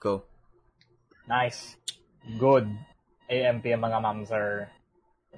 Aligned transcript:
Go. 0.00 0.24
Nice. 1.28 1.76
Good. 2.38 2.68
AM, 3.28 3.60
PM 3.60 3.80
mga 3.82 4.00
moms 4.00 4.30
are 4.30 4.70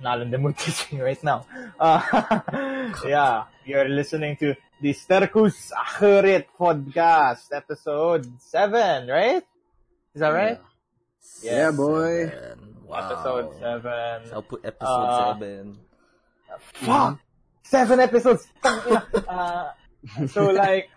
not 0.01 0.21
in 0.23 0.31
the 0.31 0.39
mood 0.39 0.57
teaching 0.59 0.99
right 1.01 1.23
now. 1.25 1.47
Uh, 1.81 2.93
yeah, 3.07 3.45
you're 3.65 3.88
listening 3.88 4.37
to 4.37 4.54
the 4.81 4.93
Sterkus 4.95 5.73
Acherit 5.73 6.45
podcast, 6.59 7.49
episode 7.53 8.29
7, 8.41 9.09
right? 9.09 9.43
Is 10.15 10.20
that 10.20 10.29
right? 10.30 10.61
Yeah, 11.42 11.70
boy. 11.70 12.29
Seven. 12.29 12.77
Wow. 12.86 12.98
Episode 13.06 13.48
7. 13.61 14.32
I'll 14.34 14.42
put 14.42 14.64
episode 14.64 15.06
Uh, 15.08 15.32
seven. 15.34 15.79
Fuck! 16.84 17.18
Seven 17.62 18.00
episodes! 18.00 18.46
uh, 18.64 19.70
so 20.29 20.50
like, 20.50 20.90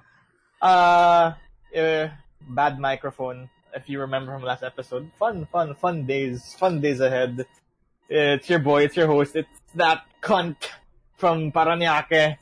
uh, 0.62 1.34
uh, 1.78 2.08
bad 2.50 2.80
microphone. 2.80 3.50
If 3.76 3.90
you 3.90 4.02
remember 4.02 4.34
from 4.34 4.44
last 4.44 4.64
episode, 4.64 5.10
fun, 5.18 5.48
fun, 5.52 5.74
fun 5.76 6.06
days, 6.06 6.54
fun 6.54 6.80
days 6.80 7.00
ahead. 7.00 7.46
It's 8.08 8.48
your 8.50 8.60
boy, 8.60 8.84
it's 8.84 8.96
your 8.96 9.08
host, 9.08 9.36
it's 9.36 9.50
that 9.76 10.04
cunt 10.22 10.58
from 11.18 11.52
Paranaque, 11.52 12.38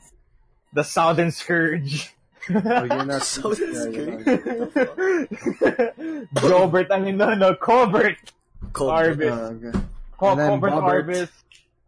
the 0.72 0.82
Southern 0.82 1.30
Scourge. 1.30 2.12
Oh, 2.50 2.84
you're 2.84 3.04
not 3.06 3.22
So 3.22 3.54
yeah, 3.54 3.54
this 3.54 3.86
you're 3.94 4.66
guy. 6.84 6.86
I 6.94 6.98
mean, 7.00 7.16
no, 7.16 7.34
no, 7.34 7.54
Colbert. 7.54 8.16
Cold. 8.72 8.90
Arbis. 8.92 9.30
Oh, 9.30 9.68
okay. 9.68 9.78
Co- 10.18 10.36
Colbert 10.36 10.70
Bobbert. 10.70 11.04
Arbis, 11.06 11.28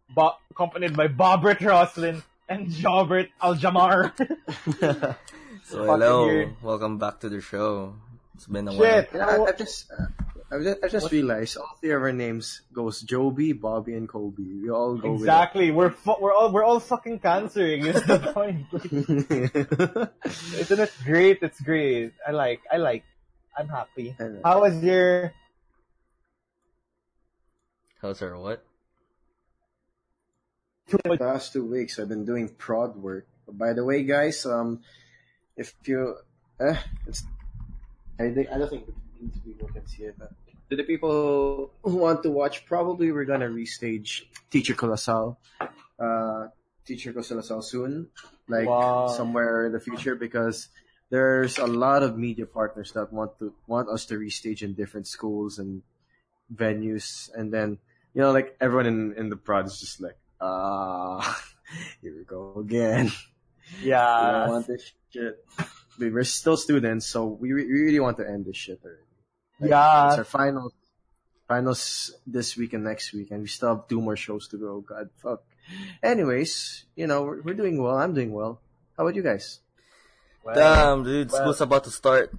Bo- 0.09 0.35
accompanied 0.49 0.95
by 0.95 1.07
Bobbert 1.07 1.59
Roslin 1.61 2.23
and 2.49 2.67
Jobert 2.69 3.29
Aljamar. 3.41 4.13
So 5.65 5.83
hello, 5.85 6.25
weird. 6.25 6.55
welcome 6.63 6.97
back 6.97 7.19
to 7.19 7.29
the 7.29 7.41
show. 7.41 7.95
It's 8.35 8.47
been 8.47 8.67
a 8.67 8.75
Shit! 8.75 9.09
You 9.13 9.19
know, 9.19 9.45
I, 9.45 9.49
I 9.49 9.51
just, 9.53 9.91
uh, 9.91 10.11
I 10.51 10.59
just, 10.59 10.83
I 10.83 10.87
just 10.87 11.11
realized 11.11 11.57
all 11.57 11.77
three 11.79 11.91
of 11.91 12.01
our 12.01 12.11
names 12.11 12.61
goes 12.73 13.01
Joby, 13.01 13.53
Bobby, 13.53 13.95
and 13.95 14.09
Kobe. 14.09 14.43
We 14.43 14.69
all 14.69 14.95
go 14.95 15.15
Exactly. 15.15 15.71
We're 15.71 15.91
fu- 15.91 16.19
we're 16.19 16.33
all 16.33 16.51
we're 16.51 16.63
all 16.63 16.79
fucking 16.79 17.19
cancering. 17.19 17.85
Is 17.85 18.03
the 18.03 18.19
point? 18.35 18.67
with 18.71 18.91
it. 19.31 20.11
Isn't 20.59 20.79
it 20.79 20.93
great? 21.05 21.39
It's 21.41 21.61
great. 21.61 22.11
I 22.27 22.31
like. 22.31 22.59
I 22.71 22.77
like. 22.77 23.03
I'm 23.57 23.69
happy. 23.69 24.15
I 24.19 24.23
know. 24.23 24.41
How 24.43 24.61
was 24.61 24.83
your? 24.83 25.33
How's 28.01 28.21
our 28.21 28.37
what? 28.37 28.63
the 30.87 31.17
past 31.17 31.53
two 31.53 31.65
weeks 31.65 31.97
I've 31.97 32.09
been 32.09 32.25
doing 32.25 32.49
prod 32.49 32.95
work. 32.95 33.27
By 33.47 33.73
the 33.73 33.83
way, 33.83 34.03
guys, 34.03 34.45
um, 34.45 34.81
if 35.57 35.73
you, 35.85 36.15
uh, 36.59 36.75
it's, 37.07 37.23
I 38.19 38.31
think 38.31 38.49
I 38.51 38.57
don't 38.57 38.69
think 38.69 38.85
these 39.19 39.39
people 39.43 39.67
can 39.69 39.85
see 39.87 40.03
it. 40.03 40.15
But 40.17 40.31
to 40.69 40.75
the 40.75 40.83
people 40.83 41.71
who 41.83 41.95
want 41.97 42.23
to 42.23 42.29
watch, 42.31 42.65
probably 42.65 43.11
we're 43.11 43.25
gonna 43.25 43.49
restage 43.49 44.23
Teacher 44.49 44.73
Colossal, 44.73 45.37
uh, 45.99 46.47
Teacher 46.85 47.11
Colossal 47.13 47.61
soon, 47.61 48.07
like 48.47 48.67
Wow. 48.67 49.07
somewhere 49.07 49.65
in 49.67 49.71
the 49.73 49.79
future, 49.79 50.15
because 50.15 50.69
there's 51.09 51.57
a 51.57 51.67
lot 51.67 52.03
of 52.03 52.17
media 52.17 52.45
partners 52.45 52.91
that 52.93 53.11
want 53.11 53.37
to 53.39 53.53
want 53.67 53.89
us 53.89 54.05
to 54.07 54.15
restage 54.15 54.61
in 54.61 54.73
different 54.73 55.07
schools 55.07 55.59
and 55.59 55.83
venues, 56.53 57.29
and 57.35 57.51
then 57.53 57.77
you 58.13 58.21
know, 58.21 58.31
like 58.31 58.55
everyone 58.61 58.85
in 58.85 59.13
in 59.17 59.29
the 59.29 59.35
prod 59.35 59.65
is 59.67 59.79
just 59.79 59.99
like, 59.99 60.17
ah, 60.39 61.19
here 62.01 62.15
we 62.15 62.23
go 62.23 62.55
again. 62.59 63.11
we 63.83 63.89
don't 63.91 63.91
Yeah. 63.91 64.47
want 64.47 64.67
this 64.67 64.93
shit. 65.11 65.43
We- 65.99 66.09
We're 66.11 66.23
still 66.23 66.57
students, 66.57 67.07
so 67.07 67.25
we, 67.25 67.51
re- 67.53 67.65
we 67.65 67.81
really 67.83 67.99
want 67.99 68.17
to 68.17 68.27
end 68.27 68.45
this 68.45 68.57
shit 68.57 68.79
already. 68.83 69.01
Like, 69.59 69.69
Yeah. 69.69 70.09
It's 70.09 70.17
our 70.17 70.23
finals, 70.25 70.73
finals 71.47 72.13
this 72.27 72.57
week 72.57 72.73
and 72.73 72.83
next 72.83 73.13
week, 73.13 73.31
and 73.31 73.41
we 73.41 73.47
still 73.47 73.69
have 73.75 73.87
two 73.87 74.01
more 74.01 74.15
shows 74.15 74.47
to 74.49 74.57
go. 74.57 74.81
God, 74.81 75.09
fuck. 75.21 75.43
Anyways, 76.03 76.85
you 76.95 77.07
know, 77.07 77.23
we're, 77.23 77.41
we're 77.41 77.55
doing 77.55 77.81
well. 77.81 77.97
I'm 77.97 78.13
doing 78.13 78.31
well. 78.33 78.59
How 78.97 79.03
about 79.03 79.15
you 79.15 79.23
guys? 79.23 79.59
Well, 80.43 80.55
Damn, 80.55 81.03
dude, 81.03 81.31
well- 81.31 81.41
school's 81.41 81.61
about 81.61 81.83
to 81.85 81.91
start. 81.91 82.31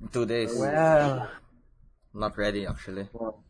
In 0.00 0.08
two 0.08 0.24
days. 0.26 0.56
well, 0.56 1.28
Not 2.14 2.36
ready, 2.38 2.66
actually. 2.66 3.08
Well, 3.12 3.42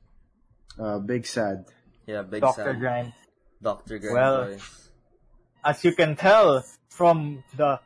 uh, 0.78 0.98
big 0.98 1.26
sad. 1.26 1.66
Yeah, 2.06 2.22
big 2.22 2.40
sad 2.42 2.48
Doctor 2.56 2.64
Sam. 2.72 2.80
Grind. 2.80 3.12
Doctor 3.62 3.98
Grind 3.98 4.14
Well- 4.14 4.44
boys. 4.46 4.76
As 5.62 5.84
you 5.84 5.92
can 5.92 6.16
tell 6.16 6.64
from 6.88 7.44
the 7.54 7.78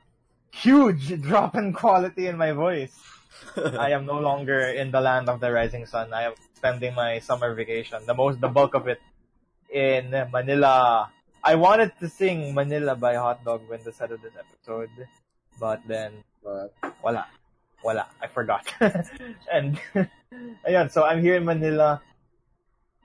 huge 0.62 1.20
drop 1.20 1.56
in 1.56 1.72
quality 1.72 2.26
in 2.26 2.36
my 2.36 2.52
voice, 2.52 2.94
I 3.56 3.90
am 3.90 4.06
no 4.06 4.18
longer 4.20 4.60
in 4.60 4.90
the 4.90 5.00
land 5.00 5.28
of 5.28 5.40
the 5.40 5.50
rising 5.50 5.86
sun. 5.86 6.12
I 6.12 6.30
am 6.30 6.34
spending 6.54 6.94
my 6.94 7.18
summer 7.18 7.54
vacation, 7.54 8.06
the 8.06 8.14
most, 8.14 8.40
the 8.40 8.48
bulk 8.48 8.74
of 8.74 8.88
it, 8.88 9.00
in 9.70 10.10
Manila. 10.32 11.10
I 11.42 11.56
wanted 11.56 11.92
to 12.00 12.08
sing 12.08 12.54
Manila 12.54 12.96
by 12.96 13.14
Hot 13.16 13.44
Dog 13.44 13.68
when 13.68 13.82
the 13.84 13.92
set 13.92 14.12
of 14.12 14.22
this 14.22 14.32
episode, 14.38 14.90
but 15.60 15.82
then 15.86 16.24
But 16.44 16.76
wala, 17.02 17.26
wala, 17.82 18.06
I 18.20 18.28
forgot. 18.28 18.68
and 19.52 19.80
ayan, 20.68 20.92
so 20.92 21.04
I'm 21.04 21.22
here 21.22 21.36
in 21.36 21.44
Manila. 21.44 22.02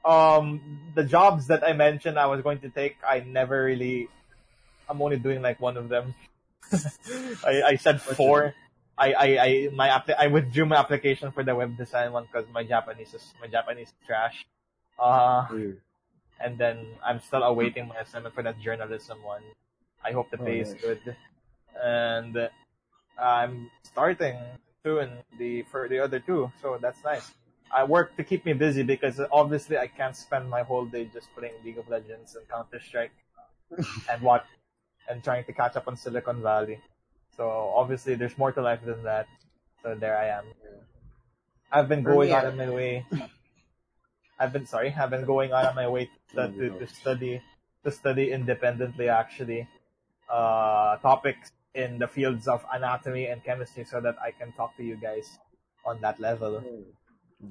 Um, 0.04 0.60
the 0.94 1.04
jobs 1.04 1.48
that 1.48 1.64
I 1.64 1.72
mentioned 1.72 2.20
I 2.20 2.28
was 2.28 2.42
going 2.42 2.60
to 2.60 2.70
take, 2.70 2.98
I 3.08 3.22
never 3.22 3.64
really. 3.64 4.10
I'm 4.90 5.02
only 5.02 5.18
doing 5.18 5.42
like 5.42 5.60
one 5.60 5.78
of 5.78 5.88
them. 5.88 6.16
I, 7.46 7.62
I 7.64 7.76
said 7.76 8.02
four. 8.02 8.54
I, 8.98 9.14
I, 9.14 9.28
I, 9.40 9.70
my 9.74 10.02
I 10.20 10.28
withdrew 10.28 10.66
my 10.66 10.76
application 10.76 11.32
for 11.32 11.44
the 11.44 11.56
web 11.56 11.78
design 11.78 12.12
one 12.12 12.26
because 12.26 12.46
my 12.54 12.64
Japanese 12.64 13.14
is, 13.14 13.34
my 13.42 13.48
Japanese 13.48 13.88
is 13.90 13.94
trash. 14.06 14.46
Uh, 15.00 15.48
weird. 15.52 15.80
and 16.42 16.58
then 16.58 16.86
I'm 17.04 17.20
still 17.22 17.44
awaiting 17.44 17.88
my 17.88 17.96
assignment 17.98 18.36
for 18.36 18.44
that 18.44 18.60
journalism 18.60 19.24
one. 19.24 19.42
I 20.04 20.12
hope 20.12 20.30
the 20.32 20.38
Oh, 20.40 20.46
pay 20.46 20.60
is 20.60 20.74
nice. 20.74 20.82
good. 20.82 21.16
And 21.82 22.36
uh, 22.38 22.50
I'm 23.22 23.72
starting 23.84 24.38
soon 24.84 25.10
the 25.38 25.64
for 25.64 25.88
the 25.88 26.00
other 26.00 26.20
two, 26.20 26.52
so 26.62 26.78
that's 26.82 27.04
nice. 27.04 27.32
I 27.72 27.84
work 27.84 28.16
to 28.18 28.24
keep 28.24 28.46
me 28.46 28.54
busy 28.54 28.84
because 28.84 29.20
obviously 29.32 29.78
I 29.78 29.88
can't 29.88 30.16
spend 30.16 30.50
my 30.50 30.64
whole 30.64 30.86
day 30.86 31.06
just 31.14 31.28
playing 31.36 31.54
League 31.64 31.78
of 31.78 31.88
Legends 31.90 32.36
and 32.36 32.48
Counter 32.50 32.80
Strike 32.80 33.12
and 34.12 34.22
what 34.22 34.46
and 35.10 35.24
trying 35.24 35.44
to 35.46 35.54
catch 35.54 35.76
up 35.76 35.88
on 35.88 35.98
Silicon 35.98 36.42
Valley. 36.42 36.80
So 37.36 37.50
obviously 37.76 38.16
there's 38.16 38.38
more 38.38 38.52
to 38.52 38.62
life 38.62 38.82
than 38.86 39.04
that. 39.04 39.28
So 39.84 39.96
there 39.96 40.18
I 40.18 40.28
am. 40.40 40.46
I've 41.72 41.88
been 41.88 42.04
going 42.04 42.30
me, 42.30 42.36
out 42.36 42.46
I- 42.46 42.50
of 42.50 42.56
my 42.56 42.70
way. 42.70 43.06
I've 44.40 44.54
been 44.54 44.66
sorry. 44.66 44.94
I've 44.98 45.10
been 45.10 45.26
going 45.26 45.52
out 45.52 45.66
of 45.66 45.76
my 45.76 45.88
way 45.88 46.10
to, 46.36 46.48
to, 46.48 46.70
to 46.80 46.88
study 46.88 47.42
to 47.84 47.92
study 47.92 48.32
independently. 48.32 49.10
Actually, 49.10 49.68
uh, 50.32 50.96
topics 50.98 51.52
in 51.76 52.00
the 52.00 52.08
fields 52.08 52.48
of 52.48 52.64
anatomy 52.74 53.26
and 53.28 53.44
chemistry, 53.44 53.84
so 53.84 54.00
that 54.02 54.16
I 54.24 54.32
can 54.32 54.52
talk 54.54 54.76
to 54.78 54.84
you 54.84 54.96
guys 54.96 55.28
on 55.86 56.00
that 56.02 56.20
level. 56.20 56.64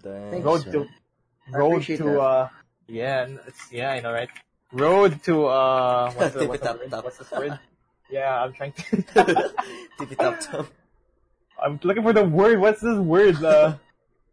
Damn. 0.03 0.31
Thanks. 0.31 0.45
Road 0.45 0.63
sir. 0.63 0.73
to 0.73 0.87
I 1.55 1.59
road 1.59 1.83
to 1.85 1.97
that. 1.97 2.21
uh 2.21 2.49
yeah 2.89 3.25
n- 3.29 3.41
it's, 3.47 3.73
yeah 3.73 3.91
I 3.91 4.01
know 4.01 4.13
right. 4.13 4.29
Road 4.73 5.23
to 5.25 5.47
uh 5.47 6.13
what's 6.17 6.35
the, 6.35 6.47
what's, 6.47 6.63
the 6.63 6.73
word? 6.75 7.05
what's 7.05 7.19
this 7.19 7.31
word? 7.31 7.59
Yeah, 8.11 8.43
I'm 8.43 8.53
trying 8.53 8.73
to. 8.73 9.03
Tip 9.99 10.13
it 10.13 10.21
up, 10.21 10.41
Tom. 10.41 10.69
I'm 11.63 11.81
looking 11.83 12.03
for 12.03 12.13
the 12.13 12.25
word. 12.25 12.59
What's 12.61 12.81
this 12.81 12.99
word? 12.99 13.43
Uh, 13.43 13.77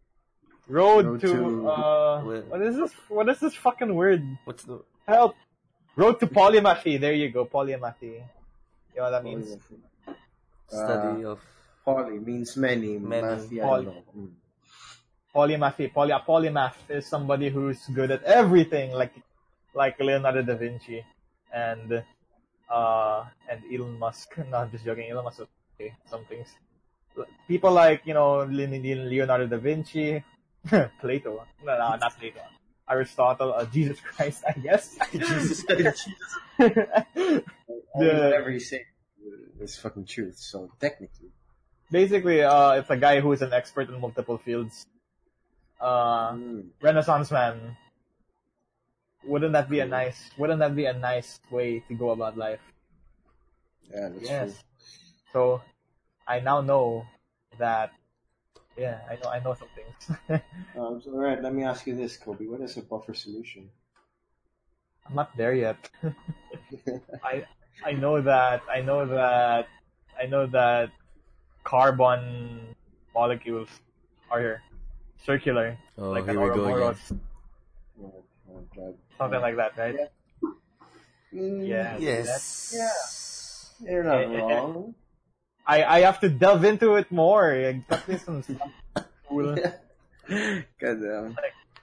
road, 0.68 1.06
Road 1.06 1.20
to, 1.20 1.26
to- 1.26 1.68
uh, 1.68 2.22
Where? 2.22 2.40
what 2.42 2.62
is 2.62 2.76
this? 2.76 2.92
What 3.08 3.28
is 3.28 3.40
this 3.40 3.54
fucking 3.54 3.94
word? 3.94 4.22
What's 4.44 4.64
the... 4.64 4.82
Help! 5.06 5.36
Road 5.96 6.20
to 6.20 6.26
polymathy. 6.26 7.00
There 7.00 7.12
you 7.12 7.30
go, 7.30 7.44
polymathy. 7.46 8.02
You 8.02 8.22
know 8.96 9.02
what 9.04 9.10
that 9.10 9.24
means? 9.24 9.56
Study 10.68 11.24
of... 11.24 11.40
Poly 11.84 12.18
means 12.18 12.56
many. 12.56 12.98
Many. 12.98 13.22
Math, 13.22 13.52
yeah, 13.52 13.64
I 13.64 13.66
Poly. 13.66 13.84
don't 13.84 13.94
know. 13.94 14.02
Mm. 14.16 14.30
Polymathy. 15.34 15.92
Poly 15.92 16.10
a 16.12 16.18
polymath 16.18 16.74
is 16.88 17.06
somebody 17.06 17.48
who's 17.48 17.78
good 17.86 18.10
at 18.10 18.22
everything, 18.24 18.92
like 18.92 19.12
like 19.76 20.00
Leonardo 20.00 20.42
da 20.42 20.56
Vinci 20.56 21.04
and 21.52 22.02
uh 22.72 23.24
and 23.50 23.60
Elon 23.72 23.98
Musk. 23.98 24.34
No, 24.50 24.56
I'm 24.64 24.70
just 24.72 24.84
joking. 24.84 25.10
Elon 25.10 25.24
Musk 25.24 25.44
okay. 25.78 25.92
Some 26.10 26.24
things. 26.24 26.48
People 27.48 27.72
like 27.72 28.02
you 28.08 28.14
know 28.14 28.40
Le- 28.48 28.66
Le- 28.68 29.04
Leonardo 29.12 29.46
da 29.46 29.58
Vinci, 29.58 30.22
Plato. 31.00 31.44
No, 31.64 31.72
no, 31.78 31.96
not 31.96 32.18
Plato. 32.18 32.40
Aristotle, 32.88 33.52
uh, 33.52 33.64
Jesus 33.66 33.98
Christ, 34.00 34.44
I 34.46 34.52
guess. 34.58 34.96
Jesus 35.12 35.64
The- 35.66 37.42
Whatever 37.94 38.50
you 38.50 38.60
say 38.60 38.84
is 39.60 39.76
fucking 39.76 40.06
truth. 40.06 40.38
So 40.38 40.70
technically, 40.80 41.30
Basically, 41.90 42.42
uh, 42.42 42.72
it's 42.82 42.90
a 42.90 42.96
guy 42.96 43.20
who 43.20 43.30
is 43.32 43.42
an 43.42 43.52
expert 43.52 43.88
in 43.88 44.00
multiple 44.00 44.38
fields. 44.38 44.86
Uh, 45.80 46.32
Mm. 46.32 46.70
Renaissance 46.82 47.30
man. 47.30 47.76
Wouldn't 49.26 49.52
that 49.52 49.68
be 49.68 49.80
a 49.80 49.86
nice? 49.86 50.30
Wouldn't 50.38 50.60
that 50.60 50.74
be 50.74 50.86
a 50.86 50.92
nice 50.94 51.40
way 51.50 51.80
to 51.80 51.94
go 51.94 52.10
about 52.10 52.36
life? 52.38 52.60
yeah, 53.90 54.08
that's 54.08 54.30
Yes. 54.30 54.38
true. 54.38 54.56
So, 55.32 55.62
I 56.26 56.40
now 56.40 56.60
know 56.60 57.06
that 57.58 57.92
Yeah, 58.76 59.00
I 59.10 59.16
know. 59.16 59.30
I 59.30 59.40
know 59.40 59.54
some 59.54 59.68
things. 59.74 60.18
Um, 60.76 61.00
so, 61.02 61.10
all 61.10 61.18
right, 61.18 61.42
let 61.42 61.52
me 61.54 61.64
ask 61.64 61.86
you 61.88 61.96
this, 61.96 62.16
Kobe. 62.16 62.46
What 62.46 62.60
is 62.60 62.76
a 62.76 62.82
buffer 62.82 63.14
solution? 63.14 63.70
I'm 65.08 65.14
not 65.14 65.36
there 65.36 65.54
yet. 65.54 65.90
I 67.22 67.44
I 67.84 67.92
know 67.92 68.20
that 68.22 68.62
I 68.70 68.80
know 68.80 69.06
that 69.06 69.68
I 70.20 70.26
know 70.26 70.46
that 70.46 70.90
carbon 71.64 72.74
molecules 73.14 73.68
are 74.30 74.62
circular, 75.24 75.78
Oh, 75.98 76.12
like 76.12 76.26
here 76.26 76.38
an 76.38 76.38
we 76.40 76.50
go 76.50 76.66
again. 76.66 76.96
Oh, 78.48 78.56
oh, 78.58 78.64
God. 78.74 78.94
something 79.18 79.40
like 79.40 79.56
that, 79.56 79.76
right? 79.76 79.96
Mm, 81.34 81.66
Yeah. 81.66 81.96
Yes. 81.98 82.72
Yeah. 82.74 83.90
You're 83.90 84.04
not 84.04 84.26
wrong. 84.32 84.94
I 85.66 85.82
I 85.84 85.98
have 86.06 86.20
to 86.22 86.30
delve 86.30 86.64
into 86.64 86.94
it 86.94 87.10
more. 87.10 87.50
Like, 87.58 87.88
got 87.90 88.06
me 88.08 88.16
some 88.22 88.40
stuff. 88.42 88.70
Cool. 89.28 89.58
God 89.58 90.96
damn. 91.02 91.34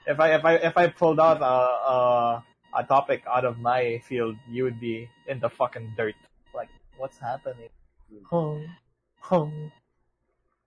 If 0.08 0.18
I 0.20 0.28
if 0.40 0.44
I 0.46 0.54
if 0.72 0.76
I 0.80 0.88
pulled 0.88 1.20
out 1.20 1.44
a 1.44 1.56
a, 1.92 2.00
a 2.80 2.84
topic 2.88 3.24
out 3.28 3.44
of 3.44 3.60
my 3.60 4.00
field, 4.08 4.36
you 4.48 4.64
would 4.64 4.80
be 4.80 5.08
in 5.28 5.40
the 5.44 5.50
fucking 5.52 5.94
dirt. 6.00 6.16
Like, 6.56 6.72
what's 6.98 7.20
happening? 7.20 7.70
Hung, 8.32 8.68
hung, 9.20 9.72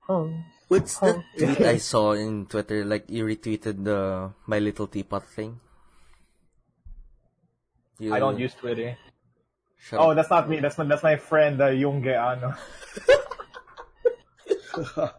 hung. 0.05 0.45
What's 0.69 0.99
Oh, 1.01 1.23
the 1.39 1.47
tweet. 1.57 1.61
I 1.63 1.77
saw 1.79 2.13
in 2.13 2.47
Twitter? 2.47 2.85
Like 2.85 3.09
you 3.09 3.25
retweeted 3.25 3.81
the 3.85 4.33
My 4.47 4.59
Little 4.59 4.87
Teapot 4.89 5.25
thing. 5.31 5.61
You, 7.99 8.15
I 8.15 8.19
don't 8.19 8.39
use 8.39 8.55
Twitter. 8.55 8.97
Shut 9.79 10.01
Oh, 10.01 10.11
up. 10.11 10.17
that's 10.17 10.31
not 10.31 10.49
me. 10.49 10.61
That's 10.61 10.77
my 10.79 10.85
that's 10.85 11.03
my 11.03 11.17
friend 11.17 11.61
uh, 11.61 11.67
Yunge 11.69 12.07
Ano. 12.09 12.55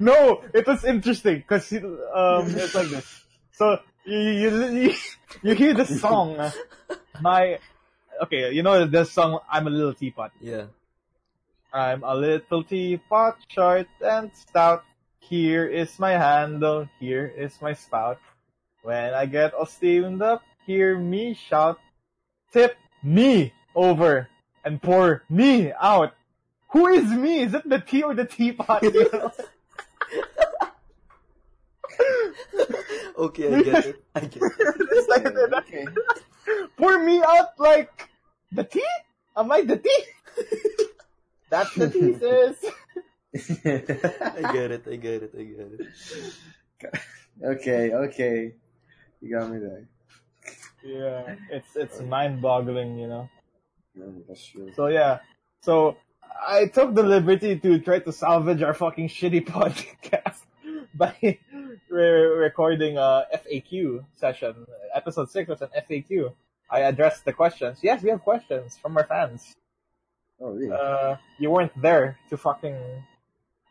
No, 0.00 0.44
it 0.54 0.66
was 0.66 0.84
interesting 0.84 1.36
because 1.38 1.72
um, 1.72 2.46
it's 2.54 2.74
like 2.74 2.86
this. 2.88 3.24
So 3.50 3.78
you 4.04 4.18
you 4.18 4.50
you, 4.70 4.94
you 5.42 5.54
hear 5.54 5.74
the 5.74 5.86
song, 5.86 6.38
uh, 6.38 6.52
my 7.20 7.58
okay, 8.22 8.52
you 8.52 8.62
know 8.62 8.86
the 8.86 9.04
song 9.04 9.40
"I'm 9.50 9.66
a 9.66 9.70
Little 9.70 9.94
Teapot." 9.94 10.30
Yeah. 10.40 10.66
I'm 11.72 12.02
a 12.02 12.14
little 12.14 12.62
teapot, 12.64 13.36
short 13.48 13.88
and 14.00 14.30
stout. 14.34 14.84
Here 15.18 15.66
is 15.66 15.98
my 15.98 16.12
handle, 16.12 16.88
here 16.98 17.26
is 17.26 17.60
my 17.60 17.74
spout. 17.74 18.18
When 18.82 19.12
I 19.12 19.26
get 19.26 19.52
all 19.52 19.66
steamed 19.66 20.22
up, 20.22 20.40
hear 20.68 20.98
me 20.98 21.32
shout, 21.32 21.80
tip 22.52 22.76
me 23.02 23.54
over 23.74 24.28
and 24.62 24.82
pour 24.82 25.24
me 25.30 25.72
out. 25.80 26.12
Who 26.72 26.88
is 26.88 27.08
me? 27.10 27.40
Is 27.40 27.54
it 27.54 27.66
the 27.66 27.80
tea 27.80 28.02
or 28.02 28.14
the 28.14 28.26
teapot? 28.26 28.84
Okay, 33.18 33.52
I 33.52 33.62
get 33.62 33.86
it. 33.86 34.04
I 34.14 34.20
get 34.20 34.42
it. 34.42 35.08
Like, 35.08 35.26
okay. 35.26 35.86
pour 36.76 37.02
me 37.02 37.20
out 37.20 37.58
like 37.58 38.08
the 38.52 38.62
tea? 38.62 38.94
Am 39.36 39.50
I 39.50 39.62
the 39.62 39.76
tea? 39.76 40.02
That's 41.50 41.74
the 41.74 41.90
thesis. 41.90 42.64
I 43.64 44.52
get 44.52 44.70
it. 44.70 44.84
I 44.86 44.96
get 44.96 45.22
it. 45.24 45.32
I 45.34 45.42
get 45.42 45.68
it. 45.74 47.00
okay, 47.42 47.90
okay. 47.92 48.54
You 49.20 49.36
got 49.36 49.50
me 49.50 49.58
there. 49.58 49.88
Yeah, 50.84 51.34
it's 51.50 51.76
it's 51.76 52.00
mind-boggling, 52.00 52.98
you 52.98 53.08
know. 53.08 53.28
No, 53.94 54.12
that's 54.28 54.44
true. 54.44 54.70
So 54.74 54.86
yeah, 54.86 55.18
so 55.60 55.96
I 56.46 56.66
took 56.66 56.94
the 56.94 57.02
liberty 57.02 57.58
to 57.58 57.78
try 57.80 57.98
to 58.00 58.12
salvage 58.12 58.62
our 58.62 58.74
fucking 58.74 59.08
shitty 59.08 59.46
podcast 59.56 60.40
by 60.94 61.14
re- 61.90 62.10
recording 62.46 62.96
a 62.98 63.26
FAQ 63.34 64.04
session. 64.16 64.66
Episode 64.94 65.30
six 65.30 65.48
was 65.48 65.62
an 65.62 65.68
FAQ. 65.88 66.32
I 66.70 66.80
addressed 66.80 67.24
the 67.24 67.32
questions. 67.32 67.78
Yes, 67.82 68.02
we 68.02 68.10
have 68.10 68.20
questions 68.22 68.76
from 68.80 68.96
our 68.96 69.04
fans. 69.04 69.54
Oh, 70.40 70.50
really? 70.50 70.70
Uh, 70.72 71.16
you 71.38 71.50
weren't 71.50 71.72
there 71.80 72.18
to 72.30 72.36
fucking 72.36 72.76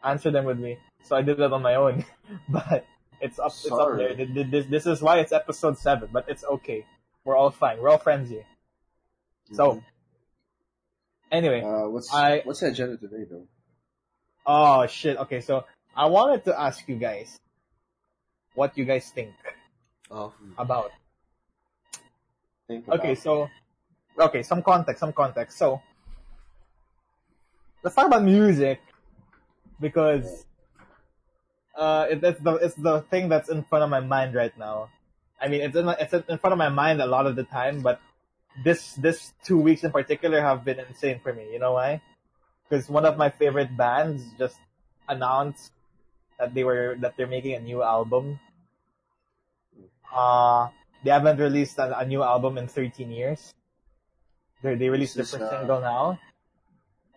answer 0.03 0.31
them 0.31 0.45
with 0.45 0.59
me, 0.59 0.77
so 1.03 1.15
I 1.15 1.21
did 1.21 1.37
that 1.37 1.53
on 1.53 1.61
my 1.61 1.75
own. 1.75 2.03
but 2.49 2.85
it's 3.21 3.39
up, 3.39 3.47
it's 3.47 3.65
up 3.71 3.77
Sorry. 3.79 3.97
there. 3.97 4.15
Th- 4.15 4.33
th- 4.33 4.47
This, 4.51 4.65
this 4.65 4.85
is 4.87 5.01
why 5.01 5.19
it's 5.19 5.31
episode 5.31 5.77
seven, 5.77 6.09
but 6.11 6.25
it's 6.27 6.43
okay. 6.43 6.85
We're 7.27 7.35
all 7.35 7.51
fine. 7.51 7.81
We're 7.81 7.89
all 7.89 7.97
friends 7.97 8.29
here. 8.29 8.45
So, 9.51 9.83
anyway, 11.29 11.61
uh, 11.61 11.89
what's 11.89 12.07
I- 12.13 12.39
what's 12.45 12.61
the 12.61 12.67
agenda 12.67 12.95
today, 12.95 13.25
though? 13.29 13.49
Oh 14.45 14.87
shit. 14.87 15.17
Okay, 15.17 15.41
so 15.41 15.65
I 15.93 16.05
wanted 16.05 16.45
to 16.45 16.57
ask 16.57 16.87
you 16.87 16.95
guys 16.95 17.37
what 18.55 18.77
you 18.77 18.85
guys 18.85 19.11
think 19.11 19.35
Oh. 20.09 20.31
about. 20.57 20.91
Think 22.69 22.87
Okay, 22.87 23.13
so 23.15 23.49
okay, 24.17 24.41
some 24.41 24.63
context, 24.63 25.01
some 25.01 25.11
context. 25.11 25.57
So 25.57 25.81
let's 27.83 27.93
talk 27.93 28.07
about 28.07 28.23
music 28.23 28.79
because 29.81 30.45
uh, 31.75 32.07
it, 32.09 32.23
it's 32.23 32.39
the 32.39 32.53
it's 32.55 32.75
the 32.75 33.01
thing 33.11 33.27
that's 33.27 33.49
in 33.49 33.65
front 33.65 33.83
of 33.83 33.89
my 33.89 33.99
mind 33.99 34.33
right 34.33 34.57
now. 34.57 34.87
I 35.39 35.47
mean, 35.47 35.61
it's 35.61 35.75
in 35.75 35.85
my, 35.85 35.95
it's 35.99 36.13
in 36.13 36.37
front 36.37 36.53
of 36.53 36.57
my 36.57 36.69
mind 36.69 37.01
a 37.01 37.05
lot 37.05 37.27
of 37.27 37.35
the 37.35 37.43
time, 37.43 37.81
but 37.81 38.01
this 38.63 38.93
this 38.93 39.33
two 39.43 39.59
weeks 39.59 39.83
in 39.83 39.91
particular 39.91 40.41
have 40.41 40.65
been 40.65 40.79
insane 40.79 41.19
for 41.21 41.33
me. 41.33 41.51
You 41.51 41.59
know 41.59 41.73
why? 41.73 42.01
Because 42.67 42.89
one 42.89 43.05
of 43.05 43.17
my 43.17 43.29
favorite 43.29 43.75
bands 43.77 44.23
just 44.37 44.57
announced 45.07 45.71
that 46.39 46.53
they 46.53 46.63
were 46.63 46.97
that 47.01 47.15
they're 47.17 47.27
making 47.27 47.53
a 47.53 47.59
new 47.59 47.83
album. 47.83 48.39
Uh 50.13 50.69
they 51.03 51.11
haven't 51.11 51.37
released 51.37 51.77
a, 51.77 51.99
a 51.99 52.05
new 52.05 52.23
album 52.23 52.57
in 52.57 52.67
13 52.67 53.11
years. 53.11 53.53
They 54.63 54.75
they 54.75 54.89
released 54.89 55.15
their 55.15 55.23
This 55.23 55.31
first 55.37 55.43
uh, 55.43 55.59
single 55.59 55.81
now, 55.81 56.19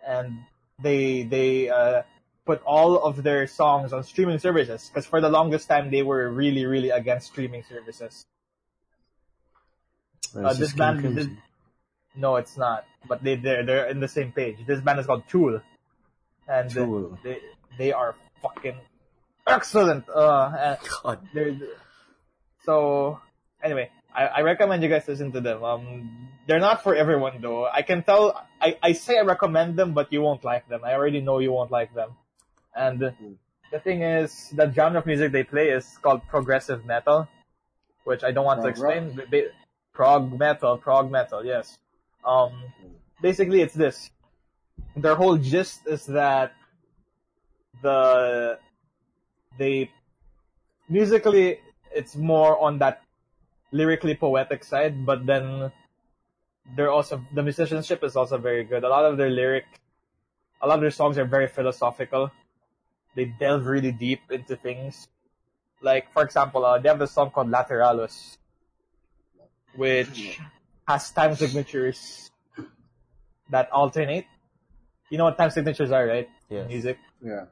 and 0.05 0.45
they 0.77 1.23
they 1.23 1.69
uh, 1.69 2.03
put 2.45 2.61
all 2.63 2.97
of 2.97 3.23
their 3.23 3.47
songs 3.47 3.93
on 3.93 4.03
streaming 4.03 4.39
services 4.39 4.89
because 4.89 5.05
for 5.05 5.21
the 5.21 5.29
longest 5.29 5.67
time 5.67 5.91
they 5.91 6.01
were 6.01 6.29
really 6.29 6.65
really 6.65 6.89
against 6.89 7.27
streaming 7.27 7.63
services. 7.63 8.25
Uh, 10.35 10.53
this 10.53 10.73
band, 10.73 11.03
this, 11.17 11.27
no, 12.15 12.37
it's 12.37 12.57
not. 12.57 12.85
But 13.07 13.23
they 13.23 13.35
they're 13.35 13.65
they're 13.65 13.87
in 13.87 13.99
the 13.99 14.07
same 14.07 14.31
page. 14.31 14.57
This 14.65 14.79
band 14.81 14.99
is 14.99 15.05
called 15.05 15.23
Tool, 15.27 15.61
and 16.47 16.69
Tool. 16.69 17.17
they 17.23 17.39
they 17.77 17.91
are 17.91 18.15
fucking 18.41 18.77
excellent. 19.45 20.07
Uh, 20.09 20.77
God. 21.03 21.19
they're, 21.33 21.57
so 22.63 23.19
anyway, 23.63 23.89
I, 24.13 24.25
I 24.25 24.41
recommend 24.41 24.83
you 24.83 24.89
guys 24.89 25.07
listen 25.07 25.31
to 25.33 25.41
them. 25.41 25.63
Um, 25.63 26.29
they're 26.47 26.59
not 26.59 26.83
for 26.83 26.95
everyone 26.95 27.41
though. 27.41 27.65
I 27.65 27.81
can 27.81 28.03
tell. 28.03 28.35
I, 28.59 28.77
I 28.81 28.91
say 28.93 29.17
I 29.17 29.21
recommend 29.21 29.77
them, 29.77 29.93
but 29.93 30.11
you 30.13 30.21
won't 30.21 30.43
like 30.43 30.67
them. 30.69 30.81
I 30.83 30.93
already 30.93 31.21
know 31.21 31.39
you 31.39 31.51
won't 31.51 31.71
like 31.71 31.93
them. 31.93 32.11
And 32.75 32.99
the 33.71 33.79
thing 33.79 34.01
is, 34.01 34.49
the 34.55 34.71
genre 34.71 34.99
of 34.99 35.05
music 35.05 35.31
they 35.31 35.43
play 35.43 35.69
is 35.69 35.97
called 36.01 36.21
progressive 36.27 36.85
metal, 36.85 37.27
which 38.03 38.23
I 38.23 38.31
don't 38.31 38.45
want 38.45 38.61
to 38.63 38.71
Prog 38.71 38.79
rock? 38.79 38.95
explain. 38.95 39.45
Prog 39.93 40.39
metal, 40.39 40.77
prog 40.77 41.11
metal, 41.11 41.45
yes. 41.45 41.77
Um, 42.23 42.51
basically 43.21 43.61
it's 43.61 43.73
this. 43.73 44.09
Their 44.95 45.15
whole 45.15 45.37
gist 45.37 45.87
is 45.87 46.05
that 46.07 46.53
the 47.81 48.59
they 49.57 49.89
musically 50.89 51.59
it's 51.93 52.15
more 52.15 52.59
on 52.59 52.79
that 52.79 53.01
lyrically 53.71 54.15
poetic 54.15 54.63
side, 54.63 55.05
but 55.05 55.25
then 55.25 55.71
they're 56.75 56.91
also 56.91 57.23
the 57.33 57.43
musicianship 57.43 58.03
is 58.03 58.15
also 58.15 58.37
very 58.37 58.63
good. 58.63 58.83
A 58.83 58.89
lot 58.89 59.05
of 59.05 59.17
their 59.17 59.29
lyric, 59.29 59.65
a 60.61 60.67
lot 60.67 60.75
of 60.75 60.81
their 60.81 60.91
songs 60.91 61.17
are 61.17 61.25
very 61.25 61.47
philosophical. 61.47 62.31
They 63.15 63.25
delve 63.25 63.65
really 63.65 63.91
deep 63.91 64.21
into 64.31 64.55
things. 64.55 65.07
Like 65.81 66.11
for 66.13 66.23
example, 66.23 66.65
uh, 66.65 66.79
they 66.79 66.89
have 66.89 67.01
a 67.01 67.07
song 67.07 67.31
called 67.31 67.49
Lateralus, 67.49 68.37
which 69.75 70.39
has 70.87 71.11
time 71.11 71.35
signatures 71.35 72.31
that 73.49 73.69
alternate. 73.71 74.25
You 75.09 75.17
know 75.17 75.25
what 75.25 75.37
time 75.37 75.49
signatures 75.49 75.91
are, 75.91 76.05
right? 76.05 76.29
Yes. 76.49 76.67
Music. 76.67 76.99
Yeah. 77.21 77.45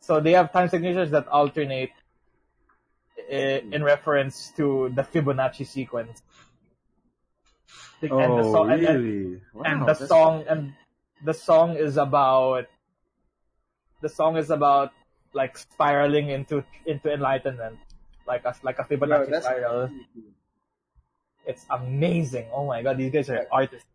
So 0.00 0.20
they 0.20 0.32
have 0.32 0.52
time 0.52 0.68
signatures 0.68 1.10
that 1.10 1.26
alternate 1.28 1.90
i- 3.30 3.64
in 3.72 3.82
reference 3.82 4.52
to 4.56 4.90
the 4.94 5.02
Fibonacci 5.02 5.66
sequence. 5.66 6.22
The- 8.00 8.12
and 8.12 8.38
the 8.38 8.42
Oh, 8.44 8.52
song, 8.52 8.70
and- 8.70 8.84
and- 8.86 9.04
really? 9.04 9.40
and 9.64 9.86
the 9.88 9.94
song 9.94 10.44
and 10.46 10.74
the 11.24 11.34
song 11.34 11.76
is 11.76 11.96
about 11.96 12.66
the 14.06 14.14
song 14.14 14.36
is 14.36 14.50
about 14.50 14.92
like 15.32 15.58
spiraling 15.58 16.30
into 16.30 16.62
into 16.86 17.12
enlightenment, 17.12 17.78
like 18.26 18.44
a 18.44 18.54
like 18.62 18.78
a 18.78 18.84
Fibonacci 18.84 19.30
that's 19.30 19.46
spiral. 19.46 19.90
It's 21.44 21.66
amazing. 21.70 22.46
Oh 22.54 22.66
my 22.66 22.82
god, 22.82 22.98
these 22.98 23.12
guys 23.12 23.28
are 23.30 23.46
artists. 23.50 23.88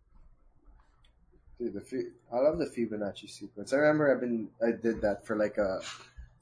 Dude, 1.57 1.73
the 1.73 1.81
Fi- 1.81 2.11
I 2.33 2.37
love 2.39 2.57
the 2.59 2.65
Fibonacci 2.65 3.29
sequence. 3.29 3.71
I 3.71 3.77
remember 3.77 4.11
I've 4.11 4.19
been 4.19 4.49
I 4.61 4.71
did 4.71 5.01
that 5.01 5.25
for 5.25 5.35
like 5.37 5.57
a 5.57 5.79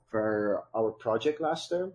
for 0.09 0.63
our 0.73 0.91
project 0.91 1.39
last 1.39 1.69
term, 1.69 1.93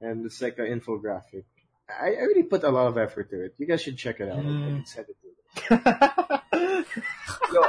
and 0.00 0.24
it's 0.24 0.40
like 0.40 0.58
an 0.58 0.66
infographic. 0.66 1.44
I, 1.90 2.14
I 2.20 2.22
really 2.30 2.44
put 2.44 2.62
a 2.62 2.70
lot 2.70 2.86
of 2.86 2.96
effort 2.96 3.30
to 3.30 3.46
it. 3.46 3.54
You 3.58 3.66
guys 3.66 3.82
should 3.82 3.98
check 3.98 4.20
it 4.20 4.28
out. 4.30 4.38
I 4.38 4.42
mm. 4.42 4.66
can 4.68 4.86
send 4.86 5.06
it 5.10 5.16
to 5.20 5.26
you. 6.54 6.70
Yo, 7.54 7.62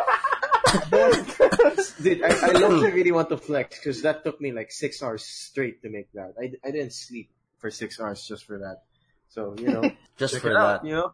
Dude, 2.02 2.24
I, 2.24 2.30
I 2.30 2.52
literally 2.54 2.92
really 2.92 3.12
want 3.12 3.30
to 3.30 3.38
flex 3.38 3.78
because 3.78 4.02
that 4.04 4.24
took 4.24 4.40
me 4.42 4.52
like 4.52 4.72
six 4.72 5.02
hours 5.04 5.24
straight 5.24 5.82
to 5.84 5.90
make 5.90 6.12
that. 6.14 6.34
I, 6.40 6.54
I 6.68 6.72
didn't 6.72 6.94
sleep 6.94 7.30
for 7.60 7.70
six 7.72 8.00
hours 8.00 8.26
just 8.26 8.46
for 8.46 8.60
that. 8.60 8.84
So, 9.30 9.56
you 9.58 9.68
know, 9.68 9.92
Just 10.18 10.40
for 10.40 10.52
it 10.52 10.58
out, 10.58 10.84
that. 10.84 10.88
you 10.88 10.96
know? 10.96 11.14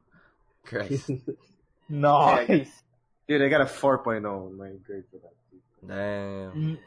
Christ. 0.66 1.12
nice. 1.90 2.70
Dude, 3.28 3.42
I 3.42 3.50
got 3.50 3.62
a 3.62 3.66
4.0 3.66 4.26
on 4.26 4.58
my 4.58 4.72
grade 4.86 5.04
for 5.12 5.18
that. 5.18 5.34
Damn. 5.88 6.78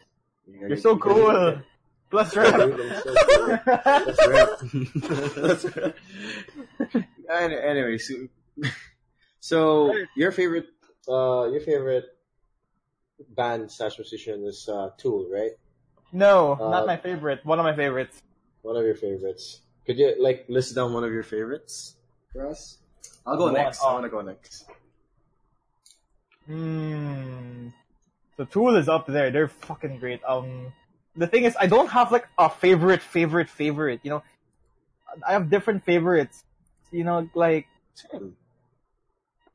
You're 0.46 0.76
so 0.76 0.96
cool. 0.96 1.60
Plus 2.10 2.36
rep. 2.36 2.76
That's 3.84 4.26
right. 4.26 4.48
That's 5.36 5.64
right. 5.64 5.94
Anyway, 7.30 7.98
so, 7.98 8.14
so 9.40 9.94
your 10.16 10.32
favorite, 10.32 10.66
uh, 11.08 11.48
your 11.52 11.60
favorite 11.60 12.06
band 13.28 13.70
slash 13.70 13.98
musician 13.98 14.44
is 14.44 14.68
uh, 14.68 14.90
Tool, 14.98 15.28
right? 15.30 15.52
No, 16.12 16.52
Uh, 16.60 16.70
not 16.70 16.86
my 16.86 16.96
favorite. 16.96 17.44
One 17.44 17.58
of 17.58 17.64
my 17.64 17.74
favorites. 17.74 18.20
One 18.62 18.76
of 18.76 18.84
your 18.84 18.94
favorites. 18.94 19.60
Could 19.86 19.98
you 19.98 20.14
like 20.18 20.46
list 20.48 20.74
down 20.74 20.92
one 20.92 21.04
of 21.04 21.12
your 21.12 21.22
favorites 21.22 21.96
for 22.32 22.46
us? 22.46 22.78
I'll 23.26 23.36
go 23.36 23.44
One, 23.44 23.54
next. 23.54 23.82
I 23.82 23.92
want 23.92 24.04
to 24.04 24.10
go 24.10 24.20
next. 24.20 24.66
Hmm. 26.46 27.68
So 28.36 28.44
Tool 28.44 28.76
is 28.76 28.88
up 28.88 29.06
there. 29.06 29.30
They're 29.30 29.48
fucking 29.48 29.98
great. 29.98 30.20
Um, 30.26 30.72
the 31.16 31.26
thing 31.26 31.44
is, 31.44 31.56
I 31.58 31.66
don't 31.66 31.88
have 31.88 32.10
like 32.12 32.26
a 32.38 32.48
favorite, 32.48 33.02
favorite, 33.02 33.48
favorite. 33.48 34.00
You 34.02 34.10
know, 34.10 34.22
I 35.26 35.32
have 35.32 35.50
different 35.50 35.84
favorites. 35.84 36.44
You 36.90 37.04
know, 37.04 37.28
like 37.34 37.66
Same. 37.94 38.36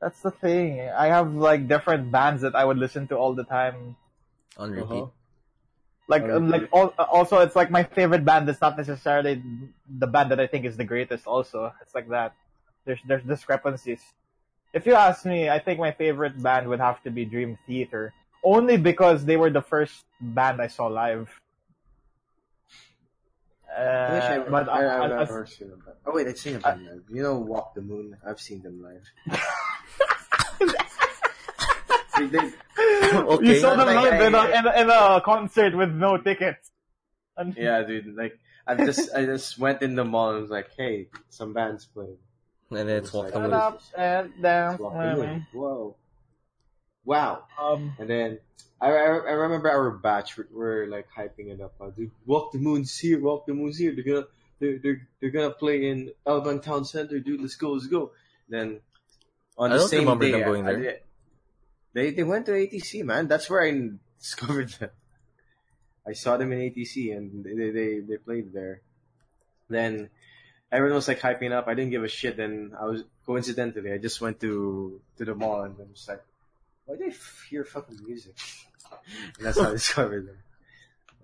That's 0.00 0.20
the 0.22 0.30
thing. 0.30 0.80
I 0.80 1.06
have 1.08 1.34
like 1.34 1.68
different 1.68 2.10
bands 2.12 2.42
that 2.42 2.54
I 2.54 2.64
would 2.64 2.78
listen 2.78 3.06
to 3.08 3.16
all 3.16 3.34
the 3.34 3.44
time. 3.44 3.96
On 4.58 4.70
repeat. 4.70 4.92
Uh-huh. 4.92 5.06
Like, 6.08 6.22
um, 6.22 6.48
like 6.50 6.68
al- 6.72 6.94
also, 6.98 7.38
it's 7.40 7.56
like 7.56 7.70
my 7.70 7.82
favorite 7.82 8.24
band. 8.24 8.48
It's 8.48 8.60
not 8.60 8.76
necessarily 8.76 9.42
the 9.88 10.06
band 10.06 10.30
that 10.30 10.38
I 10.38 10.46
think 10.46 10.64
is 10.64 10.76
the 10.76 10.84
greatest. 10.84 11.26
Also, 11.26 11.72
it's 11.82 11.94
like 11.94 12.08
that. 12.10 12.32
There's 12.84 13.00
there's 13.08 13.24
discrepancies. 13.24 14.00
If 14.72 14.86
you 14.86 14.94
ask 14.94 15.24
me, 15.24 15.48
I 15.50 15.58
think 15.58 15.80
my 15.80 15.90
favorite 15.90 16.40
band 16.40 16.68
would 16.68 16.78
have 16.80 17.02
to 17.02 17.10
be 17.10 17.24
Dream 17.24 17.58
Theater, 17.66 18.12
only 18.44 18.76
because 18.76 19.24
they 19.24 19.36
were 19.36 19.50
the 19.50 19.62
first 19.62 20.04
band 20.20 20.62
I 20.62 20.68
saw 20.68 20.86
live. 20.86 21.28
Uh, 23.76 23.80
I 23.82 24.12
wish 24.14 24.24
I, 24.24 24.38
but 24.48 24.68
I, 24.68 24.72
I, 24.72 24.84
I- 24.84 25.04
I've 25.04 25.12
I- 25.12 25.16
never 25.18 25.46
seen 25.46 25.70
them. 25.70 25.82
live. 25.86 25.96
Oh 26.06 26.12
wait, 26.14 26.28
I've 26.28 26.38
seen 26.38 26.60
them 26.60 26.62
live. 26.86 27.02
You 27.10 27.22
know, 27.22 27.38
Walk 27.38 27.74
the 27.74 27.82
Moon. 27.82 28.16
I've 28.26 28.40
seen 28.40 28.62
them 28.62 28.80
live. 28.80 29.02
They- 32.18 32.26
they- 32.28 32.52
Okay. 32.76 33.46
you 33.46 33.54
saw 33.60 33.74
them 33.76 33.86
Like, 33.86 34.10
live 34.10 34.20
in 34.20 34.34
I- 34.34 34.46
a, 34.50 34.58
in, 34.58 34.66
a, 34.66 34.80
in 34.82 34.90
a 34.90 35.20
concert 35.24 35.76
with 35.76 35.90
no 35.92 36.18
tickets. 36.18 36.70
And 37.36 37.54
yeah, 37.56 37.82
dude. 37.82 38.14
Like 38.16 38.38
I 38.66 38.74
just 38.74 39.14
I 39.14 39.24
just 39.24 39.58
went 39.58 39.82
in 39.82 39.94
the 39.94 40.04
mall 40.04 40.32
and 40.32 40.40
was 40.42 40.50
like, 40.50 40.70
hey, 40.76 41.08
some 41.30 41.52
bands 41.52 41.84
playing. 41.86 42.16
And 42.70 42.78
then 42.80 42.88
it's 42.88 43.12
Walk 43.12 43.26
the 43.26 43.32
Shut 43.34 43.42
Moon. 43.42 43.52
up 43.52 43.80
and 43.96 44.32
down. 44.42 44.72
It's 44.72 44.80
Walk 44.80 44.92
the 44.94 45.14
Moon. 45.16 45.46
Whoa. 45.52 45.96
Wow. 47.04 47.44
Um, 47.60 47.92
And 47.98 48.10
then 48.10 48.38
I, 48.80 48.88
I, 48.88 48.90
I 48.92 49.32
remember 49.32 49.70
our 49.70 49.90
batch 49.92 50.36
were, 50.36 50.48
were 50.52 50.86
like 50.88 51.06
hyping 51.16 51.48
it 51.48 51.60
up. 51.60 51.74
Uh, 51.80 51.90
Dude, 51.90 52.10
Walk 52.26 52.52
the 52.52 52.58
Moon's 52.58 52.98
here. 52.98 53.20
Walk 53.20 53.46
the 53.46 53.54
Moon's 53.54 53.78
here. 53.78 53.94
They're 53.94 54.04
gonna 54.04 54.26
they're 54.58 54.78
they're, 54.78 55.08
they're 55.20 55.30
gonna 55.30 55.50
play 55.50 55.88
in 55.88 56.10
Alabang 56.26 56.62
Town 56.62 56.84
Center. 56.84 57.20
Dude, 57.20 57.40
let's 57.40 57.54
go, 57.56 57.72
let's 57.72 57.86
go. 57.86 58.10
Then 58.48 58.80
on 59.56 59.70
I 59.70 59.74
the 59.74 59.78
don't 59.80 59.88
same 59.88 60.00
remember 60.00 60.24
day, 60.24 60.30
them 60.32 60.42
going 60.44 60.66
I- 60.66 60.70
I 60.70 60.72
there. 60.72 60.82
did- 60.82 61.00
they 61.96 62.10
they 62.10 62.22
went 62.28 62.44
to 62.46 62.52
ATC, 62.52 63.02
man. 63.04 63.26
That's 63.26 63.48
where 63.48 63.64
I 63.64 63.72
discovered 64.20 64.68
them. 64.76 64.90
I 66.06 66.12
saw 66.12 66.36
them 66.36 66.52
in 66.52 66.60
ATC 66.60 67.16
and 67.16 67.42
they 67.42 67.70
they, 67.72 68.00
they 68.00 68.18
played 68.18 68.52
there. 68.52 68.82
Then 69.68 70.10
everyone 70.70 71.00
was 71.00 71.08
like 71.08 71.20
hyping 71.20 71.52
up. 71.52 71.66
I 71.66 71.74
didn't 71.74 71.90
give 71.96 72.04
a 72.04 72.08
shit. 72.08 72.36
Then 72.36 72.76
I 72.78 72.84
was 72.84 73.02
coincidentally 73.24 73.90
I 73.90 73.96
just 73.96 74.20
went 74.20 74.38
to 74.44 75.00
to 75.16 75.24
the 75.24 75.34
mall 75.34 75.62
and 75.62 75.74
I'm 75.80 75.94
just 75.94 76.06
like, 76.06 76.22
why 76.84 76.96
do 76.96 77.08
I 77.08 77.14
hear 77.48 77.64
fucking 77.64 78.04
music? 78.04 78.36
And 79.36 79.44
that's 79.44 79.58
how 79.58 79.68
I 79.68 79.72
discovered 79.72 80.28
them. 80.28 80.38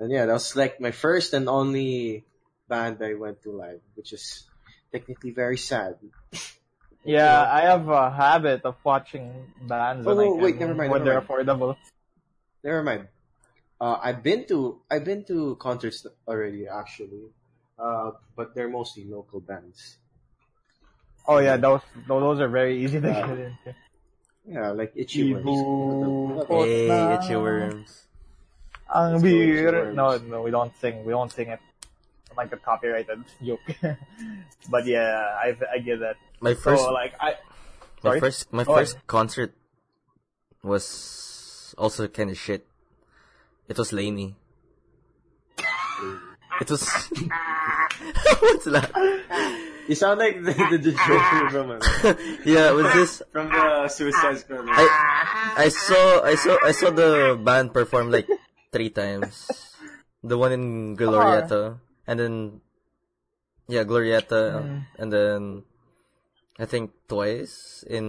And 0.00 0.10
yeah, 0.10 0.26
that 0.26 0.32
was 0.32 0.56
like 0.56 0.80
my 0.80 0.90
first 0.90 1.32
and 1.32 1.48
only 1.48 2.24
band 2.66 2.98
I 3.00 3.14
went 3.14 3.42
to 3.44 3.52
live, 3.52 3.80
which 3.94 4.12
is 4.12 4.50
technically 4.90 5.30
very 5.30 5.58
sad. 5.58 5.98
Yeah, 7.04 7.42
I 7.50 7.62
have 7.62 7.88
a 7.88 8.10
habit 8.10 8.62
of 8.64 8.76
watching 8.84 9.32
bands 9.60 10.06
Oh, 10.06 10.14
when, 10.14 10.26
no, 10.26 10.34
wait, 10.36 10.56
never 10.56 10.74
mind, 10.74 10.90
when 10.92 11.04
never 11.04 11.18
they're 11.18 11.20
affordable. 11.20 11.76
Never 12.62 12.82
mind. 12.82 13.08
Uh, 13.80 13.98
I've 14.00 14.22
been 14.22 14.46
to 14.46 14.78
I've 14.88 15.04
been 15.04 15.24
to 15.24 15.56
concerts 15.56 16.06
already 16.28 16.68
actually, 16.68 17.34
uh, 17.78 18.12
but 18.36 18.54
they're 18.54 18.68
mostly 18.70 19.04
local 19.04 19.40
bands. 19.40 19.98
Oh 21.26 21.38
yeah, 21.38 21.56
those 21.56 21.80
those 22.06 22.38
are 22.38 22.48
very 22.48 22.78
easy 22.84 23.00
to 23.00 23.08
Yeah. 23.08 23.26
get 23.26 23.38
into. 23.38 23.74
Yeah, 24.46 24.70
like 24.70 24.92
Itchy 24.94 25.34
Worms. 25.34 26.46
Hey, 26.48 27.14
itchy 27.14 27.36
worms. 27.36 28.06
Ang 28.94 29.12
Let's 29.12 29.22
go, 29.22 29.28
Itchy 29.28 29.62
bir. 29.62 29.72
Worms. 29.72 29.96
No, 29.96 30.18
no, 30.18 30.42
we 30.42 30.50
don't 30.50 30.74
sing. 30.78 31.04
We 31.04 31.10
don't 31.12 31.30
sing 31.30 31.48
it. 31.48 31.60
I 32.30 32.34
might 32.34 32.50
get 32.50 32.62
copyrighted. 32.62 33.22
Joke. 33.44 33.66
but 34.70 34.86
yeah, 34.86 35.38
I 35.42 35.54
I 35.74 35.78
get 35.78 36.00
that. 36.00 36.16
My 36.42 36.54
first, 36.54 36.82
so 36.82 36.90
like 36.92 37.14
I. 37.22 37.38
my 38.02 38.18
first, 38.18 38.52
my 38.52 38.64
Go 38.66 38.74
first 38.74 38.98
concert 39.06 39.54
was 40.62 41.74
also 41.78 42.08
kind 42.10 42.30
of 42.30 42.38
shit. 42.38 42.66
It 43.70 43.78
was 43.78 43.92
LANY. 43.94 44.34
It 46.60 46.68
was. 46.68 46.82
What's 48.42 48.66
that? 48.66 48.90
You 49.88 49.94
sound 49.94 50.18
like 50.18 50.38
the, 50.42 50.50
the, 50.54 50.78
the 50.78 50.92
joke 50.94 51.26
from 51.50 51.70
uh, 51.74 52.14
yeah, 52.46 52.70
it 52.70 52.74
was 52.74 52.90
this. 52.94 53.22
from 53.30 53.48
the 53.50 53.88
Suicide 53.88 54.38
Squad. 54.38 54.66
I 54.70 55.66
I 55.66 55.68
saw 55.70 56.22
I 56.22 56.34
saw 56.34 56.54
I 56.62 56.72
saw 56.74 56.90
the 56.90 57.38
band 57.38 57.74
perform 57.74 58.10
like 58.10 58.26
three 58.70 58.90
times. 58.90 59.46
The 60.22 60.38
one 60.38 60.52
in 60.52 60.64
Glorieta, 60.96 61.78
and 62.06 62.18
then 62.18 62.34
yeah, 63.66 63.82
Glorieta, 63.82 64.62
Mm. 64.62 64.86
and 64.98 65.08
then 65.12 65.40
I 66.62 66.66
think 66.70 66.94
twice 67.10 67.82
in 67.90 68.06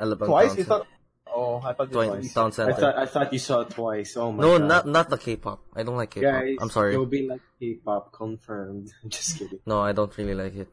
Alabang 0.00 0.26
Twice 0.26 0.50
Town 0.50 0.58
you 0.58 0.64
Center. 0.64 0.68
thought? 0.82 0.86
Oh, 1.34 1.58
I 1.62 1.72
thought 1.74 1.88
you 1.88 1.94
Twice, 1.94 2.10
twice. 2.10 2.34
Town 2.34 2.50
I 2.68 2.72
thought 2.74 2.96
I 2.98 3.06
thought 3.06 3.28
you 3.32 3.38
saw 3.38 3.60
it 3.62 3.70
twice. 3.70 4.10
Oh 4.18 4.30
my 4.34 4.42
no, 4.42 4.58
god. 4.58 4.68
not 4.68 4.82
not 4.86 5.06
the 5.10 5.18
K-pop. 5.18 5.60
I 5.74 5.82
don't 5.86 5.96
like 5.96 6.10
K-pop. 6.10 6.30
Guys, 6.30 6.56
I'm 6.60 6.70
sorry. 6.70 6.92
You'll 6.98 7.06
be 7.10 7.26
like 7.30 7.42
K-pop 7.58 8.10
confirmed. 8.12 8.90
I'm 9.02 9.10
just 9.10 9.38
kidding. 9.38 9.58
No, 9.66 9.78
I 9.82 9.92
don't 9.94 10.10
really 10.18 10.34
like 10.34 10.54
it. 10.66 10.70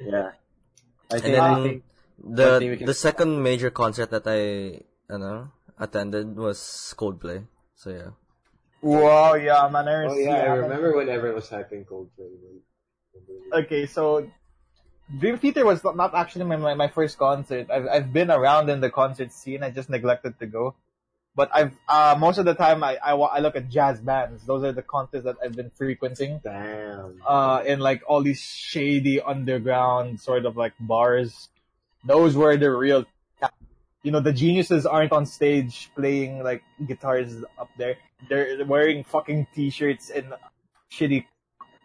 Yeah. 0.00 0.30
I 1.10 1.14
And 1.18 1.22
think, 1.22 1.34
then 1.34 1.40
I 1.42 1.62
think 1.62 1.82
the 2.22 2.58
thing 2.58 2.70
we 2.70 2.76
can- 2.78 2.86
the 2.86 2.94
second 2.94 3.42
major 3.42 3.70
concert 3.70 4.10
that 4.10 4.26
I 4.26 4.40
you 5.10 5.18
know 5.22 5.50
attended 5.78 6.34
was 6.36 6.58
Coldplay. 6.98 7.46
So 7.74 7.90
yeah. 7.90 8.10
Wow, 8.82 9.34
yeah, 9.34 9.66
man. 9.70 9.86
I 9.88 10.04
Oh 10.06 10.14
yeah, 10.14 10.30
I 10.30 10.38
haven't- 10.50 10.70
remember 10.70 10.94
when 10.94 11.08
everyone 11.10 11.42
was 11.42 11.48
hyping 11.50 11.82
Coldplay. 11.86 12.30
Okay, 13.62 13.86
so 13.86 14.26
Dream 15.06 15.38
Theater 15.38 15.64
was 15.64 15.84
not- 15.84 16.14
actually 16.14 16.44
my, 16.44 16.56
my 16.56 16.74
my 16.74 16.88
first 16.88 17.18
concert. 17.18 17.70
I've 17.70 17.86
I've 17.86 18.12
been 18.12 18.30
around 18.30 18.70
in 18.70 18.80
the 18.80 18.90
concert 18.90 19.32
scene. 19.32 19.62
I 19.62 19.70
just 19.70 19.88
neglected 19.88 20.38
to 20.40 20.46
go. 20.46 20.74
But 21.36 21.50
I've 21.54 21.74
uh 21.88 22.16
most 22.18 22.38
of 22.38 22.44
the 22.44 22.54
time 22.54 22.82
I 22.82 22.96
I, 22.96 23.14
I 23.14 23.38
look 23.38 23.54
at 23.54 23.68
jazz 23.68 24.00
bands. 24.00 24.44
Those 24.46 24.64
are 24.64 24.72
the 24.72 24.82
concerts 24.82 25.24
that 25.24 25.36
I've 25.42 25.54
been 25.54 25.70
frequenting. 25.70 26.40
Damn. 26.42 27.20
Uh, 27.26 27.62
in 27.64 27.78
like 27.78 28.02
all 28.08 28.22
these 28.22 28.40
shady 28.40 29.20
underground 29.20 30.18
sort 30.20 30.44
of 30.44 30.56
like 30.56 30.72
bars. 30.80 31.50
Those 32.04 32.36
were 32.36 32.56
the 32.56 32.70
real. 32.70 33.04
You 34.02 34.12
know, 34.12 34.20
the 34.20 34.32
geniuses 34.32 34.86
aren't 34.86 35.10
on 35.10 35.26
stage 35.26 35.90
playing 35.96 36.42
like 36.42 36.62
guitars 36.86 37.42
up 37.58 37.70
there. 37.76 37.98
They're 38.28 38.64
wearing 38.64 39.02
fucking 39.02 39.48
t-shirts 39.52 40.10
in 40.10 40.32
shitty 40.92 41.26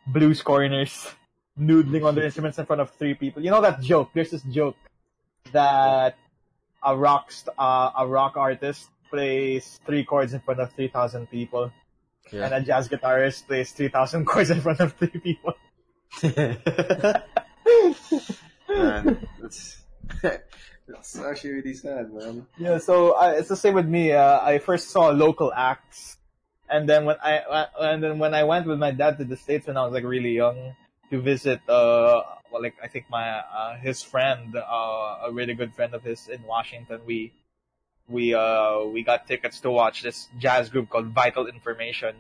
blues 0.06 0.42
corners, 0.44 1.08
noodling 1.60 2.06
on 2.06 2.16
their 2.16 2.26
instruments 2.26 2.58
in 2.60 2.66
front 2.66 2.82
of 2.82 2.92
three 2.92 3.14
people. 3.14 3.44
You 3.44 3.52
know 3.52 3.62
that 3.62 3.82
joke? 3.82 4.12
There's 4.14 4.32
this 4.32 4.44
joke 4.44 4.76
that 5.52 6.18
a 6.84 6.96
rock 6.96 7.32
st- 7.32 7.56
uh, 7.58 7.92
a 7.98 8.08
rock 8.08 8.38
artist 8.38 8.90
plays 9.10 9.80
three 9.86 10.04
chords 10.04 10.34
in 10.34 10.40
front 10.40 10.60
of 10.60 10.72
three 10.74 10.88
thousand 10.88 11.30
people, 11.30 11.72
and 12.32 12.54
a 12.54 12.62
jazz 12.62 12.88
guitarist 12.90 13.48
plays 13.48 13.72
three 13.72 13.90
thousand 13.90 14.26
chords 14.30 14.50
in 14.50 14.62
front 14.62 14.80
of 14.80 14.94
three 14.94 15.10
people. 15.10 15.54
man, 18.70 19.28
that's 19.42 19.82
that's 20.22 21.20
actually 21.20 21.52
really 21.52 21.74
sad, 21.74 22.14
man. 22.14 22.48
Yeah, 22.58 22.78
so 22.80 23.12
uh, 23.12 23.34
it's 23.38 23.50
the 23.50 23.56
same 23.56 23.74
with 23.76 23.88
me. 23.88 24.12
Uh, 24.12 24.40
I 24.42 24.60
first 24.60 24.90
saw 24.90 25.10
local 25.10 25.54
acts, 25.54 26.18
And 26.70 26.88
then 26.88 27.06
when 27.06 27.18
I 27.22 27.40
uh, 27.40 27.68
and 27.80 28.04
then 28.04 28.20
when 28.20 28.34
I 28.34 28.44
went 28.44 28.68
with 28.68 28.80
my 28.80 28.92
dad 28.92 29.18
to 29.20 29.26
the 29.26 29.36
states 29.36 29.68
when 29.68 29.78
I 29.78 29.84
was 29.84 29.94
like 29.94 30.04
really 30.04 30.32
young 30.32 30.76
to 31.12 31.22
visit, 31.22 31.62
uh, 31.70 32.24
well, 32.52 32.62
like 32.62 32.76
I 32.82 32.88
think 32.88 33.06
my 33.10 33.30
uh, 33.40 33.78
his 33.78 34.02
friend, 34.02 34.56
uh, 34.56 35.28
a 35.28 35.32
really 35.32 35.54
good 35.54 35.74
friend 35.76 35.94
of 35.94 36.04
his 36.04 36.28
in 36.28 36.42
Washington, 36.44 37.02
we 37.06 37.32
we 38.08 38.34
uh 38.34 38.84
we 38.92 39.04
got 39.04 39.28
tickets 39.28 39.60
to 39.62 39.72
watch 39.72 40.02
this 40.02 40.28
jazz 40.40 40.70
group 40.70 40.90
called 40.90 41.08
Vital 41.14 41.48
Information, 41.48 42.16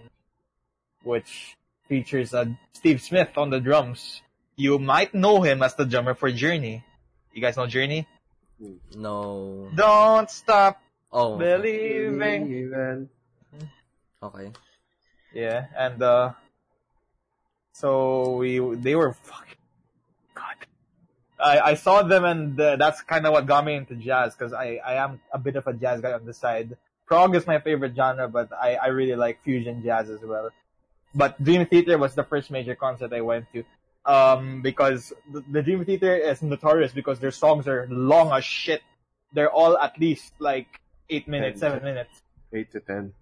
which 1.03 1.57
features 1.87 2.33
uh, 2.33 2.45
Steve 2.73 3.01
Smith 3.01 3.37
on 3.37 3.49
the 3.49 3.59
drums. 3.59 4.21
You 4.55 4.77
might 4.77 5.13
know 5.15 5.41
him 5.41 5.63
as 5.63 5.75
the 5.75 5.85
drummer 5.85 6.13
for 6.13 6.31
Journey. 6.31 6.83
You 7.33 7.41
guys 7.41 7.57
know 7.57 7.65
Journey? 7.67 8.07
No. 8.95 9.69
Don't 9.73 10.29
stop 10.29 10.79
Oh. 11.11 11.35
believing. 11.37 13.09
Okay. 14.23 14.51
Yeah, 15.33 15.65
and 15.75 16.01
uh, 16.03 16.31
so 17.73 18.37
we 18.37 18.59
they 18.75 18.95
were 18.95 19.13
fucking 19.13 19.55
God. 20.35 20.55
I 21.39 21.59
I 21.71 21.73
saw 21.75 22.03
them 22.03 22.25
and 22.25 22.59
uh, 22.59 22.75
that's 22.75 23.01
kind 23.01 23.25
of 23.25 23.33
what 23.33 23.45
got 23.45 23.65
me 23.65 23.75
into 23.75 23.95
jazz 23.95 24.35
because 24.35 24.53
I 24.53 24.79
I 24.85 24.95
am 24.95 25.19
a 25.31 25.39
bit 25.39 25.55
of 25.55 25.67
a 25.67 25.73
jazz 25.73 26.01
guy 26.01 26.13
on 26.13 26.25
the 26.25 26.33
side. 26.33 26.77
Prog 27.07 27.35
is 27.35 27.45
my 27.45 27.59
favorite 27.59 27.95
genre, 27.95 28.27
but 28.27 28.49
I 28.53 28.75
I 28.75 28.87
really 28.87 29.15
like 29.15 29.43
fusion 29.43 29.83
jazz 29.83 30.09
as 30.09 30.21
well. 30.21 30.49
But 31.13 31.41
Dream 31.43 31.65
Theater 31.65 31.97
was 31.97 32.15
the 32.15 32.23
first 32.23 32.51
major 32.51 32.75
concert 32.75 33.11
I 33.13 33.21
went 33.21 33.45
to. 33.53 33.63
Um, 34.03 34.61
because 34.63 35.13
the, 35.31 35.43
the 35.51 35.61
Dream 35.61 35.85
Theater 35.85 36.15
is 36.15 36.41
notorious 36.41 36.91
because 36.91 37.19
their 37.19 37.31
songs 37.31 37.67
are 37.67 37.87
long 37.91 38.31
as 38.31 38.43
shit. 38.43 38.81
They're 39.33 39.51
all 39.51 39.77
at 39.77 39.99
least 39.99 40.33
like 40.39 40.79
eight 41.09 41.27
minutes, 41.27 41.59
Ten. 41.59 41.71
seven 41.71 41.83
minutes. 41.83 42.21
Eight 42.53 42.71
to 42.71 42.79
ten. 42.79 43.13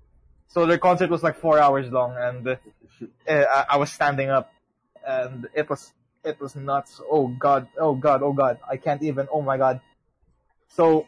So 0.50 0.66
their 0.66 0.80
concert 0.80 1.10
was 1.10 1.22
like 1.22 1.38
four 1.38 1.60
hours 1.60 1.92
long, 1.92 2.16
and 2.18 2.48
uh, 2.48 2.56
I, 3.30 3.66
I 3.72 3.78
was 3.78 3.92
standing 3.92 4.30
up, 4.30 4.52
and 5.06 5.48
it 5.54 5.70
was 5.70 5.94
it 6.24 6.40
was 6.40 6.56
nuts. 6.56 7.00
Oh 7.10 7.28
god, 7.28 7.68
oh 7.78 7.94
god, 7.94 8.24
oh 8.24 8.34
god, 8.34 8.60
I 8.68 8.78
can't 8.78 9.02
even. 9.04 9.28
Oh 9.32 9.42
my 9.42 9.58
god. 9.58 9.80
So 10.70 11.06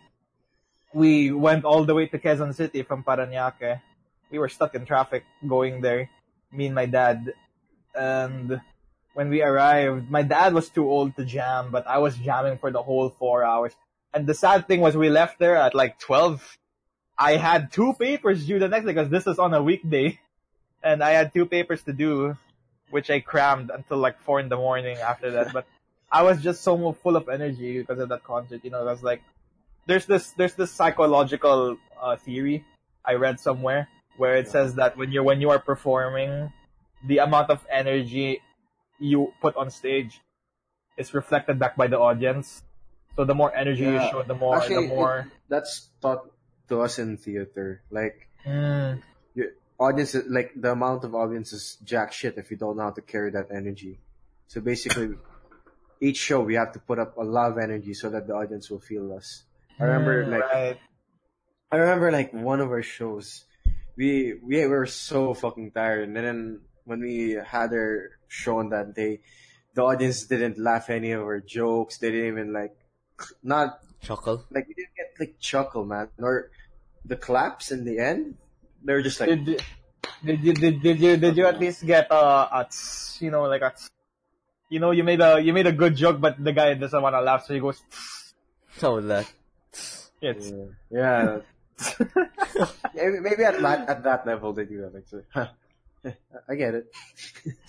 we 0.94 1.32
went 1.32 1.66
all 1.66 1.86
the 1.86 1.96
way 1.96 2.06
to 2.08 2.20
Quezon 2.20 2.54
City 2.54 2.84
from 2.84 3.04
Paranaque. 3.04 3.82
We 4.30 4.38
were 4.38 4.50
stuck 4.50 4.76
in 4.76 4.86
traffic 4.86 5.26
going 5.46 5.82
there, 5.82 6.10
me 6.52 6.68
and 6.68 6.76
my 6.76 6.86
dad, 6.86 7.34
and 7.96 8.62
when 9.14 9.30
we 9.30 9.42
arrived, 9.42 10.10
my 10.10 10.22
dad 10.22 10.54
was 10.54 10.70
too 10.70 10.90
old 10.90 11.16
to 11.18 11.26
jam, 11.26 11.72
but 11.72 11.86
I 11.88 11.98
was 11.98 12.16
jamming 12.16 12.58
for 12.60 12.72
the 12.72 12.82
whole 12.82 13.10
four 13.10 13.44
hours. 13.44 13.74
And 14.14 14.28
the 14.28 14.34
sad 14.34 14.68
thing 14.68 14.82
was 14.82 14.96
we 14.96 15.10
left 15.10 15.40
there 15.40 15.56
at 15.56 15.74
like 15.74 16.00
12 16.00 16.58
I 17.22 17.38
had 17.38 17.72
two 17.72 17.94
papers 17.94 18.48
due 18.48 18.58
the 18.58 18.68
next 18.68 18.86
day 18.86 18.94
because 18.94 19.10
this 19.12 19.28
was 19.28 19.38
on 19.38 19.54
a 19.54 19.62
weekday, 19.62 20.20
and 20.84 21.04
I 21.04 21.12
had 21.12 21.32
two 21.32 21.46
papers 21.46 21.84
to 21.84 21.94
do, 21.94 22.36
which 22.90 23.12
I 23.12 23.20
crammed 23.20 23.70
until 23.70 23.98
like 23.98 24.20
four 24.22 24.40
in 24.40 24.50
the 24.50 24.58
morning 24.58 24.98
after 24.98 25.30
that. 25.32 25.54
But 25.54 25.68
I 26.12 26.24
was 26.24 26.42
just 26.42 26.64
so 26.64 26.74
full 26.94 27.16
of 27.16 27.30
energy 27.30 27.78
because 27.78 28.00
of 28.00 28.10
that 28.10 28.24
concert. 28.24 28.62
You 28.64 28.72
know, 28.72 28.82
I 28.82 28.92
was 28.92 29.04
like, 29.04 29.22
there's 29.86 30.08
this 30.08 30.32
there's 30.32 30.56
this 30.56 30.72
psychological 30.72 31.78
uh, 32.02 32.16
theory 32.18 32.66
I 33.06 33.14
read 33.14 33.40
somewhere 33.40 33.88
where 34.18 34.36
it 34.36 34.48
says 34.48 34.76
that 34.76 34.98
when 34.98 35.12
you're 35.12 35.24
when 35.24 35.42
you 35.42 35.52
are 35.52 35.60
performing, 35.60 36.52
the 37.06 37.20
amount 37.20 37.52
of 37.52 37.64
energy 37.70 38.42
you 39.00 39.32
put 39.42 39.56
on 39.56 39.70
stage 39.70 40.20
is 40.98 41.14
reflected 41.14 41.60
back 41.60 41.78
by 41.78 41.86
the 41.86 42.00
audience. 42.00 42.64
So 43.16 43.26
the 43.26 43.36
more 43.36 43.54
energy 43.56 43.84
you 43.84 44.00
show, 44.10 44.24
the 44.24 44.34
more 44.34 44.58
Actually, 44.58 44.88
the 44.88 44.96
more. 44.96 45.28
That's 45.50 45.90
taught 46.02 46.26
to 46.72 46.82
us 46.82 46.98
in 47.00 47.18
theater. 47.18 47.84
Like 47.92 48.28
Mm. 48.48 49.04
audience, 49.80 50.16
like 50.30 50.52
the 50.56 50.72
amount 50.72 51.04
of 51.04 51.14
audience 51.14 51.54
is 51.54 51.78
jack 51.84 52.14
shit 52.14 52.38
if 52.38 52.50
you 52.52 52.58
don't 52.58 52.78
know 52.78 52.84
how 52.90 52.96
to 52.98 53.02
carry 53.02 53.30
that 53.32 53.50
energy. 53.52 54.00
So 54.48 54.62
basically, 54.62 55.16
each 56.00 56.18
show 56.18 56.42
we 56.42 56.56
have 56.56 56.72
to 56.74 56.80
put 56.80 56.98
up 57.00 57.18
a 57.18 57.24
lot 57.24 57.52
of 57.52 57.58
energy 57.58 57.94
so 57.94 58.10
that 58.10 58.28
the 58.28 58.34
audience 58.34 58.70
will 58.70 58.80
feel 58.82 59.14
us. 59.14 59.44
I 59.80 59.84
remember 59.86 60.26
Mm, 60.26 60.32
like 60.32 60.48
right. 60.54 60.78
I 61.72 61.76
remember 61.78 62.12
like 62.12 62.34
one 62.34 62.60
of 62.60 62.70
our 62.70 62.84
shows, 62.84 63.46
we 63.96 64.36
we 64.42 64.66
were 64.66 64.86
so 64.86 65.34
fucking 65.34 65.72
tired, 65.72 66.08
and 66.10 66.16
then 66.16 66.62
when 66.86 67.00
we 67.02 67.38
had 67.38 67.72
our 67.74 68.18
show 68.28 68.60
on 68.60 68.70
that 68.70 68.94
day, 68.94 69.22
the 69.74 69.82
audience 69.84 70.26
didn't 70.26 70.58
laugh 70.58 70.90
any 70.90 71.12
of 71.14 71.22
our 71.22 71.40
jokes. 71.40 71.98
They 71.98 72.12
didn't 72.12 72.28
even 72.28 72.54
like, 72.54 72.76
not 73.42 73.80
Chuckle. 74.02 74.46
like 74.52 74.68
we 74.68 74.74
didn't 74.74 74.96
get 74.98 75.14
like 75.20 75.40
chuckle, 75.40 75.86
man, 75.86 76.10
or 76.20 76.52
the 77.06 77.16
claps 77.16 77.72
in 77.72 77.84
the 77.86 78.00
end. 78.00 78.36
They're 78.84 79.02
just 79.02 79.20
like, 79.20 79.30
Did, 79.30 79.62
did 80.26 80.40
you 80.44 80.54
did, 80.54 80.82
did 80.82 81.00
you 81.00 81.18
did 81.18 81.38
you 81.38 81.46
at 81.46 81.60
least 81.60 81.86
get 81.86 82.12
uh, 82.12 82.48
a 82.52 82.66
tss, 82.66 83.22
you 83.22 83.32
know 83.32 83.44
like 83.44 83.62
a 83.62 83.72
tss? 83.72 83.90
you 84.70 84.80
know 84.80 84.92
you 84.92 85.04
made 85.04 85.20
a 85.22 85.40
you 85.40 85.52
made 85.54 85.68
a 85.68 85.72
good 85.76 85.96
joke 85.96 86.20
but 86.22 86.42
the 86.42 86.52
guy 86.54 86.74
doesn't 86.74 87.02
want 87.02 87.14
to 87.14 87.22
laugh 87.22 87.46
so 87.46 87.54
he 87.54 87.60
goes 87.60 87.82
tss. 87.92 88.34
Oh, 88.84 89.02
that. 89.02 89.28
it's 90.22 90.52
yeah, 90.90 91.40
yeah. 91.42 91.42
Maybe 92.96 93.20
maybe 93.20 93.44
at 93.44 93.60
that 93.62 93.90
at 93.90 94.04
that 94.04 94.26
level 94.28 94.54
they 94.54 94.66
do 94.66 94.82
that. 94.82 94.94
Like, 94.94 95.08
so, 95.10 95.22
huh, 95.34 95.48
I 96.48 96.56
get 96.56 96.76
it. 96.76 96.86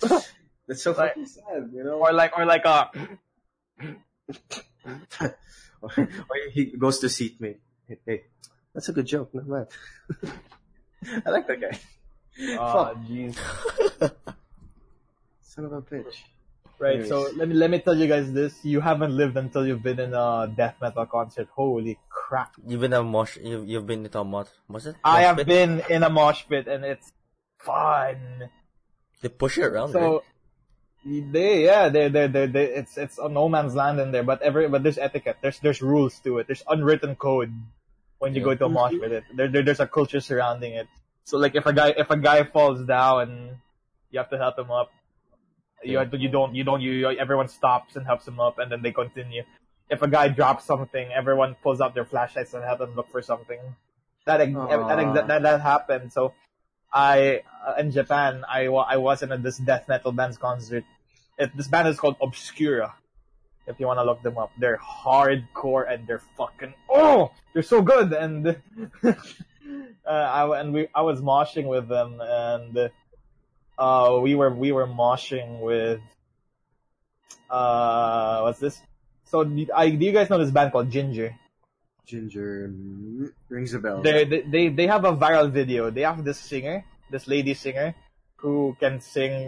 That's 0.67 0.81
so 0.81 0.91
Like- 0.93 1.09
fucking 1.17 1.25
sad, 1.25 1.69
you 1.73 1.83
know. 1.83 1.97
or 1.99 2.13
like 2.13 2.37
or 2.37 2.45
like 2.45 2.65
uh 2.65 2.87
or 5.81 5.91
he 6.51 6.65
goes 6.77 6.99
to 6.99 7.07
seatmate. 7.09 7.57
Hey, 7.87 7.97
hey, 8.05 8.23
that's 8.73 8.89
a 8.89 8.93
good 8.93 9.05
joke, 9.05 9.29
not 9.33 9.47
bad. 9.49 9.67
I 11.25 11.29
like 11.29 11.47
that 11.47 11.61
guy. 11.61 11.79
Ah, 12.57 12.93
Fuck, 12.93 12.97
jeez 13.05 13.37
son 15.41 15.65
of 15.65 15.73
a 15.73 15.81
bitch. 15.81 16.23
right 16.79 17.05
so 17.07 17.29
let 17.37 17.47
me 17.47 17.53
let 17.53 17.69
me 17.69 17.77
tell 17.79 17.95
you 17.95 18.07
guys 18.07 18.31
this 18.33 18.57
you 18.65 18.81
haven't 18.81 19.15
lived 19.15 19.37
until 19.37 19.67
you've 19.67 19.83
been 19.83 19.99
in 19.99 20.13
a 20.13 20.51
death 20.57 20.75
metal 20.81 21.05
concert 21.05 21.47
holy 21.53 21.99
crap 22.09 22.53
You've 22.65 22.81
been 22.81 22.93
a 22.93 23.03
mosh. 23.03 23.37
You've, 23.37 23.67
you've 23.69 23.85
been 23.85 24.05
in 24.07 24.11
a 24.17 24.23
mosh. 24.23 24.47
Was 24.67 24.87
it? 24.87 24.95
I 25.03 25.21
have 25.21 25.37
pit? 25.37 25.45
been 25.45 25.83
in 25.89 26.01
a 26.01 26.09
mosh 26.09 26.47
pit 26.49 26.67
and 26.67 26.83
it's 26.83 27.11
fun 27.59 28.49
They 29.21 29.29
push 29.29 29.57
it 29.59 29.65
around. 29.65 29.93
right? 29.93 30.01
So 30.01 30.23
they 31.05 31.65
yeah 31.65 31.89
they 31.89 32.07
they 32.07 32.25
they 32.27 32.47
they 32.47 32.65
it's 32.81 32.97
it's 32.97 33.17
a 33.19 33.27
no 33.29 33.47
man's 33.49 33.75
land 33.75 33.99
in 33.99 34.11
there, 34.11 34.23
but 34.23 34.41
every 34.41 34.67
but 34.69 34.81
there's 34.81 34.97
etiquette. 34.97 35.37
There's 35.41 35.59
there's 35.59 35.81
rules 35.83 36.17
to 36.23 36.39
it. 36.39 36.47
There's 36.47 36.63
unwritten 36.67 37.15
code 37.15 37.53
when 38.23 38.33
you 38.35 38.41
Yeah. 38.41 38.49
go 38.49 38.55
to 38.55 38.65
a 38.65 38.73
mosh 38.79 38.95
with 39.03 39.11
it. 39.19 39.23
There, 39.37 39.49
there 39.53 39.63
there's 39.67 39.83
a 39.83 39.87
culture 39.99 40.21
surrounding 40.29 40.73
it. 40.81 40.87
So 41.29 41.37
like 41.37 41.55
if 41.61 41.65
a 41.71 41.73
guy 41.79 41.89
if 42.03 42.09
a 42.09 42.17
guy 42.17 42.43
falls 42.55 42.79
down, 42.87 43.21
and 43.23 43.33
you 44.11 44.19
have 44.21 44.29
to 44.35 44.37
help 44.45 44.57
him 44.63 44.71
up. 44.71 44.89
You 45.83 45.97
have 45.99 46.11
to, 46.11 46.17
you 46.17 46.29
don't 46.29 46.55
you 46.55 46.63
don't 46.63 46.81
you 46.81 47.09
everyone 47.25 47.49
stops 47.49 47.97
and 47.97 48.05
helps 48.11 48.25
him 48.27 48.39
up 48.39 48.55
and 48.59 48.71
then 48.71 48.81
they 48.81 48.93
continue. 48.93 49.43
If 49.89 50.01
a 50.01 50.07
guy 50.07 50.29
drops 50.29 50.63
something, 50.63 51.11
everyone 51.11 51.55
pulls 51.61 51.81
out 51.83 51.93
their 51.93 52.05
flashlights 52.05 52.53
and 52.53 52.63
help 52.63 52.79
him 52.79 52.95
look 52.95 53.09
for 53.11 53.21
something. 53.21 53.59
That 54.25 54.39
ex- 54.39 54.53
that, 54.55 54.99
ex- 55.03 55.27
that 55.27 55.41
that 55.43 55.59
happened. 55.61 56.13
So 56.13 56.33
I 56.93 57.41
uh, 57.67 57.75
in 57.81 57.91
Japan, 57.91 58.45
I 58.47 58.67
I 58.67 58.95
was 59.07 59.23
in 59.23 59.31
a, 59.35 59.37
this 59.37 59.57
death 59.57 59.89
metal 59.89 60.13
band's 60.13 60.37
concert. 60.37 60.85
It, 61.37 61.51
this 61.57 61.67
band 61.67 61.87
is 61.89 61.99
called 61.99 62.15
Obscura. 62.21 62.95
If 63.65 63.79
you 63.79 63.87
want 63.87 63.99
to 63.99 64.03
look 64.03 64.21
them 64.21 64.37
up, 64.37 64.51
they're 64.57 64.77
hardcore 64.79 65.91
and 65.91 66.05
they're 66.05 66.21
fucking 66.37 66.73
oh, 66.89 67.31
they're 67.53 67.63
so 67.63 67.81
good. 67.81 68.11
And 68.11 68.47
uh, 69.03 69.13
I 70.05 70.59
and 70.59 70.73
we 70.73 70.87
I 70.93 71.01
was 71.01 71.21
moshing 71.21 71.67
with 71.67 71.87
them, 71.87 72.19
and 72.19 72.91
uh, 73.77 74.19
we 74.21 74.35
were 74.35 74.53
we 74.53 74.71
were 74.71 74.87
moshing 74.87 75.61
with 75.61 76.01
uh, 77.49 78.41
what's 78.41 78.59
this? 78.59 78.81
So 79.25 79.43
do- 79.43 79.71
I 79.73 79.89
do 79.89 80.05
you 80.05 80.11
guys 80.11 80.29
know 80.29 80.37
this 80.37 80.51
band 80.51 80.71
called 80.71 80.89
Jinjer? 80.89 81.33
Jinjer 82.07 82.67
mm, 82.67 83.31
rings 83.47 83.73
a 83.73 83.79
bell. 83.79 84.01
they 84.01 84.25
they 84.25 84.67
they 84.69 84.87
have 84.87 85.05
a 85.05 85.15
viral 85.15 85.49
video. 85.51 85.89
They 85.89 86.01
have 86.01 86.23
this 86.25 86.39
singer, 86.39 86.83
this 87.09 87.27
lady 87.27 87.53
singer, 87.53 87.95
who 88.37 88.75
can 88.79 88.99
sing 88.99 89.47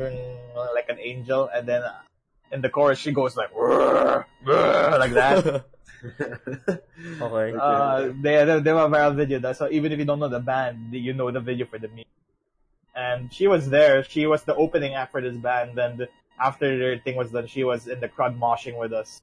like 0.73 0.88
an 0.88 0.99
angel, 0.99 1.49
and 1.54 1.67
then 1.67 1.84
in 2.56 2.62
the 2.62 2.70
chorus 2.70 2.98
she 2.98 3.12
goes 3.12 3.36
like 3.36 3.54
"Rrr, 3.54 4.26
rrr," 4.46 5.00
like 5.00 5.13
that. 5.13 5.65
okay. 7.22 7.58
uh, 7.60 8.13
they 8.22 8.36
they 8.46 8.60
they 8.60 8.72
have 8.72 8.91
a 8.91 8.96
viral 8.96 9.15
video. 9.15 9.39
That, 9.39 9.58
so 9.58 9.70
even 9.70 9.91
if 9.91 10.00
you 10.00 10.06
don't 10.06 10.20
know 10.20 10.28
the 10.30 10.39
band, 10.39 10.94
you 10.94 11.13
know 11.13 11.30
the 11.32 11.39
video 11.39 11.65
for 11.68 11.80
the 11.80 11.89
meme. 11.89 12.06
And 12.96 13.34
she 13.34 13.48
was 13.48 13.70
there. 13.70 14.04
She 14.04 14.26
was 14.26 14.44
the 14.44 14.56
opening 14.56 14.94
act 14.94 15.12
for 15.12 15.22
this 15.22 15.36
band. 15.36 15.78
And 15.78 16.08
after 16.39 16.78
their 16.78 16.98
thing 17.00 17.15
was 17.18 17.32
done, 17.32 17.48
she 17.48 17.63
was 17.63 17.88
in 17.88 18.00
the 18.00 18.08
crowd 18.08 18.39
moshing 18.39 18.80
with 18.80 18.94
us. 18.94 19.22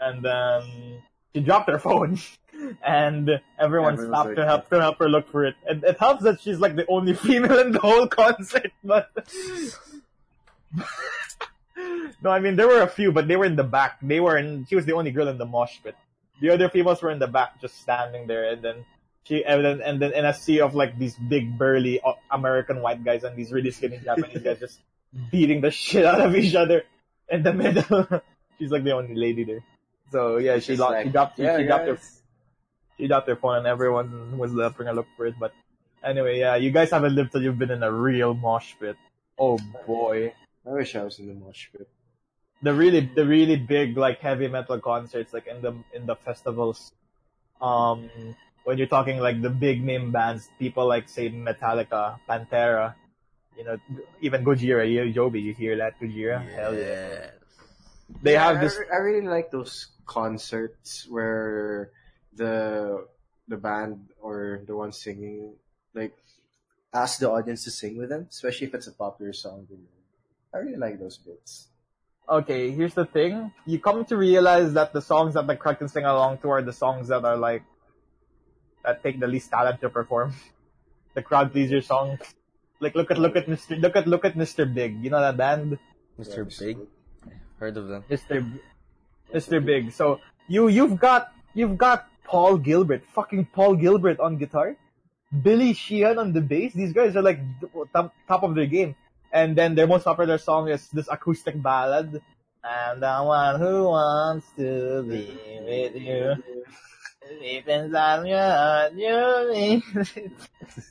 And 0.00 0.24
then 0.24 1.02
she 1.34 1.40
dropped 1.42 1.68
her 1.68 1.78
phone, 1.86 2.18
and 2.82 3.28
everyone 3.58 3.94
Everyone's 3.94 4.00
stopped 4.08 4.28
like- 4.28 4.36
to 4.36 4.44
help 4.46 4.70
to 4.70 4.80
help 4.80 4.98
her 4.98 5.08
look 5.08 5.28
for 5.30 5.44
it. 5.44 5.56
And 5.68 5.84
it 5.84 5.98
helps 5.98 6.22
that 6.24 6.40
she's 6.40 6.58
like 6.58 6.76
the 6.76 6.86
only 6.88 7.14
female 7.26 7.58
in 7.58 7.72
the 7.72 7.80
whole 7.80 8.06
concert. 8.06 8.72
But 8.82 9.10
no, 12.22 12.30
I 12.30 12.40
mean 12.40 12.56
there 12.56 12.68
were 12.68 12.82
a 12.82 12.88
few, 12.88 13.12
but 13.12 13.28
they 13.28 13.36
were 13.36 13.44
in 13.44 13.56
the 13.56 13.64
back. 13.64 13.98
They 14.02 14.20
were 14.20 14.36
in. 14.36 14.66
She 14.68 14.76
was 14.76 14.86
the 14.86 14.94
only 14.94 15.10
girl 15.10 15.28
in 15.28 15.38
the 15.38 15.46
mosh 15.46 15.78
pit. 15.82 15.96
The 16.40 16.50
other 16.50 16.68
females 16.68 17.02
were 17.02 17.10
in 17.10 17.18
the 17.18 17.26
back, 17.28 17.60
just 17.60 17.80
standing 17.80 18.26
there. 18.26 18.50
And 18.50 18.62
then 18.62 18.84
She 19.24 19.44
and 19.44 19.64
then 19.64 19.80
and 19.82 20.00
then 20.00 20.12
in 20.12 20.24
a 20.24 20.32
sea 20.34 20.60
of 20.60 20.74
like 20.74 20.98
these 20.98 21.14
big 21.16 21.56
burly 21.58 22.00
uh, 22.00 22.14
American 22.30 22.80
white 22.80 23.04
guys 23.04 23.22
and 23.24 23.36
these 23.36 23.52
really 23.52 23.70
skinny 23.70 23.98
Japanese 24.02 24.42
guys 24.42 24.58
just 24.58 24.80
beating 25.30 25.60
the 25.60 25.70
shit 25.70 26.04
out 26.04 26.20
of 26.20 26.34
each 26.34 26.54
other 26.54 26.84
in 27.28 27.42
the 27.42 27.52
middle. 27.52 28.06
She's 28.58 28.70
like 28.70 28.84
the 28.84 28.92
only 28.92 29.14
lady 29.14 29.44
there. 29.44 29.62
So 30.12 30.38
yeah, 30.38 30.58
she 30.58 30.76
lost. 30.76 30.92
like, 30.92 31.06
she 31.06 31.12
dropped. 31.12 31.38
yeah, 31.38 31.58
she 31.58 31.64
dropped 31.64 31.86
her. 31.86 31.98
She 32.98 33.08
dropped 33.08 33.28
her 33.28 33.36
phone, 33.36 33.58
and 33.58 33.66
everyone 33.66 34.36
was 34.36 34.52
left 34.52 34.78
to 34.78 34.92
look 34.92 35.06
for 35.16 35.26
it. 35.26 35.34
But 35.38 35.52
anyway, 36.02 36.38
yeah, 36.40 36.56
you 36.56 36.70
guys 36.70 36.90
haven't 36.90 37.14
lived 37.14 37.32
till 37.32 37.42
you've 37.42 37.58
been 37.58 37.70
in 37.70 37.82
a 37.82 37.92
real 37.92 38.34
mosh 38.34 38.74
pit. 38.80 38.96
Oh 39.38 39.58
boy, 39.86 40.32
I 40.66 40.70
wish 40.70 40.96
I 40.96 41.04
was 41.04 41.18
in 41.18 41.28
the 41.28 41.34
mosh 41.34 41.68
pit. 41.72 41.88
The 42.62 42.74
really 42.74 43.00
the 43.14 43.24
really 43.26 43.56
big 43.56 43.96
like 43.96 44.20
heavy 44.20 44.48
metal 44.48 44.78
concerts 44.80 45.32
like 45.32 45.46
in 45.46 45.62
the 45.62 45.74
in 45.94 46.06
the 46.06 46.16
festivals. 46.16 46.92
Um, 47.60 48.10
when 48.64 48.78
you're 48.78 48.86
talking 48.88 49.18
like 49.18 49.40
the 49.42 49.50
big 49.50 49.82
name 49.82 50.12
bands, 50.12 50.48
people 50.58 50.86
like 50.86 51.08
say 51.08 51.30
Metallica, 51.30 52.18
Pantera, 52.28 52.94
you 53.56 53.64
know, 53.64 53.78
even 54.20 54.44
Gojira, 54.44 54.90
you, 54.90 55.12
Joby, 55.12 55.40
you 55.40 55.54
hear 55.54 55.76
that 55.78 55.98
Gojira? 56.00 56.40
Hell 56.54 56.74
yeah. 56.76 57.30
They 58.22 58.32
Yeah, 58.32 58.44
have 58.44 58.56
I 58.56 58.62
this. 58.62 58.76
re- 58.76 58.90
I, 58.92 58.96
really 58.98 59.26
like 59.26 59.50
those 59.50 59.88
concerts 60.06 61.06
where 61.08 61.90
the 62.34 63.06
the 63.48 63.56
band 63.56 64.10
or 64.20 64.62
the 64.66 64.76
one 64.76 64.92
singing 64.92 65.54
like 65.94 66.12
ask 66.92 67.18
the 67.18 67.30
audience 67.30 67.64
to 67.64 67.70
sing 67.70 67.96
with 67.96 68.10
them, 68.10 68.26
especially 68.30 68.66
if 68.68 68.74
it's 68.74 68.86
a 68.86 68.92
popular 68.92 69.32
song. 69.32 69.66
I 70.52 70.58
really 70.58 70.76
like 70.76 70.98
those 70.98 71.16
bits. 71.16 71.69
Okay, 72.30 72.70
here's 72.70 72.94
the 72.94 73.04
thing. 73.04 73.52
You 73.66 73.80
come 73.80 74.04
to 74.06 74.16
realize 74.16 74.72
that 74.74 74.92
the 74.92 75.02
songs 75.02 75.34
that 75.34 75.46
the 75.46 75.56
crowd 75.56 75.78
can 75.78 75.88
sing 75.88 76.04
along 76.04 76.38
to 76.38 76.50
are 76.50 76.62
the 76.62 76.72
songs 76.72 77.08
that 77.08 77.24
are 77.24 77.36
like, 77.36 77.62
that 78.84 79.02
take 79.02 79.20
the 79.20 79.26
least 79.26 79.50
talent 79.50 79.80
to 79.80 79.90
perform. 79.90 80.34
The 81.12 81.22
crowd 81.22 81.50
pleaser 81.50 81.80
songs. 81.80 82.20
Like 82.78 82.94
look 82.94 83.10
at, 83.10 83.18
look 83.18 83.34
at 83.34 83.48
Mr. 83.48 83.74
Look 83.80 83.96
at, 83.96 84.06
look 84.06 84.24
at 84.24 84.36
Mr. 84.36 84.62
Big. 84.72 85.02
You 85.02 85.10
know 85.10 85.20
that 85.20 85.36
band? 85.36 85.76
Mr. 86.16 86.46
Big? 86.46 86.78
Heard 87.58 87.76
of 87.76 87.88
them. 87.88 88.04
Mr. 88.08 88.38
B- 88.40 88.60
Mr. 89.34 89.58
Big. 89.64 89.90
So 89.90 90.20
you, 90.46 90.68
you've 90.68 91.00
got, 91.00 91.32
you've 91.52 91.76
got 91.76 92.06
Paul 92.22 92.58
Gilbert, 92.58 93.02
fucking 93.12 93.46
Paul 93.46 93.74
Gilbert 93.74 94.20
on 94.20 94.38
guitar. 94.38 94.76
Billy 95.42 95.74
Sheehan 95.74 96.16
on 96.16 96.32
the 96.32 96.40
bass. 96.40 96.74
These 96.74 96.92
guys 96.92 97.16
are 97.16 97.22
like 97.22 97.40
top, 97.92 98.14
top 98.28 98.44
of 98.44 98.54
their 98.54 98.66
game. 98.66 98.94
And 99.32 99.56
then 99.56 99.74
their 99.74 99.86
most 99.86 100.04
popular 100.04 100.38
song 100.38 100.68
is 100.68 100.88
this 100.88 101.08
acoustic 101.10 101.60
ballad. 101.62 102.20
I'm 102.64 103.00
the 103.00 103.18
one 103.22 103.58
who 103.60 103.84
wants 103.84 104.46
to 104.56 105.02
be 105.02 105.38
with 105.64 105.96
you. 105.96 106.34
Deep 107.40 107.68
inside 107.68 108.26
your 108.26 108.38
heart, 108.38 108.92
you 108.94 109.50
mean. 109.52 109.82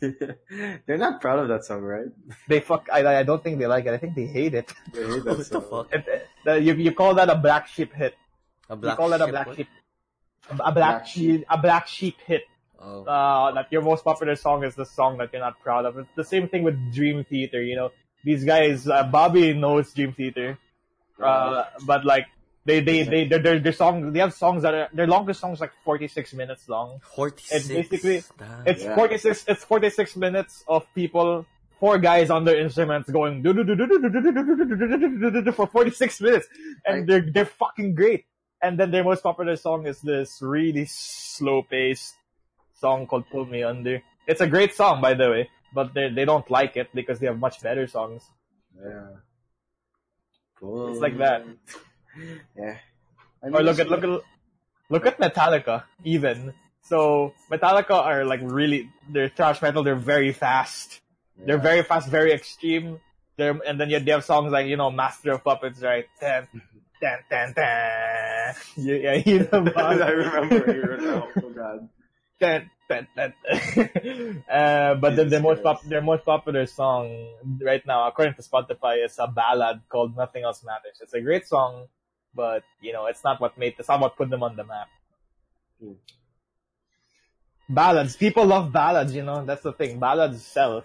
They're 0.86 0.98
not 0.98 1.20
proud 1.22 1.40
of 1.40 1.48
that 1.50 1.66
song, 1.66 1.82
right? 1.82 2.06
they 2.48 2.62
fuck, 2.62 2.88
I, 2.92 3.20
I 3.20 3.24
don't 3.24 3.44
think 3.44 3.60
they 3.60 3.68
like 3.68 3.86
it. 3.86 3.94
I 3.94 3.98
think 3.98 4.16
they 4.16 4.26
hate 4.26 4.54
it. 4.54 4.72
They 4.94 5.06
hate 5.06 5.24
that 5.26 5.38
What 5.38 5.50
the 5.50 5.62
fuck? 5.62 5.94
It- 5.94 6.08
it- 6.08 6.64
you, 6.64 6.74
you 6.76 6.94
call 6.94 7.14
that 7.16 7.30
a 7.30 7.36
black 7.36 7.68
sheep 7.68 7.94
hit. 7.94 8.16
A 8.70 8.76
black 8.76 8.94
You 8.94 8.98
call 8.98 9.10
that 9.10 9.22
a 9.22 9.28
black 9.28 9.48
what? 9.48 9.58
sheep. 9.58 9.68
A 10.50 10.56
black, 10.56 10.74
Black 10.74 11.08
sheep, 11.08 11.46
a 11.50 11.58
black 11.58 11.88
sheep 11.88 12.16
hit. 12.26 12.44
Oh. 12.82 13.04
uh, 13.04 13.52
that 13.52 13.68
your 13.72 13.82
most 13.82 14.06
popular 14.06 14.36
song 14.38 14.64
is 14.64 14.74
the 14.74 14.86
song 14.86 15.18
that 15.18 15.32
you're 15.34 15.42
not 15.42 15.60
proud 15.60 15.84
of. 15.86 15.98
It's 15.98 16.10
the 16.16 16.24
same 16.24 16.48
thing 16.48 16.64
with 16.64 16.94
Dream 16.94 17.26
Theater, 17.26 17.62
you 17.62 17.76
know. 17.76 17.92
These 18.24 18.44
guys, 18.44 18.88
uh, 18.88 19.04
Bobby 19.04 19.54
knows 19.54 19.94
Dream 19.94 20.14
Theater, 20.14 20.58
uh, 21.22 21.64
but 21.86 22.06
like, 22.06 22.26
they, 22.66 22.82
they, 22.82 23.04
they, 23.04 23.26
their, 23.28 23.40
their, 23.40 23.60
their 23.60 23.74
song, 23.74 24.12
they 24.14 24.20
have 24.20 24.34
songs 24.34 24.62
that 24.64 24.74
are, 24.74 24.90
their 24.94 25.08
longest 25.08 25.40
songs 25.40 25.60
like 25.60 25.72
46 25.86 26.34
minutes 26.34 26.68
long. 26.70 27.00
46. 27.16 27.52
It's 27.56 27.68
basically- 27.90 28.24
Damn. 28.38 28.68
It's 28.68 28.84
Yeah. 28.84 28.96
46, 28.96 29.46
it's 29.48 29.64
46 29.64 30.16
minutes 30.18 30.64
of 30.68 30.86
people, 30.94 31.46
four 31.80 31.98
guys 31.98 32.30
on 32.30 32.44
their 32.46 32.60
instruments 32.60 33.10
going 33.10 33.42
for 35.54 35.68
46 35.68 36.22
minutes. 36.22 36.48
And 36.86 36.96
I- 37.04 37.06
they're, 37.06 37.32
they're 37.32 37.46
fucking 37.46 37.96
great. 37.96 38.26
And 38.62 38.78
then 38.78 38.92
their 38.92 39.04
most 39.06 39.24
popular 39.24 39.56
song 39.56 39.88
is 39.88 40.02
this 40.02 40.40
really 40.42 40.86
slow 40.86 41.64
paced 41.64 42.14
song 42.80 43.08
called 43.08 43.24
Pull 43.32 43.46
Me 43.46 43.64
Under. 43.64 44.02
It's 44.28 44.42
a 44.42 44.48
great 44.48 44.74
song, 44.76 45.02
by 45.02 45.14
the 45.14 45.30
way, 45.30 45.50
but 45.74 45.94
they, 45.94 46.10
they 46.10 46.26
don't 46.26 46.50
like 46.50 46.78
it 46.78 46.90
because 46.94 47.20
they 47.20 47.28
have 47.28 47.40
much 47.40 47.62
better 47.62 47.88
songs. 47.88 48.24
Yeah. 48.78 49.08
Cool. 50.60 50.92
It's 50.92 51.02
like 51.02 51.18
that. 51.18 51.46
Yeah. 52.58 52.78
I 53.42 53.48
Or 53.48 53.62
look 53.64 53.80
at, 53.80 53.88
look 53.88 54.04
at, 54.04 54.22
look 54.90 55.06
at 55.06 55.20
Metallica, 55.20 55.84
even. 56.04 56.54
So, 56.82 57.34
Metallica 57.50 57.92
are 57.92 58.26
like 58.26 58.42
really, 58.44 58.90
they're 59.08 59.30
thrash 59.30 59.62
metal, 59.62 59.84
they're 59.84 59.96
very 59.96 60.34
fast. 60.34 61.00
They're 61.46 61.60
very 61.60 61.84
fast, 61.84 62.10
very 62.10 62.34
extreme. 62.34 63.00
They're, 63.38 63.58
and 63.66 63.80
then 63.80 63.90
you 63.90 64.00
they 64.00 64.12
have 64.12 64.26
songs 64.26 64.52
like, 64.52 64.68
you 64.68 64.76
know, 64.76 64.92
Master 64.92 65.32
of 65.34 65.44
Puppets, 65.44 65.82
right? 65.82 66.06
Tan, 66.20 66.48
tan, 67.00 67.20
tan, 67.30 67.54
tan. 67.54 68.56
Yeah, 68.76 68.96
yeah, 68.96 69.14
you 69.14 69.40
know, 69.52 69.72
I 69.76 70.10
remember 70.10 70.74
you 70.76 71.06
now. 71.06 71.28
Oh 71.42 71.50
god. 71.52 71.88
Tan, 72.40 72.70
tan, 72.88 73.08
tan, 73.16 73.34
tan. 73.44 74.44
uh, 74.52 74.96
but 74.96 75.16
then 75.16 75.28
Jesus 75.28 75.32
their 75.32 75.42
most, 75.42 75.64
pop, 75.64 75.84
their 75.84 76.02
most 76.02 76.26
popular 76.26 76.66
song 76.66 77.28
right 77.62 77.86
now, 77.86 78.08
according 78.08 78.36
to 78.36 78.42
Spotify, 78.42 79.04
is 79.04 79.18
a 79.20 79.28
ballad 79.28 79.82
called 79.90 80.16
Nothing 80.16 80.44
Else 80.44 80.64
Matters. 80.64 81.00
It's 81.02 81.14
a 81.14 81.22
great 81.22 81.48
song, 81.48 81.88
but, 82.34 82.64
you 82.82 82.94
know, 82.94 83.08
it's 83.08 83.24
not 83.24 83.42
what 83.42 83.58
made, 83.58 83.76
it's 83.78 83.90
not 83.90 84.00
what 84.00 84.16
put 84.16 84.30
them 84.30 84.44
on 84.44 84.56
the 84.56 84.64
map. 84.64 84.88
Hmm. 85.82 85.94
Ballads. 87.68 88.16
People 88.16 88.46
love 88.46 88.72
ballads, 88.72 89.14
you 89.14 89.24
know, 89.24 89.46
that's 89.46 89.62
the 89.62 89.74
thing. 89.74 90.00
Ballads 90.00 90.42
sell. 90.44 90.84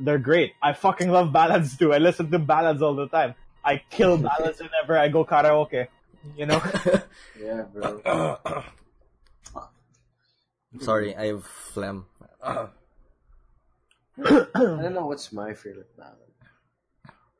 They're 0.00 0.18
great. 0.18 0.52
I 0.62 0.74
fucking 0.74 1.10
love 1.10 1.32
ballads 1.32 1.76
too. 1.76 1.92
I 1.92 1.98
listen 1.98 2.30
to 2.30 2.38
ballads 2.38 2.82
all 2.82 2.94
the 2.94 3.08
time. 3.08 3.34
I 3.64 3.82
kill 3.90 4.18
ballads 4.18 4.60
whenever 4.60 4.98
I 4.98 5.08
go 5.08 5.24
karaoke. 5.24 5.88
You 6.36 6.46
know? 6.46 6.62
Yeah, 7.40 7.62
bro. 7.72 8.38
I'm 10.78 10.84
sorry, 10.84 11.16
I 11.16 11.26
have 11.34 11.44
phlegm. 11.44 12.06
I 12.42 12.68
don't 14.22 14.94
know 14.94 15.06
what's 15.06 15.32
my 15.32 15.54
favorite 15.54 15.90
ballad. 15.96 16.14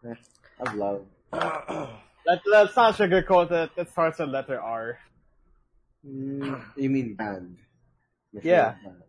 Eh, 0.05 0.15
I've 0.61 0.75
loved. 0.75 1.07
Let, 2.27 2.43
let's 2.51 2.75
not 2.77 2.95
sugarcoat 2.97 3.51
it. 3.53 3.71
It 3.77 3.89
starts 3.91 4.19
with 4.19 4.31
letter 4.31 4.61
R. 4.61 4.99
Mm, 6.07 6.61
you 6.77 6.91
mean 6.91 7.15
band? 7.15 7.59
My 8.35 8.41
Yeah. 8.43 8.73
favorite 8.75 8.83
Band. 8.85 9.03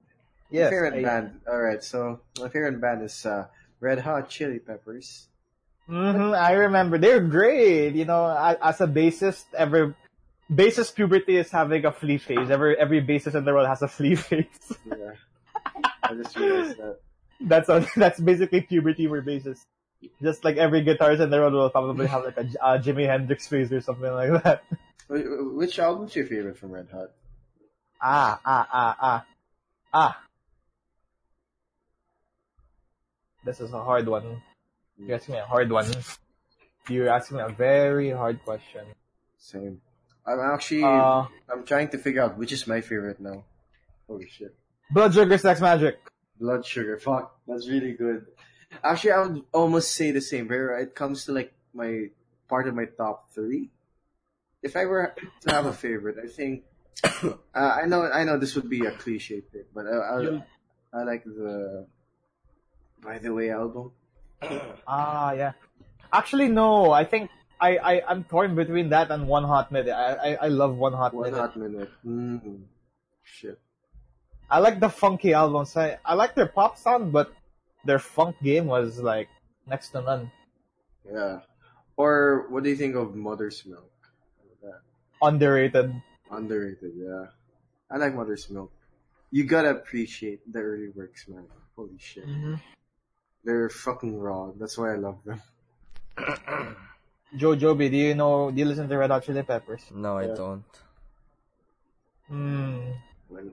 Yes. 0.52 0.65
my 0.65 0.70
favorite 0.70 0.94
I- 0.94 1.04
band. 1.04 1.42
All 1.50 1.60
right, 1.62 1.84
so 1.84 2.22
my 2.39 2.50
favorite 2.50 2.80
band 2.80 3.02
is 3.04 3.26
uh, 3.26 3.48
Red 3.80 4.00
Hot 4.00 4.30
Chili 4.30 4.60
Peppers. 4.60 5.28
hmm 5.88 6.34
I 6.38 6.52
remember. 6.54 6.98
They're 7.00 7.20
great. 7.20 7.96
You 7.96 8.06
know, 8.06 8.30
as 8.62 8.80
a 8.80 8.86
bassist, 8.88 9.46
every 9.58 9.94
bassist 10.52 10.96
puberty 10.96 11.38
is 11.38 11.52
having 11.52 11.86
a 11.86 11.92
Flea 11.92 12.18
phase. 12.18 12.50
Every 12.50 12.78
every 12.78 13.02
bassist 13.02 13.36
in 13.36 13.46
the 13.46 13.54
world 13.54 13.68
has 13.68 13.82
a 13.82 13.88
Flea 13.88 14.16
phase. 14.28 14.46
Yeah. 14.86 15.12
I 16.04 16.14
just 16.16 16.36
realized 16.38 16.78
that. 16.78 17.00
that's 17.42 17.70
a, 17.70 17.86
that's 17.96 18.20
basically 18.20 18.62
puberty 18.62 19.08
for 19.08 19.22
bassists. 19.22 19.66
Just 20.22 20.44
like 20.46 20.58
every 20.58 20.84
guitarist 20.84 21.20
in 21.20 21.30
the 21.30 21.38
world 21.38 21.54
will 21.54 21.70
probably 21.70 22.08
have 22.08 22.24
like 22.24 22.38
a 22.38 22.48
uh, 22.64 22.78
Jimi 22.82 23.06
Hendrix 23.06 23.48
phase 23.48 23.72
or 23.72 23.82
something 23.82 24.12
like 24.12 24.44
that. 24.44 24.64
Wh- 25.10 25.20
wh- 25.22 25.58
Which 25.58 25.78
album's 25.78 26.16
your 26.16 26.26
favorite 26.26 26.58
from 26.58 26.72
Red 26.72 26.88
Hot? 26.94 27.10
Ah, 28.02 28.40
ah, 28.46 28.68
ah, 28.72 28.96
ah. 29.02 29.26
Ah. 29.94 30.22
This 33.44 33.60
is 33.60 33.74
a 33.74 33.84
hard 33.84 34.08
one. 34.08 34.42
You're 34.98 35.16
asking 35.16 35.36
me 35.36 35.40
a 35.42 35.46
hard 35.46 35.72
one. 35.72 35.92
You're 36.88 37.10
asking 37.10 37.38
me 37.38 37.44
a 37.44 37.50
very 37.50 38.12
hard 38.12 38.44
question. 38.44 38.86
Same. 39.38 39.82
I'm 40.30 40.39
actually 40.54 40.84
Uh, 40.84 41.26
I'm 41.52 41.65
trying 41.65 41.89
to 41.89 41.98
figure 41.98 42.22
out 42.22 42.38
which 42.38 42.52
is 42.54 42.68
my 42.68 42.82
favorite 42.82 43.20
now. 43.20 43.44
Holy 44.08 44.30
shit. 44.30 44.54
Blood 44.92 45.13
Sugar 45.13 45.38
Sex 45.38 45.60
Magik. 45.60 45.98
Blood 46.39 46.65
Sugar. 46.65 46.98
Fuck, 46.98 47.36
that's 47.48 47.68
really 47.68 47.94
good. 47.94 48.26
Actually, 48.84 49.12
I 49.13 49.20
would 49.26 49.44
almost 49.52 49.92
say 49.98 50.12
the 50.12 50.22
same. 50.22 50.48
Where 50.48 50.78
it 50.78 50.94
comes 50.94 51.26
to 51.26 51.32
like 51.34 51.54
my 51.74 52.10
part 52.48 52.68
of 52.68 52.76
my 52.76 52.86
top 52.86 53.34
three. 53.34 53.70
If 54.62 54.76
I 54.76 54.86
were 54.86 55.15
to 55.42 55.48
have 55.52 55.65
a 55.65 55.74
favorite, 55.74 56.18
I 56.22 56.28
think 56.28 56.63
uh, 57.04 57.34
I 57.56 57.86
know 57.88 58.06
I 58.06 58.24
know 58.24 58.38
this 58.38 58.54
would 58.56 58.70
be 58.70 58.86
a 58.86 58.92
cliche 58.92 59.42
pick, 59.42 59.74
but 59.74 59.86
I 59.88 59.96
I, 59.98 60.22
You- 60.22 60.44
I 60.94 61.04
like 61.04 61.24
the 61.26 61.86
By 63.02 63.18
the 63.18 63.34
Way 63.34 63.50
album. 63.52 63.92
Ah, 64.88 65.34
yeah. 65.34 65.54
Actually, 66.12 66.48
no. 66.50 66.92
I 66.92 67.04
think 67.06 67.30
I, 67.62 67.78
I, 67.78 68.02
I'm 68.08 68.24
torn 68.24 68.56
between 68.56 68.89
that 68.89 69.12
and 69.12 69.28
One 69.28 69.43
Hot 69.43 69.72
Minute. 69.72 69.91
I, 69.91 70.13
I, 70.13 70.34
I 70.45 70.48
love 70.48 70.78
One 70.78 70.93
Hot 70.93 71.13
One 71.13 71.26
Minute. 71.26 71.38
Hot 71.38 71.58
Minute. 71.58 71.89
Mm. 72.06 72.62
Shit. 73.24 73.60
I 74.50 74.60
like 74.60 74.80
the 74.80 74.89
funky 74.89 75.34
albums. 75.34 75.76
I, 75.76 76.00
I 76.06 76.15
like 76.15 76.36
their 76.36 76.48
pop 76.48 76.78
sound, 76.78 77.12
but 77.12 77.32
their 77.86 78.00
funk 78.00 78.38
game 78.41 78.65
was 78.65 79.00
like 79.00 79.30
next 79.67 79.89
to 79.89 80.02
none. 80.02 80.32
Yeah. 81.06 81.39
Or 81.98 82.48
what 82.50 82.63
do 82.63 82.69
you 82.69 82.76
think 82.76 82.95
of 82.95 83.15
Mother's 83.15 83.65
Milk? 83.65 83.91
Underrated. 85.22 86.02
Underrated, 86.32 86.93
yeah. 86.95 87.26
I 87.91 87.98
like 87.98 88.15
Mother's 88.15 88.50
Milk. 88.50 88.72
you 89.32 89.43
gotta 89.43 89.69
appreciate 89.72 90.39
the 90.52 90.60
early 90.60 90.89
works, 90.89 91.28
man. 91.28 91.45
Holy 91.76 91.98
shit. 92.00 92.26
Mm-hmm. 92.26 92.56
They're 93.43 93.69
fucking 93.69 94.17
raw. 94.17 94.52
That's 94.58 94.78
why 94.78 94.93
I 94.93 94.95
love 94.95 95.19
them. 95.26 95.41
Joe 97.36 97.56
Joby, 97.56 97.89
do 97.89 97.98
you 97.98 98.15
know? 98.15 98.50
Do 98.52 98.58
you 98.60 98.65
listen 98.65 98.89
to 98.89 98.98
Red 98.98 99.12
Hot 99.12 99.24
Chili 99.24 99.44
Peppers? 99.44 99.84
No, 99.94 100.18
I 100.18 100.26
Yeah. 100.28 100.36
don't. 100.36 100.63
Hmm. 102.28 102.92
When... 103.28 103.52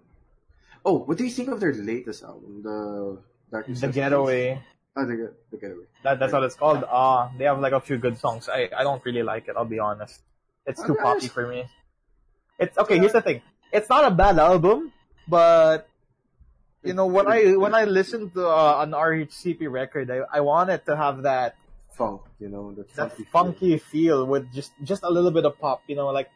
Oh, 0.84 0.98
what 1.04 1.18
do 1.18 1.24
you 1.24 1.30
think 1.30 1.48
of 1.48 1.60
their 1.60 1.74
latest 1.74 2.22
album, 2.22 2.62
the 2.62 3.18
Darkest 3.50 3.80
The 3.80 3.86
Hours? 3.88 3.94
Getaway. 3.94 4.62
Oh, 4.96 5.04
the, 5.04 5.16
Get- 5.16 5.50
the 5.50 5.56
Getaway. 5.58 5.84
That, 6.04 6.18
that's 6.18 6.32
what 6.32 6.42
it's 6.44 6.54
called. 6.54 6.84
Uh, 6.88 7.28
they 7.36 7.44
have 7.44 7.60
like 7.60 7.72
a 7.72 7.80
few 7.80 7.98
good 7.98 8.18
songs. 8.18 8.48
I, 8.48 8.68
I 8.76 8.82
don't 8.82 9.04
really 9.04 9.22
like 9.22 9.48
it, 9.48 9.54
I'll 9.56 9.64
be 9.64 9.78
honest. 9.78 10.20
It's 10.66 10.82
too 10.82 10.92
Okay. 10.92 11.02
poppy 11.02 11.28
for 11.28 11.46
me. 11.46 11.64
It's, 12.58 12.76
okay, 12.78 12.98
here's 12.98 13.12
the 13.12 13.20
thing. 13.20 13.42
It's 13.72 13.88
not 13.90 14.04
a 14.10 14.10
bad 14.10 14.38
album, 14.38 14.92
but, 15.28 15.88
you 16.82 16.94
know, 16.94 17.06
when 17.06 17.26
I, 17.28 17.56
when 17.56 17.74
I 17.74 17.84
listen 17.84 18.30
to 18.30 18.46
uh, 18.48 18.78
an 18.82 18.92
RHCP 18.92 19.70
record, 19.70 20.10
I, 20.10 20.20
I 20.32 20.40
want 20.40 20.70
it 20.70 20.86
to 20.86 20.96
have 20.96 21.22
that, 21.22 21.56
Funk, 21.96 22.22
you 22.38 22.48
know, 22.48 22.72
the 22.72 22.82
that 22.94 23.10
funky. 23.10 23.24
feel. 23.24 23.32
funky 23.32 23.78
feel 23.78 24.26
with 24.26 24.52
just, 24.52 24.72
just 24.84 25.02
a 25.02 25.10
little 25.10 25.30
bit 25.30 25.44
of 25.46 25.58
pop, 25.58 25.82
you 25.86 25.96
know, 25.96 26.08
like, 26.08 26.30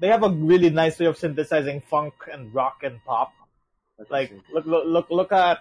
they 0.00 0.08
have 0.08 0.22
a 0.22 0.30
really 0.30 0.70
nice 0.70 0.98
way 0.98 1.06
of 1.06 1.16
synthesizing 1.18 1.82
funk 1.82 2.14
and 2.32 2.54
rock 2.54 2.82
and 2.82 3.04
pop. 3.04 3.32
That's 3.98 4.10
Like, 4.10 4.32
look, 4.52 4.64
look, 4.66 4.84
look, 4.86 5.06
look 5.10 5.32
at, 5.32 5.58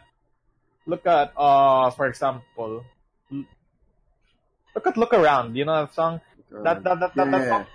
look 0.86 1.06
at, 1.06 1.34
uh, 1.38 1.92
for 1.92 2.08
example, 2.08 2.86
look 3.30 4.88
at 4.88 4.98
Look 4.98 5.14
Around, 5.14 5.56
you 5.56 5.66
know 5.66 5.86
that 5.86 5.94
song? 5.94 6.22
That, 6.50 6.84
that, 6.84 7.00
that, 7.00 7.16
that, 7.16 7.26
Yeah, 7.26 7.32
that, 7.32 7.50
song, 7.50 7.66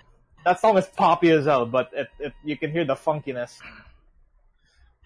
that 0.45 0.61
song 0.61 0.79
is 0.79 0.87
poppy 0.87 1.31
as 1.31 1.45
hell, 1.45 1.67
but 1.67 1.91
it, 1.93 2.09
it, 2.19 2.33
you 2.45 2.57
can 2.57 2.73
hear 2.73 2.85
the 2.85 2.97
funkiness. 2.97 3.59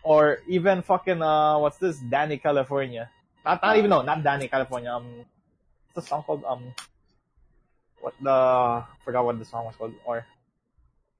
Or 0.05 0.38
even 0.48 0.83
fucking, 0.83 1.22
uh, 1.22 1.59
what's 1.59 1.79
this? 1.79 1.98
Dani 1.98 2.42
California. 2.42 3.11
Not, 3.44 3.62
not 3.62 3.77
even, 3.77 3.90
no, 3.90 4.03
not 4.03 4.22
Dani 4.22 4.51
California, 4.51 4.90
um, 4.90 5.25
what's 5.94 6.07
the 6.07 6.11
song 6.11 6.22
called? 6.24 6.44
Um, 6.46 6.74
what 8.00 8.14
the, 8.20 8.31
I 8.31 8.85
forgot 9.05 9.24
what 9.24 9.38
the 9.38 9.44
song 9.44 9.64
was 9.66 9.76
called, 9.76 9.94
or, 10.05 10.26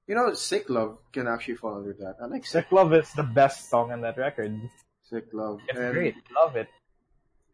You 0.09 0.15
know, 0.15 0.33
Sick 0.35 0.69
Love 0.69 0.99
can 1.13 1.29
actually 1.29 1.55
fall 1.57 1.77
under 1.77 1.93
that. 1.95 2.17
I 2.21 2.27
like 2.27 2.45
Sick, 2.45 2.65
Sick 2.65 2.73
Love 2.73 2.93
is 2.95 3.13
the 3.13 3.23
best 3.23 3.71
song 3.71 3.93
on 3.93 4.01
that 4.03 4.17
record. 4.19 4.59
Sick 5.09 5.27
Love. 5.33 5.61
It's 5.69 5.79
And, 5.79 5.93
great, 5.95 6.17
love 6.35 6.57
it. 6.57 6.69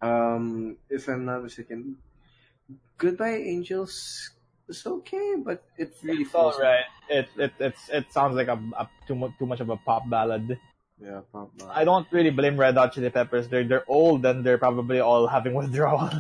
Um, 0.01 0.77
if 0.89 1.09
I'm 1.09 1.25
not 1.25 1.43
mistaken, 1.43 1.97
Goodbye 2.97 3.37
Angels 3.37 4.31
is 4.69 4.87
okay, 4.87 5.35
but 5.45 5.63
it 5.77 5.93
really 6.03 6.23
It's 6.23 6.31
falls. 6.31 6.55
alright. 6.57 6.85
It, 7.09 7.29
it, 7.37 7.53
it's, 7.59 7.89
it 7.91 8.13
sounds 8.13 8.35
like 8.37 8.49
a, 8.49 8.59
a 8.79 8.89
too 9.07 9.15
much, 9.15 9.33
too 9.39 9.47
much 9.47 9.61
of 9.61 9.69
a 9.71 9.77
pop 9.77 10.09
ballad. 10.09 10.59
Yeah, 11.03 11.21
pop. 11.33 11.51
uh, 11.63 11.67
I 11.69 11.85
don't 11.85 12.07
really 12.11 12.31
blame 12.31 12.57
Red 12.59 12.75
Hot 12.77 12.93
Chili 12.93 13.11
Peppers. 13.11 13.49
They're 13.49 13.63
they're 13.65 13.85
old 13.89 14.27
and 14.27 14.45
they're 14.45 14.59
probably 14.59 14.99
all 15.01 15.27
having 15.29 15.55
withdrawal. 15.61 16.11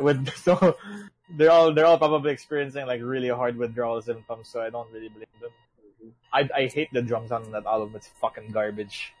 With 0.00 0.28
so 0.36 0.76
they're 1.36 1.50
all 1.50 1.72
they're 1.74 1.86
all 1.86 1.98
probably 1.98 2.32
experiencing 2.32 2.86
like 2.86 3.00
really 3.02 3.28
hard 3.28 3.56
withdrawal 3.56 4.00
symptoms. 4.02 4.48
So 4.48 4.60
I 4.62 4.70
don't 4.70 4.90
really 4.92 5.08
blame 5.08 5.26
them. 5.40 5.50
I 6.32 6.48
I 6.54 6.66
hate 6.66 6.88
the 6.92 7.02
drums 7.02 7.30
on 7.32 7.50
that 7.52 7.66
album. 7.66 7.92
It's 7.96 8.08
fucking 8.20 8.50
garbage. 8.52 9.12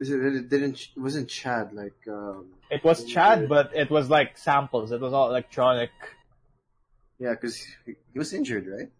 Is 0.00 0.10
it, 0.10 0.18
it 0.20 0.48
didn't 0.50 0.88
it 0.96 1.00
wasn't 1.00 1.28
Chad 1.28 1.72
like 1.72 1.94
um 2.08 2.46
It 2.70 2.82
was 2.82 3.04
Chad, 3.04 3.48
but 3.48 3.70
it 3.74 3.88
was 3.90 4.10
like 4.10 4.36
samples. 4.36 4.90
It 4.92 5.00
was 5.00 5.12
all 5.12 5.28
electronic. 5.30 5.90
yeah 7.18 7.30
because 7.30 7.56
he, 7.86 7.92
he 8.12 8.18
was 8.18 8.32
injured 8.32 8.66
right 8.66 8.90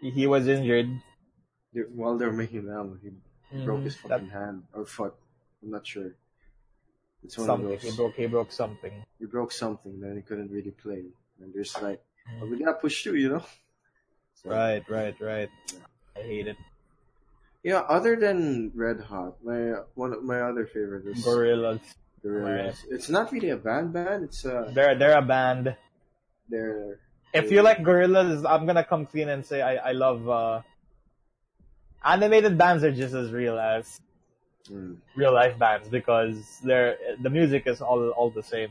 He, 0.00 0.10
he 0.10 0.26
was 0.26 0.46
injured. 0.48 0.88
while 1.94 2.16
they 2.16 2.24
were 2.24 2.32
making 2.44 2.64
the 2.66 2.72
album 2.72 3.00
he 3.02 3.10
broke 3.64 3.82
his 3.84 3.96
Mhm. 3.96 4.02
That- 4.02 4.08
fucking 4.08 4.30
hand 4.30 4.62
or 4.72 4.86
foot 4.86 5.14
I'm 5.62 5.70
not 5.76 5.86
sure 5.86 6.10
it's 7.26 7.36
one 7.38 7.46
something. 7.50 7.74
of 7.74 7.82
He 7.82 7.90
broke. 7.98 8.14
He 8.14 8.26
broke 8.26 8.52
something. 8.62 8.94
he 9.18 9.26
broke 9.26 9.52
something 9.52 9.94
then 10.00 10.14
he 10.18 10.22
couldn't 10.22 10.50
really 10.56 10.70
play 10.84 11.02
and 11.40 11.48
there's 11.54 11.74
like 11.82 12.00
Mhm. 12.26 12.40
well, 12.40 12.48
we 12.50 12.58
gotta 12.62 12.78
push 12.78 13.02
through 13.02 13.18
you 13.24 13.30
know 13.34 13.44
so, 14.40 14.50
Right. 14.50 14.82
Right. 14.88 15.16
Right. 15.20 15.50
I 16.18 16.20
hate 16.30 16.48
it. 16.52 16.58
yeah 17.62 17.82
other 17.96 18.14
than 18.24 18.70
Red 18.74 18.98
Hot 19.10 19.32
my 19.44 19.60
one 20.02 20.12
of 20.16 20.22
my 20.32 20.40
other 20.48 20.64
favorite 20.66 21.04
is 21.06 21.22
Gorillas. 21.24 21.82
Gorillaz. 22.24 22.78
It's 22.90 23.08
not 23.16 23.30
really 23.30 23.50
a 23.50 23.60
band 23.68 23.92
band 23.94 24.24
it's 24.28 24.42
a 24.44 24.56
They're 24.76 24.94
they're 24.98 25.18
a 25.18 25.26
band. 25.34 25.76
they're 26.50 26.98
If 27.40 27.50
you 27.54 27.60
like 27.62 27.78
Gorillaz, 27.88 28.42
I'm 28.52 28.64
gonna 28.66 28.82
come 28.92 29.04
clean 29.06 29.28
and 29.34 29.42
say 29.50 29.58
I, 29.62 29.90
I 29.90 29.92
love 29.92 30.20
uh, 30.28 30.62
animated 32.04 32.56
bands 32.58 32.82
are 32.84 32.92
just 32.92 33.14
as 33.14 33.30
real 33.32 33.58
as 33.58 34.00
mm, 34.70 34.96
real 35.16 35.32
life 35.32 35.58
bands 35.58 35.88
because 35.88 36.60
they're 36.62 36.96
the 37.20 37.30
music 37.30 37.66
is 37.66 37.80
all 37.80 38.10
all 38.10 38.30
the 38.30 38.42
same. 38.42 38.70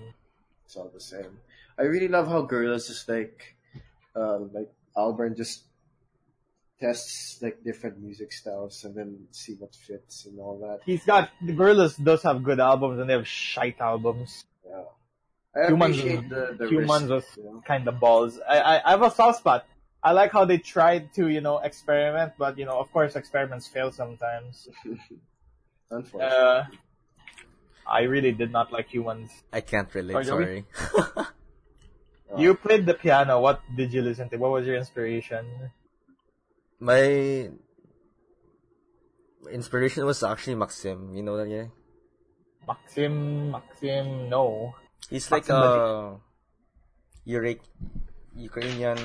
It's 0.66 0.76
all 0.76 0.92
the 0.94 1.02
same. 1.02 1.40
I 1.78 1.84
really 1.84 2.08
love 2.08 2.28
how 2.28 2.46
Gorillaz 2.46 2.90
is 2.90 3.06
like, 3.08 3.56
um, 4.16 4.50
like 4.54 4.72
Albert 4.96 5.36
just 5.36 5.64
tests 6.80 7.40
like 7.42 7.64
different 7.64 8.00
music 8.00 8.32
styles 8.32 8.84
and 8.84 8.96
then 8.96 9.28
see 9.32 9.54
what 9.56 9.76
fits 9.76 10.26
and 10.26 10.40
all 10.40 10.60
that. 10.60 10.80
He's 10.86 11.04
got 11.06 11.30
the 11.42 11.54
Gorillaz 11.54 12.02
does 12.04 12.24
have 12.24 12.44
good 12.44 12.60
albums 12.60 13.00
and 13.00 13.10
they 13.10 13.14
have 13.14 13.28
shite 13.28 13.80
albums. 13.80 14.46
Yeah. 14.66 14.84
I 15.56 15.68
Humans, 15.68 15.98
the, 16.30 16.56
the 16.60 16.66
Humanz 16.66 17.08
was 17.08 17.26
you 17.38 17.46
know? 17.46 17.64
kind 17.66 17.88
of 17.88 18.00
balls. 18.00 18.40
I, 18.48 18.60
I 18.60 18.88
I 18.88 18.90
have 18.92 19.02
a 19.02 19.12
soft 19.12 19.40
spot. 19.40 19.66
I 20.04 20.12
like 20.12 20.32
how 20.32 20.46
they 20.46 20.58
tried 20.58 21.14
to 21.14 21.30
you 21.30 21.42
know 21.42 21.60
experiment, 21.60 22.34
but 22.38 22.58
you 22.58 22.66
know 22.66 22.78
of 22.80 22.92
course 22.92 23.16
experiments 23.16 23.68
fail 23.68 23.92
sometimes. 23.92 24.68
Unfortunately. 25.92 26.38
Uh, 26.38 26.64
I 27.88 28.02
really 28.04 28.32
did 28.32 28.52
not 28.52 28.72
like 28.72 28.90
Humanz. 28.90 29.30
I 29.54 29.62
can't 29.62 29.94
relate. 29.94 30.26
Sorry, 30.26 30.66
Sorry. 30.66 30.66
You 32.38 32.56
played 32.56 32.86
the 32.86 32.96
piano. 32.96 33.40
What 33.40 33.62
did 33.78 33.94
you 33.94 34.02
listen 34.02 34.28
to? 34.30 34.38
What 34.38 34.52
was 34.52 34.66
your 34.66 34.76
inspiration? 34.76 35.46
My 36.80 37.48
inspiration 39.52 40.06
was 40.06 40.24
actually 40.24 40.56
Maksim. 40.56 41.16
You 41.16 41.24
know 41.24 41.38
that 41.38 41.48
guy? 41.48 41.70
Maksim, 42.68 43.52
Maksim, 43.54 44.28
no. 44.28 44.74
He's 45.10 45.30
like 45.32 45.46
Maksim 45.46 45.62
a 45.62 46.20
Ura- 47.26 47.62
Ukrainian 48.36 49.00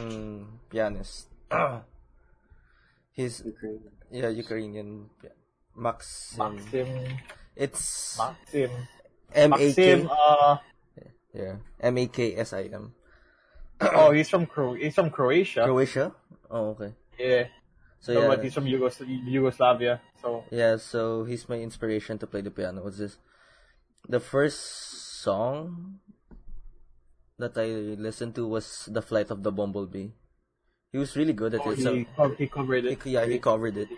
pianist. 0.70 1.28
He's 3.12 3.42
Ukraine. 3.44 3.84
yeah 4.10 4.28
Ukrainian 4.32 5.10
pi- 5.20 5.36
Maksim. 5.76 6.38
Maksim, 6.38 6.88
It's 7.56 8.16
Maksim, 8.18 8.70
M 9.34 9.52
A 9.52 9.56
Maksim. 9.56 9.74
K 9.74 10.08
Uh, 10.10 10.56
yeah 11.34 11.56
M 11.80 11.98
A 11.98 12.06
K 12.06 12.36
S 12.36 12.52
I 12.52 12.62
M. 12.72 12.94
oh, 13.80 14.10
he's 14.12 14.28
from 14.28 14.46
Cro- 14.46 14.74
he's 14.74 14.94
from 14.94 15.10
Croatia. 15.10 15.64
Croatia. 15.64 16.12
Oh 16.50 16.74
okay. 16.76 16.92
Yeah, 17.18 17.44
So 18.00 18.12
no, 18.12 18.20
yeah. 18.22 18.28
but 18.28 18.42
he's 18.44 18.54
from 18.54 18.64
Yugos- 18.64 19.04
Yugoslavia. 19.06 20.00
So 20.20 20.44
Yeah, 20.50 20.76
so 20.76 21.24
he's 21.24 21.48
my 21.48 21.56
inspiration 21.60 22.18
to 22.18 22.26
play 22.26 22.40
the 22.40 22.50
piano. 22.50 22.82
What's 22.82 22.98
this? 22.98 23.16
The 24.08 24.20
first 24.20 24.58
song 25.22 26.00
that 27.38 27.56
I 27.56 27.96
listened 27.96 28.34
to 28.36 28.48
was 28.48 28.88
"The 28.90 29.00
Flight 29.02 29.30
of 29.30 29.42
the 29.44 29.52
Bumblebee." 29.52 30.12
He 30.92 30.98
was 30.98 31.14
really 31.16 31.32
good 31.32 31.54
at 31.54 31.60
oh, 31.64 31.70
it. 31.70 31.78
he, 31.78 31.82
So 31.84 32.04
co- 32.16 32.34
he 32.34 32.46
covered 32.48 32.84
it. 32.84 32.98
he, 33.04 33.10
yeah, 33.14 33.24
he 33.24 33.38
covered 33.38 33.76
it, 33.76 33.88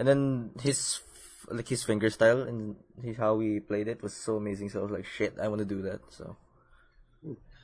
and 0.00 0.08
then 0.08 0.50
his 0.64 1.04
f- 1.04 1.52
like 1.52 1.68
his 1.68 1.84
finger 1.84 2.08
style 2.08 2.40
and 2.48 2.76
he, 3.04 3.12
how 3.12 3.38
he 3.38 3.60
played 3.60 3.86
it 3.86 4.00
was 4.00 4.16
so 4.16 4.36
amazing. 4.40 4.72
So 4.72 4.80
I 4.80 4.82
was 4.82 4.90
like, 4.90 5.04
"Shit, 5.04 5.36
I 5.36 5.48
want 5.52 5.60
to 5.60 5.68
do 5.68 5.82
that." 5.82 6.00
So 6.08 6.36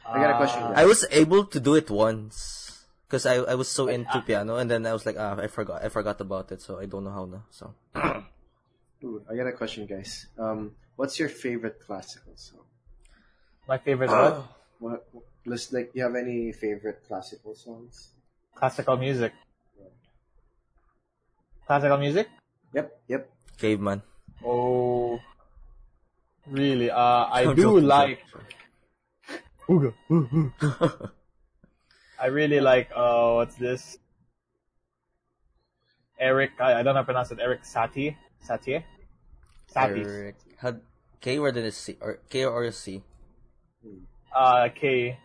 I 0.04 0.20
got 0.20 0.30
a 0.30 0.36
question. 0.36 0.60
Ah, 0.68 0.76
I 0.76 0.84
was 0.84 1.08
able 1.10 1.48
to 1.48 1.58
do 1.58 1.74
it 1.80 1.88
once 1.88 2.84
because 3.08 3.24
I 3.24 3.40
I 3.40 3.56
was 3.56 3.72
so 3.72 3.88
into 3.88 4.20
piano, 4.20 4.60
and 4.60 4.68
then 4.68 4.84
I 4.84 4.92
was 4.92 5.08
like, 5.08 5.16
"Ah, 5.18 5.40
I 5.40 5.48
forgot, 5.48 5.80
I 5.80 5.88
forgot 5.88 6.20
about 6.20 6.52
it." 6.52 6.60
So 6.60 6.76
I 6.76 6.84
don't 6.84 7.08
know 7.08 7.16
how 7.16 7.24
now. 7.24 7.48
So 7.48 7.72
Ooh, 9.04 9.24
I 9.24 9.32
got 9.32 9.48
a 9.48 9.56
question, 9.56 9.88
guys. 9.88 10.28
Um, 10.36 10.76
what's 11.00 11.16
your 11.16 11.32
favorite 11.32 11.80
classical 11.80 12.36
song? 12.36 12.68
my 13.66 13.78
favorite 13.78 14.12
what? 14.12 14.44
What, 14.78 15.08
let's 15.46 15.72
like, 15.72 15.92
you 15.94 16.02
have 16.04 16.14
any 16.16 16.52
favorite 16.52 17.00
classical 17.08 17.54
songs? 17.56 18.12
classical 18.54 18.98
music. 18.98 19.32
Classical 21.66 21.98
music? 21.98 22.28
Yep, 22.74 23.00
yep. 23.08 23.30
caveman. 23.58 24.02
Oh, 24.44 25.18
really? 26.46 26.90
Uh, 26.90 27.26
I 27.26 27.42
I'm 27.50 27.56
do 27.56 27.62
joking, 27.62 27.88
like. 27.88 28.22
sorry. 28.30 28.44
I 32.20 32.26
really 32.26 32.60
like. 32.60 32.90
Uh, 32.94 33.32
what's 33.42 33.56
this? 33.56 33.98
Erik. 36.20 36.52
I, 36.60 36.80
I 36.80 36.82
don't 36.82 36.94
know 36.94 36.94
how 36.94 37.00
to 37.00 37.04
pronounce 37.04 37.30
it. 37.32 37.40
Erik 37.40 37.64
Satie. 37.64 38.16
Satie. 38.46 38.84
Satie. 39.74 40.06
Erik. 40.06 40.36
Had 40.58 40.80
K 41.20 41.38
or 41.38 41.50
then 41.50 41.64
a 41.64 41.72
C 41.72 41.96
or 42.00 42.20
K 42.30 42.44
or 42.44 42.62
a 42.62 42.72
C. 42.72 43.02
Uh, 44.34 44.68
K. 44.72 45.18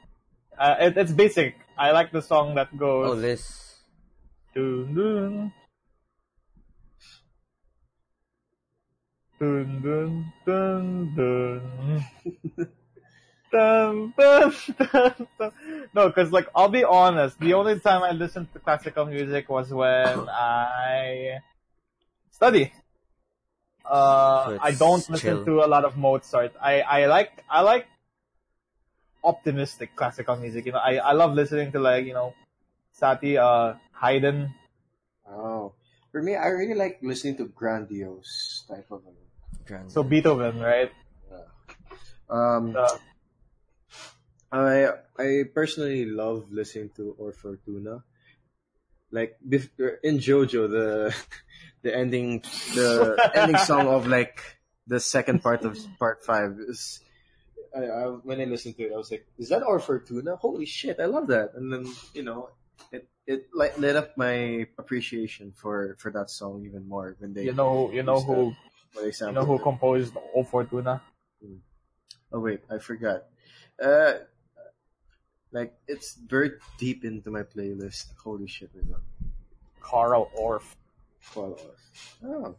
Uh, 0.57 0.75
it, 0.79 0.97
it's 0.97 1.11
basic. 1.11 1.55
I 1.77 1.91
like 1.91 2.11
the 2.11 2.21
song 2.21 2.55
that 2.55 2.75
goes. 2.75 3.05
Oh, 3.05 3.13
goes. 3.13 3.21
Liz. 3.21 3.75
Dun, 4.55 4.95
dun. 4.95 5.53
Dun 9.41 9.81
dun 9.81 10.13
dun 10.45 10.85
dun. 11.17 12.05
dun, 13.51 14.13
dun, 14.13 14.53
dun, 14.77 15.27
dun. 15.39 15.51
No, 15.97 16.13
because 16.13 16.29
like 16.31 16.45
I'll 16.53 16.69
be 16.69 16.83
honest, 16.83 17.39
the 17.39 17.55
only 17.57 17.79
time 17.79 18.03
I 18.03 18.11
listened 18.11 18.53
to 18.53 18.59
classical 18.59 19.07
music 19.07 19.49
was 19.49 19.73
when 19.73 20.29
I 20.29 21.39
study. 22.29 22.71
Uh, 23.81 24.45
So 24.45 24.59
I 24.61 24.71
don't 24.77 25.09
listen 25.09 25.41
chill. 25.41 25.45
to 25.45 25.65
a 25.65 25.67
lot 25.67 25.85
of 25.85 25.97
Mozart. 25.97 26.53
I, 26.61 26.81
I 26.81 27.05
like 27.07 27.33
I 27.49 27.61
like 27.61 27.87
optimistic 29.23 29.95
classical 29.95 30.35
music. 30.37 30.67
You 30.67 30.73
know, 30.73 30.85
I, 30.85 30.97
I 31.01 31.13
love 31.13 31.33
listening 31.33 31.71
to 31.71 31.79
like 31.79 32.05
you 32.05 32.13
know, 32.13 32.35
Satie, 32.93 33.41
uh, 33.41 33.73
Haydn. 33.97 34.53
Oh, 35.25 35.73
for 36.11 36.21
me, 36.21 36.35
I 36.35 36.53
really 36.53 36.75
like 36.75 36.99
listening 37.01 37.37
to 37.37 37.45
grandiose 37.49 38.65
type 38.69 38.85
of. 38.91 39.01
Grand. 39.65 39.91
So 39.91 40.03
Beethoven, 40.03 40.59
right? 40.59 40.91
Um, 42.29 42.75
Uh, 42.75 42.97
I 44.51 44.87
I 45.19 45.43
personally 45.53 46.05
love 46.05 46.51
listening 46.51 46.91
to 46.95 47.15
O 47.19 47.31
Fortuna. 47.31 48.03
Like 49.11 49.35
in 49.43 50.19
JoJo, 50.19 50.71
the 50.71 51.15
the 51.83 51.95
ending 51.95 52.43
the 52.75 53.19
ending 53.35 53.57
song 53.57 53.87
of 53.87 54.07
like 54.07 54.39
the 54.87 54.99
second 54.99 55.43
part 55.43 55.63
of 55.63 55.77
part 55.99 56.23
five 56.23 56.59
is. 56.59 57.01
I, 57.75 57.87
I 57.87 58.03
when 58.27 58.41
I 58.41 58.45
listened 58.45 58.75
to 58.77 58.83
it, 58.83 58.91
I 58.91 58.97
was 58.97 59.11
like, 59.11 59.25
"Is 59.37 59.47
that 59.49 59.63
O 59.63 59.79
Fortuna? 59.79 60.35
Holy 60.35 60.65
shit! 60.65 60.99
I 60.99 61.05
love 61.05 61.27
that!" 61.27 61.55
And 61.55 61.71
then 61.71 61.87
you 62.13 62.23
know, 62.23 62.49
it 62.91 63.07
it 63.27 63.47
like 63.53 63.77
lit 63.77 63.95
up 63.95 64.17
my 64.17 64.67
appreciation 64.77 65.53
for 65.55 65.95
for 65.99 66.11
that 66.11 66.29
song 66.29 66.65
even 66.65 66.87
more 66.87 67.15
when 67.19 67.33
they 67.33 67.45
you 67.45 67.53
know, 67.53 67.91
you 67.91 68.03
know 68.03 68.19
use 68.19 68.25
who, 68.25 68.55
when 68.93 69.05
they 69.05 69.25
you 69.25 69.31
know 69.31 69.45
who 69.45 69.59
composed 69.59 70.15
O 70.35 70.43
Fortuna? 70.43 71.01
Oh 72.31 72.39
wait, 72.39 72.61
I 72.69 72.77
forgot. 72.77 73.23
Uh, 73.81 74.13
like 75.51 75.73
it's 75.87 76.15
very 76.15 76.51
deep 76.77 77.03
into 77.03 77.29
my 77.29 77.43
playlist. 77.43 78.07
Holy 78.23 78.47
shit, 78.47 78.69
love 78.89 79.01
Carl 79.81 80.31
Orff. 80.39 80.75
Fall 81.19 81.53
Off. 81.53 82.15
Oh, 82.25 82.55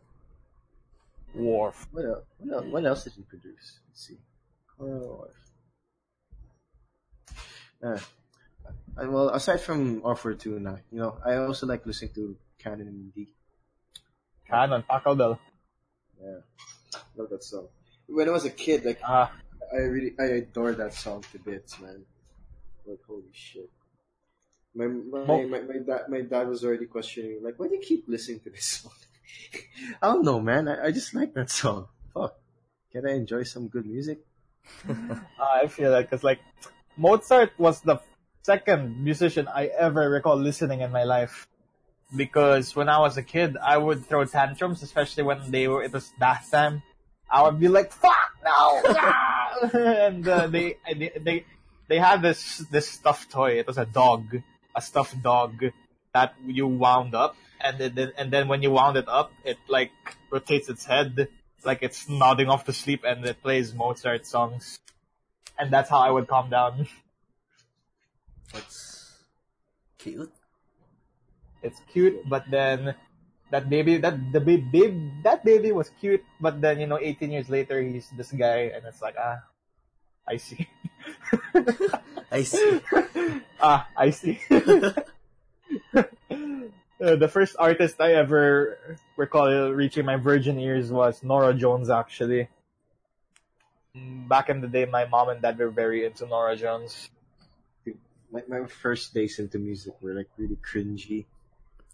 Worf. 1.34 1.88
what 1.90 2.04
else? 2.04 2.24
What 2.38 2.54
else, 2.54 2.66
what 2.66 2.84
else 2.84 3.04
did 3.04 3.14
he 3.14 3.22
produce? 3.22 3.80
Let's 3.88 4.06
see. 4.06 4.18
Carl 4.76 5.26
Orff. 7.82 7.94
Uh, 7.94 7.98
I, 8.96 9.06
well, 9.06 9.30
aside 9.30 9.60
from 9.60 10.02
O 10.04 10.14
Fortuna, 10.14 10.80
you 10.92 10.98
know, 11.00 11.18
I 11.24 11.36
also 11.36 11.66
like 11.66 11.84
listening 11.86 12.12
to 12.14 12.36
Canon 12.58 12.86
and 12.88 13.14
D. 13.14 13.28
Canon, 14.48 14.84
Pachelbel. 14.88 15.38
Yeah, 16.22 17.00
love 17.16 17.30
that 17.30 17.42
song. 17.42 17.68
When 18.06 18.28
I 18.28 18.32
was 18.32 18.44
a 18.44 18.50
kid, 18.50 18.84
like 18.84 19.00
Ah, 19.04 19.32
I 19.72 19.76
really 19.78 20.14
I 20.18 20.24
adore 20.46 20.72
that 20.72 20.94
song 20.94 21.24
to 21.32 21.38
bits, 21.38 21.80
man. 21.80 22.04
Like 22.86 23.00
holy 23.06 23.32
shit. 23.32 23.70
My 24.74 24.86
my, 24.86 25.24
Mo- 25.24 25.48
my, 25.48 25.60
my 25.60 25.78
dad 25.84 26.08
my 26.08 26.20
dad 26.22 26.48
was 26.48 26.64
already 26.64 26.86
questioning 26.86 27.40
like 27.42 27.58
why 27.58 27.68
do 27.68 27.74
you 27.74 27.80
keep 27.80 28.04
listening 28.08 28.40
to 28.40 28.50
this 28.50 28.64
song? 28.82 28.92
I 30.00 30.06
don't 30.06 30.24
know, 30.24 30.40
man. 30.40 30.68
I, 30.68 30.86
I 30.86 30.90
just 30.92 31.14
like 31.14 31.34
that 31.34 31.50
song. 31.50 31.88
Fuck. 32.14 32.36
Can 32.92 33.06
I 33.06 33.14
enjoy 33.14 33.42
some 33.44 33.68
good 33.68 33.86
music? 33.86 34.20
I 35.40 35.66
feel 35.66 35.90
like 35.90 36.08
it's 36.12 36.22
like 36.24 36.40
Mozart 36.96 37.52
was 37.58 37.80
the 37.80 37.98
second 38.42 39.02
musician 39.02 39.48
I 39.48 39.66
ever 39.66 40.08
recall 40.10 40.36
listening 40.36 40.80
in 40.80 40.92
my 40.92 41.04
life. 41.04 41.48
Because 42.14 42.76
when 42.76 42.88
I 42.88 42.98
was 43.00 43.16
a 43.16 43.22
kid, 43.22 43.56
I 43.56 43.78
would 43.78 44.04
throw 44.06 44.24
tantrums, 44.24 44.82
especially 44.82 45.22
when 45.22 45.50
they 45.50 45.68
were 45.68 45.82
it 45.82 45.92
was 45.92 46.12
bath 46.18 46.48
time. 46.50 46.82
I 47.30 47.42
would 47.42 47.58
be 47.58 47.68
like, 47.68 47.92
"Fuck 47.92 48.36
no!" 48.44 48.82
ah!" 48.84 49.68
and 49.72 50.26
uh, 50.28 50.46
they 50.48 50.76
they 50.94 51.12
they 51.18 51.44
they 51.88 51.98
had 51.98 52.20
this 52.20 52.58
this 52.70 52.88
stuffed 52.88 53.30
toy. 53.30 53.58
It 53.58 53.66
was 53.66 53.78
a 53.78 53.86
dog, 53.86 54.42
a 54.76 54.82
stuffed 54.82 55.22
dog 55.22 55.64
that 56.12 56.34
you 56.44 56.66
wound 56.66 57.14
up, 57.14 57.36
and 57.60 57.78
then 57.78 58.12
and 58.18 58.30
then 58.30 58.48
when 58.48 58.62
you 58.62 58.70
wound 58.70 58.98
it 58.98 59.08
up, 59.08 59.32
it 59.44 59.56
like 59.68 59.92
rotates 60.30 60.68
its 60.68 60.84
head 60.84 61.28
like 61.64 61.78
it's 61.80 62.08
nodding 62.08 62.48
off 62.48 62.64
to 62.64 62.72
sleep, 62.72 63.04
and 63.06 63.24
it 63.24 63.40
plays 63.40 63.72
Mozart 63.72 64.26
songs 64.26 64.80
and 65.58 65.70
that's 65.70 65.88
how 65.90 65.98
I 65.98 66.10
would 66.10 66.26
calm 66.26 66.50
down. 66.50 66.88
That's 68.52 69.12
cute. 69.98 70.32
It's 71.62 71.80
cute, 71.92 72.28
but 72.28 72.50
then 72.50 72.94
that 73.50 73.70
baby, 73.70 73.98
that 73.98 74.32
the 74.32 74.40
baby, 74.40 75.12
that 75.22 75.44
baby 75.44 75.72
was 75.72 75.90
cute, 76.00 76.24
but 76.40 76.60
then 76.60 76.80
you 76.80 76.86
know, 76.86 76.98
18 76.98 77.30
years 77.30 77.48
later, 77.48 77.80
he's 77.80 78.10
this 78.16 78.32
guy, 78.32 78.72
and 78.74 78.84
it's 78.86 79.00
like 79.00 79.14
ah, 79.18 79.40
I 80.26 80.36
see, 80.38 80.66
I 82.32 82.42
see. 82.42 82.80
ah, 83.60 83.86
I 83.96 84.10
see. 84.10 84.40
Uh, 87.02 87.16
the 87.16 87.26
first 87.26 87.56
artist 87.58 88.00
I 88.00 88.14
ever 88.14 88.78
recall 89.16 89.50
reaching 89.74 90.06
my 90.06 90.14
virgin 90.14 90.60
ears 90.60 90.92
was 90.92 91.24
Norah 91.24 91.52
Jones, 91.52 91.90
actually. 91.90 92.46
Mm, 93.96 94.28
Back 94.28 94.50
in 94.50 94.60
the 94.60 94.68
day, 94.68 94.84
my 94.84 95.06
mom 95.06 95.28
and 95.30 95.42
dad 95.42 95.58
were 95.58 95.70
very 95.70 96.06
into 96.06 96.26
Norah 96.26 96.54
Jones. 96.54 97.10
My 98.30 98.46
my 98.46 98.66
first 98.70 99.12
days 99.12 99.40
into 99.40 99.58
music 99.58 99.98
were 100.00 100.14
like 100.14 100.30
really 100.38 100.56
cringy. 100.62 101.26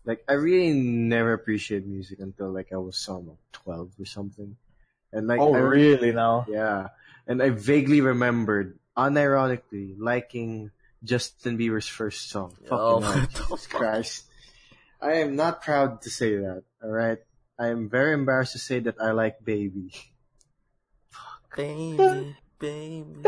Like 0.09 0.25
I 0.27 0.41
really 0.41 0.73
never 0.73 1.35
appreciated 1.35 1.87
music 1.87 2.21
until 2.21 2.49
like 2.49 2.73
I 2.73 2.81
was 2.81 2.97
some 2.97 3.37
twelve 3.53 3.93
or 4.01 4.07
something. 4.07 4.57
And 5.13 5.29
like 5.29 5.39
oh, 5.39 5.53
I 5.53 5.59
really? 5.59 6.13
Now? 6.13 6.47
Yeah. 6.49 6.89
And 7.27 7.43
I 7.43 7.51
vaguely 7.51 8.01
remembered, 8.01 8.79
unironically, 8.97 10.01
liking 10.01 10.71
Justin 11.05 11.59
Bieber's 11.59 11.87
first 11.87 12.31
song. 12.31 12.57
Oh, 12.71 13.03
Fucking 13.03 13.05
hell, 13.05 13.29
Jesus? 13.53 13.67
Christ. 13.67 14.25
I 14.97 15.21
am 15.21 15.37
not 15.37 15.61
proud 15.61 16.01
to 16.03 16.11
say 16.11 16.37
that, 16.37 16.65
alright? 16.83 17.19
I 17.59 17.69
am 17.69 17.91
very 17.91 18.15
embarrassed 18.15 18.53
to 18.53 18.59
say 18.59 18.81
that 18.81 18.97
I 18.99 19.13
like 19.13 19.45
Baby. 19.45 19.93
baby, 21.55 22.35
baby. 22.59 23.05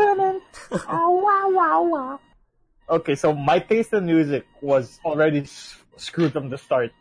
Okay, 2.89 3.15
so 3.15 3.33
my 3.33 3.59
taste 3.59 3.93
in 3.93 4.05
music 4.05 4.45
was 4.61 4.99
already 5.05 5.41
s- 5.41 5.77
screwed 6.01 6.33
from 6.33 6.49
the 6.49 6.57
start. 6.57 6.91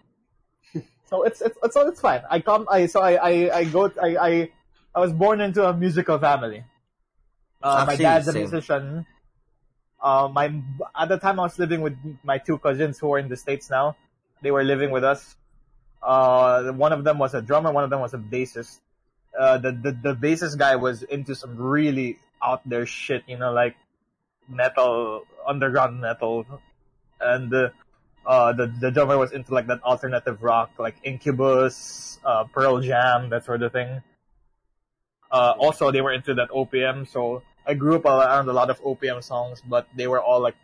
so 1.08 1.22
it's 1.22 1.40
it's 1.40 1.58
it's, 1.62 1.76
it's 1.76 2.00
fine. 2.00 2.22
I 2.30 2.40
come 2.40 2.66
I 2.70 2.86
so 2.86 3.00
I 3.00 3.14
I, 3.14 3.56
I 3.58 3.64
go 3.64 3.90
I, 4.00 4.16
I 4.16 4.50
I 4.94 5.00
was 5.00 5.12
born 5.12 5.40
into 5.40 5.66
a 5.66 5.74
musical 5.74 6.18
family. 6.18 6.64
Uh, 7.62 7.84
my 7.86 7.96
dad's 7.96 8.28
a 8.28 8.32
musician. 8.32 9.06
Uh, 10.00 10.28
my 10.32 10.46
at 10.98 11.08
the 11.08 11.18
time 11.18 11.38
I 11.38 11.44
was 11.44 11.58
living 11.58 11.82
with 11.82 11.96
my 12.24 12.38
two 12.38 12.58
cousins 12.58 12.98
who 12.98 13.12
are 13.12 13.18
in 13.18 13.28
the 13.28 13.36
states 13.36 13.68
now. 13.70 13.96
They 14.42 14.50
were 14.50 14.64
living 14.64 14.90
with 14.90 15.04
us. 15.04 15.36
Uh, 16.02 16.72
one 16.72 16.92
of 16.92 17.04
them 17.04 17.18
was 17.18 17.34
a 17.34 17.42
drummer. 17.42 17.72
One 17.72 17.84
of 17.84 17.90
them 17.90 18.00
was 18.00 18.14
a 18.14 18.18
bassist. 18.18 18.80
Uh, 19.38 19.58
the 19.58 19.72
the 19.72 19.92
the 19.92 20.14
bassist 20.14 20.56
guy 20.58 20.76
was 20.76 21.02
into 21.02 21.34
some 21.34 21.56
really 21.56 22.18
out 22.42 22.62
there 22.64 22.86
shit. 22.86 23.22
You 23.26 23.36
know, 23.36 23.52
like 23.52 23.76
metal, 24.48 25.26
underground 25.46 26.00
metal, 26.00 26.46
and 27.20 27.52
uh, 27.54 27.68
uh, 28.26 28.52
the 28.52 28.66
the 28.66 28.90
drummer 28.90 29.16
was 29.18 29.32
into 29.32 29.54
like 29.54 29.66
that 29.66 29.82
alternative 29.82 30.42
rock, 30.42 30.70
like 30.78 30.96
Incubus, 31.02 32.18
uh, 32.24 32.44
Pearl 32.44 32.80
Jam, 32.80 33.30
that 33.30 33.44
sort 33.44 33.62
of 33.62 33.72
thing. 33.72 34.02
Uh, 35.30 35.54
also, 35.58 35.90
they 35.90 36.00
were 36.00 36.12
into 36.12 36.34
that 36.34 36.50
OPM, 36.50 37.08
so 37.08 37.42
I 37.66 37.74
grew 37.74 37.96
up 37.96 38.04
around 38.04 38.48
a 38.48 38.52
lot 38.52 38.68
of 38.68 38.82
OPM 38.82 39.22
songs, 39.22 39.62
but 39.66 39.86
they 39.94 40.06
were 40.06 40.20
all 40.20 40.40
like 40.40 40.56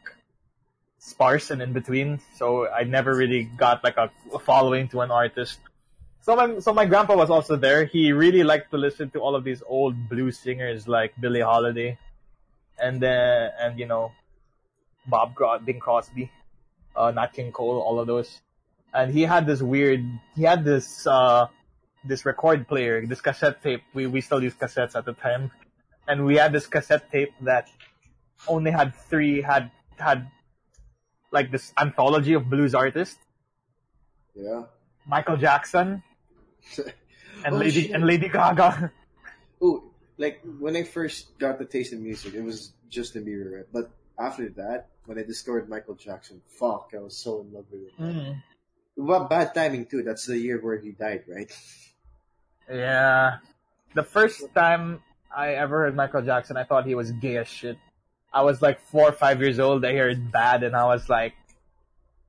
sparse 0.99 1.51
and 1.51 1.62
in 1.62 1.73
between, 1.73 2.21
so 2.35 2.69
I 2.69 2.83
never 2.85 3.14
really 3.14 3.45
got 3.45 3.85
like 3.85 3.97
a 3.97 4.11
following 4.40 4.88
to 4.88 5.01
an 5.01 5.11
artist. 5.11 5.61
So 6.23 6.35
my 6.35 6.59
so 6.59 6.75
my 6.75 6.87
grandpa 6.87 7.14
was 7.16 7.31
also 7.31 7.55
there. 7.55 7.85
He 7.85 8.11
really 8.11 8.42
liked 8.42 8.73
to 8.73 8.77
listen 8.77 9.11
to 9.11 9.21
all 9.21 9.37
of 9.37 9.45
these 9.45 9.62
old 9.64 10.09
blues 10.09 10.38
singers 10.38 10.88
like 10.88 11.15
Billie 11.21 11.40
Holiday, 11.40 11.98
and 12.83 13.00
then 13.00 13.50
and 13.61 13.79
you 13.79 13.87
know 13.87 14.13
Bob 15.07 15.37
Cro- 15.37 15.61
Bing 15.61 15.79
Crosby, 15.79 16.31
uh, 16.97 17.11
Nat 17.11 17.33
King 17.33 17.53
Cole, 17.53 17.79
all 17.81 17.99
of 18.01 18.07
those. 18.07 18.40
And 18.94 19.13
he 19.13 19.23
had 19.23 19.47
this 19.47 19.61
weird, 19.61 20.01
he 20.35 20.42
had 20.44 20.65
this 20.65 21.07
uh 21.07 21.47
this 22.05 22.25
record 22.25 22.69
player, 22.69 23.05
this 23.07 23.21
cassette 23.21 23.63
tape. 23.63 23.83
We 23.94 24.07
we 24.07 24.21
still 24.21 24.42
use 24.42 24.55
cassettes 24.55 24.94
at 24.97 25.05
the 25.05 25.13
time, 25.13 25.51
and 26.09 26.25
we 26.25 26.37
had 26.37 26.53
this 26.53 26.67
cassette 26.67 27.11
tape 27.11 27.33
that 27.42 27.69
only 28.49 28.71
had 28.71 28.94
three 28.94 29.42
had 29.42 29.71
had 29.99 30.31
like 31.33 31.51
this 31.51 31.73
anthology 31.79 32.33
of 32.35 32.49
blues 32.49 32.75
artists: 32.75 33.19
Yeah. 34.35 34.65
Michael 35.07 35.37
Jackson 35.37 36.03
and 37.44 37.55
Oh, 37.55 37.59
Lady 37.59 37.83
shit. 37.83 37.90
and 37.92 38.07
Lady 38.07 38.29
Gaga. 38.29 38.90
Ooh, 39.63 39.90
like 40.17 40.40
when 40.59 40.77
I 40.77 40.83
first 40.85 41.38
got 41.38 41.59
the 41.59 41.65
taste 41.65 41.92
of 41.92 42.01
music, 42.01 42.35
it 42.35 42.42
was 42.42 42.73
Justin 42.88 43.25
Bieber, 43.25 43.57
right? 43.57 43.67
But 43.73 43.90
after 44.19 44.48
that, 44.50 44.88
when 45.06 45.19
I 45.19 45.23
discovered 45.23 45.69
Michael 45.69 45.94
Jackson, 45.94 46.42
fuck, 46.46 46.92
I 46.94 46.98
was 46.98 47.17
so 47.17 47.40
in 47.40 47.52
love 47.52 47.67
with 47.71 47.92
him. 47.94 48.14
Mm. 48.14 48.42
Well, 48.96 49.25
bad 49.25 49.54
timing 49.54 49.87
too. 49.87 50.02
That's 50.02 50.27
the 50.27 50.38
year 50.38 50.58
where 50.60 50.79
he 50.79 50.92
died, 50.92 51.25
right? 51.29 51.52
Yeah. 52.71 53.38
the 53.94 54.02
first 54.02 54.42
time 54.54 55.02
I 55.35 55.54
ever 55.54 55.85
heard 55.85 55.94
Michael 55.94 56.23
Jackson, 56.23 56.56
I 56.56 56.64
thought 56.64 56.87
he 56.87 56.94
was 56.94 57.12
gay 57.12 57.37
as 57.37 57.46
shit. 57.48 57.79
I 58.33 58.42
was 58.42 58.60
like 58.60 58.81
four 58.81 59.08
or 59.08 59.12
five 59.12 59.40
years 59.40 59.58
old. 59.58 59.85
I 59.85 59.94
heard 59.94 60.33
bad, 60.33 60.62
and 60.62 60.75
I 60.77 60.85
was 60.85 61.08
like, 61.08 61.35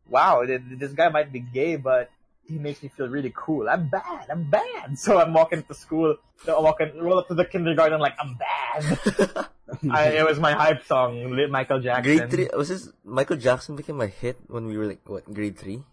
"Wow, 0.07 0.45
this 0.45 0.93
guy 0.93 1.09
might 1.09 1.33
be 1.33 1.39
gay, 1.39 1.75
but 1.75 2.09
he 2.47 2.57
makes 2.57 2.81
me 2.81 2.89
feel 2.89 3.07
really 3.07 3.31
cool. 3.35 3.67
I'm 3.69 3.87
bad. 3.89 4.27
I'm 4.29 4.49
bad." 4.49 4.97
So 5.05 5.19
I'm 5.19 5.33
walking 5.33 5.63
to 5.63 5.73
school. 5.73 6.15
I'm 6.47 6.63
walking, 6.63 6.91
roll 6.99 7.19
up 7.19 7.27
to 7.27 7.35
the 7.35 7.45
kindergarten 7.45 7.99
like 7.99 8.15
I'm 8.19 8.37
bad. 8.39 9.47
I, 9.91 10.15
it 10.21 10.25
was 10.25 10.39
my 10.39 10.53
hype 10.53 10.85
song, 10.85 11.35
Michael 11.51 11.81
Jackson. 11.81 12.03
grade 12.07 12.31
three 12.31 12.47
uh, 12.49 12.57
was 12.57 12.69
this 12.69 12.89
Michael 13.03 13.35
Jackson 13.35 13.75
became 13.75 13.99
a 13.99 14.07
hit 14.07 14.37
when 14.47 14.65
we 14.65 14.77
were 14.77 14.87
like 14.87 15.03
what 15.05 15.27
grade 15.31 15.57
three? 15.59 15.83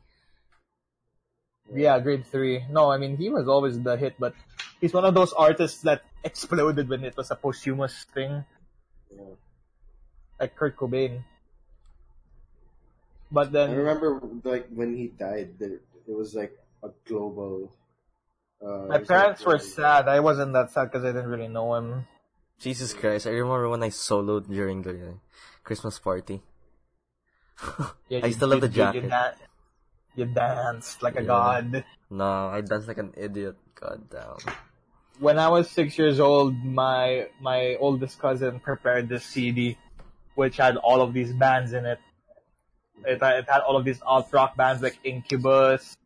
Yeah, 1.75 1.99
grade 1.99 2.25
three. 2.27 2.63
No, 2.71 2.91
I 2.91 2.99
mean 2.99 3.17
he 3.17 3.31
was 3.31 3.49
always 3.49 3.81
the 3.81 3.97
hit, 3.97 4.15
but 4.19 4.35
he's 4.81 4.93
one 4.95 5.05
of 5.05 5.15
those 5.15 5.33
artists 5.33 5.83
that 5.83 6.03
exploded 6.23 6.89
when 6.89 7.03
it 7.05 7.17
was 7.17 7.31
a 7.31 7.37
posthumous 7.37 8.05
thing, 8.15 8.45
Yeah. 9.11 9.35
like 10.39 10.55
Kurt 10.55 10.77
Cobain. 10.77 11.25
But 13.33 13.51
then 13.51 13.71
I 13.71 13.75
then, 13.75 13.79
remember 13.83 14.21
like 14.45 14.69
when 14.71 14.95
he 14.97 15.09
died, 15.09 15.59
there 15.59 15.81
it 16.07 16.15
was 16.17 16.35
like 16.35 16.53
a 16.83 16.89
global. 17.07 17.73
Uh, 18.65 18.87
my 18.89 18.99
parents 18.99 19.41
like, 19.41 19.47
were 19.49 19.59
sad. 19.59 20.09
I 20.09 20.21
wasn't 20.21 20.53
that 20.55 20.71
sad 20.71 20.91
because 20.91 21.05
I 21.05 21.13
didn't 21.13 21.29
really 21.31 21.49
know 21.49 21.75
him. 21.75 22.07
Jesus 22.59 22.95
Christ! 22.95 23.27
I 23.27 23.31
remember 23.31 23.69
when 23.69 23.83
I 23.83 23.91
soloed 23.91 24.49
during 24.49 24.83
the 24.83 24.91
uh, 24.95 25.13
Christmas 25.65 25.99
party. 25.99 26.43
Yeah, 28.09 28.21
I 28.23 28.27
you- 28.29 28.33
still 28.33 28.51
have 28.51 28.63
you- 28.63 28.69
the 28.69 28.75
you- 28.75 29.01
You, 29.03 29.09
jacket. 29.09 29.39
you 30.17 30.25
danced 30.27 31.03
like 31.03 31.17
a 31.17 31.23
Yeah. 31.23 31.27
god. 31.27 31.85
No, 32.11 32.49
I 32.49 32.61
danced 32.61 32.89
like 32.89 32.99
an 32.99 33.13
idiot. 33.17 33.57
God 33.75 34.09
damn. 34.11 34.39
When 35.19 35.39
I 35.39 35.49
was 35.49 35.71
six 35.71 35.99
years 35.99 36.19
old, 36.21 36.55
my 36.65 37.29
my 37.41 37.77
oldest 37.79 38.19
cousin 38.19 38.61
prepared 38.61 39.09
this 39.09 39.25
CD, 39.25 39.79
which 40.35 40.57
had 40.59 40.77
all 40.77 41.01
of 41.03 41.13
these 41.13 41.33
bands 41.33 41.73
in 41.73 41.87
it. 41.87 41.99
It, 43.05 43.19
it 43.23 43.49
had 43.49 43.61
all 43.63 43.77
of 43.77 43.85
these 43.85 44.01
alt 44.03 44.29
rock 44.33 44.57
bands 44.57 44.83
like 44.83 44.99
Incubus, 45.05 45.97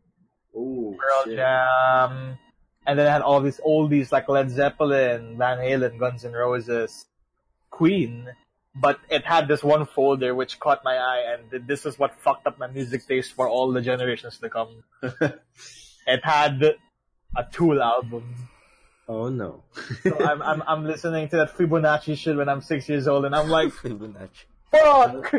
Oh, 0.57 0.97
Pearl 0.99 1.25
shit. 1.25 1.37
Jam, 1.37 2.39
and 2.87 2.99
then 2.99 3.07
it 3.07 3.11
had 3.11 3.23
all 3.23 3.41
these 3.41 3.61
oldies 3.65 4.11
like 4.11 4.29
Led 4.29 4.51
Zeppelin, 4.51 5.37
Van 5.39 5.59
Halen, 5.59 5.99
Guns 5.99 6.25
N' 6.25 6.33
Roses, 6.33 7.07
Queen. 7.71 8.29
But 8.75 8.99
it 9.11 9.25
had 9.25 9.49
this 9.49 9.63
one 9.63 9.87
folder 9.87 10.35
which 10.35 10.59
caught 10.61 10.85
my 10.85 10.97
eye, 10.97 11.35
and 11.35 11.67
this 11.67 11.85
is 11.85 11.99
what 11.99 12.15
fucked 12.21 12.47
up 12.47 12.59
my 12.59 12.69
music 12.69 13.07
taste 13.07 13.33
for 13.35 13.49
all 13.49 13.73
the 13.73 13.81
generations 13.83 14.39
to 14.39 14.49
come. 14.49 14.83
It 16.07 16.25
had 16.25 16.63
a 17.37 17.45
Tool 17.53 17.83
album. 17.83 18.35
oh 19.09 19.29
no. 19.29 19.63
So 20.03 20.17
I'm, 20.25 20.41
I'm 20.41 20.63
I'm 20.67 20.85
listening 20.87 21.29
to 21.29 21.37
that 21.37 21.57
Fibonacci 21.57 22.17
shit 22.17 22.37
when 22.37 22.49
I'm 22.49 22.63
six 22.63 22.89
years 22.89 23.07
old, 23.07 23.27
and 23.27 23.35
I'm 23.35 23.49
like, 23.51 23.69
Fibonacci. 23.83 24.45
fuck. 24.71 25.35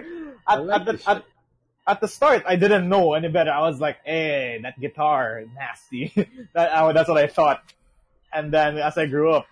I 0.48 0.54
At, 0.56 0.66
like 0.66 0.82
at, 0.82 0.86
the, 0.86 0.92
at, 1.10 1.18
shit. 1.18 1.26
At 1.90 2.02
the 2.02 2.08
start, 2.08 2.44
I 2.46 2.56
didn't 2.56 2.88
know 2.88 3.14
any 3.14 3.30
better. 3.30 3.52
I 3.52 3.62
was 3.62 3.82
like, 3.82 3.98
"Hey, 4.06 4.60
that 4.62 4.80
guitar, 4.80 5.44
nasty." 5.56 6.14
that, 6.54 6.72
I, 6.72 6.94
that's 6.94 7.10
what 7.10 7.18
I 7.18 7.28
thought. 7.28 7.64
And 8.32 8.54
then 8.54 8.78
as 8.78 8.96
I 8.98 9.08
grew 9.08 9.32
up, 9.32 9.48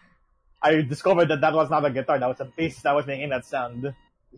I 0.61 0.81
discovered 0.81 1.29
that 1.29 1.41
that 1.41 1.53
was 1.53 1.71
not 1.71 1.83
a 1.83 1.89
guitar. 1.89 2.19
That 2.19 2.27
was 2.27 2.39
a 2.39 2.45
bass 2.45 2.81
that 2.83 2.93
was 2.93 3.07
making 3.07 3.29
that 3.29 3.45
sound. 3.45 3.91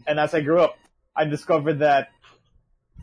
And 0.08 0.20
as 0.20 0.34
I 0.34 0.40
grew 0.40 0.62
up, 0.62 0.78
I 1.14 1.26
discovered 1.26 1.80
that, 1.80 2.10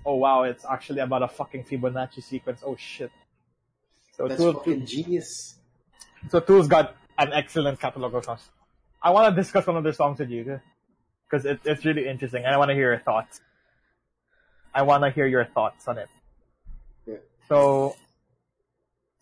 oh 0.07 0.17
wow, 0.17 0.45
it's 0.45 0.65
actually 0.65 1.01
about 1.01 1.23
a 1.23 1.29
fucking 1.29 1.65
Fibonacci 1.65 2.23
sequence. 2.23 2.63
Oh 2.65 2.77
shit. 2.77 3.11
So 4.17 4.29
That's 4.29 4.41
Tool, 4.41 4.55
fucking 4.55 4.87
genius. 4.87 5.59
so 6.31 6.41
Tool's 6.41 6.69
got 6.69 6.97
an 7.19 7.35
excellent 7.35 7.79
catalog 7.79 8.15
of 8.15 8.25
songs. 8.25 8.49
I 9.03 9.11
want 9.11 9.35
to 9.35 9.43
discuss 9.43 9.67
one 9.67 9.77
of 9.77 9.85
their 9.85 9.93
songs 9.93 10.19
with 10.19 10.31
you 10.31 10.59
because 11.29 11.45
it, 11.45 11.61
it's 11.65 11.85
really 11.85 12.09
interesting, 12.09 12.45
and 12.45 12.55
I 12.55 12.57
want 12.57 12.71
to 12.71 12.75
hear 12.75 12.93
your 12.93 13.01
thoughts. 13.01 13.43
I 14.77 14.83
want 14.83 15.05
to 15.05 15.11
hear 15.11 15.27
your 15.27 15.47
thoughts 15.47 15.89
on 15.89 15.97
it. 15.97 16.09
Yeah. 17.07 17.17
So, 17.49 17.97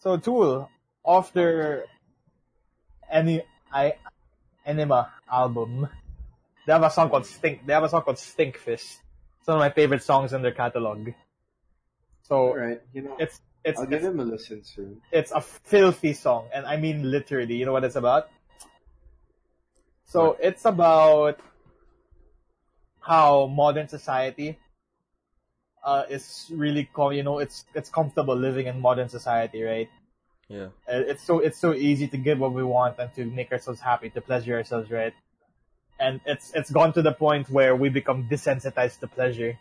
so 0.00 0.16
Tool, 0.16 0.68
after 1.06 1.86
any 3.08 3.42
I 3.72 3.94
Enema 4.66 5.12
album, 5.30 5.88
they 6.66 6.72
have 6.72 6.82
a 6.82 6.90
song 6.90 7.08
called 7.08 7.26
Stink. 7.26 7.64
They 7.64 7.72
have 7.72 7.84
a 7.84 7.88
song 7.88 8.02
called 8.02 8.18
Stink 8.18 8.58
Fist. 8.58 8.98
It's 9.38 9.46
one 9.46 9.58
of 9.58 9.60
my 9.60 9.70
favorite 9.70 10.02
songs 10.02 10.32
in 10.32 10.42
their 10.42 10.50
catalog. 10.52 11.10
So 12.22 12.36
All 12.36 12.56
right, 12.56 12.80
you 12.92 13.02
know, 13.02 13.16
it's 13.20 13.40
it's 13.64 13.78
I'll 13.78 13.86
give 13.86 14.02
it's, 14.02 14.06
him 14.08 14.18
a 14.18 14.24
listen 14.24 14.64
soon. 14.64 15.02
it's 15.12 15.30
a 15.30 15.40
filthy 15.40 16.14
song, 16.14 16.48
and 16.52 16.66
I 16.66 16.78
mean 16.78 17.08
literally. 17.08 17.54
You 17.54 17.66
know 17.66 17.72
what 17.72 17.84
it's 17.84 17.96
about? 17.96 18.28
So 20.06 20.36
it's 20.40 20.64
about 20.64 21.38
how 23.00 23.46
modern 23.46 23.86
society 23.86 24.58
uh, 25.84 26.04
is 26.08 26.50
really, 26.54 26.88
com- 26.92 27.12
you 27.12 27.22
know, 27.22 27.38
it's 27.38 27.64
it's 27.74 27.90
comfortable 27.90 28.34
living 28.36 28.66
in 28.66 28.80
modern 28.80 29.08
society, 29.08 29.62
right? 29.62 29.90
Yeah. 30.48 30.68
Uh, 30.88 31.10
It's 31.12 31.22
so 31.22 31.38
it's 31.38 31.58
so 31.58 31.74
easy 31.74 32.08
to 32.08 32.16
get 32.16 32.38
what 32.38 32.52
we 32.52 32.64
want 32.64 32.98
and 32.98 33.12
to 33.14 33.24
make 33.24 33.52
ourselves 33.52 33.80
happy, 33.80 34.10
to 34.10 34.20
pleasure 34.20 34.56
ourselves, 34.56 34.90
right? 34.90 35.14
And 36.00 36.20
it's 36.26 36.52
it's 36.54 36.70
gone 36.70 36.92
to 36.94 37.02
the 37.02 37.12
point 37.12 37.48
where 37.50 37.76
we 37.76 37.88
become 37.88 38.28
desensitized 38.28 39.00
to 39.00 39.06
pleasure, 39.06 39.58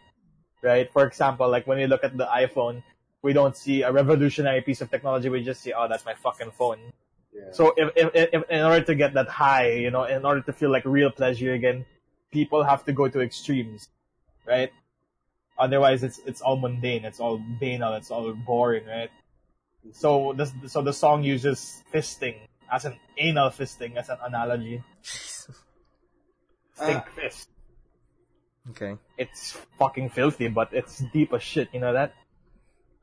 right? 0.62 0.92
For 0.92 1.06
example, 1.06 1.50
like 1.50 1.68
when 1.68 1.78
we 1.78 1.88
look 1.88 2.04
at 2.04 2.18
the 2.18 2.26
iPhone, 2.26 2.84
we 3.22 3.34
don't 3.34 3.56
see 3.56 3.84
a 3.84 3.92
revolutionary 3.92 4.62
piece 4.62 4.82
of 4.82 4.90
technology. 4.90 5.30
We 5.30 5.44
just 5.44 5.62
see, 5.62 5.74
oh, 5.74 5.88
that's 5.88 6.06
my 6.06 6.16
fucking 6.16 6.52
phone. 6.52 6.80
Yeah. 7.34 7.52
So 7.52 7.74
if, 7.78 7.90
if, 7.96 8.10
if 8.34 8.50
in 8.50 8.62
order 8.62 8.84
to 8.86 8.96
get 8.96 9.14
that 9.14 9.30
high, 9.30 9.72
you 9.72 9.92
know, 9.92 10.04
in 10.04 10.26
order 10.26 10.42
to 10.42 10.54
feel 10.54 10.72
like 10.72 10.86
real 10.86 11.10
pleasure 11.10 11.54
again, 11.54 11.86
people 12.32 12.64
have 12.64 12.84
to 12.86 12.94
go 12.94 13.08
to 13.08 13.22
extremes, 13.22 13.90
right? 14.46 14.72
Otherwise, 15.58 16.04
it's 16.04 16.20
it's 16.26 16.42
all 16.42 16.58
mundane, 16.58 17.06
it's 17.06 17.20
all 17.20 17.38
banal, 17.60 17.94
it's 17.96 18.10
all 18.12 18.34
boring, 18.34 18.86
right? 18.86 19.10
So 19.92 20.34
the 20.36 20.46
so 20.68 20.82
the 20.82 20.94
song 20.94 21.24
uses 21.24 21.84
fisting 21.94 22.36
as 22.72 22.86
an 22.86 22.96
anal 23.18 23.50
fisting 23.50 23.96
as 23.98 24.10
an 24.10 24.18
analogy. 24.24 24.82
Jesus. 25.04 25.50
Stink 26.74 27.04
Ah. 27.06 27.10
fist. 27.16 27.50
Okay. 28.72 28.96
It's 29.18 29.52
fucking 29.78 30.10
filthy, 30.10 30.48
but 30.48 30.70
it's 30.74 31.00
deep 31.14 31.34
as 31.34 31.44
shit. 31.44 31.70
You 31.74 31.82
know 31.82 31.94
that? 31.94 32.14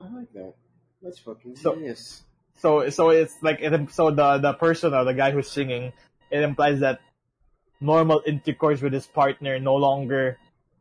I 0.01 0.09
like 0.09 0.33
that. 0.33 0.55
That's 1.03 1.19
fucking 1.21 1.57
So- 1.57 1.75
genius. 1.77 2.25
So 2.57 2.91
so 2.91 3.09
it's 3.11 3.37
like 3.43 3.61
it, 3.61 3.73
so 3.93 4.11
the 4.11 4.39
the 4.39 4.53
person 4.55 4.93
or 4.93 5.05
the 5.05 5.15
guy 5.15 5.31
who's 5.31 5.49
singing, 5.51 5.93
it 6.31 6.43
implies 6.43 6.81
that 6.81 7.01
normal 7.81 8.23
intercourse 8.27 8.83
with 8.83 8.93
his 8.93 9.07
partner 9.07 9.59
no 9.59 9.77
longer 9.77 10.37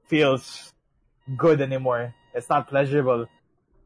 feels 0.08 0.74
good 1.36 1.62
anymore. 1.62 2.14
It's 2.34 2.50
not 2.50 2.68
pleasurable. 2.68 3.28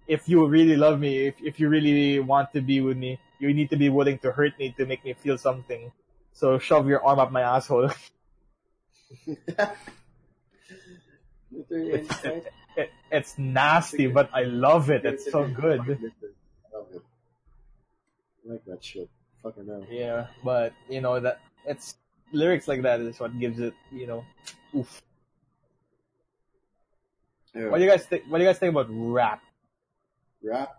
If 0.07 0.27
you 0.27 0.45
really 0.47 0.75
love 0.75 0.99
me, 0.99 1.27
if 1.27 1.35
if 1.41 1.59
you 1.59 1.69
really 1.69 2.19
want 2.19 2.51
to 2.53 2.61
be 2.61 2.81
with 2.81 2.97
me, 2.97 3.19
you 3.39 3.53
need 3.53 3.69
to 3.69 3.77
be 3.77 3.89
willing 3.89 4.17
to 4.19 4.31
hurt 4.31 4.57
me 4.59 4.73
to 4.77 4.85
make 4.85 5.03
me 5.05 5.13
feel 5.13 5.37
something. 5.37 5.91
So 6.33 6.59
shove 6.59 6.87
your 6.87 7.03
arm 7.05 7.19
up 7.19 7.31
my 7.31 7.41
asshole. 7.41 7.91
Literally 11.51 11.93
inside. 11.93 12.49
It, 12.75 12.89
it's 13.11 13.37
nasty, 13.37 14.07
but 14.07 14.29
I 14.33 14.43
love 14.43 14.89
it. 14.89 15.05
It's 15.05 15.31
so 15.31 15.47
good. 15.47 15.81
I 15.81 15.85
love 15.85 16.89
it. 16.91 17.03
I 18.43 18.51
like 18.51 18.65
that 18.65 18.83
shit. 18.83 19.09
Fucking 19.43 19.67
hell. 19.67 19.85
Yeah, 19.89 20.27
but 20.43 20.73
you 20.89 21.01
know 21.01 21.19
that 21.19 21.39
it's 21.65 21.95
lyrics 22.31 22.67
like 22.67 22.81
that 22.81 22.99
is 22.99 23.19
what 23.19 23.37
gives 23.39 23.59
it, 23.59 23.73
you 23.91 24.07
know, 24.07 24.25
oof. 24.75 25.01
Yeah. 27.55 27.69
What 27.69 27.77
do 27.77 27.83
you 27.83 27.89
guys 27.89 28.05
think? 28.05 28.23
What 28.27 28.37
do 28.39 28.43
you 28.43 28.49
guys 28.49 28.57
think 28.59 28.71
about 28.71 28.87
rap? 28.89 29.41
Rap? 30.43 30.69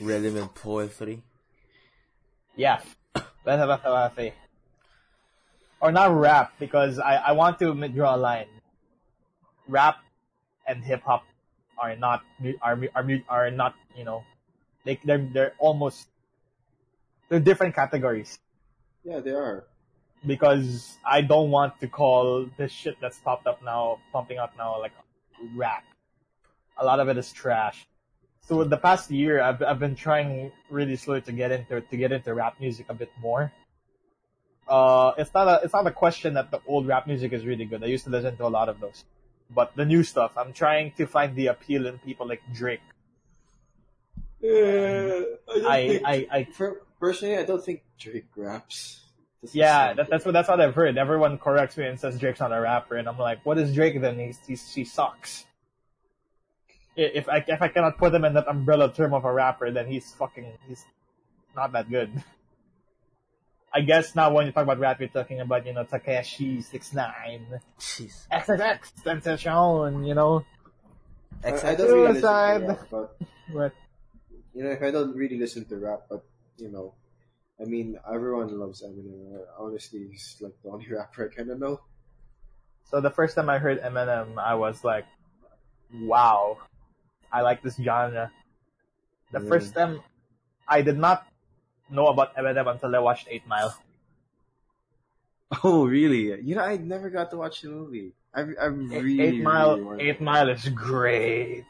Rhythm 0.00 0.36
and 0.36 0.54
poetry. 0.54 1.22
Yeah, 2.56 2.80
Basta, 3.14 3.66
basta, 3.66 3.88
basta. 3.88 4.32
or 5.80 5.92
not 5.92 6.10
rap 6.12 6.52
because 6.58 6.98
I 6.98 7.16
I 7.16 7.32
want 7.32 7.58
to 7.60 7.72
draw 7.88 8.16
a 8.16 8.18
line. 8.18 8.48
Rap 9.68 9.96
and 10.66 10.82
hip 10.84 11.02
hop 11.02 11.24
are 11.78 11.94
not 11.96 12.22
are 12.60 12.78
are 12.94 13.06
are 13.28 13.50
not 13.50 13.74
you 13.96 14.04
know, 14.04 14.24
they 14.84 14.98
they're 15.04 15.26
they're 15.32 15.52
almost 15.58 16.08
they're 17.28 17.40
different 17.40 17.74
categories. 17.74 18.38
Yeah, 19.04 19.20
they 19.20 19.30
are. 19.32 19.64
because 20.26 20.98
I 21.06 21.22
don't 21.22 21.50
want 21.50 21.80
to 21.80 21.88
call 21.88 22.44
this 22.58 22.72
shit 22.72 22.96
that's 23.00 23.18
popped 23.20 23.46
up 23.46 23.62
now, 23.64 24.00
pumping 24.12 24.36
up 24.38 24.52
now, 24.58 24.78
like 24.80 24.92
rap. 25.56 25.84
A 26.78 26.84
lot 26.84 27.00
of 27.00 27.08
it 27.08 27.18
is 27.18 27.32
trash. 27.32 27.86
So 28.42 28.64
the 28.64 28.76
past 28.76 29.10
year, 29.10 29.40
I've 29.40 29.62
I've 29.62 29.78
been 29.78 29.94
trying 29.94 30.50
really 30.70 30.96
slowly 30.96 31.20
to 31.22 31.32
get 31.32 31.52
into 31.52 31.80
to 31.80 31.96
get 31.96 32.10
into 32.10 32.34
rap 32.34 32.58
music 32.58 32.86
a 32.88 32.94
bit 32.94 33.10
more. 33.20 33.52
Uh, 34.66 35.12
it's 35.18 35.32
not 35.34 35.46
a 35.46 35.60
it's 35.64 35.72
not 35.72 35.86
a 35.86 35.90
question 35.90 36.34
that 36.34 36.50
the 36.50 36.60
old 36.66 36.86
rap 36.86 37.06
music 37.06 37.32
is 37.32 37.46
really 37.46 37.64
good. 37.64 37.82
I 37.82 37.86
used 37.86 38.04
to 38.04 38.10
listen 38.10 38.36
to 38.38 38.46
a 38.46 38.50
lot 38.50 38.68
of 38.68 38.80
those, 38.80 39.04
but 39.54 39.74
the 39.76 39.84
new 39.84 40.02
stuff, 40.02 40.32
I'm 40.36 40.52
trying 40.52 40.92
to 40.96 41.06
find 41.06 41.36
the 41.36 41.48
appeal 41.48 41.86
in 41.86 41.98
people 41.98 42.26
like 42.26 42.42
Drake. 42.52 42.80
Yeah, 44.40 45.20
I, 45.48 45.66
I 45.68 45.88
think, 45.88 46.02
I 46.04 46.26
I 46.30 46.44
for, 46.44 46.82
personally, 46.98 47.36
I 47.36 47.44
don't 47.44 47.64
think 47.64 47.82
Drake 47.98 48.26
raps. 48.34 49.04
This 49.42 49.54
Yeah, 49.54 49.90
so 49.90 49.94
that, 49.96 50.10
that's 50.10 50.24
what 50.24 50.32
that's 50.32 50.48
what 50.48 50.60
I've 50.60 50.74
heard. 50.74 50.98
Everyone 50.98 51.38
corrects 51.38 51.76
me 51.76 51.86
and 51.86 52.00
says 52.00 52.18
Drake's 52.18 52.40
not 52.40 52.52
a 52.52 52.60
rapper, 52.60 52.96
and 52.96 53.08
I'm 53.08 53.18
like, 53.18 53.44
what 53.44 53.58
is 53.58 53.74
Drake 53.74 54.00
then? 54.00 54.18
He's, 54.18 54.38
he's 54.46 54.74
he 54.74 54.84
sucks. 54.84 55.46
I- 57.00 57.12
If 57.16 57.28
I 57.28 57.38
if 57.48 57.62
I 57.62 57.68
cannot 57.68 57.96
put 57.96 58.14
him 58.14 58.24
in 58.28 58.34
that 58.34 58.46
umbrella 58.48 58.92
term 58.92 59.14
of 59.14 59.24
a 59.24 59.32
rapper, 59.32 59.70
then 59.72 59.86
he's 59.88 60.12
fucking 60.12 60.52
he's 60.68 60.84
not 61.56 61.72
that 61.72 61.88
good. 61.90 62.12
I 63.72 63.80
guess 63.82 64.14
now 64.16 64.32
when 64.34 64.46
you 64.46 64.52
talk 64.52 64.64
about 64.64 64.78
rap, 64.80 64.98
you're 65.00 65.08
talking 65.08 65.40
about 65.40 65.64
you 65.64 65.72
know 65.72 65.84
Tekashi 65.84 66.62
Six 66.62 66.92
Nine, 66.92 67.46
Jeez. 67.78 68.26
XXX, 68.28 68.80
Tentacion, 69.06 70.06
you 70.06 70.14
know. 70.14 70.44
I, 71.44 71.48
X- 71.54 71.64
I 71.64 71.74
don't 71.76 71.86
really 71.88 72.12
listen 72.12 72.14
to 72.14 72.20
Suicide. 72.20 72.66
rap, 72.68 72.80
but 72.90 73.16
But 73.54 73.72
you 74.54 74.64
know, 74.64 74.70
if 74.70 74.82
I 74.82 74.90
don't 74.90 75.14
really 75.16 75.38
listen 75.38 75.64
to 75.66 75.76
rap, 75.78 76.02
but 76.10 76.24
you 76.58 76.68
know, 76.68 76.94
I 77.60 77.64
mean, 77.64 77.96
everyone 78.12 78.50
loves 78.58 78.82
Eminem. 78.82 79.38
Honestly, 79.58 80.08
he's 80.10 80.36
like 80.40 80.52
the 80.62 80.70
only 80.70 80.86
rapper 80.92 81.30
I 81.30 81.34
kind 81.34 81.50
of 81.50 81.58
know. 81.60 81.80
so 82.90 83.00
the 83.00 83.10
first 83.10 83.36
time 83.36 83.48
I 83.48 83.58
heard 83.58 83.80
Eminem, 83.80 84.36
I 84.36 84.56
was 84.56 84.82
like, 84.82 85.06
wow, 85.94 86.58
I 87.32 87.42
like 87.42 87.62
this 87.62 87.76
genre. 87.76 88.30
The 89.32 89.40
Mm. 89.40 89.48
first 89.48 89.74
time 89.74 90.02
I 90.68 90.82
did 90.82 90.98
not 90.98 91.26
know 91.90 92.06
about 92.08 92.34
Eminem 92.36 92.70
until 92.70 92.94
I 92.94 92.98
watched 92.98 93.26
Eight 93.30 93.46
Mile. 93.46 93.74
Oh, 95.64 95.84
really? 95.84 96.30
You 96.42 96.54
know, 96.54 96.62
I 96.62 96.76
never 96.76 97.10
got 97.10 97.30
to 97.30 97.36
watch 97.36 97.62
the 97.62 97.70
movie. 97.70 98.12
I, 98.32 98.42
I 98.54 98.66
really, 98.66 99.20
Eight 99.20 99.40
Mile, 99.42 99.76
really 99.78 100.08
Eight 100.08 100.20
Mile 100.20 100.48
is 100.48 100.68
great. 100.68 101.64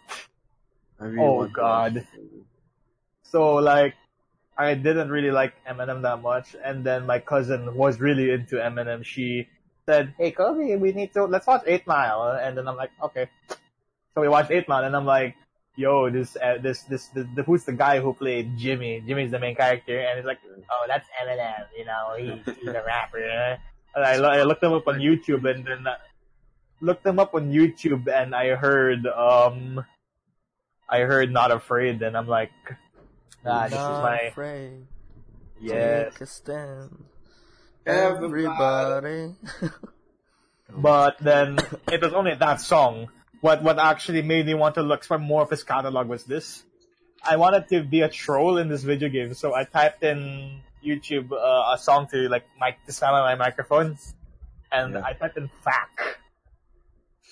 Really 0.99 1.17
Oh, 1.19 1.47
God. 1.49 2.05
So 3.23 3.55
like, 3.55 3.95
I 4.59 4.75
didn't 4.75 5.09
really 5.09 5.31
like 5.31 5.55
Eminem 5.65 6.03
that 6.03 6.21
much, 6.21 6.55
and 6.63 6.85
then 6.85 7.07
my 7.07 7.19
cousin 7.21 7.75
was 7.75 8.01
really 8.01 8.31
into 8.31 8.57
Eminem. 8.57 9.03
She 9.03 9.49
said, 9.87 10.13
"Hey, 10.19 10.33
Kobe, 10.33 10.77
we 10.77 10.93
need 10.93 11.15
to 11.15 11.25
let's 11.25 11.47
watch 11.47 11.63
Eight 11.65 11.87
Mile," 11.87 12.37
and 12.37 12.59
then 12.59 12.69
I'm 12.69 12.77
like, 12.77 12.91
"Okay." 13.03 13.31
So 14.13 14.21
we 14.21 14.29
watched 14.29 14.51
Eight 14.51 14.69
Mile, 14.69 14.85
and 14.85 14.95
I'm 14.95 15.07
like, 15.07 15.37
"Yo, 15.77 16.11
this, 16.11 16.37
uh, 16.37 16.59
this, 16.61 16.83
this, 16.85 17.07
this, 17.09 17.27
the, 17.35 17.43
who's 17.43 17.65
the 17.65 17.73
guy 17.73 18.01
who 18.01 18.13
played 18.13 18.57
Jimmy? 18.59 19.03
Jimmy's 19.07 19.31
the 19.31 19.39
main 19.39 19.55
character," 19.55 19.99
and 19.99 20.19
it's 20.19 20.27
like, 20.27 20.39
"Oh, 20.71 20.85
that's 20.89 21.07
Eminem. 21.23 21.67
You 21.77 21.85
know, 21.85 22.15
he, 22.19 22.53
he's 22.61 22.69
a 22.69 22.83
rapper." 22.87 23.59
And 23.95 24.05
I, 24.05 24.15
I 24.15 24.43
looked 24.45 24.63
him 24.63 24.73
up 24.73 24.87
on 24.87 24.99
YouTube, 25.01 25.49
and 25.51 25.65
then 25.67 25.87
uh, 25.87 25.97
looked 26.81 27.07
him 27.07 27.19
up 27.19 27.35
on 27.35 27.51
YouTube, 27.51 28.07
and 28.09 28.35
I 28.35 28.55
heard, 28.55 29.07
um, 29.07 29.85
I 30.89 31.01
heard 31.01 31.33
"Not 31.33 31.51
Afraid," 31.51 32.03
and 32.03 32.17
I'm 32.17 32.29
like. 32.29 32.53
Ah, 33.47 33.65
this 33.65 33.73
is 33.73 33.79
my 34.05 34.19
afraid. 34.29 34.87
yes. 35.59 36.13
Take 36.13 36.21
a 36.21 36.27
stand. 36.27 37.05
Everybody. 37.87 38.45
Everybody. 38.45 39.35
But 40.77 41.19
then 41.19 41.59
it 41.91 42.01
was 42.01 42.13
only 42.13 42.35
that 42.35 42.61
song. 42.61 43.09
What 43.41 43.63
what 43.63 43.79
actually 43.79 44.23
made 44.23 44.47
me 44.47 44.55
want 44.55 44.75
to 44.75 44.83
look 44.83 45.05
for 45.05 45.19
more 45.19 45.43
of 45.43 45.51
his 45.51 45.63
catalog 45.65 46.09
was 46.09 46.25
this. 46.25 46.65
I 47.23 47.37
wanted 47.37 47.69
to 47.69 47.83
be 47.83 48.01
a 48.03 48.09
troll 48.09 48.59
in 48.59 48.69
this 48.69 48.83
video 48.83 49.09
game, 49.09 49.35
so 49.35 49.55
I 49.55 49.65
typed 49.65 50.03
in 50.03 50.61
YouTube 50.85 51.33
uh, 51.33 51.75
a 51.75 51.79
song 51.79 52.07
to 52.13 52.29
like 52.29 52.45
mic 52.61 52.77
to 52.87 52.93
sound 52.93 53.17
on 53.17 53.23
my 53.23 53.35
microphone, 53.35 53.99
and 54.73 54.95
Yeah. 54.95 55.03
I 55.05 55.13
typed 55.15 55.37
in 55.37 55.51
"fuck" 55.63 56.19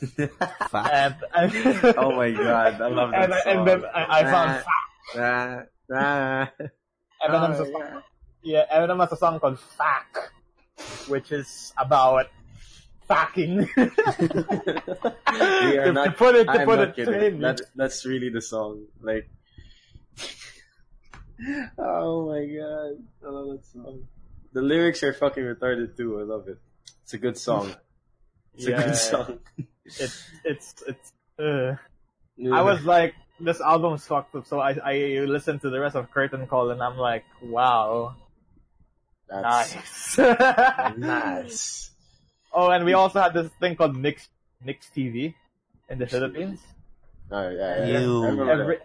and, 0.18 1.14
and 1.34 1.52
oh 1.98 2.12
my 2.16 2.30
god, 2.30 2.80
I 2.80 2.88
love 2.88 3.10
that 3.10 3.30
and, 3.30 3.32
song. 3.32 3.42
and 3.46 3.68
then 3.68 3.84
I, 3.94 4.20
I 4.20 4.22
found 4.24 4.64
ah, 5.92 6.50
Eminem's 7.26 7.60
oh, 7.60 7.64
a 7.64 7.72
song, 7.72 8.02
yeah. 8.42 8.64
yeah 8.70 8.78
Eminem 8.78 9.00
has 9.00 9.12
a 9.12 9.16
song 9.16 9.40
called 9.40 9.58
"Fuck," 9.60 10.32
which 11.08 11.32
is 11.32 11.72
about 11.76 12.28
fucking. 13.08 13.68
To, 15.38 15.92
not- 15.92 16.04
to 16.04 16.10
put 16.12 16.34
it 16.34 16.44
to 16.44 16.50
I'm 16.50 16.66
put 16.66 16.78
it 16.80 16.96
kidding. 16.96 17.40
That, 17.40 17.60
that's 17.76 18.04
really 18.04 18.28
the 18.30 18.40
song. 18.40 18.86
Like, 19.00 19.28
oh 21.78 22.26
my 22.26 22.44
god, 22.46 22.98
I 23.24 23.30
love 23.30 23.48
that 23.50 23.64
song. 23.72 24.08
The 24.52 24.62
lyrics 24.62 25.02
are 25.02 25.12
fucking 25.12 25.42
retarded 25.42 25.96
too. 25.96 26.18
I 26.18 26.24
love 26.24 26.48
it. 26.48 26.58
It's 27.04 27.14
a 27.14 27.18
good 27.18 27.38
song. 27.38 27.74
It's 28.54 28.66
a 28.66 28.72
good 28.72 28.96
song. 28.96 29.38
it's 29.86 30.24
it's 30.44 30.82
it's. 30.86 31.12
Uh, 31.38 31.76
I 32.52 32.62
was 32.62 32.84
like, 32.84 33.14
this 33.38 33.60
album's 33.60 34.06
fucked 34.06 34.34
up. 34.34 34.46
So 34.46 34.58
I 34.58 34.72
I 34.82 34.94
listened 35.26 35.60
to 35.62 35.70
the 35.70 35.78
rest 35.78 35.94
of 35.94 36.10
Curtain 36.10 36.46
Call 36.48 36.70
and 36.70 36.82
I'm 36.82 36.96
like, 36.96 37.24
wow, 37.42 38.16
That's 39.28 40.16
nice. 40.18 40.96
nice. 40.98 41.90
Oh, 42.52 42.70
and 42.70 42.84
we 42.84 42.92
also 42.92 43.20
had 43.20 43.34
this 43.34 43.50
thing 43.60 43.76
called 43.76 43.96
Mix 43.96 44.28
Mix 44.64 44.90
TV 44.94 45.34
in 45.88 45.98
the 45.98 46.06
Philippines. 46.06 46.60
Oh, 47.30 47.48
yeah, 47.50 47.86
yeah. 47.86 48.00
You. 48.00 48.50
Every 48.50 48.78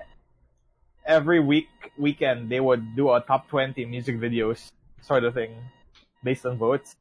every 1.05 1.39
week 1.39 1.70
weekend 1.97 2.49
they 2.49 2.59
would 2.59 2.95
do 2.95 3.11
a 3.11 3.22
top 3.22 3.49
twenty 3.49 3.86
music 3.86 4.20
videos 4.20 4.72
sort 5.01 5.24
of 5.24 5.34
thing 5.34 5.55
based 6.24 6.45
on 6.45 6.57
votes. 6.57 6.95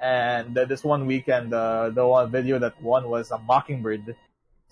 And 0.00 0.56
uh, 0.56 0.64
this 0.64 0.84
one 0.84 1.06
weekend, 1.06 1.52
uh, 1.52 1.90
the 1.90 2.06
one 2.06 2.30
video 2.30 2.58
that 2.60 2.80
won 2.80 3.08
was 3.08 3.30
a 3.30 3.38
Mockingbird. 3.38 4.14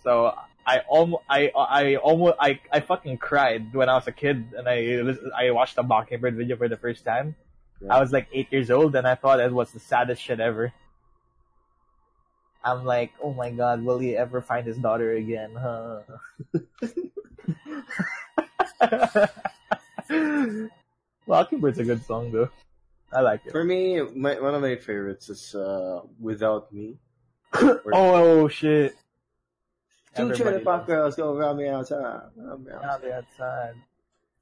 So 0.03 0.33
I 0.65 0.81
almost, 0.89 1.25
I, 1.29 1.51
I 1.57 1.97
almost, 1.97 2.37
I, 2.41 2.61
I 2.71 2.81
fucking 2.81 3.19
cried 3.19 3.75
when 3.75 3.89
I 3.89 3.95
was 3.95 4.07
a 4.07 4.13
kid 4.13 4.53
and 4.57 4.69
I, 4.69 5.03
I 5.37 5.51
watched 5.51 5.79
a 5.79 5.83
Mockingbird 5.83 6.37
video 6.37 6.57
for 6.57 6.69
the 6.69 6.77
first 6.77 7.05
time. 7.05 7.35
I 7.91 8.01
was 8.01 8.13
like 8.13 8.29
eight 8.33 8.53
years 8.53 8.71
old 8.71 8.95
and 8.97 9.07
I 9.07 9.17
thought 9.17 9.41
it 9.41 9.53
was 9.53 9.73
the 9.73 9.81
saddest 9.81 10.23
shit 10.23 10.41
ever. 10.41 10.73
I'm 12.67 12.85
like, 12.85 13.13
oh 13.23 13.33
my 13.33 13.51
god, 13.51 13.85
will 13.85 13.99
he 13.99 14.17
ever 14.17 14.43
find 14.43 14.67
his 14.67 14.77
daughter 14.77 15.13
again? 15.13 15.55
Huh? 15.55 16.01
Mockingbird's 21.29 21.79
a 21.79 21.85
good 21.85 22.05
song 22.05 22.33
though. 22.33 22.51
I 23.13 23.21
like 23.21 23.47
it. 23.47 23.53
For 23.53 23.63
me, 23.63 24.03
my, 24.03 24.41
one 24.41 24.57
of 24.57 24.63
my 24.63 24.75
favorites 24.75 25.31
is 25.31 25.55
uh, 25.55 26.01
"Without 26.19 26.73
Me." 26.73 26.99
oh 27.55 28.49
shit. 28.49 28.97
Two 30.17 30.35
cherry 30.35 30.61
pop 30.61 30.89
girls 30.89 31.15
go 31.15 31.37
round 31.37 31.59
me 31.59 31.69
outside. 31.69 32.31
Round 32.35 32.65
me 32.65 32.73
Out 32.73 32.85
outside. 32.85 33.03
there 33.03 33.17
outside. 33.19 33.75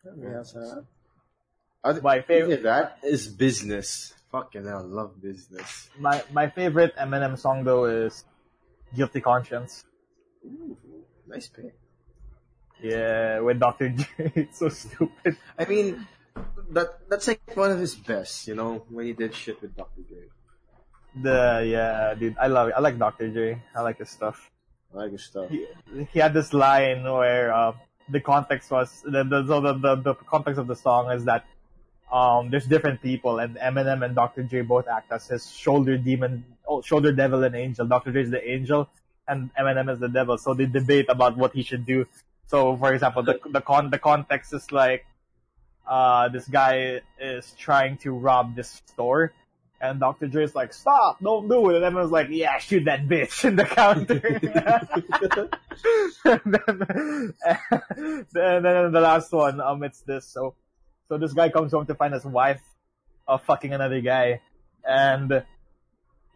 Round 0.05 0.19
me 0.19 0.35
outside. 0.35 2.03
My 2.03 2.23
favorite, 2.23 2.63
that 2.63 3.01
is 3.03 3.29
business. 3.29 4.14
Fucking 4.35 4.67
hell, 4.67 4.83
love 4.83 5.23
business. 5.23 5.95
my 5.97 6.19
my 6.33 6.51
favorite 6.51 6.91
Eminem 6.99 7.39
song 7.39 7.63
though 7.63 7.85
is 7.85 8.25
"Guilty 8.91 9.21
Conscience." 9.21 9.87
Ooh, 10.45 10.77
nice 11.29 11.47
pick. 11.47 11.79
Yeah, 12.83 13.39
with 13.47 13.61
Dr. 13.61 13.95
Dre. 13.95 14.33
It's 14.43 14.59
so 14.59 14.69
stupid. 14.71 15.39
I 15.57 15.65
mean, 15.71 16.03
that 16.75 17.07
that's 17.09 17.29
like 17.31 17.47
one 17.55 17.71
of 17.71 17.79
his 17.79 17.95
best, 17.95 18.49
you 18.49 18.57
know, 18.57 18.83
when 18.91 19.07
he 19.07 19.13
did 19.13 19.37
shit 19.37 19.63
with 19.63 19.77
Dr. 19.77 20.03
Dre. 20.03 20.27
The 21.15 21.63
yeah, 21.71 22.19
dude, 22.19 22.35
I 22.35 22.49
love 22.49 22.69
it. 22.71 22.75
I 22.77 22.81
like 22.81 22.99
Dr. 22.99 23.31
Dre. 23.31 23.63
I 23.71 23.83
like 23.83 23.99
his 24.03 24.11
stuff. 24.11 24.51
I 24.93 25.07
like 25.07 25.13
his 25.13 25.23
stuff. 25.23 25.49
He, 25.49 25.69
he 26.11 26.19
had 26.19 26.35
this 26.35 26.53
line 26.53 27.05
where 27.05 27.55
uh, 27.55 27.73
the 28.11 28.19
context 28.19 28.73
was 28.73 28.91
the 29.07 29.23
the, 29.23 29.47
so 29.47 29.61
the 29.61 29.75
the 29.79 29.95
the 29.95 30.15
context 30.27 30.59
of 30.59 30.67
the 30.67 30.75
song 30.75 31.13
is 31.13 31.25
that 31.31 31.47
um 32.13 32.51
there's 32.51 32.67
different 32.67 33.01
people 33.03 33.39
and 33.39 33.57
Eminem 33.57 34.05
and 34.05 34.15
Dr. 34.15 34.43
Dre 34.43 34.63
both 34.63 34.87
act 34.89 35.13
as 35.13 35.27
his 35.29 35.51
shoulder 35.51 35.97
demon, 35.97 36.45
oh, 36.69 36.83
shoulder 36.83 37.13
devil 37.13 37.43
and 37.45 37.55
angel. 37.55 37.87
Dr. 37.87 38.13
Dre 38.13 38.23
is 38.23 38.31
the 38.31 38.43
angel 38.49 38.89
and 39.27 39.51
Eminem 39.55 39.93
is 39.93 39.99
the 39.99 40.09
devil. 40.09 40.39
So 40.39 40.55
they 40.55 40.67
debate 40.67 41.07
about 41.09 41.37
what 41.37 41.53
he 41.55 41.63
should 41.63 41.87
do. 41.87 42.07
So 42.47 42.77
for 42.77 42.93
example, 42.93 43.23
the 43.23 43.41
the 43.51 43.61
con 43.61 43.91
the 43.91 43.99
context 43.99 44.53
is 44.53 44.71
like 44.71 45.07
uh 45.87 46.29
this 46.29 46.47
guy 46.47 47.01
is 47.21 47.55
trying 47.59 47.99
to 47.99 48.13
rob 48.13 48.55
this 48.55 48.83
store. 48.87 49.33
And 49.81 50.01
Dr. 50.01 50.29
Dre 50.29 50.45
is 50.45 50.55
like, 50.55 50.73
stop, 50.73 51.21
don't 51.21 51.47
do 51.47 51.69
it. 51.69 51.83
And 51.83 51.85
Eminem's 51.85 52.11
like, 52.11 52.29
yeah, 52.31 52.57
shoot 52.59 52.87
that 52.87 53.07
bitch 53.07 53.45
in 53.45 53.57
the 53.57 53.65
counter. 53.69 54.17
and 56.25 56.55
then, 56.55 57.35
and 58.35 58.65
then 58.65 58.93
the 58.93 59.01
last 59.01 59.31
one, 59.31 59.61
um, 59.61 59.83
it's 59.83 60.01
this. 60.01 60.27
So, 60.27 60.55
so 61.09 61.19
this 61.19 61.33
guy 61.33 61.49
comes 61.49 61.73
home 61.73 61.87
to 61.87 61.95
find 61.95 62.15
his 62.15 62.25
wife, 62.25 62.63
uh, 63.29 63.39
fucking 63.39 63.73
another 63.73 64.01
guy, 64.01 64.41
and 64.85 65.45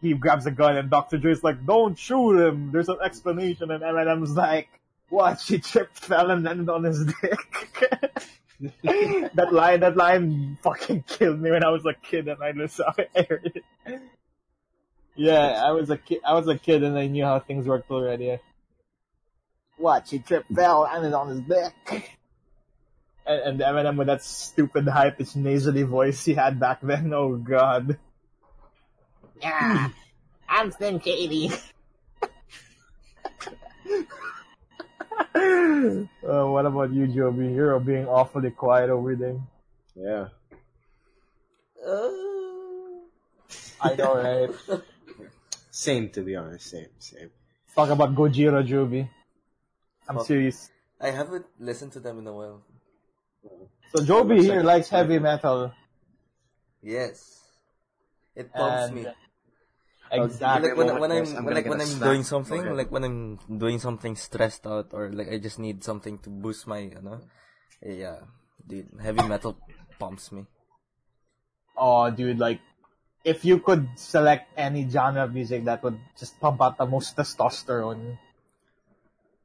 he 0.01 0.13
grabs 0.13 0.45
a 0.45 0.51
gun, 0.51 0.77
and 0.77 0.89
Dr. 0.89 1.17
Dre's 1.17 1.43
like, 1.43 1.65
"Don't 1.65 1.97
shoot 1.97 2.39
him." 2.39 2.71
There's 2.71 2.89
an 2.89 2.97
explanation, 3.03 3.71
and 3.71 3.83
Eminem's 3.83 4.35
like, 4.35 4.69
"What? 5.09 5.41
She 5.41 5.59
tripped, 5.59 5.99
fell, 6.05 6.31
and 6.31 6.43
landed 6.43 6.69
on 6.69 6.83
his 6.83 7.05
dick." 7.05 7.39
that 9.33 9.49
line, 9.51 9.79
that 9.81 9.95
line, 9.95 10.57
fucking 10.61 11.03
killed 11.07 11.39
me 11.39 11.51
when 11.51 11.63
I 11.63 11.69
was 11.69 11.85
a 11.85 11.93
kid, 11.93 12.27
and 12.27 12.41
I 12.41 12.51
just 12.51 12.79
heard 12.79 13.51
it. 13.55 13.63
Yeah, 15.15 15.61
I 15.65 15.71
was 15.71 15.89
a 15.89 15.97
kid. 15.97 16.21
I 16.25 16.33
was 16.33 16.47
a 16.47 16.57
kid, 16.57 16.81
and 16.81 16.97
I 16.97 17.07
knew 17.07 17.25
how 17.25 17.41
things 17.41 17.67
worked 17.67 17.91
already. 17.91 18.39
What? 19.75 20.07
She 20.07 20.19
tripped, 20.19 20.49
fell, 20.53 20.85
and 20.85 21.11
landed 21.11 21.17
on 21.17 21.27
his 21.27 21.41
dick. 21.41 22.18
And, 23.29 23.61
and 23.61 23.61
Eminem 23.61 23.95
with 23.95 24.07
that 24.07 24.23
stupid 24.23 24.87
high 24.87 25.11
pitched 25.11 25.35
nasally 25.35 25.83
voice 25.83 26.25
he 26.25 26.33
had 26.33 26.59
back 26.59 26.81
then. 26.81 27.13
Oh 27.19 27.35
god. 27.37 27.99
Yeah, 29.39 29.89
I'm 30.49 30.71
Slim 30.71 30.99
Shady. 30.99 31.51
uh, 35.35 36.47
what 36.49 36.65
about 36.65 36.91
you, 36.91 37.05
Joby? 37.07 37.53
You're 37.53 37.79
being 37.79 38.07
awfully 38.07 38.49
quiet 38.49 38.89
over 38.89 39.15
there. 39.15 39.39
Yeah. 39.95 40.29
Uh, 41.85 42.09
I 43.79 43.95
know, 43.95 44.15
right? 44.17 44.49
Same, 45.71 46.09
to 46.09 46.21
be 46.21 46.35
honest. 46.35 46.65
Same, 46.65 46.87
same. 46.97 47.29
Talk 47.75 47.89
about 47.91 48.15
Gojira, 48.15 48.65
Joby. 48.65 49.07
I'm 50.07 50.17
Fuck. 50.17 50.25
serious. 50.25 50.69
I 50.99 51.11
haven't 51.11 51.45
listened 51.59 51.93
to 51.93 51.99
them 52.01 52.19
in 52.19 52.27
a 52.27 52.33
while. 52.33 52.61
So 53.95 54.03
Joby 54.05 54.35
Looks 54.35 54.45
here 54.47 54.61
like- 54.61 54.65
likes 54.85 54.89
heavy 54.89 55.19
metal. 55.19 55.73
Yes. 56.81 57.39
It 58.35 58.53
pumps 58.53 58.87
And 58.87 58.95
me. 58.95 59.05
exactly. 60.11 60.69
like 60.69 60.77
when, 60.77 60.99
when 60.99 61.11
I'm 61.11 61.25
I'm 61.37 61.45
like 61.45 61.65
when 61.67 61.79
a 61.81 61.83
I'm 61.83 61.89
snack. 61.97 62.07
doing 62.09 62.23
something 62.23 62.61
Okay. 62.61 62.71
like 62.73 62.89
when 62.91 63.03
I'm 63.03 63.37
doing 63.59 63.79
something 63.79 64.15
stressed 64.15 64.65
out 64.65 64.93
or 64.93 65.11
like 65.11 65.29
I 65.29 65.37
just 65.37 65.59
need 65.59 65.83
something 65.83 66.17
to 66.25 66.29
boost 66.29 66.65
my 66.67 66.79
you 66.79 67.01
know 67.01 67.19
yeah 67.83 68.25
dude 68.65 68.89
heavy 69.01 69.21
metal 69.27 69.57
pumps 69.99 70.31
me 70.31 70.45
Oh, 71.81 72.11
dude, 72.11 72.39
like, 72.39 72.59
if 73.23 73.45
you 73.45 73.59
could 73.63 73.87
select 73.95 74.51
any 74.57 74.83
genre 74.89 75.23
of 75.23 75.33
music 75.33 75.63
that 75.63 75.79
would 75.81 75.95
just 76.19 76.35
pump 76.41 76.59
out 76.61 76.75
the 76.77 76.85
most 76.85 77.15
testosterone, 77.15 78.17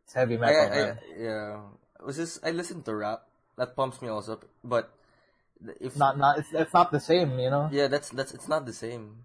it's 0.02 0.14
heavy 0.14 0.36
metal. 0.36 0.58
I, 0.58 0.64
I, 0.66 0.76
man. 0.82 0.98
yeah 1.16 1.60
was 2.02 2.16
this 2.18 2.40
I 2.42 2.50
listen 2.50 2.82
to 2.84 2.94
rap 2.94 3.22
that 3.56 3.76
pumps 3.76 4.00
me 4.02 4.08
also 4.08 4.40
but 4.62 4.90
if 5.80 5.96
not, 5.96 6.18
not, 6.18 6.38
it's, 6.38 6.52
it's 6.52 6.74
not 6.74 6.90
the 6.92 7.00
same, 7.00 7.38
you 7.38 7.48
know? 7.48 7.68
yeah 7.72 7.86
that's 7.88 8.10
that's 8.10 8.34
it's 8.34 8.48
not 8.48 8.66
the 8.66 8.72
same 8.72 9.24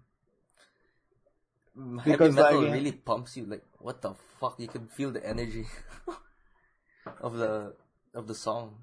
Mm, 1.78 2.00
heavy 2.00 2.12
Because, 2.12 2.34
metal 2.34 2.62
like, 2.62 2.72
really 2.72 2.90
pumps 2.92 3.36
you 3.36 3.46
like 3.46 3.62
what 3.78 4.02
the 4.02 4.14
fuck 4.40 4.58
you 4.58 4.66
can 4.66 4.86
feel 4.88 5.12
the 5.12 5.24
energy 5.24 5.66
of 7.20 7.36
the 7.36 7.74
of 8.12 8.26
the 8.26 8.34
song 8.34 8.74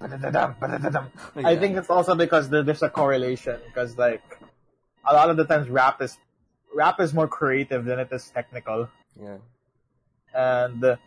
Ba-da-da-dum, 0.00 0.56
ba-da-da-dum. 0.60 1.10
I 1.36 1.56
think 1.56 1.76
it's 1.76 1.90
also 1.90 2.14
because 2.14 2.48
there's 2.50 2.82
a 2.82 2.88
correlation, 2.90 3.58
because 3.66 3.96
like, 3.98 4.22
a 5.04 5.12
lot 5.14 5.28
of 5.30 5.36
the 5.36 5.44
times 5.44 5.68
rap 5.68 6.00
is, 6.02 6.16
rap 6.74 7.00
is 7.00 7.12
more 7.14 7.26
creative 7.28 7.84
than 7.84 7.98
it 7.98 8.08
is 8.12 8.28
technical. 8.30 8.88
yeah 9.20 9.38
and 10.34 10.98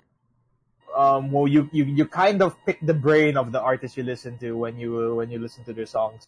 um, 0.95 1.31
well, 1.31 1.47
you, 1.47 1.69
you 1.71 1.85
you 1.85 2.05
kind 2.05 2.41
of 2.41 2.55
pick 2.65 2.79
the 2.81 2.93
brain 2.93 3.37
of 3.37 3.51
the 3.51 3.61
artist 3.61 3.97
you 3.97 4.03
listen 4.03 4.37
to 4.39 4.51
when 4.53 4.77
you 4.77 5.15
when 5.15 5.29
you 5.31 5.39
listen 5.39 5.63
to 5.65 5.73
their 5.73 5.85
songs, 5.85 6.27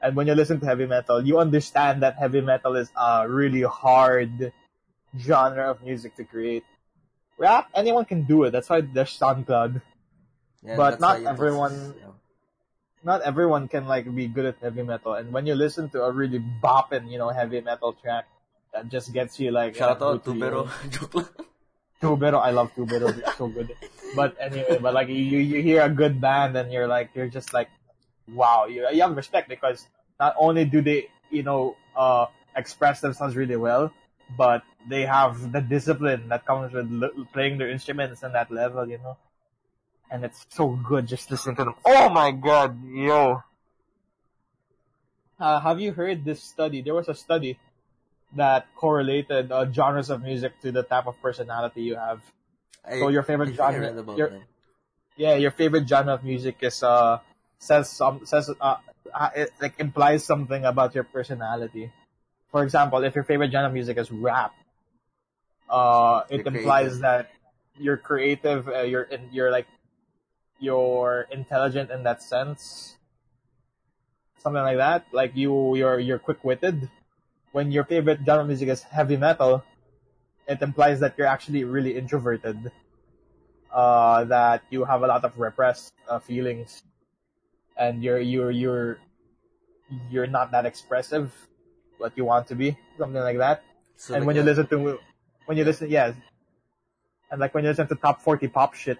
and 0.00 0.16
when 0.16 0.26
you 0.26 0.34
listen 0.34 0.60
to 0.60 0.66
heavy 0.66 0.86
metal, 0.86 1.24
you 1.24 1.38
understand 1.38 2.02
that 2.02 2.16
heavy 2.16 2.40
metal 2.40 2.76
is 2.76 2.90
a 2.96 3.28
really 3.28 3.62
hard 3.62 4.52
genre 5.18 5.70
of 5.70 5.82
music 5.82 6.16
to 6.16 6.24
create. 6.24 6.64
Rap, 7.38 7.68
anyone 7.74 8.04
can 8.04 8.22
do 8.24 8.44
it. 8.44 8.50
That's 8.50 8.68
why 8.68 8.80
there's 8.82 9.18
SoundCloud. 9.18 9.82
Yeah, 10.62 10.76
But 10.76 11.00
not 11.00 11.16
why 11.16 11.16
it 11.18 11.22
was- 11.22 11.30
everyone- 11.30 11.94
yeah. 11.98 12.06
Not 13.04 13.22
everyone 13.22 13.66
can 13.66 13.88
like 13.90 14.06
be 14.14 14.28
good 14.28 14.46
at 14.46 14.58
heavy 14.62 14.84
metal, 14.84 15.14
and 15.14 15.32
when 15.32 15.44
you 15.44 15.56
listen 15.56 15.90
to 15.90 16.04
a 16.06 16.12
really 16.12 16.38
bopping, 16.38 17.10
you 17.10 17.18
know, 17.18 17.30
heavy 17.30 17.60
metal 17.60 17.94
track, 17.94 18.28
that 18.72 18.88
just 18.90 19.12
gets 19.12 19.40
you 19.40 19.50
like 19.50 19.74
Shout 19.74 20.00
uh, 20.00 20.14
out 20.14 20.24
to 20.24 20.32
good 20.38 20.70
Tubero, 22.02 22.42
I 22.42 22.50
love 22.50 22.74
Tubero. 22.74 23.16
It's 23.16 23.38
so 23.38 23.46
good. 23.46 23.70
But 24.16 24.36
anyway, 24.40 24.78
but 24.82 24.92
like 24.92 25.08
you, 25.08 25.14
you 25.14 25.62
hear 25.62 25.82
a 25.82 25.88
good 25.88 26.20
band 26.20 26.56
and 26.56 26.72
you're 26.72 26.88
like, 26.88 27.10
you're 27.14 27.28
just 27.28 27.54
like, 27.54 27.68
wow, 28.34 28.66
you, 28.66 28.86
you 28.92 29.02
have 29.02 29.16
respect 29.16 29.48
because 29.48 29.86
not 30.18 30.34
only 30.36 30.64
do 30.64 30.82
they, 30.82 31.08
you 31.30 31.44
know, 31.44 31.76
uh, 31.96 32.26
express 32.56 33.00
themselves 33.00 33.36
really 33.36 33.56
well, 33.56 33.92
but 34.36 34.62
they 34.88 35.02
have 35.06 35.52
the 35.52 35.60
discipline 35.60 36.28
that 36.28 36.44
comes 36.44 36.72
with 36.72 36.90
l- 37.02 37.26
playing 37.32 37.58
their 37.58 37.70
instruments 37.70 38.22
on 38.22 38.32
that 38.32 38.50
level, 38.50 38.88
you 38.88 38.98
know. 38.98 39.16
And 40.10 40.24
it's 40.24 40.44
so 40.50 40.68
good 40.68 41.06
just 41.06 41.30
listening 41.30 41.56
to 41.56 41.64
them. 41.64 41.74
Oh 41.86 42.10
my 42.10 42.32
god, 42.32 42.76
yo. 42.84 43.42
Uh, 45.38 45.60
have 45.60 45.80
you 45.80 45.92
heard 45.92 46.24
this 46.24 46.42
study? 46.42 46.82
There 46.82 46.94
was 46.94 47.08
a 47.08 47.14
study 47.14 47.58
that 48.36 48.66
correlated 48.74 49.52
uh, 49.52 49.70
genres 49.70 50.10
of 50.10 50.22
music 50.22 50.58
to 50.62 50.72
the 50.72 50.82
type 50.82 51.06
of 51.06 51.20
personality 51.20 51.82
you 51.82 51.96
have. 51.96 52.20
I, 52.84 52.98
So 52.98 53.08
your 53.08 53.22
favorite 53.22 53.54
genre- 53.54 53.94
your-. 54.16 54.32
Yeah, 55.16 55.34
your 55.36 55.50
favorite 55.50 55.86
genre 55.88 56.14
of 56.14 56.24
music 56.24 56.56
is 56.62 56.82
uh 56.82 57.20
says 57.58 57.90
some 57.90 58.24
says 58.26 58.50
uh, 58.60 58.76
uh 59.12 59.30
it 59.36 59.52
like 59.60 59.78
implies 59.78 60.24
something 60.24 60.64
about 60.64 60.94
your 60.94 61.04
personality. 61.04 61.92
For 62.50 62.62
example, 62.64 63.04
if 63.04 63.14
your 63.14 63.24
favorite 63.24 63.52
genre 63.52 63.68
of 63.68 63.74
music 63.74 63.98
is 63.98 64.10
rap, 64.10 64.54
uh, 65.68 66.22
it 66.30 66.38
You're 66.38 66.46
implies 66.48 66.98
creative. 66.98 67.00
that 67.00 67.30
you're 67.78 67.96
creative. 67.96 68.68
Uh, 68.68 68.82
you're 68.82 69.02
in, 69.04 69.28
you're 69.32 69.50
like 69.50 69.66
you're 70.60 71.26
intelligent 71.30 71.90
in 71.90 72.02
that 72.04 72.22
sense. 72.22 72.96
Something 74.38 74.62
like 74.62 74.78
that. 74.78 75.06
Like 75.12 75.36
you, 75.36 75.76
you're 75.76 76.00
you're 76.00 76.18
quick 76.18 76.42
witted. 76.44 76.88
When 77.52 77.70
your 77.70 77.84
favorite 77.84 78.20
genre 78.24 78.44
music 78.44 78.68
is 78.68 78.82
heavy 78.82 79.16
metal, 79.16 79.62
it 80.48 80.60
implies 80.62 81.00
that 81.00 81.14
you're 81.16 81.26
actually 81.26 81.64
really 81.64 81.96
introverted. 81.96 82.72
Uh, 83.72 84.24
that 84.24 84.62
you 84.68 84.84
have 84.84 85.02
a 85.02 85.06
lot 85.06 85.24
of 85.24 85.38
repressed 85.38 85.94
uh, 86.08 86.18
feelings, 86.18 86.82
and 87.76 88.02
you're 88.04 88.20
you're 88.20 88.50
you're 88.50 88.98
you're 90.10 90.26
not 90.26 90.52
that 90.52 90.66
expressive, 90.66 91.32
what 91.96 92.12
you 92.16 92.24
want 92.24 92.46
to 92.48 92.54
be, 92.54 92.76
something 92.98 93.22
like 93.22 93.38
that. 93.38 93.64
So 93.96 94.12
and 94.12 94.22
like 94.22 94.26
when 94.26 94.36
you 94.36 94.42
listen 94.42 94.66
to 94.68 94.98
when 95.46 95.56
you 95.56 95.64
listen, 95.64 95.88
yes, 95.88 96.14
and 97.30 97.40
like 97.40 97.54
when 97.54 97.64
you 97.64 97.70
listen 97.70 97.88
to 97.88 97.94
top 97.94 98.20
forty 98.20 98.48
pop 98.48 98.74
shit, 98.74 98.98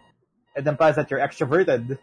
it 0.56 0.66
implies 0.66 0.96
that 0.96 1.10
you're 1.10 1.20
extroverted, 1.20 1.98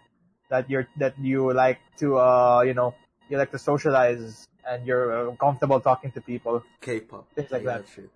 that 0.49 0.69
you're 0.69 0.87
that 0.97 1.17
you 1.17 1.51
like 1.51 1.79
to 1.97 2.19
uh 2.19 2.61
you 2.61 2.75
know 2.75 2.93
you 3.29 3.37
like 3.37 3.51
to 3.51 3.59
socialize 3.59 4.47
and 4.67 4.85
you're 4.85 5.29
uh, 5.29 5.35
comfortable 5.35 5.79
talking 5.79 6.11
to 6.11 6.21
people. 6.21 6.63
K-pop, 6.81 7.27
things 7.33 7.51
like 7.51 7.63
that. 7.63 7.85
shit. 7.93 8.09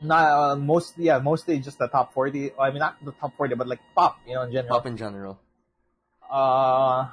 Not 0.00 0.26
uh, 0.26 0.56
mostly, 0.56 1.06
yeah, 1.06 1.18
mostly 1.18 1.58
just 1.58 1.78
the 1.78 1.88
top 1.88 2.12
forty. 2.12 2.50
I 2.58 2.70
mean, 2.70 2.80
not 2.80 3.02
the 3.04 3.12
top 3.12 3.36
forty, 3.36 3.54
but 3.54 3.66
like 3.66 3.80
pop, 3.94 4.18
you 4.26 4.34
know, 4.34 4.42
in 4.42 4.52
general. 4.52 4.76
Pop 4.76 4.86
in 4.86 4.96
general. 4.96 5.38
Uh, 6.30 7.08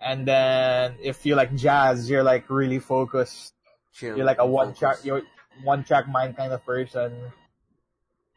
and 0.00 0.26
then 0.26 0.96
if 1.02 1.24
you 1.24 1.34
like 1.34 1.54
jazz, 1.54 2.08
you're 2.08 2.22
like 2.22 2.48
really 2.50 2.78
focused. 2.78 3.54
Chill. 3.92 4.16
You're 4.16 4.26
like 4.26 4.38
a 4.38 4.42
and 4.42 4.52
one 4.52 4.74
track, 4.74 4.96
focus. 4.96 5.06
you're 5.06 5.22
one 5.64 5.84
track 5.84 6.08
mind 6.08 6.36
kind 6.36 6.52
of 6.52 6.64
person. 6.64 7.12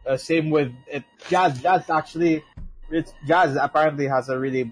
Uh, 0.06 0.18
same 0.18 0.50
with 0.50 0.74
it. 0.88 1.04
Jazz, 1.30 1.62
jazz 1.62 1.90
actually, 1.90 2.44
it's 2.90 3.14
jazz 3.28 3.56
apparently 3.56 4.08
has 4.08 4.30
a 4.30 4.40
really 4.40 4.72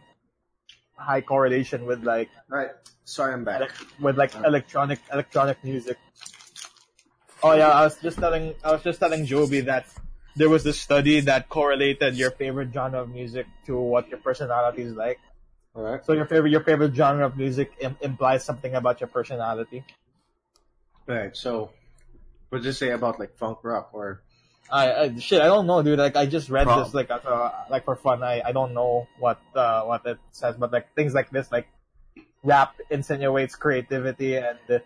high 1.00 1.22
correlation 1.22 1.86
with 1.86 2.04
like 2.04 2.30
Right. 2.48 2.72
Sorry, 3.06 3.34
I'm 3.34 3.44
back. 3.44 3.72
with 4.00 4.18
like 4.18 4.36
electronic 4.36 5.00
electronic 5.12 5.64
music. 5.64 5.98
Oh 7.42 7.54
yeah, 7.56 7.70
I 7.70 7.84
was 7.84 7.98
just 7.98 8.20
telling 8.20 8.54
I 8.64 8.72
was 8.72 8.84
just 8.84 9.00
telling 9.00 9.26
Joby 9.26 9.62
that 9.62 9.88
there 10.36 10.50
was 10.50 10.64
this 10.64 10.80
study 10.80 11.22
that 11.22 11.50
correlated 11.50 12.16
your 12.16 12.32
favorite 12.32 12.70
genre 12.74 13.02
of 13.02 13.10
music 13.10 13.48
to 13.66 13.76
what 13.80 14.10
your 14.10 14.20
personality 14.20 14.84
is 14.84 14.94
like. 14.94 15.20
All 15.74 15.84
right. 15.84 16.06
So 16.06 16.14
your 16.14 16.26
favorite 16.26 16.52
your 16.52 16.64
favorite 16.64 16.94
genre 16.94 17.26
of 17.26 17.38
music 17.38 17.72
Im- 17.80 17.98
implies 18.02 18.44
something 18.44 18.76
about 18.76 19.00
your 19.00 19.08
personality. 19.08 19.84
Right. 21.08 21.36
So, 21.36 21.72
what 22.50 22.60
did 22.60 22.66
you 22.66 22.72
say 22.74 22.92
about 22.92 23.20
like 23.20 23.36
funk 23.38 23.60
rock 23.64 23.90
or? 23.94 24.22
I, 24.72 24.94
I 24.94 25.16
shit 25.18 25.42
I 25.42 25.46
don't 25.46 25.68
know, 25.68 25.82
dude. 25.82 26.00
Like 26.00 26.16
I 26.16 26.26
just 26.26 26.50
read 26.50 26.68
this 26.68 26.94
like 26.94 27.10
as 27.10 27.26
like 27.70 27.86
for 27.86 27.96
fun. 27.96 28.24
I 28.24 28.42
I 28.46 28.52
don't 28.52 28.74
know 28.74 29.08
what 29.18 29.40
uh, 29.56 29.84
what 29.84 30.06
it 30.06 30.20
says, 30.32 30.56
but 30.58 30.72
like 30.72 30.94
things 30.96 31.14
like 31.14 31.30
this, 31.32 31.52
like 31.52 31.68
rap 32.44 32.76
insinuates 32.90 33.56
creativity 33.56 34.36
and 34.36 34.82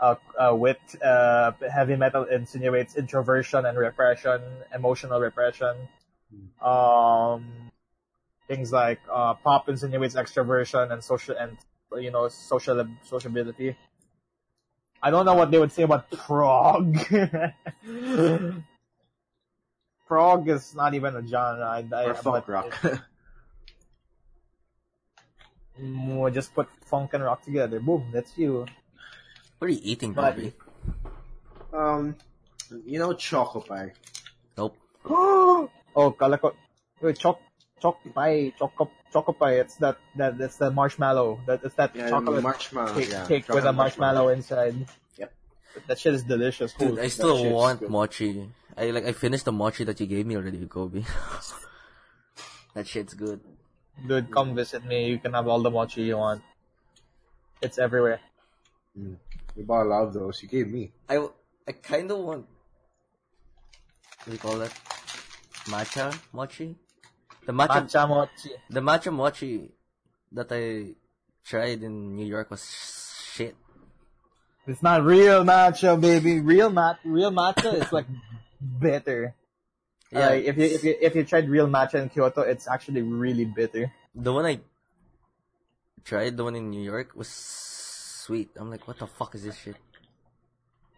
uh, 0.00 0.16
uh, 0.38 0.54
wit. 0.54 0.80
Uh, 1.02 1.52
heavy 1.72 1.96
metal 1.96 2.24
insinuates 2.24 2.96
introversion 2.96 3.64
and 3.64 3.78
repression, 3.78 4.40
emotional 4.74 5.20
repression. 5.20 5.88
Um, 6.60 7.70
things 8.48 8.72
like 8.72 9.00
uh, 9.10 9.34
pop 9.34 9.68
insinuates 9.68 10.14
extroversion 10.14 10.92
and 10.92 11.02
social 11.02 11.36
and 11.36 11.56
you 11.96 12.10
know 12.10 12.28
social 12.28 12.86
sociability. 13.02 13.76
I 15.02 15.10
don't 15.10 15.24
know 15.24 15.34
what 15.34 15.50
they 15.50 15.58
would 15.58 15.72
say 15.72 15.82
about 15.82 16.10
prog. 16.10 16.96
prog 20.12 20.46
is 20.46 20.74
not 20.74 20.92
even 20.92 21.16
a 21.16 21.24
genre. 21.26 21.64
I, 21.64 21.80
I, 21.90 22.12
Or 22.12 22.44
rock. 22.46 22.70
We'll 25.80 26.30
just 26.30 26.54
put 26.54 26.68
funk 26.84 27.14
and 27.14 27.24
rock 27.24 27.40
together. 27.42 27.80
Boom, 27.80 28.04
that's 28.12 28.36
you. 28.36 28.66
What 29.58 29.68
are 29.68 29.72
you 29.72 29.80
eating, 29.82 30.12
Bobby? 30.12 30.52
um, 31.72 32.14
you 32.84 32.98
know, 32.98 33.14
choco 33.14 33.60
pie. 33.60 33.92
Nope. 34.58 34.76
oh, 35.08 36.10
kala 36.18 36.36
ko. 36.36 36.52
Wait, 37.00 37.16
choc 37.16 37.40
choc 37.80 37.96
pie, 38.14 38.52
choco 38.58 38.90
choco 39.10 39.32
pie. 39.32 39.64
It's 39.64 39.76
that 39.76 39.96
that 40.16 40.36
that's 40.36 40.58
the 40.58 40.70
marshmallow. 40.70 41.40
That 41.46 41.64
it's 41.64 41.74
that 41.76 41.96
Yeah, 41.96 42.10
chocolate 42.10 42.42
marshmallow. 42.42 42.94
cake, 43.00 43.08
yeah, 43.08 43.26
cake 43.26 43.48
with 43.48 43.64
a 43.64 43.72
marshmallow 43.72 44.28
inside. 44.28 44.76
Yep. 45.74 45.86
That 45.86 45.98
shit 45.98 46.14
is 46.14 46.22
delicious. 46.24 46.72
Dude, 46.74 46.88
Cool. 46.96 47.00
I 47.00 47.08
still 47.08 47.50
want 47.50 47.88
mochi. 47.88 48.48
I 48.76 48.90
like 48.90 49.04
I 49.04 49.12
finished 49.12 49.44
the 49.44 49.52
mochi 49.52 49.84
that 49.84 50.00
you 50.00 50.06
gave 50.06 50.26
me 50.26 50.36
already, 50.36 50.64
Kobe. 50.66 51.02
that 52.74 52.86
shit's 52.86 53.14
good. 53.14 53.40
Dude, 54.06 54.30
come 54.30 54.54
visit 54.54 54.84
me. 54.84 55.08
You 55.08 55.18
can 55.18 55.32
have 55.34 55.46
all 55.48 55.60
the 55.62 55.70
mochi 55.70 56.02
you 56.02 56.16
want. 56.16 56.42
It's 57.60 57.78
everywhere. 57.78 58.20
Mm. 58.98 59.16
We 59.56 59.62
bought 59.62 59.84
a 59.86 59.88
lot 59.88 60.02
of 60.08 60.14
those. 60.14 60.42
You 60.42 60.48
gave 60.48 60.68
me. 60.68 60.92
I 61.08 61.26
I 61.68 61.72
kind 61.72 62.10
of 62.10 62.18
want. 62.18 62.46
What 64.24 64.26
do 64.26 64.32
you 64.32 64.38
call 64.38 64.58
that? 64.58 64.72
Matcha 65.66 66.12
mochi. 66.32 66.74
The 67.44 67.52
matcha, 67.52 67.82
Matcha 67.84 68.08
mochi. 68.08 68.50
the 68.70 68.80
matcha 68.80 69.12
mochi 69.12 69.70
that 70.32 70.48
I 70.50 70.94
tried 71.44 71.82
in 71.82 72.16
New 72.16 72.26
York 72.26 72.50
was 72.50 72.64
shit. 72.64 73.01
It's 74.66 74.82
not 74.82 75.02
real 75.04 75.44
matcha, 75.44 76.00
baby. 76.00 76.40
Real 76.40 76.70
mat, 76.70 76.98
real 77.04 77.32
matcha 77.32 77.82
is 77.82 77.92
like 77.92 78.06
bitter. 78.60 79.34
Yeah, 80.10 80.28
Like, 80.30 80.44
if 80.44 80.56
you 80.56 80.64
if 80.64 80.84
you 80.84 80.94
if 81.00 81.14
you 81.16 81.24
tried 81.24 81.48
real 81.48 81.66
matcha 81.66 81.94
in 81.94 82.08
Kyoto, 82.08 82.42
it's 82.42 82.68
actually 82.68 83.02
really 83.02 83.44
bitter. 83.44 83.92
the 84.14 84.32
one 84.32 84.46
I 84.46 84.60
tried, 86.04 86.36
the 86.36 86.44
one 86.44 86.54
in 86.54 86.70
New 86.70 86.82
York, 86.82 87.16
was 87.16 87.28
sweet. 87.28 88.50
I'm 88.56 88.70
like, 88.70 88.86
what 88.86 88.98
the 88.98 89.06
fuck 89.06 89.34
is 89.34 89.42
this 89.42 89.58
shit? 89.58 89.76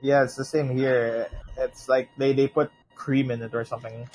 Yeah, 0.03 0.25
it's 0.25 0.37
the 0.37 0.45
same 0.45 0.77
here. 0.77 1.29
It's 1.57 1.89
like 1.89 2.11
they 2.19 2.33
they 2.35 2.49
put 2.49 2.71
cream 2.95 3.31
in 3.31 3.41
it 3.41 3.55
or 3.55 3.65
something. 3.65 4.09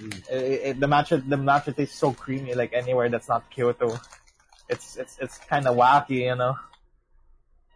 Mm. 0.00 0.30
It, 0.30 0.60
it, 0.64 0.80
the 0.80 0.86
matcha 0.86 1.20
the 1.20 1.36
matcha 1.36 1.76
tastes 1.76 1.98
so 1.98 2.12
creamy. 2.12 2.54
Like 2.54 2.72
anywhere 2.72 3.10
that's 3.10 3.28
not 3.28 3.50
Kyoto, 3.50 3.98
it's 4.70 4.96
it's 4.96 5.18
it's 5.20 5.36
kind 5.36 5.66
of 5.66 5.76
wacky, 5.76 6.24
you 6.30 6.36
know. 6.36 6.56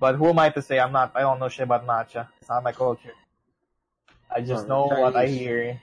But 0.00 0.14
who 0.16 0.28
am 0.28 0.38
I 0.38 0.50
to 0.50 0.62
say? 0.62 0.78
I'm 0.78 0.92
not. 0.92 1.12
I 1.14 1.20
don't 1.22 1.38
know 1.40 1.48
shit 1.48 1.64
about 1.64 1.86
matcha. 1.86 2.28
It's 2.40 2.48
not 2.48 2.62
my 2.62 2.72
culture. 2.72 3.14
I 4.30 4.40
just 4.40 4.66
Oh, 4.66 4.68
know 4.68 4.84
what 4.86 5.16
I 5.16 5.26
hear. 5.26 5.80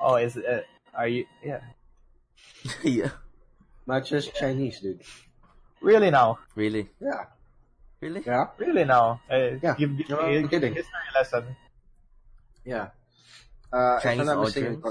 Oh, 0.00 0.16
is 0.16 0.36
it? 0.36 0.66
Are 0.94 1.06
you? 1.08 1.26
Yeah. 1.44 1.60
yeah, 2.82 3.10
Matcha's 3.86 4.26
Chinese, 4.28 4.80
dude. 4.80 5.00
Really 5.80 6.10
now? 6.10 6.38
really, 6.56 6.88
Yeah. 7.00 7.26
really. 8.00 8.22
Yeah. 8.26 8.48
Really 8.58 8.84
now? 8.84 9.20
Uh, 9.30 9.54
Yeah. 9.62 9.74
Give, 9.78 9.96
give 9.96 10.08
No, 10.10 10.26
me 10.26 10.38
I'm 10.38 10.44
a 10.44 10.48
kidding. 10.48 10.74
history 10.74 11.10
lesson. 11.14 11.54
Yeah. 12.64 12.88
Uh, 13.72 14.00
Chinese 14.00 14.26
if 14.26 14.28
I'm 14.32 14.36
not 14.36 14.44
mistaken, 14.44 14.82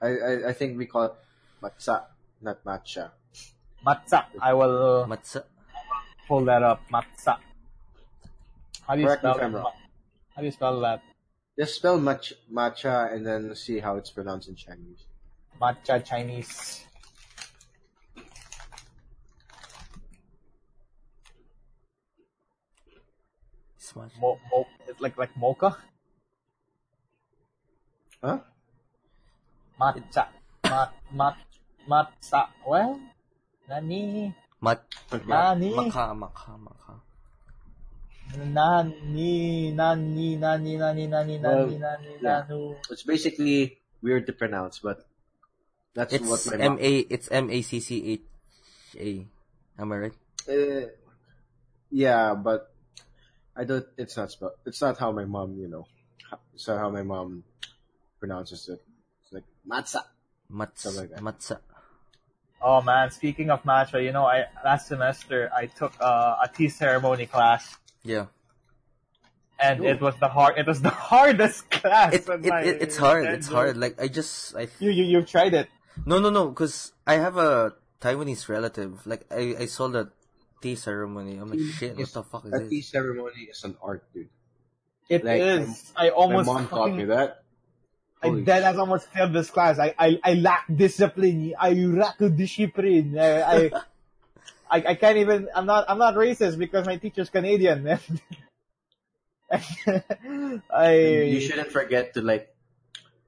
I, 0.00 0.08
I 0.08 0.32
I 0.48 0.52
think 0.52 0.78
we 0.78 0.86
call 0.86 1.04
it 1.12 1.14
matcha, 1.62 2.04
not 2.40 2.64
matcha. 2.64 3.10
Matza. 3.84 4.24
I 4.40 4.54
will 4.54 5.04
Matcha. 5.06 5.44
Pull 6.26 6.44
that 6.44 6.62
up. 6.62 6.82
Matza. 6.92 7.38
How 8.86 8.94
do 8.94 9.00
you 9.00 9.06
Correct 9.06 9.24
me 9.24 9.30
spell 9.30 9.36
if 9.36 9.42
I'm 9.44 9.54
wrong. 9.54 9.72
How 10.34 10.42
do 10.42 10.46
you 10.46 10.52
spell 10.52 10.80
that? 10.80 11.02
Just 11.58 11.76
spell 11.76 12.00
match, 12.00 12.32
matcha 12.52 13.14
and 13.14 13.24
then 13.24 13.54
see 13.54 13.78
how 13.78 13.96
it's 13.96 14.10
pronounced 14.10 14.48
in 14.48 14.56
Chinese. 14.56 15.06
Matcha 15.60 16.04
Chinese. 16.04 16.84
Smash. 23.78 24.10
Mo, 24.20 24.38
mo, 24.50 24.66
it's 24.88 25.00
like 25.00 25.16
like 25.16 25.36
mocha. 25.36 25.76
Huh? 28.22 28.38
Matcha. 29.80 30.26
Mat 30.64 30.92
mat 31.12 31.36
matza. 31.88 32.48
Well, 32.66 32.98
nani 33.68 34.34
It's 42.90 43.02
basically 43.04 43.78
weird 44.02 44.26
to 44.26 44.32
pronounce, 44.32 44.80
but 44.80 45.06
that's 45.94 46.12
what 46.18 46.40
It's 46.40 46.50
my 46.50 46.56
M 46.56 46.72
mom. 46.72 46.78
A. 46.80 46.98
It's 47.12 47.28
M 47.30 47.50
A 47.50 47.62
C 47.62 47.80
C 47.80 47.90
H 48.12 48.22
A. 48.98 49.26
Am 49.78 49.92
I 49.92 49.96
right? 49.96 50.16
Uh, 50.48 50.88
yeah, 51.90 52.34
but 52.34 52.72
I 53.56 53.64
don't. 53.64 53.86
It's 53.96 54.16
not 54.16 54.30
spelled. 54.30 54.58
It's 54.66 54.80
not 54.80 54.98
how 54.98 55.12
my 55.12 55.24
mom. 55.24 55.58
You 55.58 55.68
know, 55.68 55.86
it's 56.54 56.66
not 56.66 56.78
how 56.78 56.90
my 56.90 57.02
mom 57.02 57.44
pronounces 58.18 58.68
it. 58.68 58.82
It's 59.22 59.32
like 59.32 59.44
matza. 59.68 60.02
Something 60.74 61.10
like. 61.10 61.20
Matza. 61.20 61.60
Oh 62.64 62.80
man, 62.80 63.10
speaking 63.12 63.50
of 63.50 63.62
matcha, 63.64 64.00
you 64.02 64.10
know, 64.16 64.24
I 64.24 64.46
last 64.64 64.88
semester 64.88 65.50
I 65.54 65.66
took 65.66 65.92
uh, 66.00 66.36
a 66.42 66.48
tea 66.48 66.70
ceremony 66.72 67.26
class, 67.28 67.76
Yeah. 68.02 68.32
and 69.60 69.80
Ooh. 69.80 69.92
it 69.92 70.00
was 70.00 70.14
the 70.16 70.28
hard. 70.28 70.56
It 70.56 70.66
was 70.66 70.80
the 70.80 70.88
hardest 71.12 71.68
class. 71.70 72.14
It, 72.14 72.24
it, 72.24 72.46
it 72.48 72.76
it's 72.82 72.96
hard. 72.96 73.26
It's 73.28 73.48
hard. 73.48 73.76
Like 73.76 74.00
I 74.00 74.08
just 74.08 74.56
I 74.56 74.68
You 74.80 74.88
you 74.90 75.04
you've 75.04 75.28
tried 75.28 75.52
it. 75.52 75.68
no 76.08 76.18
no 76.18 76.30
no 76.30 76.48
because 76.48 76.92
I 77.06 77.20
have 77.20 77.36
a 77.36 77.76
Taiwanese 78.00 78.48
relative. 78.48 79.04
Like 79.06 79.28
I 79.30 79.56
I 79.60 79.66
saw 79.68 79.88
the 79.92 80.08
tea 80.64 80.74
ceremony. 80.74 81.36
I'm 81.36 81.50
like 81.52 81.60
shit. 81.76 81.92
What 82.00 82.08
It's- 82.08 82.16
the 82.16 82.24
fuck 82.24 82.48
is 82.48 82.50
That 82.56 82.64
A 82.64 82.68
tea 82.72 82.80
ceremony 82.80 83.52
is 83.52 83.60
an 83.64 83.76
art, 83.84 84.08
dude. 84.16 84.32
It 85.12 85.20
Like, 85.22 85.40
is. 85.40 85.92
I 85.94 86.08
My 86.08 86.16
almost 86.16 86.46
mom 86.48 86.64
taught 86.66 86.96
me 86.96 87.04
that. 87.12 87.43
I 88.24 88.28
Holy 88.28 88.42
dead 88.42 88.62
as 88.64 88.78
almost 88.78 89.06
failed 89.12 89.32
this 89.34 89.50
class. 89.50 89.78
I 89.78 89.94
I, 89.98 90.18
I 90.24 90.34
lack 90.34 90.64
discipline. 90.74 91.52
I 91.60 91.72
lack 91.74 92.16
discipline. 92.18 93.18
I, 93.18 93.42
I 93.42 93.58
I 94.70 94.76
I 94.88 94.94
can't 94.96 95.18
even. 95.18 95.48
I'm 95.54 95.66
not 95.66 95.84
I'm 95.88 95.98
not 95.98 96.14
racist 96.16 96.56
because 96.58 96.86
my 96.86 96.96
teacher's 96.96 97.28
Canadian. 97.28 97.84
I 100.72 100.94
you 101.28 101.40
shouldn't 101.40 101.70
forget 101.70 102.14
to 102.14 102.22
like. 102.22 102.48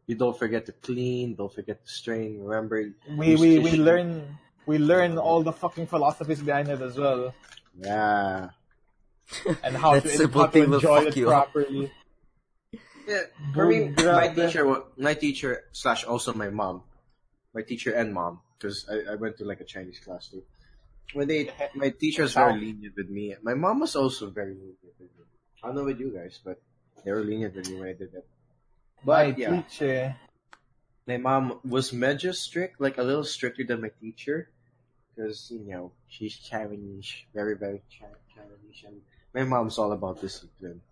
You 0.06 0.14
don't 0.14 0.38
forget 0.38 0.66
to 0.66 0.72
clean. 0.72 1.34
Don't 1.34 1.52
forget 1.52 1.84
to 1.84 1.90
strain. 1.90 2.40
Remember, 2.42 2.90
we 3.10 3.26
use 3.34 3.40
we 3.40 3.58
we 3.58 3.70
tissue. 3.70 3.82
learn 3.82 4.38
we 4.66 4.78
learn 4.78 5.18
all 5.18 5.42
the 5.42 5.52
fucking 5.52 5.86
philosophies 5.86 6.40
behind 6.40 6.68
it 6.68 6.80
as 6.80 6.96
well 6.96 7.34
Yeah. 7.78 8.50
and 9.62 9.76
how 9.76 9.98
to, 9.98 10.08
simple 10.08 10.42
how 10.42 10.46
to 10.48 10.62
enjoy 10.62 11.04
it 11.10 11.16
you 11.16 11.30
up. 11.30 11.52
properly. 11.52 11.90
Yeah, 13.06 13.22
for 13.54 13.66
me, 13.66 13.94
my 13.96 14.28
teacher, 14.28 14.82
my 14.96 15.14
teacher 15.14 15.64
slash 15.72 16.04
also 16.04 16.34
my 16.34 16.50
mom, 16.50 16.82
my 17.54 17.62
teacher 17.62 17.92
and 17.94 18.12
mom, 18.12 18.40
because 18.58 18.86
I, 18.90 19.12
I 19.12 19.14
went 19.14 19.38
to 19.38 19.44
like 19.44 19.60
a 19.60 19.64
Chinese 19.64 20.00
class 20.00 20.28
too. 20.28 20.42
When 21.14 21.28
they, 21.28 21.50
my 21.74 21.90
teachers 21.90 22.34
were 22.34 22.52
lenient 22.52 22.96
with 22.96 23.08
me. 23.08 23.34
My 23.42 23.54
mom 23.54 23.78
was 23.80 23.94
also 23.94 24.28
very 24.30 24.54
lenient 24.54 24.82
with 24.82 24.98
me. 25.00 25.06
I 25.62 25.68
don't 25.68 25.76
know 25.76 25.84
with 25.84 26.00
you 26.00 26.10
guys, 26.10 26.40
but 26.44 26.60
they 27.04 27.12
were 27.12 27.22
lenient 27.22 27.54
with 27.54 27.70
me 27.70 27.78
when 27.78 27.88
I 27.88 27.92
did 27.92 28.10
that. 28.12 28.26
My 29.04 29.30
But 29.30 29.38
yeah, 29.38 29.62
teacher. 29.62 30.16
my 31.06 31.16
mom 31.16 31.60
was 31.62 31.92
medyo 31.92 32.34
strict, 32.34 32.80
like 32.80 32.98
a 32.98 33.02
little 33.02 33.24
stricter 33.24 33.62
than 33.62 33.82
my 33.82 33.90
teacher, 34.00 34.50
because 35.14 35.48
you 35.50 35.62
know 35.62 35.92
she's 36.08 36.36
Chinese, 36.36 37.14
very 37.32 37.54
very 37.56 37.82
Chinese, 37.88 38.82
and 38.84 39.00
my 39.32 39.44
mom's 39.44 39.78
all 39.78 39.92
about 39.92 40.20
discipline. 40.20 40.82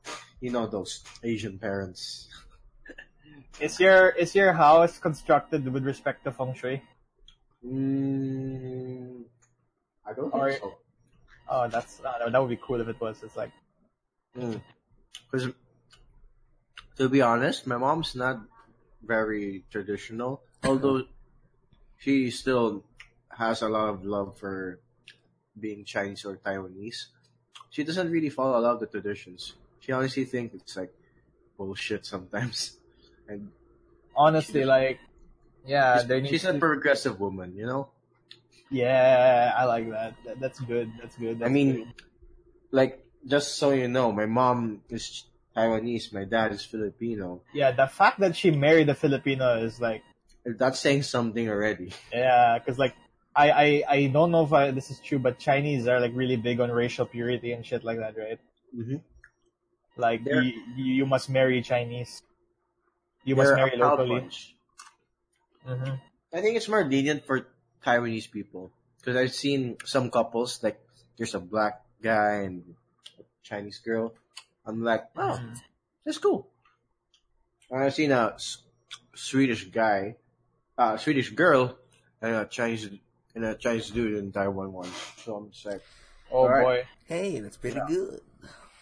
You 0.44 0.52
know 0.52 0.68
those 0.68 1.00
Asian 1.24 1.56
parents. 1.56 2.28
Is 3.64 3.80
your 3.80 4.12
is 4.12 4.36
your 4.36 4.52
house 4.52 5.00
constructed 5.00 5.64
with 5.64 5.88
respect 5.88 6.20
to 6.28 6.36
feng 6.36 6.52
shui? 6.52 6.84
Mm, 7.64 9.24
I 10.04 10.12
don't 10.12 10.28
think 10.28 10.44
Or- 10.44 10.52
so. 10.52 10.76
Oh, 11.48 11.64
that's 11.72 11.96
uh, 12.04 12.28
that 12.28 12.36
would 12.36 12.52
be 12.52 12.60
cool 12.60 12.76
if 12.84 12.92
it 12.92 13.00
was. 13.00 13.24
It's 13.24 13.40
like 13.40 13.56
Because, 14.36 15.48
to 17.00 17.08
be 17.08 17.24
honest, 17.24 17.64
my 17.64 17.80
mom's 17.80 18.12
not 18.12 18.44
very 19.00 19.64
traditional. 19.72 20.44
Although 20.60 21.08
she 21.96 22.28
still 22.28 22.84
has 23.32 23.64
a 23.64 23.72
lot 23.72 23.88
of 23.88 24.04
love 24.04 24.36
for 24.36 24.84
being 25.56 25.88
Chinese 25.88 26.28
or 26.28 26.36
Taiwanese, 26.36 27.16
she 27.72 27.80
doesn't 27.80 28.12
really 28.12 28.28
follow 28.28 28.60
a 28.60 28.60
lot 28.60 28.76
of 28.76 28.80
the 28.84 28.92
traditions. 28.92 29.56
She 29.84 29.92
honestly 29.92 30.24
thinks 30.24 30.54
it's 30.54 30.76
like 30.76 30.92
bullshit 31.58 32.06
sometimes. 32.06 32.78
And 33.26 33.48
honestly, 34.14 34.66
like 34.66 35.00
yeah, 35.64 36.04
she's, 36.04 36.28
she's 36.28 36.44
a 36.44 36.52
progressive 36.60 37.18
woman, 37.18 37.56
you 37.56 37.64
know. 37.64 37.88
yeah, 38.70 39.50
I 39.56 39.64
like 39.64 39.88
that. 39.88 40.12
that. 40.26 40.40
That's 40.40 40.60
good. 40.60 40.92
That's 41.00 41.16
good. 41.16 41.42
I 41.42 41.48
mean, 41.48 41.72
good. 41.72 41.86
like 42.70 43.00
just 43.26 43.56
so 43.56 43.70
you 43.70 43.88
know, 43.88 44.12
my 44.12 44.26
mom 44.26 44.82
is 44.90 45.24
Taiwanese, 45.56 46.12
my 46.12 46.24
dad 46.24 46.52
is 46.52 46.62
Filipino. 46.66 47.40
yeah, 47.54 47.72
the 47.72 47.86
fact 47.86 48.20
that 48.20 48.36
she 48.36 48.50
married 48.50 48.90
a 48.90 48.94
Filipino 48.94 49.64
is 49.64 49.80
like 49.80 50.02
That's 50.44 50.78
saying 50.78 51.04
something 51.04 51.48
already. 51.48 51.96
Yeah, 52.12 52.58
because 52.58 52.78
like 52.78 52.92
I, 53.34 53.50
I 53.50 53.68
I 53.88 53.98
don't 54.12 54.30
know 54.30 54.44
if 54.44 54.52
I, 54.52 54.70
this 54.70 54.90
is 54.90 55.00
true, 55.00 55.18
but 55.18 55.38
Chinese 55.40 55.88
are 55.88 55.96
like 55.98 56.12
really 56.12 56.36
big 56.36 56.60
on 56.60 56.68
racial 56.70 57.06
purity 57.08 57.52
and 57.56 57.64
shit 57.64 57.84
like 57.88 57.96
that, 58.04 58.20
right? 58.20 58.40
Mm-hmm. 58.76 59.00
Like 59.96 60.24
They're- 60.24 60.42
you, 60.42 60.54
you 60.76 61.06
must 61.06 61.30
marry 61.30 61.62
Chinese. 61.62 62.22
You 63.24 63.36
must 63.36 63.54
marry 63.54 63.72
a 63.74 63.78
locally. 63.78 64.20
bunch. 64.20 64.54
hmm 65.64 65.96
I 66.34 66.40
think 66.42 66.56
it's 66.56 66.68
more 66.68 66.84
lenient 66.84 67.24
for 67.24 67.46
Taiwanese 67.86 68.30
people 68.30 68.72
because 68.98 69.16
I've 69.16 69.32
seen 69.32 69.76
some 69.84 70.10
couples 70.10 70.60
like 70.62 70.80
there's 71.16 71.34
a 71.34 71.40
black 71.40 71.80
guy 72.02 72.42
and 72.42 72.74
a 73.18 73.22
Chinese 73.42 73.78
girl. 73.78 74.12
I'm 74.66 74.82
like, 74.82 75.04
oh, 75.16 75.38
that's 76.04 76.18
cool. 76.18 76.48
And 77.70 77.84
I've 77.84 77.94
seen 77.94 78.10
a 78.10 78.34
S- 78.34 78.58
Swedish 79.14 79.64
guy, 79.70 80.16
uh, 80.76 80.96
Swedish 80.96 81.30
girl, 81.30 81.78
and 82.20 82.34
a 82.34 82.44
Chinese 82.46 82.90
and 83.34 83.44
a 83.44 83.54
Chinese 83.54 83.90
dude 83.90 84.18
in 84.18 84.32
Taiwan 84.32 84.72
once. 84.72 84.94
So 85.24 85.36
I'm 85.36 85.50
just 85.50 85.64
like, 85.66 85.82
Oh 86.32 86.44
Alright. 86.50 86.64
boy, 86.64 86.84
Hey, 87.06 87.38
that's 87.40 87.56
pretty 87.56 87.76
Yeah. 87.76 87.86
good. 87.86 88.20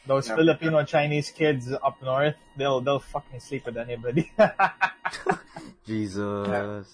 Those 0.07 0.29
Yeah. 0.29 0.37
Filipino 0.37 0.85
Chinese 0.85 1.31
kids 1.31 1.71
up 1.73 2.03
north, 2.03 2.37
they'll 2.57 2.81
they'll 2.81 2.99
fucking 3.01 3.41
sleep 3.41 3.67
with 3.67 3.77
anybody. 3.77 4.31
Jesus. 5.87 6.89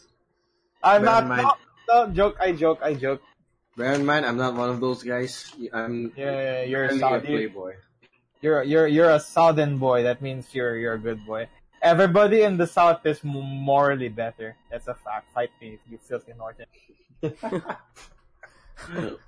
I'm 0.82 1.02
Bear 1.02 1.11
not. 1.11 1.22
in 1.22 1.28
mind- 1.28 1.48
No, 1.88 2.06
no, 2.06 2.12
joke. 2.12 2.36
I 2.40 2.52
joke. 2.52 2.80
I 2.82 2.94
joke. 2.94 3.22
bear 3.76 3.92
in 3.94 4.04
mind, 4.04 4.26
I'm 4.26 4.36
not 4.36 4.54
one 4.54 4.70
of 4.70 4.80
those 4.80 5.02
guys. 5.02 5.50
I'm 5.72 6.12
Yeah, 6.16 6.32
yeah, 6.32 6.62
you're 6.64 6.84
a 6.84 6.88
only 6.90 7.00
Saudi. 7.00 7.26
playboy. 7.28 7.74
You're 8.40 8.62
you're 8.62 8.86
you're 8.86 9.11
a 9.11 9.18
southern 9.20 9.78
boy. 9.78 10.02
That 10.04 10.22
means 10.22 10.54
you're 10.54 10.76
you're 10.76 10.94
a 10.94 10.98
good 11.00 11.24
boy. 11.26 11.48
Everybody 11.82 12.42
in 12.42 12.56
the 12.56 12.66
south 12.66 13.06
is 13.06 13.22
morally 13.24 14.09
better. 14.09 14.56
That's 14.70 14.86
a 14.88 14.94
fact. 14.94 15.26
Fight 15.34 15.50
me, 15.61 15.78
if 15.78 15.80
you 15.90 15.98
filthy 15.98 16.32
northern. 16.36 16.66
I 18.82 19.18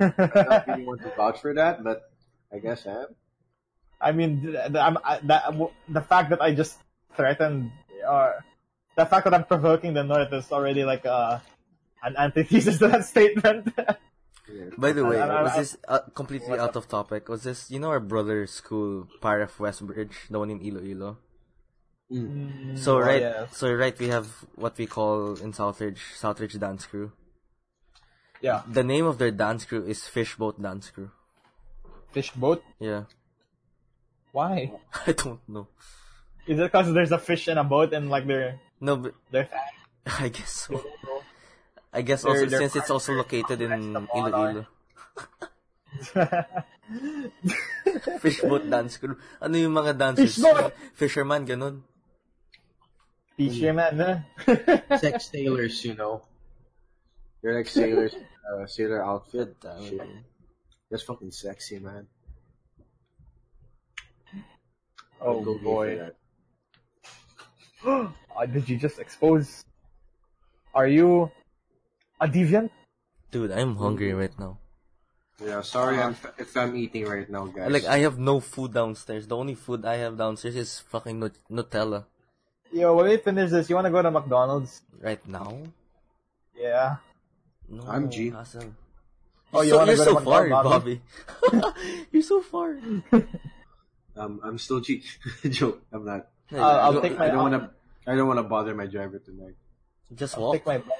don't 0.00 0.66
really 0.66 0.84
want 0.84 1.02
to 1.02 1.12
vouch 1.16 1.40
for 1.40 1.52
that, 1.54 1.84
but 1.84 2.10
I 2.52 2.58
guess 2.58 2.86
I 2.86 2.90
am. 3.04 3.14
I 4.00 4.12
mean, 4.12 4.42
th- 4.42 4.54
th- 4.72 4.76
I'm, 4.76 4.96
I, 5.04 5.20
that, 5.24 5.52
the 5.88 6.00
fact 6.00 6.30
that 6.30 6.40
I 6.40 6.54
just 6.54 6.78
threatened, 7.16 7.70
or 8.08 8.44
the 8.96 9.04
fact 9.06 9.24
that 9.24 9.34
I'm 9.34 9.44
provoking 9.44 9.92
the 9.94 10.02
North 10.04 10.32
is 10.32 10.50
already 10.50 10.84
like 10.84 11.04
uh, 11.04 11.38
an 12.02 12.16
antithesis 12.16 12.78
to 12.78 12.88
that 12.88 13.04
statement. 13.12 13.68
By 14.78 14.92
the 14.92 15.04
way, 15.04 15.20
I- 15.20 15.28
I- 15.28 15.42
was 15.42 15.54
this 15.56 15.76
uh, 15.86 16.00
completely 16.14 16.58
out 16.58 16.74
of 16.76 16.88
topic? 16.88 17.28
Was 17.28 17.42
this, 17.44 17.70
you 17.70 17.78
know, 17.78 17.88
our 17.90 18.00
brother's 18.00 18.50
school, 18.50 19.06
Paraf 19.20 19.58
Westbridge, 19.60 20.28
the 20.30 20.38
one 20.38 20.50
in 20.50 20.60
Iloilo? 20.60 21.18
Mm. 22.10 22.76
So 22.76 22.96
Oh, 22.96 23.00
right, 23.00 23.46
so 23.52 23.70
right, 23.72 23.96
we 23.98 24.08
have 24.08 24.26
what 24.56 24.76
we 24.78 24.86
call 24.86 25.36
in 25.36 25.52
Southridge, 25.52 26.00
Southridge 26.18 26.58
Dance 26.58 26.84
Crew. 26.86 27.12
yeah, 28.40 28.62
The 28.66 28.82
name 28.82 29.06
of 29.06 29.18
their 29.18 29.30
dance 29.30 29.64
crew 29.64 29.84
is 29.86 30.08
Fishboat 30.08 30.60
Dance 30.60 30.90
Crew. 30.90 31.10
Fishboat. 32.10 32.64
Yeah, 32.80 33.04
Why? 34.32 34.72
I 35.06 35.12
don't 35.12 35.40
know. 35.48 35.68
Is 36.46 36.58
it 36.58 36.72
because 36.72 36.92
there's 36.92 37.12
a 37.12 37.18
fish 37.18 37.48
in 37.48 37.58
a 37.58 37.64
boat 37.64 37.92
and 37.92 38.08
like 38.10 38.26
they're 38.26 38.60
No, 38.80 38.96
but 38.96 39.14
they're 39.30 39.46
fat? 39.46 39.70
I 40.20 40.28
guess 40.28 40.50
so. 40.66 40.82
I 41.92 42.02
guess 42.02 42.22
They're- 42.22 42.30
also 42.32 42.46
they're 42.46 42.60
since 42.60 42.76
it's 42.76 42.90
also 42.90 43.12
located 43.14 43.60
in 43.60 43.72
Iloilo. 44.14 44.66
fish 48.20 48.40
boat 48.42 48.70
Dance 48.70 48.96
Crew. 48.96 49.16
Ano 49.42 49.58
yung 49.58 49.74
mga 49.74 49.98
dancers? 49.98 50.34
Fishboat! 50.38 50.72
Fisherman, 50.94 51.46
ganun. 51.46 51.82
fisherman? 53.36 53.98
Huh? 53.98 54.18
Sex 54.98 55.30
sailors, 55.34 55.84
you 55.84 55.94
know. 55.94 56.22
They're 57.42 57.56
like 57.56 57.66
sailors, 57.68 58.14
uh, 58.46 58.66
sailor 58.66 59.02
outfit. 59.02 59.56
Shit. 59.82 60.00
That's 60.90 61.02
fucking 61.02 61.32
sexy, 61.32 61.78
man. 61.80 62.06
Oh 65.20 65.38
I'd 65.38 65.44
go 65.44 65.58
boy! 65.58 66.10
Uh, 68.40 68.46
did 68.46 68.68
you 68.68 68.76
just 68.78 68.98
expose? 68.98 69.64
Are 70.74 70.86
you 70.86 71.30
a 72.20 72.28
deviant? 72.28 72.70
Dude, 73.30 73.50
I'm 73.52 73.76
hungry 73.76 74.12
right 74.14 74.32
now. 74.38 74.58
Yeah, 75.44 75.60
sorry 75.62 75.98
I'm, 75.98 76.16
if 76.38 76.56
I'm 76.56 76.76
eating 76.76 77.04
right 77.06 77.28
now, 77.28 77.46
guys. 77.46 77.70
Like, 77.72 77.84
I 77.84 77.98
have 77.98 78.18
no 78.18 78.40
food 78.40 78.72
downstairs. 78.74 79.26
The 79.26 79.36
only 79.36 79.54
food 79.54 79.84
I 79.84 79.96
have 79.96 80.16
downstairs 80.16 80.56
is 80.56 80.78
fucking 80.78 81.18
Nut- 81.18 81.38
Nutella. 81.50 82.04
Yo, 82.72 82.94
when 82.94 83.06
we 83.06 83.16
finish 83.16 83.50
this, 83.50 83.68
you 83.68 83.76
wanna 83.76 83.90
go 83.90 84.00
to 84.00 84.10
McDonald's? 84.10 84.82
Right 85.00 85.26
now? 85.26 85.58
Yeah. 86.56 86.96
No, 87.68 87.82
I'm 87.88 88.10
G. 88.10 88.30
Awesome. 88.32 88.76
Oh, 89.52 89.62
You're 89.62 89.64
you 89.64 89.70
so, 89.70 89.76
wanna 89.78 89.92
you're 89.92 90.04
go 90.04 90.04
so 90.04 90.18
to 90.18 90.24
far, 90.24 90.42
McDonald's? 90.42 90.84
Bobby. 90.84 91.00
you're 92.12 92.22
so 92.22 92.40
far. 92.42 92.78
um, 94.16 94.40
I'm 94.44 94.58
still 94.58 94.80
cheap. 94.80 95.04
Joke. 95.48 95.82
I'm 95.92 96.04
not. 96.04 96.28
I'll, 96.52 96.64
I'll 96.64 96.90
I 96.90 96.92
don't, 96.92 97.02
take 97.02 97.18
my. 97.18 97.24
I 97.26 97.28
don't 97.28 97.50
want 97.50 97.54
to. 97.62 97.70
I 98.10 98.14
don't 98.16 98.26
want 98.26 98.38
to 98.38 98.42
bother 98.44 98.74
my 98.74 98.86
driver 98.86 99.18
tonight. 99.18 99.54
Just 100.14 100.36
I'll 100.36 100.44
walk. 100.44 100.54
take 100.54 100.66
my. 100.66 100.82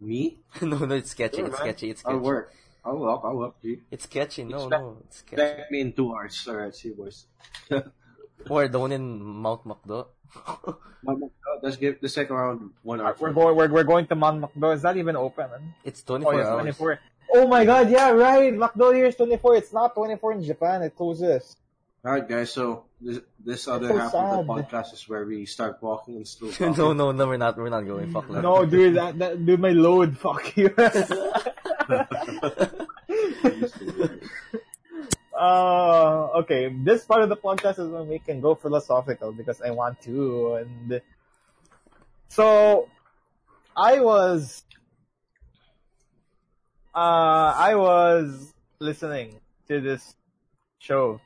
Me? 0.00 0.38
no, 0.60 0.76
no, 0.78 0.94
it's 0.94 1.10
sketchy. 1.10 1.38
Sure, 1.38 1.46
it's 1.46 1.56
man. 1.58 1.62
sketchy. 1.68 1.90
It's 1.90 2.00
sketchy. 2.00 2.14
I'll 2.14 2.20
work. 2.22 2.52
I'll 2.84 2.98
walk. 2.98 3.22
I'll 3.24 3.36
walk. 3.36 3.62
G. 3.62 3.80
It's 3.90 4.04
sketchy. 4.04 4.44
No, 4.44 4.56
Expect- 4.68 4.82
no, 4.82 4.96
it's 5.04 5.16
sketchy. 5.18 5.42
Expect 5.42 5.70
me 5.72 5.80
in 5.80 5.92
two 5.92 6.12
hours. 6.14 6.46
Alright, 6.48 6.74
see 6.74 6.88
you 6.88 6.94
boys. 6.94 7.26
Or 8.50 8.68
the 8.68 8.78
one 8.78 8.92
in 8.92 9.18
Mount 9.20 9.64
McDo. 9.64 10.06
Mom, 11.02 11.24
uh, 11.24 11.26
Let's 11.62 11.76
give 11.76 12.00
the 12.00 12.08
second 12.08 12.36
round 12.36 12.70
one 12.82 13.00
hour. 13.00 13.16
We're 13.18 13.32
going. 13.32 13.56
We're, 13.56 13.72
we're 13.72 13.82
going 13.84 14.06
to 14.08 14.14
Mount 14.14 14.42
McDo. 14.42 14.74
Is 14.74 14.82
that 14.82 14.96
even 14.98 15.16
open? 15.16 15.50
Man? 15.50 15.74
It's 15.82 16.04
Oh, 16.06 16.18
24 16.18 16.40
it's 16.40 16.48
hours. 16.48 16.76
24. 16.76 17.00
Oh 17.36 17.46
my 17.46 17.64
god! 17.64 17.90
Yeah, 17.90 18.10
right. 18.10 18.54
McDo 18.54 18.94
here 18.94 19.06
is 19.06 19.16
24. 19.16 19.56
It's 19.56 19.72
not 19.72 19.94
24 19.94 20.32
in 20.32 20.42
Japan. 20.42 20.82
It 20.82 20.96
closes. 20.96 21.56
Alright, 22.04 22.28
guys. 22.28 22.52
So 22.52 22.84
this 23.00 23.20
this 23.44 23.68
other 23.68 23.88
so 23.88 23.98
half 23.98 24.12
sad. 24.12 24.24
of 24.24 24.46
the 24.46 24.52
podcast 24.52 24.94
is 24.94 25.08
where 25.08 25.26
we 25.26 25.44
start 25.44 25.76
walking 25.82 26.16
and 26.16 26.26
still. 26.26 26.50
no, 26.72 26.94
no, 26.94 27.12
no, 27.12 27.26
we're 27.26 27.36
not. 27.36 27.58
We're 27.58 27.68
not 27.68 27.82
going. 27.82 28.10
Fuck 28.10 28.28
that. 28.28 28.42
No, 28.42 28.64
dude, 28.64 28.96
that, 28.96 29.18
that 29.18 29.44
dude, 29.44 29.60
my 29.60 29.72
load. 29.72 30.16
Fuck 30.16 30.56
you. 30.56 30.74
Uh, 35.36 36.28
okay, 36.34 36.74
this 36.82 37.04
part 37.04 37.20
of 37.20 37.28
the 37.28 37.36
podcast 37.36 37.78
is 37.78 37.90
when 37.90 38.08
we 38.08 38.18
can 38.18 38.40
go 38.40 38.54
philosophical 38.54 39.32
because 39.32 39.60
I 39.60 39.70
want 39.70 40.00
to. 40.02 40.54
And 40.54 41.02
so, 42.30 42.88
I 43.76 44.00
was, 44.00 44.62
uh, 46.96 47.52
I 47.54 47.74
was 47.74 48.52
listening 48.80 49.36
to 49.68 49.80
this 49.80 50.16
show 50.78 51.20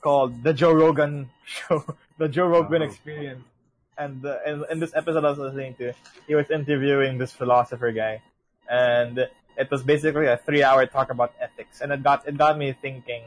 called 0.00 0.42
The 0.44 0.52
Joe 0.52 0.72
Rogan 0.72 1.30
Show, 1.44 1.84
The 2.18 2.28
Joe 2.28 2.46
Rogan 2.46 2.82
Oh. 2.82 2.84
Experience. 2.84 3.44
And 3.98 4.24
uh, 4.26 4.38
in, 4.46 4.64
in 4.70 4.78
this 4.78 4.92
episode 4.94 5.24
I 5.24 5.30
was 5.30 5.38
listening 5.38 5.74
to, 5.76 5.94
he 6.28 6.34
was 6.34 6.50
interviewing 6.50 7.16
this 7.16 7.32
philosopher 7.32 7.90
guy, 7.92 8.20
and 8.68 9.16
it 9.56 9.70
was 9.70 9.82
basically 9.82 10.26
a 10.26 10.36
three-hour 10.36 10.84
talk 10.86 11.10
about 11.10 11.32
ethics, 11.40 11.80
and 11.80 11.90
it 11.90 12.02
got 12.02 12.28
it 12.28 12.36
got 12.36 12.58
me 12.58 12.76
thinking. 12.76 13.22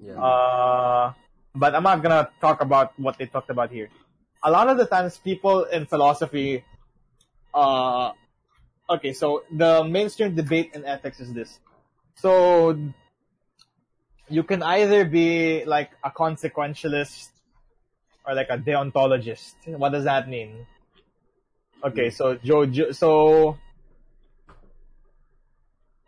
Yeah. 0.00 0.14
Uh, 0.14 1.12
but 1.56 1.74
I'm 1.74 1.82
not 1.82 2.02
gonna 2.04 2.30
talk 2.40 2.62
about 2.62 2.94
what 3.00 3.18
they 3.18 3.26
talked 3.26 3.50
about 3.50 3.72
here. 3.72 3.90
A 4.44 4.50
lot 4.50 4.68
of 4.68 4.78
the 4.78 4.86
times, 4.86 5.18
people 5.18 5.64
in 5.64 5.86
philosophy, 5.86 6.62
uh, 7.52 8.12
okay, 8.88 9.12
so 9.12 9.44
the 9.50 9.84
mainstream 9.84 10.34
debate 10.34 10.72
in 10.74 10.84
ethics 10.84 11.20
is 11.20 11.32
this. 11.32 11.58
So, 12.16 12.78
you 14.28 14.42
can 14.42 14.62
either 14.62 15.04
be 15.04 15.64
like 15.64 15.90
a 16.02 16.10
consequentialist 16.10 17.28
or 18.26 18.34
like 18.34 18.48
a 18.50 18.58
deontologist. 18.58 19.54
What 19.66 19.92
does 19.92 20.04
that 20.04 20.28
mean? 20.28 20.66
Okay, 21.82 22.10
so 22.10 22.36
Joe, 22.36 22.64
Jo- 22.64 22.92
so 22.92 23.58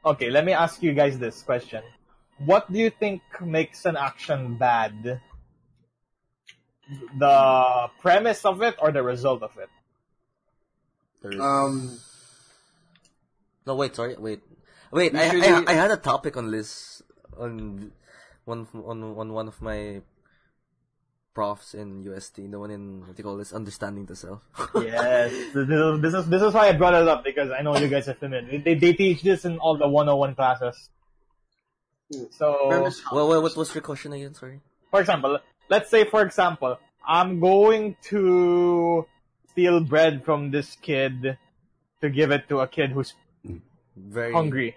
okay, 0.04 0.30
let 0.30 0.44
me 0.44 0.52
ask 0.52 0.82
you 0.82 0.94
guys 0.94 1.18
this 1.18 1.42
question. 1.42 1.82
What 2.38 2.72
do 2.72 2.78
you 2.78 2.90
think 2.90 3.22
makes 3.40 3.84
an 3.84 3.96
action 3.96 4.56
bad? 4.56 5.20
The 7.18 7.90
premise 8.00 8.44
of 8.44 8.62
it 8.62 8.76
or 8.78 8.92
the 8.92 9.02
result 9.02 9.42
of 9.42 9.52
it? 9.58 9.68
Um. 11.40 11.98
No, 13.66 13.74
wait, 13.74 13.96
sorry, 13.96 14.16
wait, 14.18 14.40
wait. 14.90 15.14
I, 15.14 15.28
I, 15.28 15.64
I 15.66 15.72
had 15.74 15.90
a 15.90 15.96
topic 15.96 16.36
on 16.36 16.50
this 16.50 17.02
on 17.38 17.92
one 18.44 18.66
on 18.74 19.02
on 19.02 19.32
one 19.32 19.48
of 19.48 19.60
my 19.60 20.00
profs 21.34 21.74
in 21.74 22.02
UST, 22.02 22.50
the 22.50 22.58
one 22.58 22.70
in 22.70 23.00
what 23.00 23.14
do 23.14 23.20
you 23.20 23.24
call 23.24 23.36
this, 23.36 23.52
understanding 23.52 24.06
the 24.06 24.16
self. 24.16 24.40
Yes, 24.74 25.30
this 25.52 25.68
is, 25.68 26.00
this 26.00 26.14
is 26.14 26.28
this 26.28 26.42
is 26.42 26.54
why 26.54 26.68
I 26.68 26.72
brought 26.72 26.94
it 26.94 27.06
up 27.06 27.24
because 27.24 27.50
I 27.50 27.62
know 27.62 27.76
you 27.76 27.88
guys 27.88 28.08
are 28.08 28.14
familiar. 28.14 28.58
They 28.58 28.74
they 28.74 28.92
teach 28.92 29.22
this 29.22 29.44
in 29.44 29.58
all 29.58 29.76
the 29.76 29.88
101 29.88 30.34
classes. 30.34 30.88
So, 32.30 32.68
well, 32.68 33.28
well, 33.28 33.42
what 33.42 33.56
was 33.56 33.74
your 33.74 33.82
question 33.82 34.12
again? 34.12 34.32
Sorry. 34.34 34.60
for 34.92 35.00
example, 35.00 35.38
let's 35.68 35.90
say 35.90 36.04
for 36.04 36.22
example, 36.22 36.78
I'm 37.06 37.40
going 37.40 37.96
to 38.10 39.06
steal 39.50 39.80
bread 39.80 40.24
from 40.24 40.50
this 40.52 40.76
kid 40.80 41.36
to 42.00 42.10
give 42.10 42.30
it 42.30 42.48
to 42.48 42.60
a 42.60 42.68
kid 42.68 42.92
who's 42.92 43.12
Very 43.97 44.32
hungry. 44.32 44.76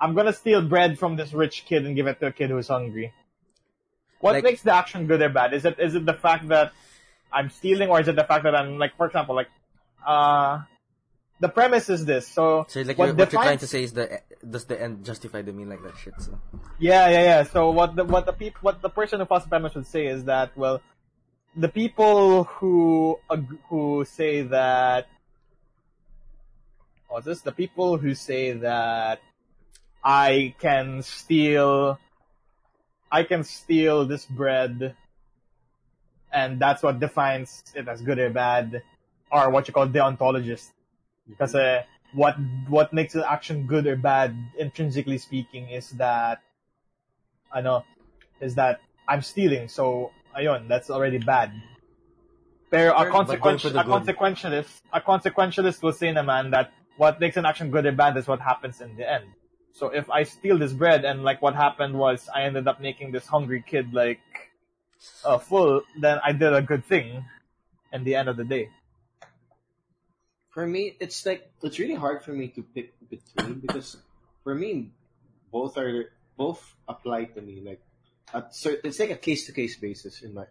I'm 0.00 0.14
gonna 0.14 0.32
steal 0.32 0.62
bread 0.62 0.98
from 0.98 1.16
this 1.16 1.32
rich 1.32 1.64
kid 1.66 1.84
and 1.86 1.94
give 1.96 2.06
it 2.06 2.20
to 2.20 2.26
a 2.26 2.32
kid 2.32 2.50
who's 2.50 2.68
hungry. 2.68 3.12
What 4.20 4.34
Like- 4.34 4.44
makes 4.44 4.62
the 4.62 4.74
action 4.74 5.06
good 5.06 5.22
or 5.22 5.28
bad? 5.28 5.54
Is 5.54 5.64
it 5.64 5.78
is 5.78 5.94
it 5.94 6.04
the 6.04 6.14
fact 6.14 6.48
that 6.48 6.72
I'm 7.32 7.50
stealing, 7.50 7.88
or 7.88 8.00
is 8.00 8.08
it 8.08 8.16
the 8.16 8.24
fact 8.24 8.44
that 8.44 8.54
I'm 8.54 8.78
like, 8.78 8.96
for 8.96 9.06
example, 9.06 9.34
like, 9.34 9.48
uh, 10.06 10.60
the 11.40 11.48
premise 11.48 11.88
is 11.88 12.04
this. 12.04 12.26
So, 12.26 12.64
So 12.68 12.80
like 12.80 12.98
what 12.98 13.06
you're, 13.06 13.14
what 13.14 13.32
you're 13.32 13.42
trying 13.42 13.58
to 13.58 13.66
say 13.66 13.84
is 13.84 13.92
the 13.92 14.20
does 14.48 14.64
the 14.64 14.80
end 14.80 15.04
justify 15.04 15.42
the 15.42 15.52
mean 15.52 15.68
like 15.68 15.82
that 15.82 15.96
shit? 15.98 16.14
So 16.18 16.40
Yeah, 16.78 17.08
yeah, 17.08 17.22
yeah. 17.22 17.42
So 17.44 17.70
what 17.70 17.94
the 17.94 18.04
what 18.04 18.26
the 18.26 18.32
peop- 18.32 18.62
what 18.62 18.82
the 18.82 18.88
person 18.90 19.20
who 19.20 19.26
follows 19.26 19.44
the 19.44 19.50
premise 19.50 19.74
would 19.74 19.86
say 19.86 20.06
is 20.06 20.24
that 20.24 20.56
well, 20.56 20.80
the 21.56 21.68
people 21.68 22.44
who 22.44 23.18
who 23.68 24.04
say 24.04 24.42
that 24.42 25.06
what's 27.08 27.26
just 27.26 27.44
The 27.44 27.52
people 27.52 27.96
who 27.96 28.14
say 28.14 28.52
that 28.52 29.20
I 30.04 30.54
can 30.60 31.02
steal, 31.02 31.98
I 33.10 33.24
can 33.24 33.44
steal 33.44 34.06
this 34.06 34.24
bread, 34.26 34.94
and 36.32 36.60
that's 36.60 36.82
what 36.82 37.00
defines 37.00 37.64
it 37.74 37.88
as 37.88 38.00
good 38.02 38.18
or 38.18 38.30
bad, 38.30 38.82
are 39.32 39.50
what 39.50 39.66
you 39.68 39.74
call 39.74 39.88
deontologists. 39.88 40.70
Because 41.28 41.54
uh, 41.54 41.82
what 42.12 42.36
what 42.68 42.92
makes 42.92 43.14
an 43.14 43.24
action 43.26 43.66
good 43.66 43.86
or 43.86 43.96
bad, 43.96 44.36
intrinsically 44.58 45.18
speaking, 45.18 45.68
is 45.68 45.90
that, 45.96 46.40
I 47.52 47.60
know, 47.60 47.84
is 48.40 48.54
that 48.54 48.80
I'm 49.06 49.22
stealing. 49.22 49.68
So, 49.68 50.12
ayun, 50.36 50.68
that's 50.68 50.90
already 50.90 51.18
bad. 51.18 51.52
Pero 52.70 52.92
a, 52.92 53.04
But 53.04 53.04
going 53.04 53.26
consequence, 53.26 53.62
for 53.62 53.68
a 53.68 53.84
consequentialist, 53.84 54.80
a 54.92 55.00
consequentialist 55.00 55.82
will 55.82 55.92
say 55.92 56.08
naman 56.12 56.52
that 56.52 56.72
what 56.98 57.18
makes 57.18 57.38
an 57.38 57.46
action 57.46 57.70
good 57.70 57.86
or 57.86 57.92
bad 57.92 58.16
is 58.16 58.28
what 58.28 58.40
happens 58.40 58.82
in 58.82 58.94
the 58.96 59.10
end. 59.10 59.24
So 59.72 59.88
if 59.88 60.10
I 60.10 60.24
steal 60.24 60.58
this 60.58 60.72
bread 60.72 61.04
and 61.06 61.24
like 61.24 61.40
what 61.40 61.54
happened 61.54 61.94
was 61.94 62.28
I 62.28 62.42
ended 62.42 62.68
up 62.68 62.80
making 62.80 63.12
this 63.12 63.26
hungry 63.26 63.64
kid 63.66 63.94
like 63.94 64.20
uh, 65.24 65.38
full, 65.38 65.82
then 66.00 66.18
I 66.22 66.32
did 66.32 66.52
a 66.52 66.60
good 66.60 66.84
thing. 66.84 67.24
In 67.90 68.04
the 68.04 68.16
end 68.16 68.28
of 68.28 68.36
the 68.36 68.44
day. 68.44 68.68
For 70.50 70.66
me, 70.66 70.94
it's 71.00 71.24
like 71.24 71.50
it's 71.62 71.78
really 71.78 71.94
hard 71.94 72.22
for 72.22 72.32
me 72.32 72.48
to 72.48 72.62
pick 72.62 72.92
between 73.08 73.60
because 73.60 73.96
for 74.44 74.54
me, 74.54 74.92
both 75.50 75.78
are 75.78 76.12
both 76.36 76.60
apply 76.86 77.32
to 77.32 77.40
me. 77.40 77.62
Like 77.64 77.80
at 78.34 78.54
cer- 78.54 78.80
it's 78.84 79.00
like 79.00 79.10
a 79.10 79.16
case 79.16 79.46
to 79.46 79.52
case 79.52 79.76
basis 79.76 80.20
in 80.20 80.34
my 80.34 80.44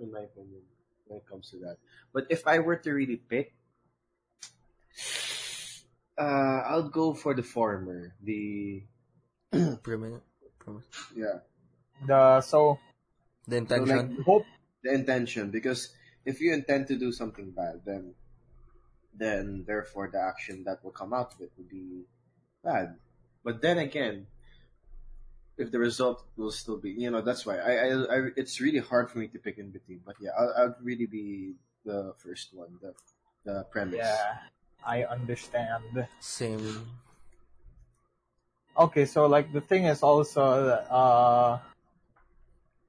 in 0.00 0.12
my 0.12 0.20
opinion 0.20 0.62
when 1.06 1.18
it 1.18 1.26
comes 1.26 1.50
to 1.50 1.58
that. 1.66 1.78
But 2.12 2.26
if 2.30 2.46
I 2.46 2.60
were 2.60 2.76
to 2.76 2.92
really 2.92 3.16
pick, 3.16 3.54
uh, 6.18 6.62
I'll 6.66 6.88
go 6.88 7.14
for 7.14 7.34
the 7.34 7.42
former. 7.42 8.14
The 8.22 8.84
Premise, 9.82 10.22
premise. 10.58 10.88
yeah, 11.10 11.40
The 12.06 12.40
so 12.40 12.78
the 13.48 13.56
So, 13.66 13.82
like, 13.82 14.04
intention. 14.04 14.24
hope 14.24 14.48
the 14.82 14.92
intention 14.94 15.50
because 15.50 15.94
if 16.24 16.40
you 16.40 16.52
intend 16.54 16.86
to 16.88 16.96
do 16.96 17.12
something 17.12 17.50
bad, 17.50 17.84
then 17.84 18.14
then 19.14 19.64
therefore 19.66 20.08
the 20.10 20.20
action 20.20 20.64
that 20.64 20.82
will 20.84 20.90
come 20.92 21.12
out 21.12 21.34
of 21.34 21.40
it 21.40 21.52
will 21.56 21.64
be 21.64 22.04
bad. 22.62 22.98
But 23.44 23.60
then 23.62 23.78
again, 23.78 24.28
if 25.56 25.70
the 25.70 25.78
result 25.78 26.24
will 26.36 26.50
still 26.50 26.78
be, 26.78 26.90
you 26.90 27.10
know, 27.10 27.20
that's 27.20 27.46
why 27.46 27.58
I, 27.58 27.72
I, 27.72 27.88
I 28.16 28.28
it's 28.36 28.60
really 28.60 28.80
hard 28.80 29.10
for 29.10 29.18
me 29.18 29.28
to 29.28 29.38
pick 29.38 29.58
in 29.58 29.70
between. 29.70 30.00
But 30.04 30.16
yeah, 30.20 30.30
I'll, 30.38 30.54
I'll 30.56 30.76
really 30.82 31.06
be 31.06 31.54
the 31.84 32.14
first 32.18 32.52
one, 32.54 32.78
the 32.80 32.94
the 33.44 33.64
premise. 33.70 34.00
yeah, 34.02 34.38
I 34.84 35.04
understand. 35.04 36.06
Same. 36.20 36.86
Okay, 38.76 39.06
so 39.06 39.26
like 39.26 39.52
the 39.52 39.60
thing 39.60 39.84
is 39.84 40.02
also 40.02 40.42
uh 40.42 41.58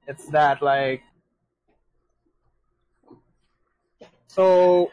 it's 0.06 0.26
that 0.28 0.62
like 0.62 1.02
so 4.26 4.90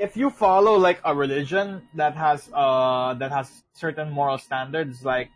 if 0.00 0.16
you 0.16 0.30
follow 0.30 0.76
like 0.76 1.00
a 1.04 1.14
religion 1.14 1.82
that 1.94 2.16
has 2.16 2.48
uh 2.52 3.14
that 3.14 3.30
has 3.30 3.62
certain 3.74 4.10
moral 4.10 4.38
standards 4.38 5.04
like 5.04 5.30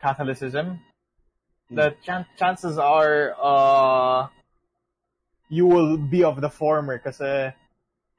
Catholicism, 0.00 0.80
the 1.70 1.94
chan- 2.02 2.26
chances 2.36 2.76
are 2.78 3.36
uh 3.40 4.28
you 5.48 5.66
will 5.66 5.96
be 5.96 6.24
of 6.24 6.40
the 6.40 6.48
former 6.48 6.96
because 6.96 7.20
uh, 7.20 7.52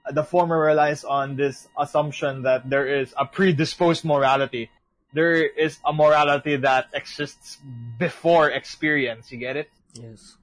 the 0.10 0.24
former 0.24 0.60
relies 0.60 1.04
on 1.04 1.36
this 1.36 1.68
assumption 1.78 2.43
that 2.43 2.70
there 2.70 2.88
is 2.88 3.14
a 3.18 3.26
predisposed 3.26 4.04
morality. 4.04 4.70
There 5.14 5.34
is 5.34 5.78
a 5.86 5.93
morality 5.93 6.56
that 6.58 6.88
exists 6.93 7.58
before 7.99 8.49
experience. 8.49 9.32
You 9.32 9.38
get 9.38 9.58
it? 9.58 9.70
Yes. 9.93 10.38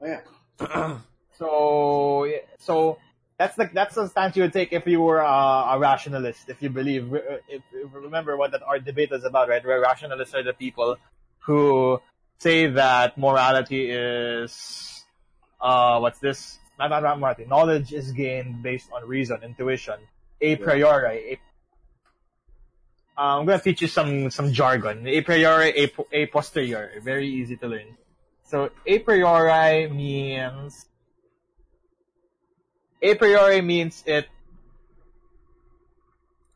Oh, 0.00 0.06
yeah. 0.06 0.98
So, 1.40 2.24
yeah, 2.24 2.44
so 2.58 2.98
that's 3.38 3.56
the 3.56 3.70
that's 3.72 3.94
the 3.94 4.06
stance 4.08 4.36
you 4.36 4.42
would 4.42 4.52
take 4.52 4.74
if 4.74 4.86
you 4.86 5.00
were 5.00 5.20
a, 5.20 5.72
a 5.72 5.78
rationalist. 5.78 6.50
If 6.50 6.60
you 6.60 6.68
believe, 6.68 7.14
if, 7.48 7.62
if 7.72 7.88
remember 7.94 8.36
what 8.36 8.52
that 8.52 8.62
our 8.62 8.78
debate 8.78 9.08
is 9.12 9.24
about, 9.24 9.48
right? 9.48 9.64
Where 9.64 9.80
rationalists 9.80 10.34
are 10.34 10.42
the 10.42 10.52
people 10.52 10.98
who 11.38 12.02
say 12.38 12.66
that 12.66 13.16
morality 13.16 13.90
is, 13.90 15.02
uh, 15.62 15.98
what's 16.00 16.18
this? 16.18 16.58
Not, 16.80 16.88
not, 16.88 17.02
not 17.02 17.20
morality. 17.20 17.44
Knowledge 17.44 17.92
is 17.92 18.10
gained 18.12 18.62
based 18.62 18.88
on 18.90 19.06
reason, 19.06 19.42
intuition, 19.44 20.00
a 20.40 20.56
priori. 20.56 21.32
A, 21.32 21.40
Uh, 23.20 23.36
I'm 23.36 23.44
gonna 23.44 23.60
teach 23.60 23.82
you 23.84 23.88
some 23.88 24.30
some 24.32 24.48
jargon. 24.50 25.04
A 25.06 25.20
priori, 25.20 25.70
a, 25.76 25.92
a 26.12 26.26
posteriori. 26.32 27.00
Very 27.04 27.28
easy 27.28 27.56
to 27.60 27.66
learn. 27.68 27.98
So 28.48 28.70
a 28.86 28.96
priori 29.00 29.90
means 29.92 30.86
a 33.02 33.12
priori 33.20 33.60
means 33.60 34.02
it 34.06 34.26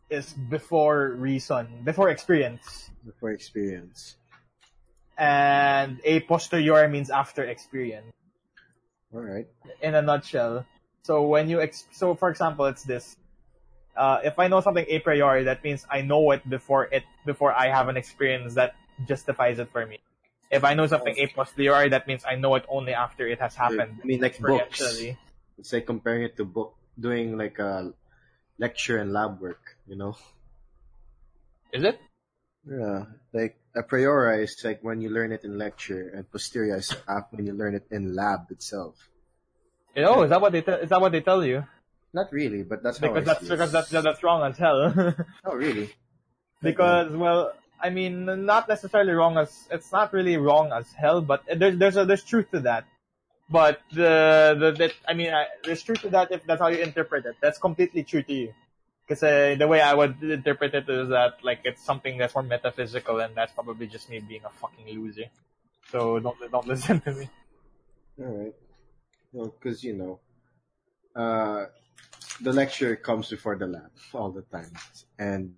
is 0.09 0.33
before 0.33 1.13
reason, 1.19 1.67
before 1.85 2.09
experience, 2.09 2.89
Before 3.05 3.31
experience. 3.31 4.17
and 5.19 6.01
a 6.05 6.21
posteriori 6.21 6.89
means 6.89 7.11
after 7.11 7.45
experience. 7.45 8.09
All 9.15 9.23
right. 9.23 9.47
In 9.81 9.95
a 9.95 10.03
nutshell. 10.03 10.67
So 11.03 11.23
when 11.23 11.49
you 11.49 11.61
ex- 11.61 11.87
so 11.93 12.15
for 12.15 12.29
example, 12.29 12.67
it's 12.67 12.83
this. 12.83 13.17
Uh, 13.97 14.19
if 14.25 14.39
I 14.39 14.49
know 14.49 14.61
something 14.61 14.85
a 14.89 14.99
priori, 14.99 15.45
that 15.45 15.63
means 15.63 15.87
I 15.89 16.03
know 16.03 16.33
it 16.33 16.43
before 16.49 16.87
it 16.91 17.05
before 17.25 17.53
I 17.53 17.69
have 17.71 17.89
an 17.89 17.97
experience 17.97 18.55
that 18.55 18.75
justifies 19.07 19.59
it 19.61 19.71
for 19.71 19.87
me. 19.87 20.01
If 20.51 20.65
I 20.65 20.75
know 20.75 20.87
something 20.87 21.15
a 21.17 21.27
posteriori, 21.29 21.91
that 21.91 22.07
means 22.07 22.25
I 22.27 22.35
know 22.35 22.55
it 22.57 22.65
only 22.69 22.93
after 22.93 23.27
it 23.27 23.41
has 23.41 23.55
happened. 23.55 24.01
I 24.03 24.07
mean, 24.07 24.21
like 24.21 24.39
books. 24.41 24.83
experientially. 24.83 25.17
It's 25.59 25.73
like 25.73 25.87
comparing 25.87 26.25
it 26.25 26.37
to 26.39 26.45
book, 26.45 26.75
doing 26.99 27.39
like 27.39 27.59
a 27.59 27.93
lecture 28.59 28.99
and 28.99 29.13
lab 29.13 29.41
work. 29.41 29.79
You 29.87 29.97
know. 29.97 30.17
Is 31.73 31.85
it? 31.85 32.01
Yeah, 32.69 33.05
like 33.33 33.57
a 33.77 33.83
priori 33.83 34.45
is 34.45 34.57
like 34.65 34.81
when 34.83 35.01
you 35.01 35.11
learn 35.11 35.33
it 35.33 35.45
in 35.45 35.59
lecture, 35.59 36.09
and 36.15 36.31
posterior 36.31 36.77
is 36.77 36.91
when 37.31 37.47
you 37.47 37.53
learn 37.53 37.75
it 37.75 37.87
in 37.91 38.15
lab 38.15 38.51
itself. 38.51 38.97
Eh, 39.97 40.05
oh, 40.07 40.23
is 40.23 40.31
that 40.31 40.41
what 40.41 40.53
they 40.53 40.63
te- 40.63 40.81
is 40.83 40.89
that 40.89 41.01
what 41.01 41.13
they 41.13 41.21
tell 41.21 41.45
you? 41.45 41.65
Not 42.13 42.33
really, 42.33 42.63
but 42.63 42.83
that's 42.83 42.99
how 42.99 43.09
Because 43.09 43.27
that's 43.27 43.49
because 43.49 43.73
that's 43.73 43.91
that's 43.91 44.23
wrong 44.23 44.43
as 44.49 44.57
hell. 44.57 45.15
Oh, 45.45 45.55
really? 45.55 45.91
because 46.63 47.13
well, 47.13 47.53
I 47.81 47.91
mean, 47.91 48.47
not 48.47 48.69
necessarily 48.69 49.13
wrong 49.13 49.37
as 49.37 49.69
it's 49.71 49.93
not 49.93 50.13
really 50.13 50.37
wrong 50.37 50.73
as 50.73 50.91
hell, 50.93 51.21
but 51.21 51.43
eh, 51.49 51.55
there's 51.57 51.77
there's 51.79 51.97
a, 51.97 52.05
there's 52.07 52.25
truth 52.25 52.51
to 52.53 52.61
that. 52.61 52.87
But 53.51 53.81
uh, 53.93 54.55
the 54.55 54.73
the 54.73 54.73
that 54.79 54.93
I 55.07 55.13
mean, 55.13 55.35
I, 55.35 55.47
there's 55.65 55.83
truth 55.83 56.01
to 56.03 56.09
that 56.11 56.33
if 56.33 56.45
that's 56.47 56.61
how 56.61 56.69
you 56.69 56.79
interpret 56.79 57.27
it. 57.27 57.37
That's 57.43 57.59
completely 57.59 58.05
true 58.05 58.23
to 58.23 58.33
you. 58.33 58.55
Because 59.07 59.23
uh, 59.23 59.55
the 59.59 59.69
way 59.69 59.81
I 59.81 59.93
would 59.93 60.23
interpret 60.23 60.75
it 60.75 60.89
is 60.89 61.09
that 61.11 61.45
like 61.45 61.61
it's 61.65 61.85
something 61.85 62.17
that's 62.17 62.35
more 62.35 62.43
metaphysical, 62.43 63.21
and 63.21 63.35
that's 63.35 63.53
probably 63.53 63.87
just 63.87 64.09
me 64.09 64.21
being 64.21 64.45
a 64.45 64.51
fucking 64.51 64.87
loser. 64.99 65.29
So 65.91 66.19
don't 66.19 66.37
don't 66.51 66.67
listen 66.73 67.01
to 67.03 67.13
me. 67.13 67.29
All 68.19 68.27
right. 68.27 68.55
No, 69.33 69.53
because 69.53 69.85
you 69.85 69.93
know, 69.93 70.21
uh, 71.15 71.67
the 72.41 72.53
lecture 72.53 72.97
comes 72.97 73.29
before 73.29 73.57
the 73.57 73.67
lab 73.67 73.91
all 74.15 74.31
the 74.31 74.43
time, 74.43 74.73
and 75.19 75.55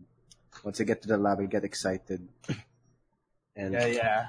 once 0.65 0.81
I 0.81 0.85
get 0.85 1.03
to 1.03 1.09
the 1.09 1.19
lab, 1.19 1.39
I 1.41 1.47
get 1.47 1.63
excited, 1.63 2.27
and 3.57 3.75
Yeah, 3.75 3.87
yeah. 3.87 4.27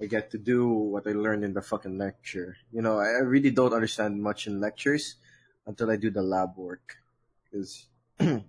I 0.00 0.06
get 0.06 0.30
to 0.32 0.38
do 0.38 0.66
what 0.68 1.06
I 1.06 1.12
learned 1.12 1.44
in 1.44 1.52
the 1.52 1.62
fucking 1.62 1.98
lecture. 1.98 2.56
You 2.72 2.82
know, 2.82 2.98
I 2.98 3.20
I 3.20 3.22
really 3.26 3.50
don't 3.50 3.74
understand 3.74 4.22
much 4.22 4.46
in 4.46 4.60
lectures 4.60 5.16
until 5.66 5.90
I 5.90 5.96
do 5.96 6.10
the 6.10 6.22
lab 6.22 6.56
work, 6.56 6.96
because 7.44 7.86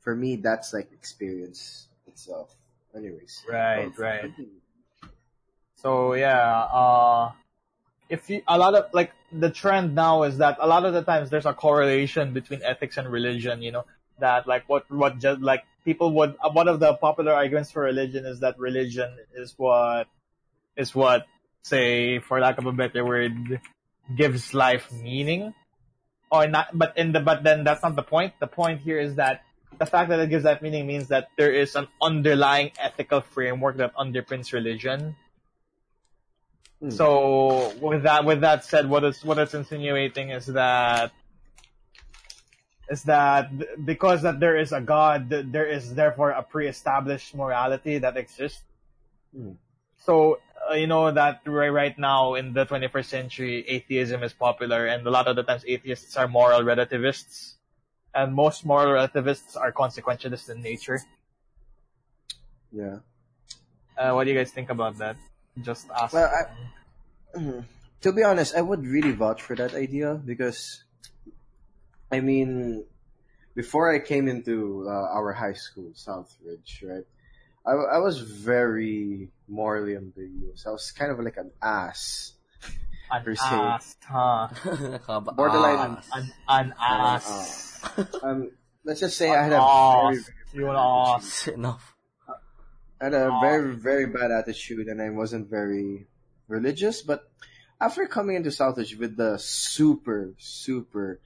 for 0.00 0.14
me 0.16 0.36
that's 0.36 0.72
like 0.72 0.92
experience 0.92 1.88
itself. 2.06 2.54
Anyways, 2.94 3.44
Right, 3.48 3.86
Um, 3.86 3.94
right. 3.98 4.32
So 5.76 6.14
yeah, 6.14 6.62
uh, 6.64 7.32
if 8.10 8.28
you, 8.28 8.42
a 8.46 8.58
lot 8.58 8.74
of, 8.74 8.92
like, 8.92 9.12
the 9.32 9.50
trend 9.50 9.94
now 9.94 10.24
is 10.24 10.38
that 10.38 10.58
a 10.60 10.66
lot 10.66 10.84
of 10.84 10.92
the 10.92 11.02
times 11.02 11.30
there's 11.30 11.46
a 11.46 11.54
correlation 11.54 12.34
between 12.34 12.60
ethics 12.62 12.98
and 12.98 13.08
religion, 13.08 13.62
you 13.62 13.70
know, 13.70 13.84
that 14.18 14.46
like 14.46 14.68
what, 14.68 14.90
what 14.90 15.18
just, 15.20 15.40
like, 15.40 15.62
people 15.84 16.12
would, 16.14 16.36
uh, 16.42 16.50
one 16.50 16.68
of 16.68 16.80
the 16.80 16.94
popular 16.94 17.32
arguments 17.32 17.70
for 17.70 17.82
religion 17.84 18.26
is 18.26 18.40
that 18.40 18.58
religion 18.58 19.16
is 19.34 19.54
what, 19.56 20.08
is 20.76 20.94
what, 20.94 21.26
say, 21.62 22.18
for 22.18 22.40
lack 22.40 22.58
of 22.58 22.66
a 22.66 22.72
better 22.72 23.04
word, 23.04 23.60
gives 24.14 24.52
life 24.52 24.90
meaning. 24.92 25.54
Or 26.30 26.46
not, 26.46 26.68
but 26.72 26.96
in 26.96 27.12
the, 27.12 27.20
but 27.20 27.42
then 27.42 27.64
that's 27.64 27.82
not 27.82 27.96
the 27.96 28.02
point. 28.02 28.34
The 28.40 28.46
point 28.46 28.80
here 28.80 28.98
is 28.98 29.16
that 29.16 29.42
the 29.78 29.86
fact 29.86 30.10
that 30.10 30.20
it 30.20 30.30
gives 30.30 30.44
that 30.44 30.62
meaning 30.62 30.86
means 30.86 31.08
that 31.08 31.28
there 31.36 31.52
is 31.52 31.74
an 31.74 31.88
underlying 32.00 32.72
ethical 32.78 33.20
framework 33.20 33.76
that 33.78 33.94
underpins 33.96 34.52
religion. 34.52 35.16
Hmm. 36.80 36.90
So 36.90 37.72
with 37.80 38.04
that, 38.04 38.24
with 38.24 38.40
that 38.42 38.64
said, 38.64 38.88
what 38.88 39.04
is, 39.04 39.24
what 39.24 39.38
it's 39.38 39.54
insinuating 39.54 40.30
is 40.30 40.46
that 40.46 41.12
is 42.90 43.04
that 43.04 43.50
because 43.86 44.22
that 44.22 44.40
there 44.40 44.56
is 44.56 44.72
a 44.72 44.80
God, 44.80 45.28
there 45.30 45.66
is 45.66 45.94
therefore 45.94 46.30
a 46.30 46.42
pre-established 46.42 47.36
morality 47.36 47.98
that 47.98 48.16
exists. 48.16 48.62
Hmm. 49.34 49.52
So 50.00 50.40
uh, 50.70 50.74
you 50.74 50.86
know 50.86 51.10
that 51.10 51.40
right, 51.46 51.68
right 51.68 51.98
now 51.98 52.34
in 52.34 52.52
the 52.52 52.64
21st 52.66 53.04
century, 53.04 53.64
atheism 53.68 54.22
is 54.22 54.32
popular, 54.32 54.86
and 54.86 55.06
a 55.06 55.10
lot 55.10 55.28
of 55.28 55.36
the 55.36 55.42
times 55.42 55.64
atheists 55.66 56.16
are 56.16 56.28
moral 56.28 56.62
relativists, 56.62 57.56
and 58.14 58.34
most 58.34 58.64
moral 58.64 58.92
relativists 58.92 59.56
are 59.56 59.72
consequentialists 59.72 60.48
in 60.48 60.62
nature. 60.62 61.00
Yeah. 62.72 62.98
Uh, 63.96 64.12
what 64.12 64.24
do 64.24 64.30
you 64.30 64.38
guys 64.38 64.50
think 64.50 64.70
about 64.70 64.98
that? 64.98 65.16
Just 65.60 65.88
ask. 65.90 66.14
Well, 66.14 66.30
I-. 67.34 67.64
To 68.00 68.12
be 68.12 68.24
honest, 68.24 68.56
I 68.56 68.62
would 68.62 68.86
really 68.86 69.12
vouch 69.12 69.42
for 69.42 69.54
that 69.56 69.74
idea 69.74 70.14
because, 70.14 70.84
I 72.10 72.20
mean, 72.20 72.86
before 73.54 73.92
I 73.92 73.98
came 73.98 74.26
into 74.26 74.86
uh, 74.88 75.12
our 75.12 75.34
high 75.34 75.52
school, 75.52 75.92
Southridge, 75.92 76.80
right? 76.82 77.04
I, 77.66 77.72
I 77.72 77.98
was 77.98 78.18
very 78.20 79.28
morally 79.48 79.96
ambiguous. 79.96 80.64
I 80.66 80.70
was 80.70 80.90
kind 80.92 81.10
of 81.12 81.18
like 81.20 81.36
an 81.36 81.50
ass. 81.62 82.32
an 83.10 83.22
per 83.24 83.34
se. 83.34 83.44
ass, 83.46 83.96
huh? 84.06 84.48
Nakaba- 84.50 85.36
Borderline- 85.40 85.96
ass. 85.98 86.08
An, 86.14 86.32
an 86.48 86.74
ass. 86.80 87.98
Um, 88.22 88.50
let's 88.84 89.00
just 89.00 89.16
say 89.16 89.30
I 89.30 89.42
had 89.44 89.52
a 89.52 89.60
Ass. 89.60 90.14
very, 90.52 90.62
You 90.64 90.70
an 90.70 90.76
ass. 90.76 91.48
Enough. 91.48 91.94
I 93.00 93.04
had 93.04 93.14
a 93.14 93.28
Aw. 93.28 93.40
very, 93.40 93.74
very 93.76 94.06
bad 94.06 94.30
attitude 94.30 94.86
and 94.88 95.00
I 95.00 95.10
wasn't 95.10 95.48
very 95.50 96.06
religious. 96.48 97.02
But 97.02 97.28
after 97.80 98.06
coming 98.06 98.36
into 98.36 98.50
Southridge 98.50 98.98
with 98.98 99.16
the 99.16 99.38
super, 99.38 100.34
super, 100.38 101.20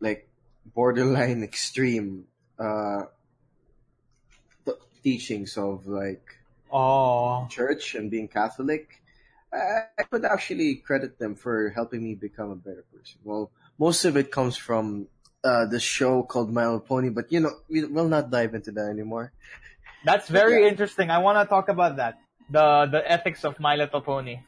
like, 0.00 0.28
borderline 0.74 1.42
extreme, 1.50 2.24
uh, 2.58 2.98
th- 2.98 3.08
teachings 5.08 5.56
of, 5.56 5.86
like, 5.86 6.26
Oh. 6.70 7.46
church 7.48 7.94
and 7.94 8.10
being 8.10 8.28
Catholic, 8.28 8.84
I, 9.52 10.02
could 10.10 10.24
actually 10.24 10.76
credit 10.76 11.18
them 11.18 11.34
for 11.34 11.70
helping 11.70 12.04
me 12.04 12.14
become 12.14 12.50
a 12.50 12.56
better 12.56 12.84
person. 12.92 13.18
Well, 13.24 13.50
most 13.78 14.04
of 14.04 14.16
it 14.20 14.30
comes 14.30 14.56
from 14.56 15.08
uh, 15.44 15.64
the 15.66 15.80
show 15.80 16.22
called 16.22 16.52
My 16.52 16.64
Little 16.64 16.80
Pony, 16.80 17.08
but 17.08 17.32
you 17.32 17.40
know, 17.40 17.52
we 17.70 17.84
will 17.84 18.08
not 18.08 18.28
dive 18.30 18.52
into 18.54 18.70
that 18.72 18.88
anymore. 18.90 19.32
That's 20.04 20.28
very 20.28 20.62
Yeah. 20.62 20.68
interesting. 20.72 21.10
I 21.10 21.18
want 21.18 21.36
to 21.40 21.46
talk 21.48 21.68
about 21.70 21.96
that. 21.96 22.18
The 22.50 22.66
the 22.90 23.00
ethics 23.16 23.44
of 23.44 23.58
My 23.60 23.76
Little 23.76 24.00
Pony. 24.00 24.40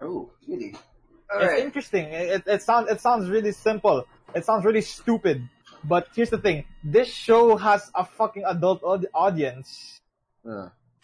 Oh, 0.00 0.30
really? 0.48 0.74
It's 1.34 1.62
interesting. 1.62 2.04
It, 2.10 2.42
it 2.46 2.62
sounds 2.62 2.90
it 2.90 3.00
sounds 3.00 3.28
really 3.28 3.52
simple. 3.52 4.04
It 4.34 4.44
sounds 4.48 4.64
really 4.64 4.80
stupid. 4.82 5.46
But 5.84 6.08
here's 6.16 6.30
the 6.30 6.38
thing: 6.38 6.64
this 6.82 7.08
show 7.08 7.56
has 7.56 7.90
a 7.94 8.04
fucking 8.04 8.44
adult 8.46 8.82
audience. 9.14 9.99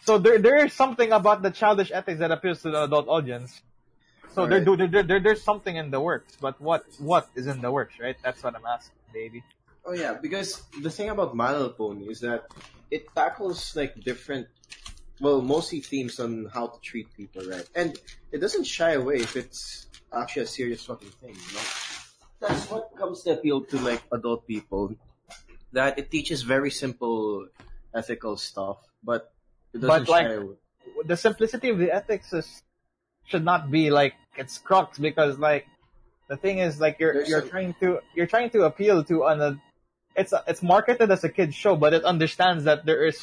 So 0.05 0.17
there 0.17 0.39
there 0.39 0.65
is 0.65 0.73
something 0.73 1.11
about 1.11 1.41
the 1.41 1.51
childish 1.51 1.91
ethics 1.91 2.19
that 2.19 2.31
appeals 2.31 2.61
to 2.63 2.71
the 2.71 2.83
adult 2.83 3.07
audience. 3.07 3.61
So 4.33 4.45
there, 4.45 4.59
Alright. 4.59 4.77
there, 4.77 4.87
there, 4.87 5.03
there 5.03 5.19
there's 5.19 5.43
something 5.43 5.75
in 5.75 5.91
the 5.91 5.99
works. 5.99 6.37
But 6.39 6.61
what 6.61 6.85
what 6.99 7.29
is 7.35 7.47
in 7.47 7.61
the 7.61 7.71
works, 7.71 7.95
right? 7.99 8.15
That's 8.23 8.43
what 8.43 8.55
I'm 8.55 8.65
asking, 8.65 8.99
baby. 9.13 9.43
oh 9.85 9.93
yeah, 9.93 10.13
because 10.21 10.61
the 10.81 10.89
thing 10.91 11.09
about 11.09 11.35
My 11.35 11.51
Little 11.51 11.71
Pony 11.71 12.05
is 12.09 12.19
that 12.21 12.45
it 12.91 13.07
tackles 13.15 13.75
like 13.75 13.95
different, 14.03 14.47
well, 15.19 15.41
mostly 15.41 15.81
themes 15.81 16.19
on 16.19 16.47
how 16.53 16.67
to 16.67 16.79
treat 16.81 17.07
people, 17.15 17.43
right? 17.47 17.67
And 17.75 17.97
it 18.31 18.39
doesn't 18.39 18.65
shy 18.65 18.93
away 18.93 19.15
if 19.15 19.35
it's 19.35 19.87
actually 20.13 20.43
a 20.43 20.47
serious 20.47 20.85
fucking 20.85 21.09
thing, 21.21 21.35
you 21.35 21.53
know? 21.55 21.67
That's 22.39 22.69
what 22.69 22.95
comes 22.95 23.23
to 23.23 23.33
appeal 23.33 23.61
to 23.71 23.77
like 23.79 24.03
adult 24.11 24.47
people. 24.47 24.95
That 25.73 25.99
it 25.99 26.11
teaches 26.11 26.43
very 26.43 26.71
simple 26.71 27.47
ethical 27.95 28.37
stuff, 28.37 28.77
but 29.07 29.31
it 29.73 29.79
doesn't 29.81 30.05
But, 30.05 30.09
like, 30.17 30.29
the 31.11 31.17
simplicity 31.17 31.69
of 31.73 31.77
the 31.83 31.89
ethics 31.99 32.33
is 32.39 32.47
should 33.29 33.43
not 33.51 33.71
be 33.71 33.83
like 33.99 34.13
its 34.41 34.57
crux 34.67 34.99
because 35.07 35.33
like 35.39 35.65
the 36.31 36.37
thing 36.43 36.59
is 36.67 36.79
like 36.83 36.95
you're 37.01 37.13
There's 37.13 37.29
you're 37.29 37.41
some- 37.41 37.49
trying 37.55 37.71
to 37.81 37.87
you're 38.15 38.27
trying 38.35 38.49
to 38.55 38.59
appeal 38.69 39.03
to 39.11 39.15
an 39.31 39.39
uh, 39.41 39.53
it's 40.21 40.33
it's 40.51 40.61
marketed 40.63 41.09
as 41.15 41.23
a 41.23 41.31
kids 41.37 41.55
show 41.63 41.75
but 41.83 41.91
it 41.97 42.03
understands 42.13 42.61
that 42.69 42.85
there 42.89 43.03
is 43.11 43.19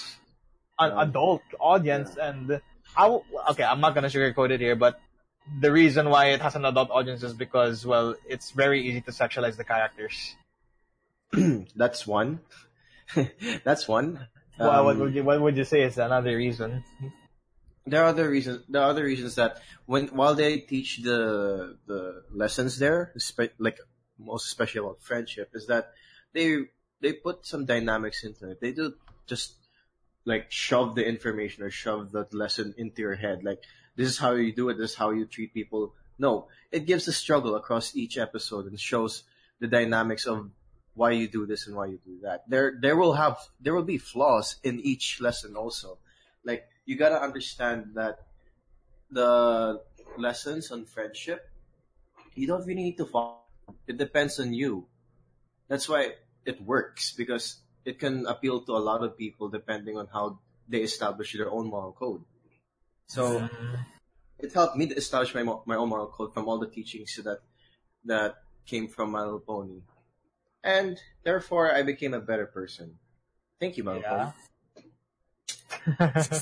an 0.78 0.90
Yeah. 0.92 1.02
adult 1.04 1.42
audience 1.72 2.10
and 2.28 2.60
I 3.02 3.04
w- 3.12 3.24
okay 3.52 3.64
I'm 3.64 3.80
not 3.80 3.94
gonna 3.94 4.12
sugarcoat 4.16 4.50
it 4.56 4.60
here 4.60 4.76
but 4.86 5.00
the 5.64 5.72
reason 5.80 6.08
why 6.14 6.24
it 6.36 6.40
has 6.46 6.54
an 6.60 6.64
adult 6.72 6.90
audience 6.90 7.22
is 7.28 7.32
because 7.44 7.84
well 7.92 8.14
it's 8.34 8.48
very 8.62 8.78
easy 8.88 9.00
to 9.08 9.12
sexualize 9.22 9.56
the 9.56 9.64
characters. 9.74 10.16
That's 11.82 12.06
one. 12.06 12.40
That's 13.64 13.88
one. 13.88 14.28
Well, 14.58 14.84
what 14.84 14.94
Um, 14.96 15.00
would 15.00 15.14
you 15.14 15.24
what 15.24 15.40
would 15.40 15.56
you 15.56 15.64
say 15.64 15.82
is 15.82 15.98
another 15.98 16.36
reason? 16.36 16.84
there 17.86 18.02
are 18.02 18.06
other 18.06 18.30
reasons. 18.30 18.64
There 18.68 18.82
are 18.82 18.90
other 18.90 19.04
reasons 19.04 19.34
that 19.34 19.60
when 19.86 20.08
while 20.08 20.34
they 20.34 20.58
teach 20.60 21.02
the 21.02 21.76
the 21.86 22.22
lessons 22.32 22.78
there, 22.78 23.12
like 23.58 23.78
most 24.18 24.46
especially 24.46 24.80
about 24.80 25.02
friendship, 25.02 25.50
is 25.54 25.66
that 25.66 25.92
they 26.32 26.64
they 27.00 27.12
put 27.12 27.46
some 27.46 27.66
dynamics 27.66 28.24
into 28.24 28.50
it. 28.50 28.60
They 28.60 28.72
do 28.72 28.94
just 29.26 29.54
like 30.24 30.50
shove 30.50 30.94
the 30.94 31.04
information 31.06 31.62
or 31.62 31.70
shove 31.70 32.12
the 32.12 32.26
lesson 32.32 32.74
into 32.78 33.02
your 33.02 33.14
head. 33.16 33.44
Like 33.44 33.60
this 33.96 34.08
is 34.08 34.18
how 34.18 34.32
you 34.32 34.52
do 34.54 34.68
it. 34.70 34.78
This 34.78 34.92
is 34.92 34.96
how 34.96 35.10
you 35.10 35.26
treat 35.26 35.52
people. 35.52 35.92
No, 36.18 36.48
it 36.72 36.86
gives 36.86 37.06
a 37.08 37.12
struggle 37.12 37.54
across 37.56 37.94
each 37.96 38.16
episode 38.16 38.66
and 38.66 38.78
shows 38.80 39.24
the 39.60 39.66
dynamics 39.66 40.26
of 40.26 40.48
why 40.94 41.10
you 41.10 41.28
do 41.28 41.46
this 41.46 41.66
and 41.66 41.76
why 41.76 41.86
you 41.86 41.98
do 42.04 42.18
that. 42.22 42.48
There 42.48 42.78
there 42.80 42.96
will 42.96 43.14
have 43.14 43.38
there 43.60 43.74
will 43.74 43.86
be 43.86 43.98
flaws 43.98 44.56
in 44.62 44.80
each 44.80 45.20
lesson 45.20 45.56
also. 45.56 45.98
Like 46.44 46.66
you 46.86 46.96
gotta 46.96 47.20
understand 47.20 47.94
that 47.94 48.18
the 49.10 49.80
lessons 50.16 50.70
on 50.70 50.84
friendship, 50.86 51.50
you 52.34 52.46
don't 52.46 52.66
really 52.66 52.82
need 52.82 52.98
to 52.98 53.06
follow. 53.06 53.42
It 53.86 53.98
depends 53.98 54.38
on 54.38 54.52
you. 54.52 54.86
That's 55.68 55.88
why 55.88 56.14
it 56.44 56.62
works 56.62 57.12
because 57.12 57.60
it 57.84 57.98
can 57.98 58.26
appeal 58.26 58.60
to 58.62 58.72
a 58.72 58.82
lot 58.82 59.02
of 59.02 59.16
people 59.16 59.48
depending 59.48 59.96
on 59.98 60.08
how 60.12 60.38
they 60.68 60.80
establish 60.80 61.32
their 61.36 61.50
own 61.50 61.66
moral 61.66 61.92
code. 61.92 62.22
So 63.06 63.48
it 64.38 64.52
helped 64.52 64.76
me 64.76 64.86
to 64.88 64.94
establish 64.94 65.34
my 65.34 65.42
my 65.66 65.76
own 65.76 65.88
moral 65.88 66.08
code 66.08 66.32
from 66.32 66.48
all 66.48 66.58
the 66.58 66.68
teachings 66.68 67.18
that 67.24 67.40
that 68.04 68.36
came 68.66 68.88
from 68.88 69.10
My 69.10 69.22
Little 69.22 69.40
Pony, 69.40 69.80
and 70.64 70.98
therefore 71.22 71.70
I 71.72 71.84
became 71.84 72.14
a 72.14 72.20
better 72.20 72.46
person. 72.46 72.98
Thank 73.60 73.76
you, 73.76 73.84
My 73.84 74.00
Yeah. 74.00 74.32
Pony. 74.32 74.88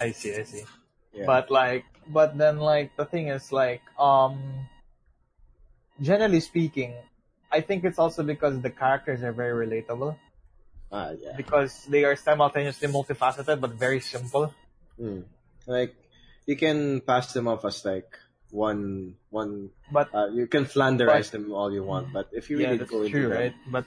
I 0.00 0.12
see, 0.12 0.34
I 0.34 0.44
see. 0.44 0.64
Yeah. 1.12 1.26
But 1.26 1.50
like, 1.50 1.84
but 2.06 2.38
then 2.38 2.58
like 2.58 2.96
the 2.96 3.04
thing 3.04 3.28
is 3.28 3.52
like, 3.52 3.82
um, 3.98 4.40
generally 6.00 6.40
speaking, 6.40 6.94
I 7.52 7.60
think 7.60 7.84
it's 7.84 7.98
also 7.98 8.22
because 8.22 8.60
the 8.62 8.70
characters 8.70 9.22
are 9.22 9.32
very 9.32 9.66
relatable 9.66 10.16
ah, 10.92 11.10
yeah. 11.18 11.34
because 11.36 11.84
they 11.90 12.04
are 12.04 12.14
simultaneously 12.14 12.88
multifaceted 12.88 13.60
but 13.60 13.74
very 13.74 14.00
simple. 14.00 14.54
Mm. 14.98 15.24
Like 15.66 15.94
you 16.46 16.56
can 16.56 17.00
pass 17.02 17.32
them 17.34 17.48
off 17.48 17.64
as 17.64 17.84
like 17.84 18.16
one 18.52 19.16
one. 19.30 19.70
But 19.90 20.08
Uh, 20.12 20.28
you 20.32 20.46
can 20.46 20.64
flanderize 20.64 21.30
them 21.30 21.52
all 21.52 21.72
you 21.72 21.84
want, 21.84 22.12
but 22.12 22.28
if 22.32 22.50
you 22.50 22.58
yeah, 22.58 22.66
really 22.70 22.78
that's 22.78 22.90
go 22.90 23.02
into 23.02 23.10
true, 23.10 23.28
them, 23.28 23.38
right? 23.38 23.54
But 23.70 23.84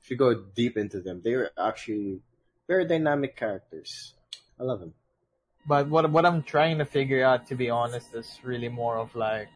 if 0.00 0.10
you 0.10 0.16
go 0.16 0.34
deep 0.34 0.76
into 0.76 1.00
them, 1.00 1.20
they're 1.22 1.50
actually 1.58 2.20
very 2.66 2.84
dynamic 2.86 3.36
characters. 3.36 4.14
I 4.58 4.64
love 4.64 4.80
them. 4.80 4.94
but 5.66 5.88
what 5.88 6.10
what 6.10 6.24
I'm 6.26 6.42
trying 6.42 6.78
to 6.78 6.84
figure 6.84 7.24
out, 7.24 7.46
to 7.48 7.54
be 7.54 7.70
honest, 7.70 8.14
is 8.14 8.38
really 8.42 8.68
more 8.68 8.96
of 8.98 9.14
like, 9.14 9.48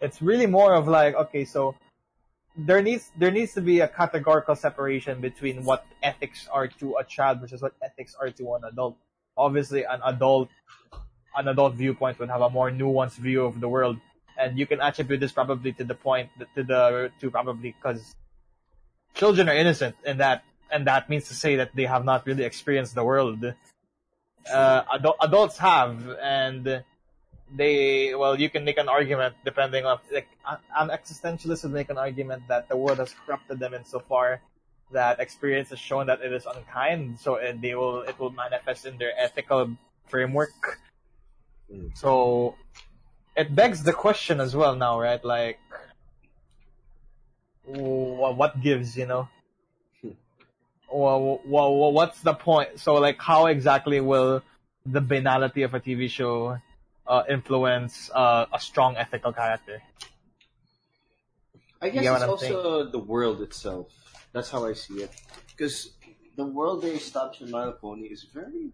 it's 0.00 0.20
really 0.22 0.46
more 0.46 0.74
of 0.74 0.88
like, 0.88 1.14
okay, 1.14 1.44
so 1.44 1.74
there 2.56 2.82
needs 2.82 3.10
there 3.18 3.30
needs 3.30 3.54
to 3.54 3.60
be 3.60 3.80
a 3.80 3.88
categorical 3.88 4.54
separation 4.56 5.20
between 5.20 5.64
what 5.64 5.86
ethics 6.02 6.48
are 6.52 6.68
to 6.68 6.96
a 6.96 7.04
child 7.04 7.40
versus 7.40 7.62
what 7.62 7.74
ethics 7.82 8.14
are 8.20 8.30
to 8.30 8.54
an 8.54 8.64
adult. 8.64 8.96
Obviously, 9.36 9.84
an 9.84 10.00
adult 10.04 10.48
an 11.36 11.48
adult 11.48 11.74
viewpoint 11.74 12.18
would 12.18 12.30
have 12.30 12.40
a 12.40 12.50
more 12.50 12.70
nuanced 12.70 13.16
view 13.16 13.44
of 13.44 13.60
the 13.60 13.68
world, 13.68 13.98
and 14.38 14.58
you 14.58 14.66
can 14.66 14.80
attribute 14.80 15.20
this 15.20 15.32
probably 15.32 15.72
to 15.72 15.84
the 15.84 15.94
point 15.94 16.30
to 16.54 16.62
the 16.62 17.10
to 17.20 17.30
probably 17.30 17.74
because 17.76 18.14
children 19.14 19.48
are 19.48 19.54
innocent 19.54 19.96
in 20.04 20.18
that, 20.18 20.44
and 20.70 20.86
that 20.86 21.08
means 21.08 21.28
to 21.28 21.34
say 21.34 21.56
that 21.56 21.74
they 21.74 21.84
have 21.84 22.04
not 22.04 22.26
really 22.26 22.44
experienced 22.44 22.94
the 22.94 23.04
world. 23.04 23.54
Uh, 24.52 24.82
adult, 24.92 25.16
adults 25.20 25.58
have, 25.58 26.08
and 26.20 26.82
they 27.54 28.14
well 28.14 28.38
you 28.38 28.48
can 28.48 28.64
make 28.64 28.78
an 28.78 28.88
argument 28.88 29.34
depending 29.44 29.84
on 29.84 29.98
like 30.10 30.28
an 30.48 30.88
existentialist 30.88 31.64
would 31.64 31.72
make 31.72 31.90
an 31.90 31.98
argument 31.98 32.42
that 32.48 32.68
the 32.68 32.76
world 32.76 32.98
has 32.98 33.14
corrupted 33.26 33.58
them 33.58 33.74
insofar 33.74 34.40
that 34.90 35.20
experience 35.20 35.70
has 35.70 35.78
shown 35.78 36.06
that 36.06 36.20
it 36.22 36.32
is 36.32 36.46
unkind 36.46 37.18
so 37.18 37.36
it, 37.36 37.60
they 37.60 37.74
will 37.74 38.02
it 38.02 38.18
will 38.18 38.30
manifest 38.30 38.86
in 38.86 38.96
their 38.96 39.12
ethical 39.18 39.70
framework 40.06 40.80
Mm. 41.72 41.96
so 41.96 42.54
it 43.36 43.54
begs 43.54 43.82
the 43.82 43.92
question 43.92 44.40
as 44.40 44.54
well 44.54 44.76
now 44.76 45.00
right 45.00 45.24
like 45.24 45.58
wh- 47.64 48.36
what 48.36 48.60
gives 48.60 48.96
you 48.96 49.06
know 49.06 49.28
well, 50.94 51.40
well, 51.46 51.92
what's 51.92 52.20
the 52.20 52.34
point 52.34 52.78
so 52.78 52.94
like 52.94 53.20
how 53.20 53.46
exactly 53.46 54.00
will 54.00 54.42
the 54.84 55.00
banality 55.00 55.62
of 55.62 55.72
a 55.72 55.80
tv 55.80 56.10
show 56.10 56.58
uh, 57.06 57.22
influence 57.28 58.10
uh, 58.14 58.46
a 58.52 58.60
strong 58.60 58.96
ethical 58.96 59.32
character. 59.32 59.82
I 61.80 61.88
guess 61.88 62.04
it's 62.04 62.22
also 62.22 62.84
the 62.84 62.98
world 62.98 63.42
itself. 63.42 63.88
That's 64.32 64.50
how 64.50 64.66
I 64.66 64.72
see 64.72 65.02
it. 65.02 65.10
Because 65.50 65.92
the 66.36 66.44
world 66.44 66.82
they 66.82 66.92
established 66.92 67.42
in 67.42 67.50
My 67.50 67.72
Pony 67.72 68.06
is 68.06 68.22
very. 68.22 68.70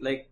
Like, 0.00 0.30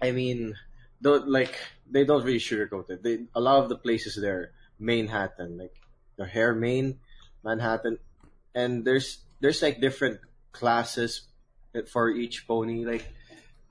I 0.00 0.12
mean, 0.12 0.54
like 1.02 1.58
they 1.90 2.04
don't 2.04 2.24
really 2.24 2.38
sugarcoat 2.38 2.90
it. 2.90 3.02
They 3.02 3.26
a 3.34 3.40
lot 3.40 3.62
of 3.62 3.68
the 3.68 3.76
places 3.76 4.16
there, 4.16 4.52
Manehattan, 4.80 5.58
like 5.58 5.74
the 6.16 6.26
hair 6.26 6.54
Maine, 6.54 7.00
Manehattan, 7.44 7.98
and 8.54 8.84
there's 8.84 9.18
there's 9.40 9.62
like 9.62 9.80
different 9.80 10.20
classes 10.52 11.28
for 11.86 12.10
each 12.10 12.46
pony. 12.46 12.84
Like, 12.84 13.06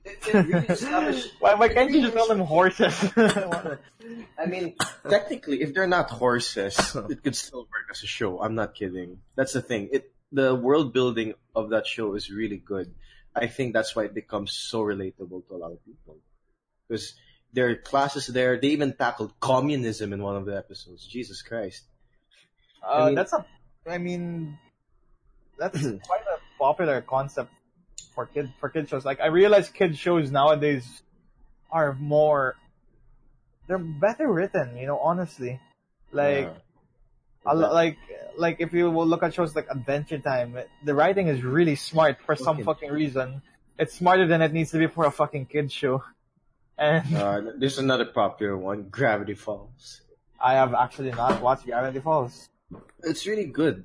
it, 0.04 0.18
it 0.26 0.44
really 0.44 1.22
Why, 1.40 1.54
why 1.54 1.68
can't 1.68 1.90
you 1.90 2.02
just 2.02 2.14
call 2.14 2.28
them 2.28 2.40
horses? 2.40 2.94
I 3.16 4.46
mean, 4.46 4.74
technically, 5.08 5.60
if 5.60 5.74
they're 5.74 5.86
not 5.86 6.10
horses, 6.10 6.76
it 7.10 7.22
could 7.22 7.36
still 7.36 7.68
work 7.68 7.88
as 7.90 8.02
a 8.02 8.06
show. 8.06 8.40
I'm 8.40 8.54
not 8.54 8.74
kidding. 8.74 9.20
That's 9.36 9.52
the 9.52 9.62
thing. 9.62 9.90
It 9.92 10.12
the 10.32 10.54
world 10.54 10.92
building 10.92 11.34
of 11.54 11.70
that 11.70 11.86
show 11.86 12.14
is 12.14 12.30
really 12.30 12.58
good. 12.58 12.94
I 13.34 13.46
think 13.46 13.72
that's 13.72 13.94
why 13.94 14.04
it 14.04 14.14
becomes 14.14 14.52
so 14.52 14.80
relatable 14.82 15.46
to 15.48 15.54
a 15.54 15.58
lot 15.58 15.72
of 15.72 15.84
people. 15.84 16.16
Because 16.86 17.14
there 17.52 17.68
are 17.68 17.76
classes 17.76 18.26
there. 18.26 18.58
They 18.58 18.68
even 18.68 18.92
tackled 18.94 19.38
communism 19.40 20.12
in 20.12 20.22
one 20.22 20.36
of 20.36 20.44
the 20.46 20.56
episodes. 20.56 21.06
Jesus 21.06 21.42
Christ. 21.42 21.84
uh, 22.82 23.06
mean- 23.06 23.14
that's 23.14 23.32
a, 23.32 23.44
I 23.86 23.98
mean, 23.98 24.58
that's 25.58 25.80
quite 26.06 26.22
a 26.22 26.38
popular 26.58 27.00
concept 27.02 27.52
for 28.14 28.26
kid 28.26 28.52
for 28.60 28.68
kid 28.68 28.88
shows. 28.88 29.04
Like 29.04 29.20
I 29.20 29.26
realize 29.26 29.68
kid 29.68 29.96
shows 29.96 30.30
nowadays 30.30 31.02
are 31.70 31.94
more, 31.94 32.56
they're 33.66 33.78
better 33.78 34.30
written. 34.30 34.76
You 34.76 34.86
know, 34.86 34.98
honestly, 34.98 35.60
like. 36.12 36.46
Yeah. 36.46 36.52
Like 37.44 37.98
like 38.36 38.56
if 38.60 38.72
you 38.72 38.90
will 38.90 39.06
look 39.06 39.22
at 39.22 39.34
shows 39.34 39.54
like 39.56 39.66
Adventure 39.70 40.18
Time, 40.18 40.56
the 40.84 40.94
writing 40.94 41.28
is 41.28 41.42
really 41.42 41.76
smart 41.76 42.18
for 42.24 42.36
some 42.36 42.62
fucking 42.62 42.90
reason. 42.90 43.42
It's 43.78 43.94
smarter 43.94 44.26
than 44.26 44.42
it 44.42 44.52
needs 44.52 44.70
to 44.72 44.78
be 44.78 44.86
for 44.86 45.04
a 45.06 45.10
fucking 45.10 45.46
kid 45.46 45.70
show. 45.72 46.02
And 46.78 47.02
Uh, 47.16 47.40
there's 47.58 47.78
another 47.78 48.04
popular 48.06 48.56
one, 48.56 48.84
Gravity 48.88 49.34
Falls. 49.34 50.00
I 50.38 50.54
have 50.54 50.74
actually 50.74 51.10
not 51.10 51.42
watched 51.42 51.66
Gravity 51.66 51.98
Falls. 51.98 52.48
It's 53.02 53.26
really 53.26 53.46
good. 53.46 53.82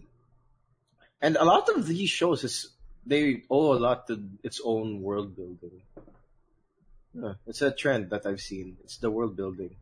And 1.20 1.36
a 1.38 1.44
lot 1.44 1.70
of 1.70 1.88
these 1.88 2.12
shows 2.12 2.44
is 2.44 2.70
they 3.04 3.42
owe 3.50 3.74
a 3.74 3.80
lot 3.82 4.06
to 4.08 4.22
its 4.44 4.62
own 4.64 5.02
world 5.02 5.36
building. 5.36 5.82
Yeah, 7.16 7.34
it's 7.48 7.64
a 7.64 7.72
trend 7.72 8.12
that 8.12 8.28
I've 8.28 8.42
seen. 8.42 8.78
It's 8.84 8.98
the 8.98 9.10
world 9.10 9.36
building. 9.36 9.76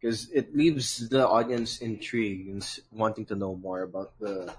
Because 0.00 0.30
it 0.30 0.56
leaves 0.56 1.08
the 1.08 1.28
audience 1.28 1.80
intrigued 1.80 2.48
and 2.48 2.64
wanting 2.90 3.26
to 3.26 3.36
know 3.36 3.54
more 3.54 3.82
about 3.82 4.18
the 4.18 4.54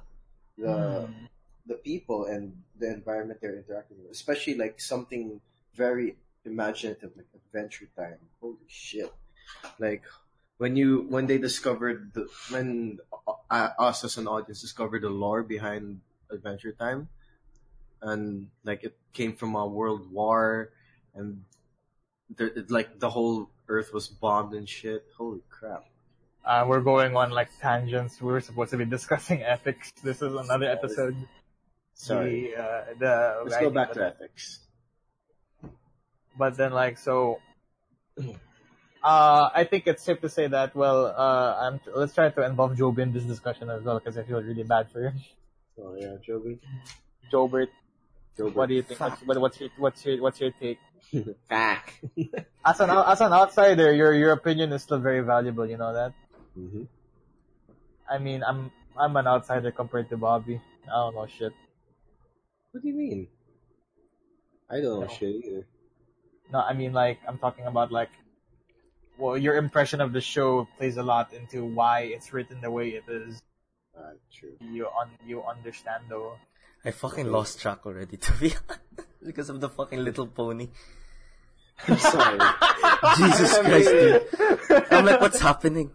the 0.58 1.08
Hmm. 1.08 1.26
the 1.66 1.76
people 1.76 2.26
and 2.26 2.64
the 2.78 2.88
environment 2.94 3.40
they're 3.42 3.58
interacting 3.58 3.98
with. 4.04 4.12
Especially 4.12 4.56
like 4.56 4.80
something 4.82 5.42
very 5.74 6.18
imaginative 6.46 7.12
like 7.18 7.28
Adventure 7.34 7.90
Time. 7.96 8.20
Holy 8.40 8.68
shit! 8.68 9.14
Like 9.80 10.04
when 10.58 10.76
you 10.76 11.08
when 11.10 11.28
they 11.28 11.38
discovered 11.38 12.14
the 12.14 12.30
when 12.50 13.00
uh, 13.28 13.70
us 13.80 14.04
as 14.04 14.18
an 14.18 14.28
audience 14.28 14.62
discovered 14.62 15.02
the 15.02 15.10
lore 15.10 15.44
behind 15.44 16.02
Adventure 16.30 16.72
Time, 16.74 17.10
and 18.02 18.50
like 18.64 18.84
it 18.84 18.98
came 19.14 19.34
from 19.36 19.56
a 19.56 19.66
world 19.66 20.12
war, 20.12 20.72
and 21.16 21.46
it, 22.38 22.72
like 22.72 23.00
the 23.00 23.10
whole 23.10 23.50
Earth 23.72 23.94
was 23.94 24.08
bombed 24.08 24.54
and 24.54 24.68
shit. 24.68 25.06
Holy 25.18 25.42
crap! 25.50 25.86
Uh, 26.44 26.66
we're 26.68 26.82
going 26.82 27.16
on 27.16 27.32
like 27.32 27.50
tangents. 27.60 28.22
We 28.22 28.32
were 28.32 28.42
supposed 28.42 28.72
to 28.72 28.78
be 28.78 28.86
discussing 28.98 29.42
ethics. 29.42 29.92
This 30.04 30.22
is 30.22 30.34
another 30.34 30.70
episode. 30.70 31.16
Sorry. 31.94 32.52
The, 32.56 32.62
uh, 32.62 32.84
the 33.00 33.14
Let's 33.46 33.62
go 33.62 33.70
back 33.70 33.94
to 33.94 34.08
ethics. 34.08 34.60
But 36.38 36.58
then 36.58 36.72
like 36.72 36.98
so, 36.98 37.40
uh, 39.04 39.50
I 39.54 39.64
think 39.70 39.88
it's 39.88 40.04
safe 40.04 40.20
to 40.22 40.30
say 40.30 40.48
that 40.48 40.76
well, 40.76 41.06
uh, 41.06 41.56
I'm, 41.62 41.80
let's 41.96 42.16
try 42.16 42.30
to 42.30 42.46
involve 42.46 42.78
Job 42.78 43.00
in 43.00 43.14
this 43.14 43.24
discussion 43.24 43.70
as 43.70 43.84
well 43.84 44.00
because 44.00 44.18
I 44.18 44.24
feel 44.24 44.42
really 44.42 44.64
bad 44.64 44.90
for 44.92 45.02
him. 45.04 45.16
Oh 45.80 45.96
yeah, 45.98 46.16
Joby. 46.26 46.60
Jobert, 47.32 47.70
Joby. 48.38 48.52
what 48.52 48.70
do 48.70 48.76
you 48.76 48.82
think? 48.82 49.00
What's, 49.00 49.40
what's 49.40 49.60
your 49.60 49.70
what's 49.78 50.06
your 50.06 50.22
what's 50.22 50.42
your 50.42 50.52
take? 50.52 50.80
Back. 51.50 52.00
As 52.66 52.80
an 52.80 52.90
as 52.92 53.22
an 53.22 53.34
outsider, 53.34 53.92
your 53.92 54.14
your 54.14 54.32
opinion 54.34 54.72
is 54.72 54.84
still 54.84 55.00
very 55.00 55.22
valuable. 55.22 55.66
You 55.66 55.78
know 55.78 55.94
that. 55.94 56.14
hmm 56.54 56.84
I 58.10 58.18
mean, 58.20 58.44
I'm 58.46 58.72
I'm 58.96 59.16
an 59.18 59.26
outsider 59.26 59.72
compared 59.72 60.10
to 60.10 60.18
Bobby. 60.18 60.62
I 60.86 60.92
don't 60.94 61.16
know 61.16 61.26
shit. 61.26 61.54
What 62.72 62.84
do 62.84 62.88
you 62.88 62.94
mean? 62.94 63.28
I 64.70 64.76
don't 64.80 65.02
know 65.02 65.08
No. 65.08 65.08
shit 65.08 65.36
either. 65.44 65.66
No, 66.54 66.60
I 66.62 66.74
mean 66.74 66.94
like 66.94 67.18
I'm 67.28 67.40
talking 67.40 67.66
about 67.66 67.92
like, 67.92 68.12
well, 69.18 69.38
your 69.38 69.58
impression 69.58 70.02
of 70.02 70.14
the 70.14 70.22
show 70.22 70.68
plays 70.78 70.98
a 70.98 71.04
lot 71.04 71.34
into 71.34 71.66
why 71.66 72.02
it's 72.14 72.32
written 72.32 72.62
the 72.62 72.70
way 72.70 72.90
it 73.00 73.04
is. 73.10 73.42
Ah, 73.98 74.14
true. 74.32 74.54
You 74.62 74.86
un 74.88 75.10
you 75.26 75.42
understand 75.44 76.06
though. 76.10 76.38
I 76.86 76.92
fucking 76.92 77.26
lost 77.32 77.60
track 77.60 77.86
already, 77.86 78.18
to 78.18 78.32
be 78.38 78.54
honest, 78.54 79.10
because 79.24 79.50
of 79.50 79.62
the 79.62 79.70
fucking 79.70 80.04
little 80.04 80.28
pony. 80.28 80.70
I'm 81.88 81.98
sorry. 81.98 82.40
Jesus 83.18 83.58
Christ, 83.60 83.90
dude. 83.90 84.24
I'm 84.92 85.06
like, 85.06 85.22
what's 85.22 85.40
happening? 85.40 85.92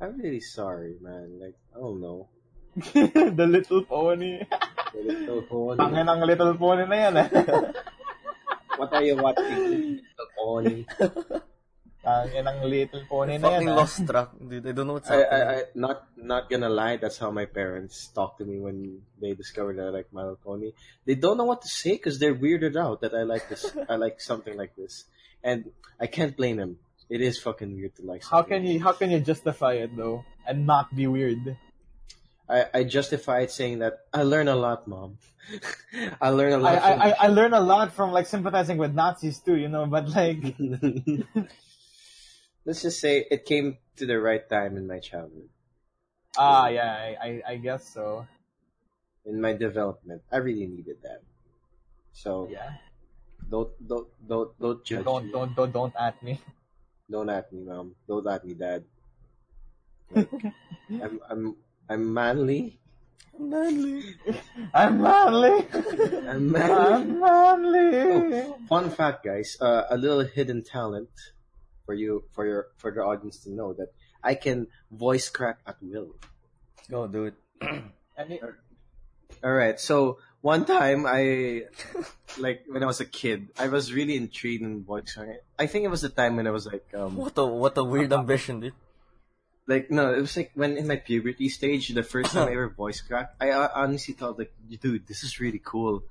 I'm 0.00 0.18
really 0.18 0.40
sorry, 0.40 0.96
man. 1.00 1.38
Like, 1.40 1.56
I 1.76 1.80
don't 1.80 2.00
know. 2.00 2.28
the 2.94 3.46
little 3.46 3.84
pony. 3.84 4.40
The 4.94 5.02
little 5.02 5.42
pony. 5.42 5.76
Tangin 5.76 6.08
ang 6.08 6.20
little 6.24 6.54
pony 6.54 6.86
na 6.86 6.96
yan 6.96 7.16
eh. 7.16 7.28
What 8.76 8.92
are 8.94 9.04
you 9.04 9.16
watching? 9.16 10.00
Little 10.00 10.30
pony. 10.38 10.86
Ah, 12.00 12.24
Tangin 12.24 12.48
ang 12.48 12.64
little 12.64 13.04
pony 13.04 13.36
na 13.36 13.60
yan 13.60 13.68
Fucking 13.68 13.76
lost 13.76 14.00
ah. 14.00 14.06
track, 14.08 14.30
dude. 14.40 14.64
I 14.64 14.72
don't 14.72 14.88
know 14.88 14.96
what's 14.96 15.10
I, 15.12 15.20
happening. 15.20 15.36
I, 15.36 15.52
I, 15.52 15.62
not, 15.76 15.98
not 16.16 16.42
gonna 16.48 16.72
lie. 16.72 16.96
That's 16.96 17.18
how 17.20 17.30
my 17.30 17.44
parents 17.44 18.08
talk 18.14 18.38
to 18.40 18.44
me 18.48 18.56
when 18.58 19.04
they 19.20 19.36
discover 19.36 19.76
that 19.76 19.84
I 19.84 19.92
like 19.92 20.08
My 20.08 20.24
Little 20.24 20.40
Pony. 20.40 20.72
They 21.04 21.14
don't 21.14 21.36
know 21.36 21.44
what 21.44 21.60
to 21.60 21.68
say 21.68 22.00
because 22.00 22.18
they're 22.18 22.34
weirded 22.34 22.72
out 22.72 23.02
that 23.02 23.12
I 23.12 23.28
like 23.28 23.50
this. 23.50 23.68
I 23.88 23.96
like 23.96 24.20
something 24.24 24.56
like 24.56 24.76
this, 24.76 25.04
and 25.44 25.68
I 26.00 26.06
can't 26.08 26.34
blame 26.34 26.56
them. 26.56 26.80
It 27.10 27.20
is 27.20 27.36
fucking 27.36 27.68
weird 27.76 27.96
to 27.96 28.02
like. 28.08 28.24
How 28.24 28.48
can 28.48 28.64
you 28.64 28.80
how 28.80 28.92
can 28.92 29.10
you 29.10 29.20
justify 29.20 29.74
it 29.84 29.92
though 29.92 30.24
and 30.48 30.64
not 30.64 30.94
be 30.96 31.06
weird? 31.06 31.58
I, 32.48 32.80
I 32.80 32.84
justify 32.84 33.40
it 33.40 33.50
saying 33.50 33.80
that 33.80 34.08
I 34.12 34.22
learn 34.22 34.48
a 34.48 34.56
lot, 34.56 34.88
mom. 34.88 35.18
I 36.20 36.30
learn 36.30 36.52
a 36.54 36.58
lot. 36.58 36.80
I 36.80 36.92
I 36.92 37.10
I 37.18 37.26
learn 37.28 37.52
a 37.52 37.60
lot 37.60 37.92
from 37.92 38.12
like 38.12 38.24
sympathizing 38.24 38.78
with 38.78 38.94
Nazis 38.94 39.38
too, 39.40 39.56
you 39.56 39.68
know. 39.68 39.84
But 39.84 40.08
like, 40.08 40.56
from- 40.56 41.28
Let's 42.64 42.82
just 42.82 43.00
say 43.00 43.26
it 43.30 43.44
came 43.44 43.78
to 43.96 44.06
the 44.06 44.20
right 44.20 44.46
time 44.48 44.76
in 44.76 44.86
my 44.86 44.98
childhood, 45.00 45.48
ah, 46.36 46.68
yeah, 46.68 46.92
I 46.92 47.16
I, 47.20 47.30
I 47.52 47.56
guess 47.56 47.88
so. 47.88 48.26
in 49.24 49.40
my 49.40 49.52
development. 49.52 50.22
I 50.32 50.36
really 50.38 50.66
needed 50.66 51.02
that. 51.02 51.22
So 52.12 52.48
Yeah. 52.50 52.76
don't 53.48 53.70
don't 53.86 54.08
don't 54.26 54.50
don't 54.60 54.84
judge 54.84 55.04
Don't 55.04 55.26
me. 55.26 55.32
don't 55.32 55.54
don't 55.56 55.72
don't 55.72 55.94
at 55.96 56.22
me. 56.22 56.40
Don't 57.10 57.28
at 57.28 57.50
me, 57.52 57.66
mom. 57.66 57.96
Don't 58.06 58.22
at 58.30 58.44
me, 58.46 58.54
dad. 58.54 58.84
Like, 60.14 60.30
I'm 61.02 61.18
I'm 61.28 61.56
I'm 61.90 62.14
manly. 62.14 62.78
Manly. 63.38 64.04
I'm 64.74 65.02
manly. 65.02 65.66
I'm 66.28 66.52
manly. 66.52 66.92
I'm 66.94 67.18
manly. 67.18 68.42
Oh, 68.46 68.58
fun 68.68 68.90
fact, 68.90 69.24
guys. 69.24 69.56
Uh, 69.60 69.84
a 69.90 69.96
little 69.98 70.22
hidden 70.22 70.62
talent 70.62 71.10
for 71.90 71.94
you, 71.98 72.22
for 72.30 72.46
your, 72.46 72.68
for 72.78 72.92
the 72.94 73.02
audience 73.02 73.38
to 73.42 73.50
know 73.50 73.72
that 73.74 73.90
I 74.22 74.34
can 74.38 74.68
voice 74.94 75.28
crack 75.28 75.58
at 75.66 75.74
will. 75.82 76.14
Go, 76.88 77.08
do 77.10 77.24
it. 77.26 77.34
It- 78.30 78.42
All 79.42 79.50
right. 79.50 79.80
So 79.80 80.18
one 80.40 80.66
time 80.66 81.02
I, 81.08 81.64
like 82.38 82.62
when 82.70 82.84
I 82.84 82.86
was 82.86 83.00
a 83.00 83.08
kid, 83.08 83.48
I 83.58 83.66
was 83.66 83.90
really 83.92 84.14
intrigued 84.14 84.62
in 84.62 84.84
voice 84.84 85.16
acting. 85.18 85.40
I 85.58 85.66
think 85.66 85.82
it 85.84 85.90
was 85.90 86.02
the 86.06 86.10
time 86.14 86.36
when 86.36 86.46
I 86.46 86.52
was 86.54 86.66
like, 86.70 86.86
um, 86.94 87.16
What 87.16 87.34
a 87.38 87.46
what 87.46 87.74
a 87.78 87.82
weird 87.82 88.12
ambition, 88.12 88.60
dude. 88.60 88.76
like 89.66 89.90
no, 89.90 90.12
it 90.12 90.20
was 90.20 90.36
like 90.36 90.52
when 90.54 90.76
in 90.76 90.86
my 90.86 90.96
puberty 91.00 91.48
stage, 91.48 91.88
the 91.90 92.04
first 92.04 92.30
time 92.36 92.46
I 92.48 92.52
ever 92.52 92.68
voice 92.68 93.00
cracked, 93.00 93.34
I 93.40 93.50
honestly 93.50 94.12
thought 94.14 94.38
like, 94.38 94.52
dude, 94.68 95.06
this 95.08 95.24
is 95.24 95.40
really 95.40 95.62
cool. 95.64 96.04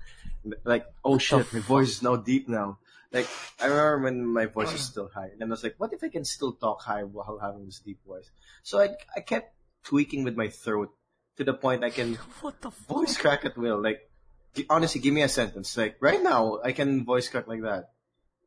Like, 0.66 0.88
oh 1.06 1.20
shit, 1.22 1.46
my 1.54 1.60
voice 1.62 1.90
is 1.90 2.02
now 2.02 2.16
deep 2.18 2.50
now. 2.50 2.80
Like, 3.12 3.28
I 3.60 3.66
remember 3.66 3.98
when 4.04 4.26
my 4.28 4.46
voice 4.46 4.72
was 4.72 4.82
still 4.82 5.10
high, 5.14 5.30
and 5.34 5.42
I 5.42 5.48
was 5.48 5.64
like, 5.64 5.76
what 5.78 5.92
if 5.94 6.04
I 6.04 6.10
can 6.10 6.24
still 6.26 6.54
talk 6.54 6.84
high 6.84 7.04
while 7.04 7.40
having 7.42 7.66
this 7.66 7.80
deep 7.80 7.98
voice? 8.06 8.30
So 8.62 8.80
I, 8.80 8.90
I 9.16 9.22
kept 9.22 9.54
tweaking 9.84 10.24
with 10.24 10.36
my 10.38 10.50
throat 10.50 10.94
to 11.38 11.44
the 11.44 11.54
point 11.54 11.84
I 11.84 11.90
can 11.90 12.16
What 12.42 12.62
the 12.62 12.70
voice 12.70 13.18
crack 13.18 13.46
at 13.46 13.58
will. 13.58 13.82
Like, 13.82 14.08
honestly, 14.70 15.02
give 15.02 15.14
me 15.14 15.24
a 15.24 15.30
sentence. 15.30 15.76
Like, 15.76 15.98
right 16.02 16.22
now, 16.22 16.60
I 16.64 16.72
can 16.72 17.04
voice 17.04 17.28
crack 17.30 17.48
like 17.48 17.62
that. 17.64 17.92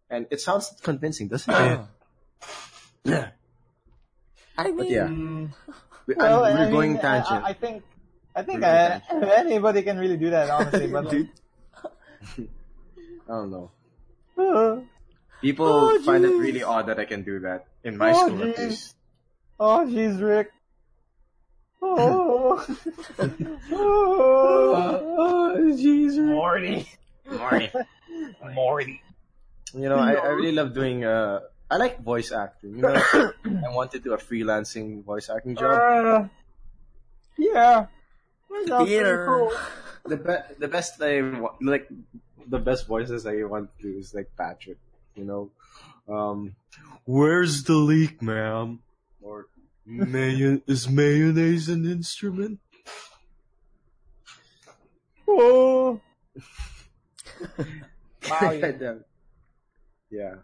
And 0.09 0.27
it 0.31 0.41
sounds 0.41 0.71
convincing, 0.83 1.27
doesn't 1.27 1.53
it? 1.53 1.81
Yeah. 3.05 3.31
I 4.59 4.65
mean, 4.69 4.77
But 4.77 4.91
yeah, 4.91 5.07
Mm, 5.09 5.51
we, 6.07 6.15
well, 6.15 6.45
I'm- 6.45 6.55
we're 6.55 6.67
I 6.67 6.71
going 6.71 6.93
mean, 6.93 7.01
tangent. 7.03 7.43
I, 7.43 7.49
I 7.49 7.53
think, 7.55 7.83
I 8.37 8.43
think 8.43 8.61
We're 8.61 8.69
uh, 8.69 9.01
going 9.11 9.25
anybody 9.49 9.83
can 9.83 9.99
really 9.99 10.19
do 10.19 10.31
that, 10.31 10.51
honestly. 10.51 10.87
But 10.87 11.11
Dude. 11.11 11.31
I 12.39 12.47
don't 13.29 13.51
know. 13.51 13.71
People 15.41 15.67
Oh, 15.67 15.99
find 16.03 16.25
it 16.25 16.29
really 16.39 16.63
odd 16.63 16.87
that 16.87 16.99
I 17.01 17.05
can 17.05 17.23
do 17.23 17.41
that 17.41 17.67
in 17.83 17.97
my 17.97 18.13
Oh, 18.15 18.27
school 18.27 18.43
at 18.45 18.57
jeez. 18.57 18.69
least. 18.69 18.95
oh, 19.59 19.85
jeez, 19.89 20.21
Rick. 20.23 20.53
Oh, 21.85 22.63
oh, 23.73 25.57
jeez, 25.75 26.15
Morty, 26.17 26.87
Morty. 27.29 27.71
Morty. 28.55 29.03
You 29.75 29.89
know, 29.89 29.97
I, 29.97 30.13
I 30.15 30.29
really 30.29 30.53
love 30.53 30.75
doing. 30.75 31.05
Uh, 31.05 31.41
I 31.71 31.77
like 31.79 32.01
voice 32.03 32.31
acting. 32.31 32.77
You 32.77 32.83
know, 32.83 32.95
I 33.67 33.75
want 33.75 33.91
to 33.93 33.99
do 33.99 34.13
a 34.13 34.19
freelancing 34.19 35.03
voice 35.05 35.29
acting 35.31 35.57
job. 35.57 35.73
Uh, 35.81 36.29
yeah. 37.39 37.87
That 38.51 38.69
sounds 38.69 38.91
pretty 38.91 39.25
cool. 39.27 39.53
The 40.05 40.17
be- 40.17 40.55
the 40.59 40.69
best 40.69 41.01
I 41.01 41.23
wa- 41.23 41.55
like, 41.61 41.89
the 42.47 42.59
best 42.59 42.87
voices 42.87 43.27
I 43.27 43.43
want 43.45 43.71
to 43.79 43.83
do 43.93 43.99
is 43.99 44.15
like 44.15 44.31
Patrick. 44.37 44.79
You 45.15 45.25
know, 45.25 45.51
um, 46.09 46.57
where's 47.05 47.65
the 47.65 47.75
leak, 47.75 48.23
ma'am? 48.23 48.81
Or 49.21 49.47
mayo- 49.87 50.61
is 50.67 50.89
mayonnaise 50.89 51.69
an 51.69 51.85
instrument? 51.85 52.59
Oh. 55.29 56.01
Maui. 58.29 58.63
Yeah. 60.11 60.35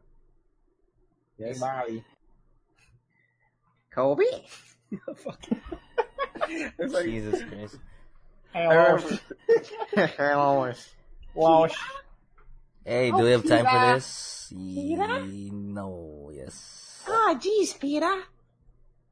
Yes. 1.38 1.60
Maui. 1.60 2.02
Kobe. 3.90 4.24
Jesus 7.02 7.42
Christ. 7.44 7.76
I 8.54 8.58
Hello. 8.62 8.94
remember- 8.96 9.18
Hello. 10.16 10.72
Wow. 11.34 11.68
Hey, 12.84 13.10
do 13.10 13.18
we 13.18 13.30
have 13.32 13.46
time 13.46 13.66
for 13.66 13.94
this? 13.94 14.52
Ye- 14.56 15.50
No, 15.52 16.30
yes. 16.34 17.04
Ah, 17.06 17.34
jeez, 17.38 17.78
Peter. 17.78 18.22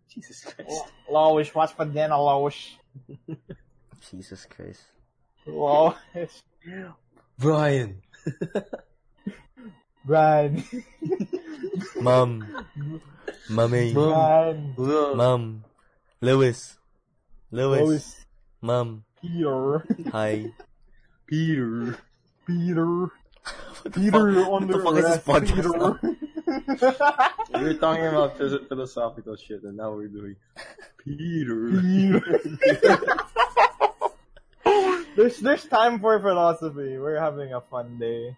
Jesus 0.09 0.45
Christ. 0.45 0.85
Lowish, 1.11 1.55
what's 1.55 1.73
for 1.73 1.85
dinner, 1.85 2.15
Lowish? 2.17 2.73
Jesus 4.11 4.47
Christ. 4.47 4.83
Lowish. 5.47 6.43
Brian. 7.39 8.01
Brian. 10.05 10.65
Mom. 12.01 12.65
Mommy. 13.51 13.93
Brian. 13.93 14.75
Mom. 14.79 15.65
Lewis. 16.21 16.79
Lewis. 17.51 17.81
Lois. 17.83 18.25
Mom. 18.63 19.05
Peter. 19.27 19.85
Hi. 20.13 20.53
Peter. 21.27 21.99
Peter. 22.47 23.11
Peter 23.95 24.25
on 24.47 24.67
What 24.67 24.69
the 24.69 24.79
the 24.79 24.83
fuck 24.85 24.97
is 24.97 25.05
this 25.05 25.19
rest, 25.19 25.27
podcast? 25.27 25.55
Peter. 25.55 26.17
We 27.59 27.63
were 27.63 27.75
talking 27.75 28.07
about 28.07 28.39
phys- 28.39 28.69
philosophical 28.69 29.35
shit, 29.37 29.63
and 29.65 29.77
now 29.77 29.93
we're 29.95 30.09
doing 30.09 30.37
Peter. 31.03 31.71
Peter. 31.83 32.23
there's 35.17 35.39
there's 35.43 35.65
time 35.67 35.99
for 36.01 36.19
philosophy. 36.21 36.99
We're 36.99 37.19
having 37.19 37.53
a 37.55 37.61
fun 37.61 37.99
day. 37.99 38.37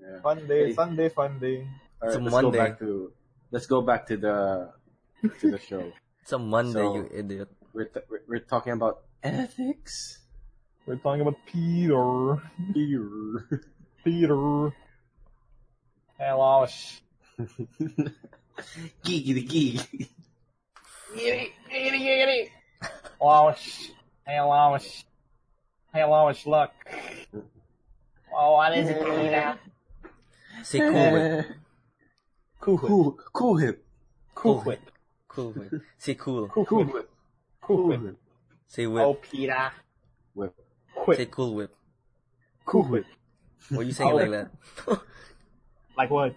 Yeah. 0.00 0.20
Fun 0.24 0.46
day, 0.48 0.68
Hey. 0.72 0.74
Sunday, 0.74 1.08
fun 1.08 1.38
day. 1.38 1.68
All 2.00 2.08
right, 2.08 2.16
It's 2.16 2.16
a 2.16 2.20
let's 2.20 2.32
go 2.32 2.40
Monday. 2.42 2.58
back 2.58 2.78
to 2.80 3.12
let's 3.52 3.66
go 3.66 3.80
back 3.82 4.06
to 4.08 4.16
the 4.16 4.36
to 5.40 5.50
the 5.52 5.58
show. 5.60 5.84
It's 6.22 6.32
a 6.32 6.38
Monday, 6.40 6.80
So- 6.80 6.94
you 6.96 7.08
idiot. 7.12 7.48
We're 7.72 7.86
t- 7.92 8.00
we're- 8.08 8.24
we're 8.28 8.44
talking 8.44 8.72
about 8.72 9.04
ethics. 9.22 10.18
We're 10.90 10.96
talking 10.96 11.20
about 11.20 11.36
Peter. 11.46 12.42
Peter. 12.74 13.62
Peter. 14.02 14.72
Hey, 16.18 16.32
Lois. 16.32 17.00
Geeky 19.04 19.34
the 19.34 19.42
geek. 19.42 20.10
Giddy, 21.14 21.52
giddy, 21.70 21.98
giddy. 22.00 22.50
Lois. 23.22 23.92
Hey, 24.26 24.40
Lois. 24.40 25.04
Hey, 25.94 26.02
Lois, 26.02 26.44
look. 26.44 26.72
Oh, 28.34 28.54
what 28.54 28.76
is 28.76 28.88
it, 28.88 28.98
Peter? 28.98 29.58
Say 30.64 30.78
cool 30.80 31.12
whip. 31.12 31.46
Cool 32.58 32.78
Cool, 32.78 33.18
cool 33.32 33.56
hip. 33.58 33.84
Cool 34.34 34.60
whip. 34.62 34.80
Cool 35.28 35.52
whip. 35.52 35.72
Say 35.98 36.14
cool. 36.14 36.48
Cool 36.48 36.64
Cool 36.64 36.78
whip. 36.84 36.94
whip. 36.94 37.10
Cool 37.60 37.86
whip. 37.86 38.00
whip. 38.00 39.04
Oh. 39.04 39.14
Peter. 39.14 39.70
Whip. 40.34 40.52
Say 41.06 41.26
cool 41.26 41.54
whip. 41.54 41.74
Cool 42.64 42.84
whip. 42.84 43.04
What 43.70 43.80
are 43.80 43.82
you 43.84 43.92
saying 43.92 44.10
Oh. 44.12 44.16
like 44.16 44.30
that? 44.30 44.50
Like 45.96 46.10
what? 46.10 46.34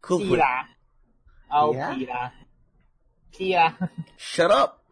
cool 0.00 0.18
whip. 0.20 0.28
Peter. 0.30 0.44
Oh, 1.50 1.74
Yeah? 1.74 1.94
Peter. 1.94 2.32
Peter. 3.32 3.90
Shut 4.16 4.50
up! 4.50 4.82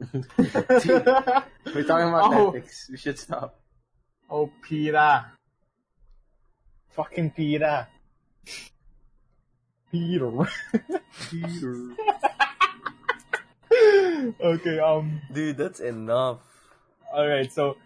We're 0.12 1.84
talking 1.84 2.08
about 2.08 2.32
Oh. 2.32 2.50
ethics. 2.50 2.88
We 2.90 2.96
should 2.96 3.18
stop. 3.18 3.58
oh, 4.30 4.50
Peter. 4.62 5.24
Fucking 6.90 7.30
Peter. 7.36 7.86
Peter. 9.92 10.30
Peter. 11.30 11.90
okay, 14.40 14.78
um, 14.78 15.20
Dude, 15.32 15.56
that's 15.58 15.80
enough. 15.80 16.38
alright, 17.12 17.52
so, 17.52 17.76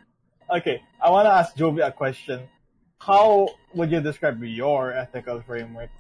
okay, 0.51 0.83
I 1.03 1.11
wanna 1.11 1.31
ask 1.31 1.57
Jovi 1.57 1.87
a 1.87 1.93
question. 1.93 2.49
How 2.99 3.49
would 3.75 3.91
you 3.91 4.01
describe 4.01 4.43
your 4.43 4.93
ethical 4.93 5.43
framework? 5.43 5.91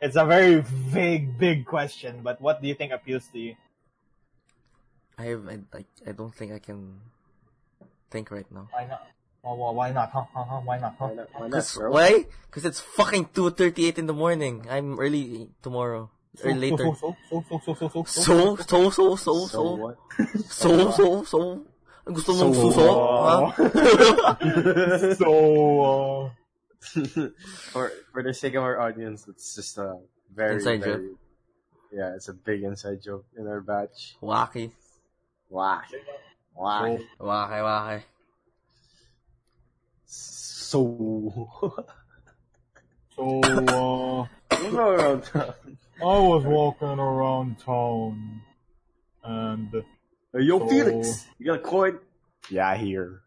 It's 0.00 0.16
a 0.16 0.24
very 0.24 0.60
vague, 0.60 1.38
big 1.38 1.66
question, 1.66 2.20
but 2.22 2.40
what 2.40 2.60
do 2.60 2.66
you 2.66 2.74
think 2.74 2.92
appeals 2.92 3.28
to 3.32 3.38
you? 3.38 3.56
I 5.18 5.24
have, 5.26 5.46
I, 5.46 5.58
I, 5.76 5.84
I 6.08 6.12
don't 6.12 6.34
think 6.34 6.52
I 6.52 6.58
can 6.58 6.98
think 8.10 8.30
right 8.30 8.50
now. 8.50 8.68
Why 8.72 8.86
not? 8.86 9.06
Why, 9.42 9.52
why, 9.54 9.70
why 9.70 9.92
not? 9.92 10.10
Huh? 10.10 10.24
Huh? 10.34 10.44
Huh? 10.44 10.60
Why 10.64 10.78
not? 10.78 10.96
Huh? 10.98 11.06
Why 11.06 11.14
not, 11.14 11.28
why 11.34 11.48
not, 11.48 11.52
Cause, 11.52 11.78
why? 11.78 12.26
Cause 12.50 12.64
it's 12.64 12.80
fucking 12.80 13.26
2.38 13.26 13.98
in 13.98 14.06
the 14.06 14.12
morning. 14.12 14.66
I'm 14.68 14.98
early 14.98 15.50
tomorrow. 15.62 16.10
Or 16.42 16.54
later. 16.54 16.78
So, 16.98 17.14
so, 17.28 17.44
so, 17.50 17.60
so, 17.60 17.74
so, 17.74 17.88
so, 17.88 18.04
So, 18.04 18.56
so, 18.56 18.90
so, 18.90 18.90
so, 18.90 19.16
So 19.16 19.46
so, 19.46 19.74
what? 19.74 19.98
so, 20.48 20.90
so, 20.90 21.24
so. 21.24 21.66
Gusto 22.04 22.34
mong 22.34 22.54
So, 22.54 22.70
suso? 22.70 22.82
uh, 22.90 23.46
ha? 23.46 24.34
so, 25.14 25.30
uh, 25.82 26.30
for 27.70 27.92
for 28.10 28.22
the 28.22 28.34
sake 28.34 28.54
of 28.58 28.64
our 28.66 28.80
audience, 28.80 29.28
it's 29.28 29.54
just 29.54 29.78
a 29.78 29.98
very 30.34 30.58
Inside 30.58 30.82
very, 30.82 31.08
joke. 31.08 31.18
Yeah, 31.92 32.14
it's 32.16 32.28
a 32.28 32.34
big 32.34 32.62
inside 32.64 33.02
joke 33.02 33.26
in 33.38 33.46
our 33.46 33.60
batch. 33.60 34.16
Wacky. 34.22 34.72
Why? 35.48 35.84
Why? 36.54 36.98
Wacky, 37.20 37.60
wacky. 37.62 38.02
So. 40.06 41.50
so, 43.14 43.40
uh, 43.44 44.26
We'll 44.62 44.70
go 44.72 44.88
around 44.90 45.22
town. 45.24 45.54
I 46.02 46.18
was 46.18 46.44
walking 46.44 46.98
around 46.98 47.58
town, 47.60 48.42
and 49.22 49.70
Hey, 50.32 50.42
yo, 50.44 50.58
So- 50.58 50.68
Felix, 50.68 51.26
you 51.38 51.46
got 51.46 51.54
a 51.58 51.62
coin? 51.62 51.98
Yeah, 52.50 52.76
here. 52.76 53.22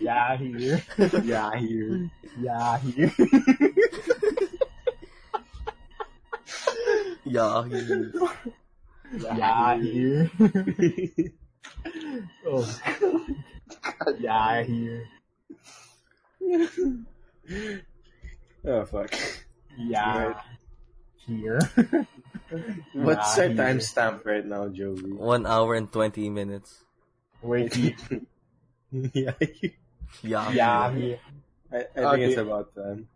yeah, 0.00 0.36
here, 0.36 0.82
Yeah, 1.24 1.56
here. 1.56 2.10
yeah, 2.40 2.78
here. 2.78 3.12
Yeah. 7.24 7.64
he- 7.64 8.12
Yeah, 9.36 9.76
here. 9.80 10.30
oh. 12.46 12.80
Yeah, 14.20 14.62
here. 14.62 15.08
oh 18.64 18.84
fuck. 18.84 19.14
Yeah. 19.76 20.40
Here. 21.26 21.58
What's 22.92 23.38
our 23.38 23.48
here. 23.48 23.56
timestamp 23.56 24.24
right 24.24 24.44
now, 24.44 24.68
Joey? 24.68 25.12
One 25.12 25.46
hour 25.46 25.74
and 25.74 25.90
twenty 25.90 26.28
minutes. 26.30 26.84
Wait. 27.42 27.74
yeah, 28.92 29.32
Yeah. 30.22 30.50
Yeah, 30.52 30.92
here. 30.92 31.18
I, 31.72 31.76
I 31.76 31.80
think 31.82 31.98
Okay. 32.06 32.24
it's 32.24 32.36
about 32.38 32.74
time. 32.74 33.08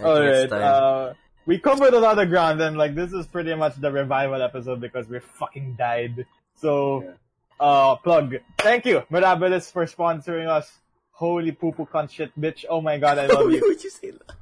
Alright, 0.00 0.52
uh, 0.52 1.14
we 1.46 1.58
covered 1.58 1.94
a 1.94 1.98
lot 2.00 2.18
of 2.18 2.28
ground 2.28 2.60
and 2.60 2.76
like 2.76 2.94
this 2.94 3.12
is 3.12 3.26
pretty 3.26 3.54
much 3.54 3.76
the 3.80 3.90
revival 3.90 4.42
episode 4.42 4.80
because 4.80 5.08
we 5.08 5.20
fucking 5.20 5.76
died. 5.78 6.26
So, 6.54 7.02
Yeah. 7.02 7.12
uh, 7.60 7.96
plug. 7.96 8.36
Thank 8.58 8.84
you, 8.84 9.04
Mirabilis, 9.10 9.72
for 9.72 9.86
sponsoring 9.86 10.48
us. 10.48 10.70
Holy 11.12 11.52
poo 11.52 11.72
poo 11.72 11.86
cunt 11.86 12.10
shit 12.10 12.38
bitch. 12.38 12.66
Oh 12.68 12.82
my 12.82 12.98
god, 12.98 13.18
I 13.18 13.26
love 13.26 13.46
Why 13.46 13.52
you. 13.54 13.62
would 13.64 13.82
you 13.82 13.88
say 13.90 14.10
that? 14.10 14.32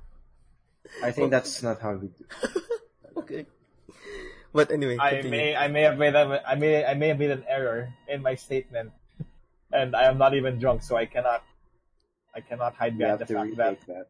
I 1.03 1.11
think 1.11 1.31
that's 1.31 1.62
not 1.62 1.81
how 1.81 1.95
we 1.95 2.09
do. 2.09 2.25
Okay. 3.16 3.47
But 4.53 4.71
anyway, 4.71 4.99
I 5.01 5.23
continue. 5.23 5.31
may, 5.31 5.57
I 5.57 5.69
may 5.69 5.83
have 5.83 5.99
made 5.99 6.15
a, 6.15 6.43
I 6.47 6.55
may, 6.57 6.85
I 6.85 6.95
may 6.95 7.09
have 7.09 7.19
made 7.19 7.31
an 7.31 7.45
error 7.49 7.95
in 8.07 8.23
my 8.23 8.35
statement, 8.35 8.93
and 9.73 9.97
I 9.97 10.05
am 10.05 10.19
not 10.19 10.35
even 10.35 10.59
drunk, 10.59 10.83
so 10.83 10.97
I 10.97 11.07
cannot, 11.07 11.43
I 12.35 12.41
cannot 12.41 12.75
hide 12.75 12.99
behind 12.99 13.21
the 13.21 13.27
fact 13.27 13.57
that 13.57 13.81
that. 13.87 14.07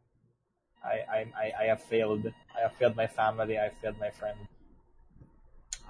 I, 0.85 0.95
I, 1.09 1.19
I, 1.37 1.53
I 1.61 1.65
have 1.67 1.83
failed. 1.83 2.27
I 2.57 2.61
have 2.61 2.73
failed 2.75 2.97
my 2.97 3.07
family. 3.07 3.59
I 3.59 3.65
have 3.65 3.77
failed 3.81 3.99
my 4.01 4.11
friend. 4.11 4.37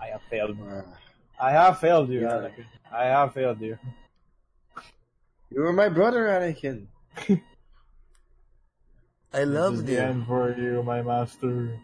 I 0.01 0.07
have 0.07 0.23
failed. 0.31 0.57
Ah. 0.63 0.85
I 1.41 1.51
have 1.51 1.81
failed 1.81 2.11
you, 2.11 2.21
Yeah. 2.23 2.39
Anakin. 2.39 2.67
I 2.93 3.05
have 3.07 3.35
failed 3.35 3.61
you. 3.61 3.79
you 5.51 5.63
were 5.63 5.73
my 5.73 5.89
brother, 5.89 6.27
Anakin. 6.29 6.87
I 9.35 9.45
love 9.45 9.77
this 9.77 9.83
is 9.83 9.91
you. 9.91 9.97
the 9.97 10.03
end 10.03 10.27
for 10.27 10.55
you, 10.55 10.83
my 10.83 11.03
master. 11.03 11.79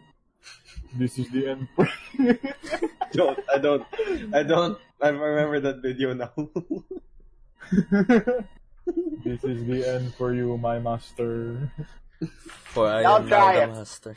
This 0.95 1.19
is 1.19 1.27
the 1.29 1.47
end 1.51 1.67
for 1.75 1.87
don't, 3.13 3.39
I 3.53 3.57
don't, 3.59 3.83
I 4.33 4.43
don't, 4.43 4.77
I 5.01 5.09
remember 5.09 5.59
that 5.59 5.81
video 5.83 6.13
now. 6.15 6.31
This 9.23 9.43
is 9.45 9.61
the 9.69 9.85
end 9.85 10.13
for 10.17 10.33
you, 10.33 10.57
my 10.57 10.79
master. 10.81 11.71
For 12.73 12.89
I 12.89 13.03
Don't 13.03 13.23
am 13.23 13.27
try 13.29 13.53
now 13.53 13.61
it. 13.61 13.69
master. 13.77 14.15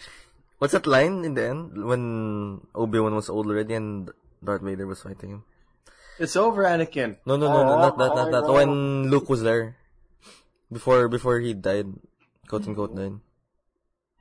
What's 0.58 0.72
that 0.72 0.86
line 0.88 1.22
in 1.24 1.34
the 1.34 1.44
end 1.52 1.76
when 1.84 2.60
Obi 2.74 2.98
Wan 2.98 3.14
was 3.14 3.28
old 3.28 3.46
already 3.46 3.74
and 3.74 4.08
Darth 4.42 4.62
Vader 4.62 4.86
was 4.86 5.02
fighting 5.02 5.30
him? 5.30 5.44
it's 6.18 6.36
over, 6.36 6.64
Anakin. 6.64 7.16
No, 7.26 7.36
no, 7.36 7.52
no, 7.52 7.64
no, 7.66 7.76
not 7.78 7.98
that, 7.98 8.10
oh, 8.12 8.16
not 8.16 8.30
that. 8.32 8.44
Oh, 8.44 8.48
oh, 8.48 8.54
when 8.54 9.10
Luke 9.10 9.28
was 9.28 9.42
there, 9.42 9.76
before 10.72 11.08
before 11.08 11.40
he 11.40 11.52
died, 11.54 11.86
quote 12.48 12.66
unquote 12.66 12.94
died. 12.94 13.20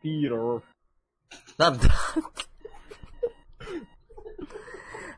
Peter. 0.02 0.62
Not 1.58 1.80
that. 1.82 2.46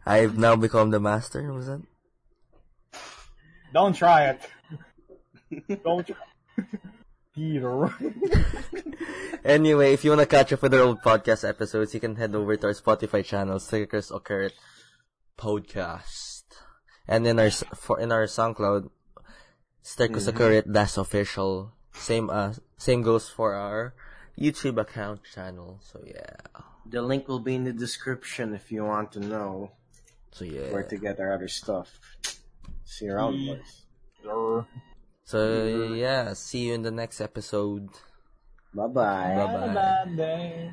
I've 0.06 0.38
now 0.38 0.56
become 0.56 0.92
the 0.92 1.00
master. 1.00 1.52
Was 1.52 1.68
that? 1.68 1.82
Don't 3.74 3.94
try 3.96 4.30
it. 4.30 4.42
Don't 5.84 6.06
try. 6.06 6.16
Peter. 7.34 7.94
Anyway, 9.46 9.94
if 9.94 10.04
you 10.04 10.10
wanna 10.10 10.26
catch 10.26 10.52
up 10.54 10.64
with 10.64 10.74
our 10.74 10.82
old 10.82 11.02
podcast 11.04 11.48
episodes, 11.48 11.94
you 11.94 12.00
can 12.00 12.16
head 12.16 12.34
over 12.34 12.58
to 12.58 12.66
our 12.66 12.74
Spotify 12.74 13.24
channel, 13.24 13.60
Stickers 13.60 14.10
Occurred 14.10 14.54
Podcast, 15.38 16.46
and 17.08 17.28
in 17.28 17.38
our 17.38 17.52
for 17.52 18.00
in 18.00 18.12
our 18.12 18.26
SoundCloud, 18.26 18.90
Stickers 19.84 20.28
Occurred 20.28 20.64
That's 20.66 20.98
official. 20.98 21.74
Same 21.94 22.32
uh 22.32 22.54
same 22.78 23.02
goes 23.02 23.30
for 23.30 23.54
our 23.54 23.94
YouTube 24.40 24.80
account 24.80 25.22
channel. 25.24 25.80
So 25.82 26.04
yeah, 26.06 26.36
The 26.86 27.02
link 27.02 27.28
will 27.28 27.40
be 27.40 27.56
in 27.56 27.64
the 27.64 27.74
description 27.74 28.54
if 28.54 28.72
you 28.72 28.84
want 28.84 29.12
to 29.14 29.20
know 29.20 29.72
so 30.32 30.46
yeah. 30.46 30.72
where 30.72 30.84
to 30.84 30.98
get 30.98 31.20
our 31.20 31.34
other 31.34 31.48
stuff. 31.48 32.00
See 32.84 33.06
you 33.06 33.14
around, 33.14 33.46
boys. 33.46 33.86
So 35.24 35.94
yeah, 35.96 36.34
see 36.34 36.68
you 36.68 36.74
in 36.74 36.84
the 36.84 36.92
next 36.92 37.22
episode. 37.22 37.90
Bye 38.74 38.88
bye. 38.88 39.36
Bye-bye. 39.36 39.60
Had 39.60 39.70
a 39.70 39.74
bad 39.74 40.18
day. 40.18 40.72